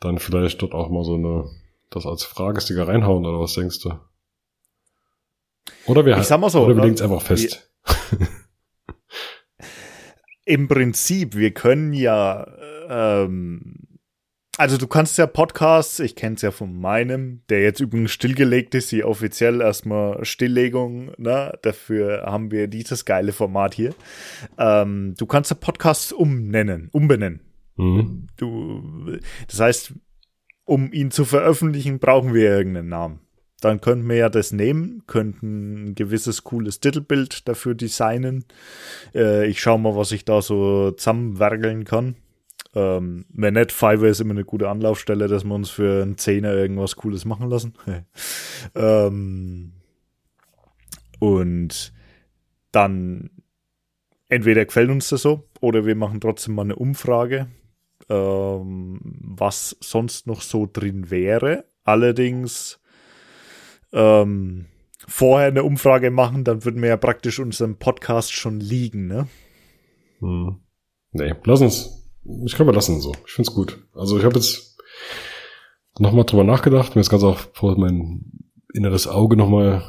dann 0.01 0.19
vielleicht 0.19 0.61
dort 0.63 0.73
auch 0.75 0.89
mal 0.89 1.05
so 1.05 1.15
eine, 1.15 1.49
das 1.91 2.07
als 2.07 2.25
Fragesticker 2.25 2.89
reinhauen 2.89 3.27
oder 3.27 3.39
was 3.39 3.55
denkst 3.55 3.81
du? 3.81 3.93
Oder 5.87 6.05
wir, 6.05 6.19
Ich 6.19 6.27
sag 6.27 6.41
mal 6.41 6.51
so, 6.51 6.65
oder 6.65 6.75
wir 6.75 6.77
ne? 6.77 6.83
legen 6.83 6.95
es 6.95 7.03
einfach 7.03 7.23
fest. 7.23 7.71
Im 10.45 10.69
Prinzip, 10.69 11.37
wir 11.37 11.53
können 11.53 11.93
ja, 11.93 12.47
ähm, 12.89 13.75
also 14.57 14.79
du 14.79 14.87
kannst 14.89 15.17
ja 15.17 15.27
Podcasts, 15.27 16.01
ich 16.01 16.17
kenne 16.17 16.37
es 16.37 16.43
ja 16.43 16.51
von 16.51 16.75
meinem, 16.75 17.43
der 17.49 17.63
jetzt 17.63 17.81
übrigens 17.81 18.11
stillgelegt 18.11 18.75
ist, 18.75 18.91
hier 18.91 19.07
offiziell 19.07 19.61
erstmal 19.61 20.25
Stilllegung, 20.25 21.13
ne? 21.19 21.57
Dafür 21.63 22.25
haben 22.27 22.51
wir 22.51 22.67
dieses 22.67 23.05
geile 23.05 23.33
Format 23.33 23.75
hier. 23.75 23.95
Ähm, 24.59 25.15
du 25.17 25.27
kannst 25.27 25.51
ja 25.51 25.57
Podcasts 25.57 26.11
umnennen, 26.11 26.89
umbenennen. 26.91 27.41
Mhm. 27.81 28.27
Du, 28.37 29.19
das 29.49 29.61
heißt, 29.61 29.95
um 30.65 30.93
ihn 30.93 31.11
zu 31.11 31.25
veröffentlichen, 31.25 31.99
brauchen 31.99 32.35
wir 32.35 32.51
irgendeinen 32.51 32.89
Namen. 32.89 33.21
Dann 33.61 33.81
könnten 33.81 34.09
wir 34.09 34.17
ja 34.17 34.29
das 34.29 34.53
nehmen, 34.53 35.03
könnten 35.07 35.91
ein 35.91 35.95
gewisses 35.95 36.45
cooles 36.45 36.81
Titelbild 36.81 37.47
dafür 37.49 37.75
designen. 37.75 38.45
Äh, 39.15 39.47
ich 39.49 39.61
schaue 39.61 39.79
mal, 39.79 39.97
was 39.97 40.13
ich 40.13 40.25
da 40.25 40.41
so 40.41 40.93
zusammenwerkeln 40.93 41.85
kann. 41.85 42.17
Ähm, 42.75 43.27
wenn 43.29 43.55
nicht, 43.55 43.73
Fiverr 43.73 44.11
ist 44.11 44.21
immer 44.21 44.31
eine 44.31 44.45
gute 44.45 44.69
Anlaufstelle, 44.69 45.29
dass 45.29 45.45
wir 45.45 45.55
uns 45.55 45.71
für 45.71 46.03
einen 46.03 46.17
Zehner 46.17 46.55
irgendwas 46.55 46.97
Cooles 46.97 47.25
machen 47.25 47.51
lassen. 47.51 47.75
ähm, 48.75 49.73
und 51.19 51.93
dann 52.73 53.31
entweder 54.29 54.65
gefällt 54.65 54.91
uns 54.91 55.09
das 55.09 55.23
so 55.23 55.49
oder 55.61 55.85
wir 55.85 55.97
machen 55.97 56.21
trotzdem 56.21 56.55
mal 56.55 56.63
eine 56.63 56.77
Umfrage, 56.77 57.49
ähm, 58.11 59.01
was 59.03 59.77
sonst 59.81 60.27
noch 60.27 60.43
so 60.43 60.69
drin 60.71 61.11
wäre. 61.11 61.65
Allerdings 61.85 62.81
ähm, 63.93 64.67
vorher 65.07 65.49
eine 65.49 65.65
Umfrage 65.65 66.11
machen, 66.11 66.45
dann 66.45 66.65
würden 66.65 66.83
wir 66.83 66.91
ja 66.91 66.97
praktisch 66.97 67.39
unseren 67.39 67.79
Podcast 67.79 68.33
schon 68.33 68.61
liegen, 68.61 69.07
ne? 69.07 69.29
Mhm. 70.21 70.61
Nee, 71.13 71.35
lass 71.45 71.63
uns. 71.63 72.13
Ich 72.45 72.55
glaube, 72.55 72.71
wir 72.71 72.75
lassen 72.75 73.01
so. 73.01 73.13
Ich 73.27 73.33
find's 73.33 73.55
gut. 73.55 73.83
Also 73.95 74.19
ich 74.19 74.25
habe 74.25 74.35
jetzt 74.35 74.77
nochmal 75.99 76.25
drüber 76.25 76.45
nachgedacht. 76.45 76.95
Mir 76.95 77.01
ist 77.01 77.11
ganz 77.11 77.23
auch 77.23 77.39
vor 77.53 77.79
mein 77.79 78.53
inneres 78.75 79.09
Auge 79.09 79.37
nochmal. 79.37 79.83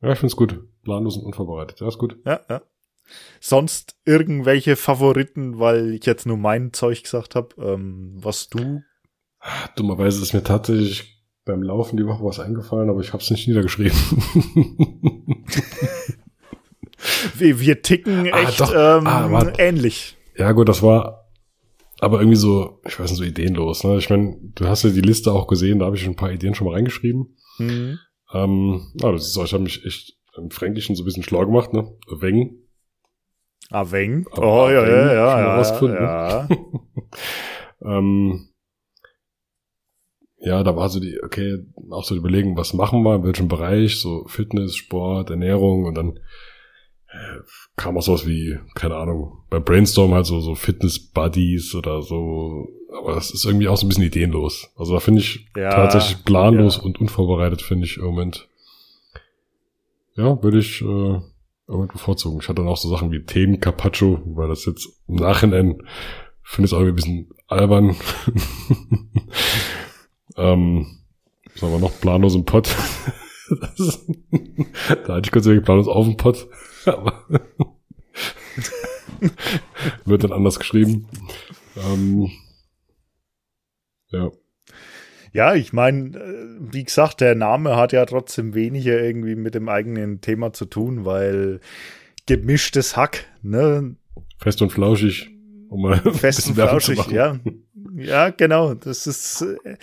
Ja, 0.00 0.12
ich 0.12 0.18
find's 0.18 0.36
gut. 0.36 0.64
Planlos 0.82 1.16
und 1.16 1.26
unvorbereitet. 1.26 1.80
Ja, 1.80 1.88
ist 1.88 1.98
gut. 1.98 2.18
Ja, 2.24 2.40
ja. 2.48 2.62
Sonst 3.40 3.96
irgendwelche 4.04 4.76
Favoriten, 4.76 5.58
weil 5.58 5.94
ich 5.94 6.06
jetzt 6.06 6.26
nur 6.26 6.36
mein 6.36 6.72
Zeug 6.72 7.02
gesagt 7.02 7.34
habe, 7.34 7.54
ähm, 7.58 8.12
was 8.16 8.48
du. 8.48 8.82
Dummerweise 9.76 10.20
ist 10.22 10.32
mir 10.34 10.42
tatsächlich 10.42 11.22
beim 11.44 11.62
Laufen 11.62 11.96
die 11.96 12.06
Woche 12.06 12.24
was 12.24 12.40
eingefallen, 12.40 12.90
aber 12.90 13.00
ich 13.00 13.12
habe 13.12 13.22
es 13.22 13.30
nicht 13.30 13.46
niedergeschrieben. 13.48 13.96
Wir, 17.36 17.60
wir 17.60 17.80
ticken 17.82 18.28
Ah, 18.32 18.42
echt 18.42 18.60
doch. 18.60 18.72
ähm, 18.72 19.06
Ah, 19.06 19.52
ähnlich. 19.58 20.16
ja 20.36 20.50
gut, 20.52 20.68
das 20.68 20.82
war 20.82 21.30
aber 22.00 22.18
irgendwie 22.20 22.36
so, 22.36 22.80
ich 22.86 22.98
weiß 22.98 23.10
nicht, 23.10 23.18
so 23.18 23.24
ideenlos. 23.24 23.84
Ne? 23.84 23.98
Ich 23.98 24.10
meine, 24.10 24.36
du 24.54 24.66
hast 24.66 24.82
ja 24.84 24.90
die 24.90 25.00
Liste 25.00 25.32
auch 25.32 25.46
gesehen, 25.46 25.78
da 25.78 25.86
habe 25.86 25.96
ich 25.96 26.02
schon 26.02 26.12
ein 26.12 26.16
paar 26.16 26.32
Ideen 26.32 26.54
schon 26.54 26.66
mal 26.66 26.74
reingeschrieben. 26.74 27.36
Mhm. 27.58 27.98
Ähm, 28.32 28.92
ah, 29.02 29.12
du 29.12 29.18
siehst 29.18 29.38
auch, 29.38 29.44
ich 29.44 29.52
habe 29.52 29.62
mich 29.62 29.84
echt 29.84 30.16
im 30.36 30.50
Fränkischen 30.50 30.96
so 30.96 31.02
ein 31.02 31.06
bisschen 31.06 31.22
schlau 31.22 31.44
gemacht, 31.46 31.72
ne? 31.72 31.88
Weng. 32.08 32.56
Aveng. 33.70 34.26
Aber 34.30 34.64
Oh, 34.64 34.70
ja, 34.70 34.82
Aveng, 34.82 34.90
ja, 34.90 35.12
ja, 35.12 35.40
ja, 35.40 35.58
gefunden, 35.58 35.94
ne? 35.94 36.00
ja. 36.00 36.48
Ähm, 37.84 38.48
ja, 40.40 40.62
da 40.62 40.76
war 40.76 40.88
so 40.88 41.00
die, 41.00 41.20
okay, 41.22 41.58
auch 41.90 42.04
so 42.04 42.14
überlegen, 42.14 42.56
was 42.56 42.74
machen 42.74 43.02
wir, 43.02 43.16
in 43.16 43.24
welchem 43.24 43.48
Bereich, 43.48 44.00
so 44.00 44.24
Fitness, 44.26 44.76
Sport, 44.76 45.30
Ernährung 45.30 45.84
und 45.84 45.94
dann 45.94 46.18
äh, 47.10 47.40
kam 47.76 47.96
auch 47.96 48.02
sowas 48.02 48.26
wie, 48.26 48.58
keine 48.74 48.96
Ahnung, 48.96 49.44
bei 49.50 49.58
Brainstorm 49.58 50.14
halt 50.14 50.26
so, 50.26 50.40
so 50.40 50.54
Fitness-Buddies 50.54 51.74
oder 51.74 52.02
so, 52.02 52.68
aber 52.96 53.14
das 53.14 53.30
ist 53.30 53.44
irgendwie 53.44 53.68
auch 53.68 53.76
so 53.76 53.86
ein 53.86 53.88
bisschen 53.88 54.04
ideenlos. 54.04 54.70
Also 54.76 54.94
da 54.94 55.00
finde 55.00 55.20
ich 55.20 55.46
ja, 55.56 55.70
tatsächlich 55.70 56.24
planlos 56.24 56.76
ja. 56.76 56.82
und 56.84 57.00
unvorbereitet, 57.00 57.62
finde 57.62 57.86
ich 57.86 57.96
im 57.96 58.04
Moment. 58.04 58.48
Ja, 60.14 60.42
würde 60.42 60.58
ich 60.58 60.82
äh, 60.82 61.20
irgendwie 61.68 61.92
bevorzugen. 61.92 62.40
Ich 62.40 62.48
hatte 62.48 62.62
dann 62.62 62.68
auch 62.68 62.78
so 62.78 62.88
Sachen 62.88 63.12
wie 63.12 63.24
Themen 63.24 63.60
Carpaccio, 63.60 64.20
weil 64.24 64.48
das 64.48 64.64
jetzt 64.64 64.88
im 65.06 65.16
Nachhinein 65.16 65.78
finde 66.42 66.66
ich 66.66 66.72
es 66.72 66.78
irgendwie 66.78 66.92
ein 66.92 66.96
bisschen 66.96 67.28
albern. 67.46 67.94
ähm, 70.36 70.86
sagen 71.54 71.72
wir 71.72 71.78
noch 71.78 72.00
planlos 72.00 72.34
im 72.34 72.46
Pott. 72.46 72.74
da 75.06 75.14
hatte 75.14 75.26
ich 75.26 75.30
kurz 75.32 75.44
wirklich 75.44 75.64
planlos 75.64 75.88
auf 75.88 76.06
dem 76.06 76.16
Pott. 76.16 76.48
Wird 80.04 80.24
dann 80.24 80.32
anders 80.32 80.58
geschrieben. 80.58 81.06
Ähm, 81.76 82.30
ja. 84.08 84.30
Ja, 85.32 85.54
ich 85.54 85.72
meine, 85.72 86.18
äh, 86.18 86.56
wie 86.60 86.84
gesagt, 86.84 87.20
der 87.20 87.34
Name 87.34 87.76
hat 87.76 87.92
ja 87.92 88.04
trotzdem 88.06 88.54
weniger 88.54 89.00
irgendwie 89.00 89.36
mit 89.36 89.54
dem 89.54 89.68
eigenen 89.68 90.20
Thema 90.20 90.52
zu 90.52 90.64
tun, 90.64 91.04
weil 91.04 91.60
gemischtes 92.26 92.96
Hack, 92.96 93.26
ne? 93.42 93.96
Fest 94.38 94.62
und 94.62 94.70
flauschig, 94.70 95.30
um 95.68 95.82
mal 95.82 95.98
fest 96.14 96.48
und 96.48 96.54
flauschig, 96.54 97.06
ja. 97.08 97.38
Ja, 97.96 98.30
genau. 98.30 98.74
Das 98.74 99.06
ist, 99.06 99.42
äh, 99.42 99.76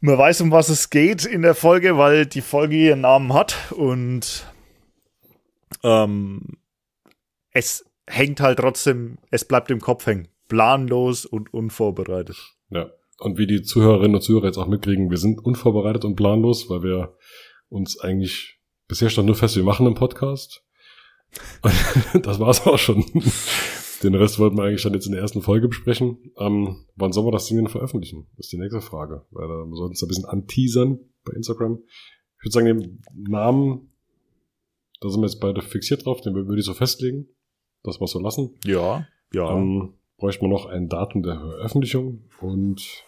man 0.00 0.18
weiß, 0.18 0.42
um 0.42 0.50
was 0.50 0.68
es 0.68 0.90
geht 0.90 1.24
in 1.24 1.42
der 1.42 1.54
Folge, 1.54 1.96
weil 1.96 2.26
die 2.26 2.42
Folge 2.42 2.76
ihren 2.76 3.00
Namen 3.00 3.32
hat 3.32 3.72
und 3.72 4.46
ähm, 5.82 6.58
es 7.52 7.84
hängt 8.06 8.40
halt 8.40 8.58
trotzdem, 8.58 9.18
es 9.30 9.44
bleibt 9.44 9.70
im 9.70 9.80
Kopf 9.80 10.06
hängen. 10.06 10.28
Planlos 10.48 11.26
und 11.26 11.52
unvorbereitet. 11.52 12.36
Ja 12.70 12.90
und 13.18 13.38
wie 13.38 13.46
die 13.46 13.62
Zuhörerinnen 13.62 14.14
und 14.14 14.22
Zuhörer 14.22 14.46
jetzt 14.46 14.58
auch 14.58 14.66
mitkriegen, 14.66 15.10
wir 15.10 15.18
sind 15.18 15.44
unvorbereitet 15.44 16.04
und 16.04 16.16
planlos, 16.16 16.68
weil 16.68 16.82
wir 16.82 17.16
uns 17.68 17.98
eigentlich, 17.98 18.58
bisher 18.88 19.10
stand 19.10 19.26
nur 19.26 19.36
fest, 19.36 19.56
wir 19.56 19.64
machen 19.64 19.86
einen 19.86 19.94
Podcast. 19.94 20.62
das 22.22 22.38
war's 22.40 22.66
auch 22.66 22.78
schon. 22.78 23.04
Den 24.02 24.14
Rest 24.14 24.38
wollten 24.38 24.56
wir 24.56 24.64
eigentlich 24.64 24.82
dann 24.82 24.94
jetzt 24.94 25.06
in 25.06 25.12
der 25.12 25.22
ersten 25.22 25.42
Folge 25.42 25.68
besprechen. 25.68 26.32
Ähm, 26.38 26.84
wann 26.96 27.12
sollen 27.12 27.26
wir 27.26 27.32
das 27.32 27.46
Ding 27.46 27.56
denn 27.56 27.68
veröffentlichen? 27.68 28.26
Das 28.36 28.46
ist 28.46 28.52
die 28.52 28.58
nächste 28.58 28.80
Frage. 28.80 29.24
Weil 29.30 29.48
da, 29.48 29.54
wir 29.64 29.76
sollten 29.76 29.92
uns 29.92 30.02
ein 30.02 30.08
bisschen 30.08 30.24
anteasern 30.26 30.98
bei 31.24 31.32
Instagram. 31.32 31.82
Ich 32.38 32.44
würde 32.44 32.52
sagen, 32.52 32.66
den 32.66 33.02
Namen, 33.14 33.90
da 35.00 35.08
sind 35.08 35.20
wir 35.20 35.26
jetzt 35.26 35.40
beide 35.40 35.62
fixiert 35.62 36.04
drauf, 36.04 36.20
den 36.20 36.34
würde 36.34 36.58
ich 36.58 36.66
so 36.66 36.74
festlegen. 36.74 37.28
Das 37.82 38.00
wir 38.00 38.06
so 38.06 38.20
lassen. 38.20 38.54
Ja, 38.64 39.06
ja. 39.32 39.56
Ähm, 39.56 39.94
bräuchte 40.18 40.42
man 40.42 40.50
noch 40.50 40.66
ein 40.66 40.88
Datum 40.88 41.22
der 41.22 41.38
Veröffentlichung 41.38 42.24
und 42.40 43.04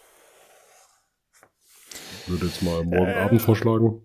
würde 2.27 2.45
jetzt 2.47 2.61
mal 2.61 2.83
morgen 2.83 3.11
äh, 3.11 3.15
Abend 3.15 3.41
vorschlagen. 3.41 4.01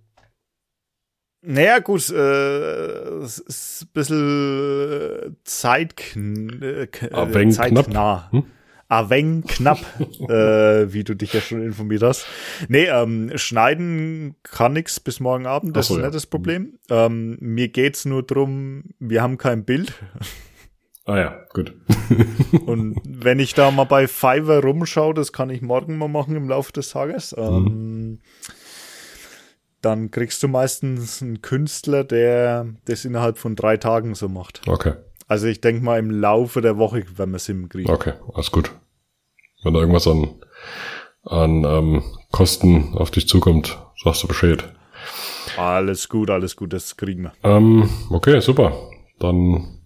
Naja, 1.47 1.78
gut, 1.81 2.09
äh, 2.11 3.19
es 3.23 3.39
ist 3.39 3.82
ein 3.82 3.89
bisschen 3.93 5.36
Zeit, 5.45 5.95
äh, 6.16 6.85
äh 6.85 7.49
zeitnah. 7.51 8.31
Hm? 8.32 8.45
Aveng 8.89 9.43
knapp, 9.47 9.78
äh, 10.28 10.93
wie 10.93 11.05
du 11.05 11.15
dich 11.15 11.32
ja 11.32 11.41
schon 11.41 11.62
informiert 11.62 12.03
hast. 12.03 12.27
Nee, 12.69 12.85
ähm, 12.85 13.32
schneiden 13.35 14.36
kann 14.43 14.74
nix 14.74 15.01
bis 15.01 15.20
morgen 15.20 15.47
Abend, 15.47 15.77
das 15.77 15.89
so, 15.89 15.95
ist 15.95 15.99
nicht 15.99 16.07
ja. 16.07 16.11
das 16.11 16.27
Problem. 16.27 16.78
Ähm, 16.91 17.36
mir 17.41 17.69
geht's 17.69 18.05
nur 18.05 18.23
drum, 18.23 18.85
wir 18.99 19.23
haben 19.23 19.39
kein 19.39 19.65
Bild. 19.65 19.93
Ah 21.07 21.19
ja, 21.19 21.41
gut. 21.53 21.75
und 22.67 23.01
wenn 23.05 23.39
ich 23.39 23.55
da 23.55 23.71
mal 23.71 23.85
bei 23.85 24.09
Fiverr 24.09 24.63
rumschaue, 24.63 25.13
das 25.13 25.33
kann 25.33 25.51
ich 25.51 25.61
morgen 25.61 25.99
mal 25.99 26.09
machen 26.09 26.35
im 26.35 26.49
Laufe 26.49 26.73
des 26.73 26.91
Tages, 26.91 27.37
mhm. 27.37 27.43
ähm, 27.43 28.19
dann 29.83 30.11
kriegst 30.11 30.43
du 30.43 30.49
meistens 30.49 31.21
einen 31.21 31.43
Künstler, 31.43 32.05
der 32.05 32.67
das 32.87 33.05
innerhalb 33.05 33.37
von 33.37 33.55
drei 33.55 33.77
Tagen 33.77 34.15
so 34.15 34.31
macht. 34.31 34.63
Okay. 34.67 34.95
Also 35.29 35.47
ich 35.47 35.61
denke 35.61 35.85
mal 35.85 35.99
im 35.99 36.11
Laufe 36.11 36.63
der 36.63 36.79
Woche, 36.79 37.05
wenn 37.17 37.31
wir 37.31 37.37
es 37.37 37.47
hinkriegen. 37.47 37.93
Okay, 37.93 38.15
alles 38.33 38.51
gut. 38.51 38.71
Wenn 39.63 39.75
da 39.75 39.81
irgendwas 39.81 40.07
an, 40.07 40.37
an 41.25 41.65
ähm, 41.65 42.03
Kosten 42.31 42.95
auf 42.95 43.11
dich 43.11 43.29
zukommt, 43.29 43.79
sagst 44.03 44.23
du 44.23 44.29
Bescheid. 44.29 44.73
Alles 45.57 46.09
gut, 46.09 46.31
alles 46.31 46.57
gut, 46.57 46.73
das 46.73 46.97
kriegen 46.97 47.25
wir. 47.25 47.33
Ähm, 47.43 47.89
okay, 48.11 48.41
super. 48.41 48.73
Dann 49.19 49.84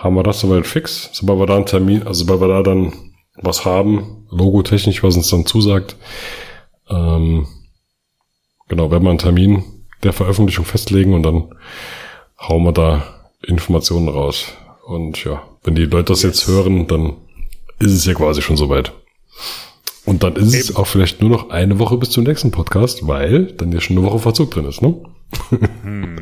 haben 0.00 0.14
wir 0.14 0.22
das 0.22 0.40
soweit 0.40 0.66
fix. 0.66 1.10
Sobald 1.12 1.38
wir 1.38 1.46
da 1.46 1.56
einen 1.56 1.66
Termin, 1.66 2.06
also 2.06 2.24
sobald 2.24 2.40
wir 2.40 2.48
da 2.48 2.62
dann 2.62 2.92
was 3.36 3.64
haben, 3.64 4.26
logotechnisch, 4.30 5.02
was 5.02 5.16
uns 5.16 5.28
dann 5.28 5.46
zusagt, 5.46 5.96
ähm, 6.88 7.46
genau, 8.68 8.90
werden 8.90 9.04
wir 9.04 9.10
einen 9.10 9.18
Termin 9.18 9.64
der 10.02 10.12
Veröffentlichung 10.12 10.64
festlegen 10.64 11.14
und 11.14 11.22
dann 11.22 11.54
hauen 12.40 12.64
wir 12.64 12.72
da 12.72 13.02
Informationen 13.46 14.08
raus. 14.08 14.46
Und 14.86 15.22
ja, 15.24 15.42
wenn 15.64 15.74
die 15.74 15.84
Leute 15.84 16.12
das 16.12 16.22
jetzt 16.22 16.46
hören, 16.46 16.86
dann 16.86 17.16
ist 17.78 17.92
es 17.92 18.06
ja 18.06 18.14
quasi 18.14 18.40
schon 18.42 18.56
soweit. 18.56 18.92
Und 20.06 20.22
dann 20.22 20.36
ist 20.36 20.54
Eben. 20.54 20.62
es 20.62 20.76
auch 20.76 20.86
vielleicht 20.86 21.20
nur 21.20 21.30
noch 21.30 21.50
eine 21.50 21.78
Woche 21.78 21.98
bis 21.98 22.10
zum 22.10 22.24
nächsten 22.24 22.50
Podcast, 22.50 23.06
weil 23.06 23.52
dann 23.52 23.70
ja 23.70 23.80
schon 23.80 23.98
eine 23.98 24.06
Woche 24.06 24.18
Verzug 24.18 24.50
drin 24.50 24.64
ist, 24.64 24.80
ne? 24.80 24.94
Hm. 25.82 26.16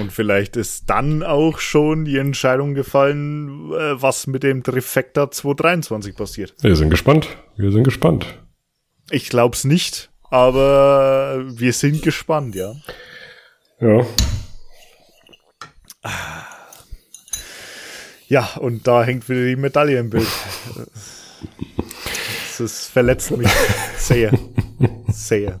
Und 0.00 0.12
vielleicht 0.12 0.56
ist 0.56 0.90
dann 0.90 1.22
auch 1.22 1.58
schon 1.58 2.04
die 2.04 2.18
Entscheidung 2.18 2.74
gefallen, 2.74 3.72
äh, 3.72 4.00
was 4.02 4.26
mit 4.26 4.42
dem 4.42 4.62
Trifecta 4.62 5.30
223 5.30 6.16
passiert. 6.16 6.54
Wir 6.60 6.76
sind 6.76 6.90
gespannt. 6.90 7.28
Wir 7.56 7.70
sind 7.70 7.84
gespannt. 7.84 8.26
Ich 9.10 9.28
glaub's 9.28 9.64
nicht, 9.64 10.10
aber 10.30 11.44
wir 11.46 11.72
sind 11.72 12.02
gespannt, 12.02 12.54
ja. 12.54 12.74
Ja. 13.80 14.06
Ja, 18.28 18.54
und 18.58 18.86
da 18.86 19.04
hängt 19.04 19.28
wieder 19.28 19.44
die 19.44 19.56
Medaille 19.56 19.98
im 19.98 20.10
Bild. 20.10 20.26
Das 22.58 22.86
verletzt 22.86 23.36
mich 23.36 23.50
sehr. 23.98 24.32
Sehr. 25.08 25.60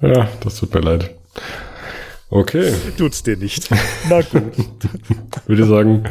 Ja, 0.00 0.28
das 0.40 0.56
tut 0.56 0.74
mir 0.74 0.80
leid. 0.80 1.14
Okay. 2.30 2.72
Tut's 2.96 3.22
dir 3.22 3.36
nicht. 3.36 3.70
Na 4.08 4.20
gut. 4.20 4.54
Würde 5.46 5.62
ich 5.62 5.68
sagen, 5.68 6.04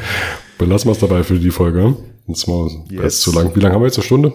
belassen 0.57 0.89
wir 0.89 0.93
es 0.93 0.99
dabei 0.99 1.23
für 1.23 1.37
die 1.37 1.51
Folge. 1.51 1.95
Jetzt 2.27 2.47
mal 2.47 2.69
yes. 2.89 3.21
zu 3.21 3.31
lang. 3.31 3.55
Wie 3.55 3.59
lange 3.59 3.75
haben 3.75 3.81
wir 3.81 3.87
jetzt? 3.87 3.97
Eine 3.97 4.05
Stunde? 4.05 4.33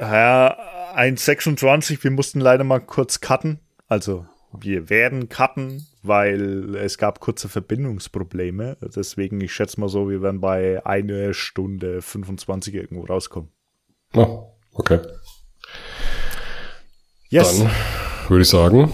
Ja, 0.00 0.56
1,26. 0.96 2.02
Wir 2.02 2.10
mussten 2.10 2.40
leider 2.40 2.64
mal 2.64 2.78
kurz 2.78 3.20
cutten. 3.20 3.60
Also, 3.88 4.26
wir 4.58 4.88
werden 4.88 5.28
cutten, 5.28 5.86
weil 6.02 6.76
es 6.76 6.96
gab 6.96 7.20
kurze 7.20 7.48
Verbindungsprobleme. 7.48 8.76
Deswegen, 8.94 9.40
ich 9.40 9.52
schätze 9.52 9.80
mal 9.80 9.88
so, 9.88 10.08
wir 10.08 10.22
werden 10.22 10.40
bei 10.40 10.84
einer 10.86 11.34
Stunde 11.34 12.02
25 12.02 12.74
irgendwo 12.74 13.04
rauskommen. 13.04 13.50
Ah, 14.14 14.44
okay. 14.72 15.00
Yes. 17.28 17.58
Dann 17.58 17.70
würde 18.28 18.42
ich 18.42 18.48
sagen, 18.48 18.92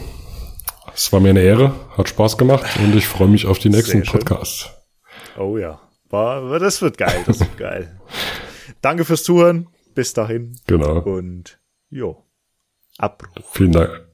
es 0.94 1.12
war 1.12 1.20
mir 1.20 1.31
eine 1.31 1.43
Ehre, 1.43 1.74
hat 1.97 2.09
Spaß 2.09 2.39
gemacht 2.39 2.64
und 2.82 2.94
ich 2.94 3.06
freue 3.06 3.28
mich 3.28 3.47
auf 3.47 3.59
die 3.59 3.70
nächsten 3.70 4.02
Podcasts. 4.02 4.70
Oh 5.39 5.56
ja, 5.56 5.81
war, 6.10 6.59
das 6.59 6.82
wird 6.82 6.98
geil, 6.98 7.23
das 7.27 7.40
wird 7.40 7.56
geil. 7.56 8.01
Danke 8.81 9.05
fürs 9.05 9.23
Zuhören, 9.23 9.69
bis 9.94 10.12
dahin. 10.12 10.59
Genau. 10.66 11.01
Und 11.01 11.59
jo, 11.90 12.24
Abruf. 12.98 13.44
Vielen 13.52 13.73
Dank. 13.73 14.11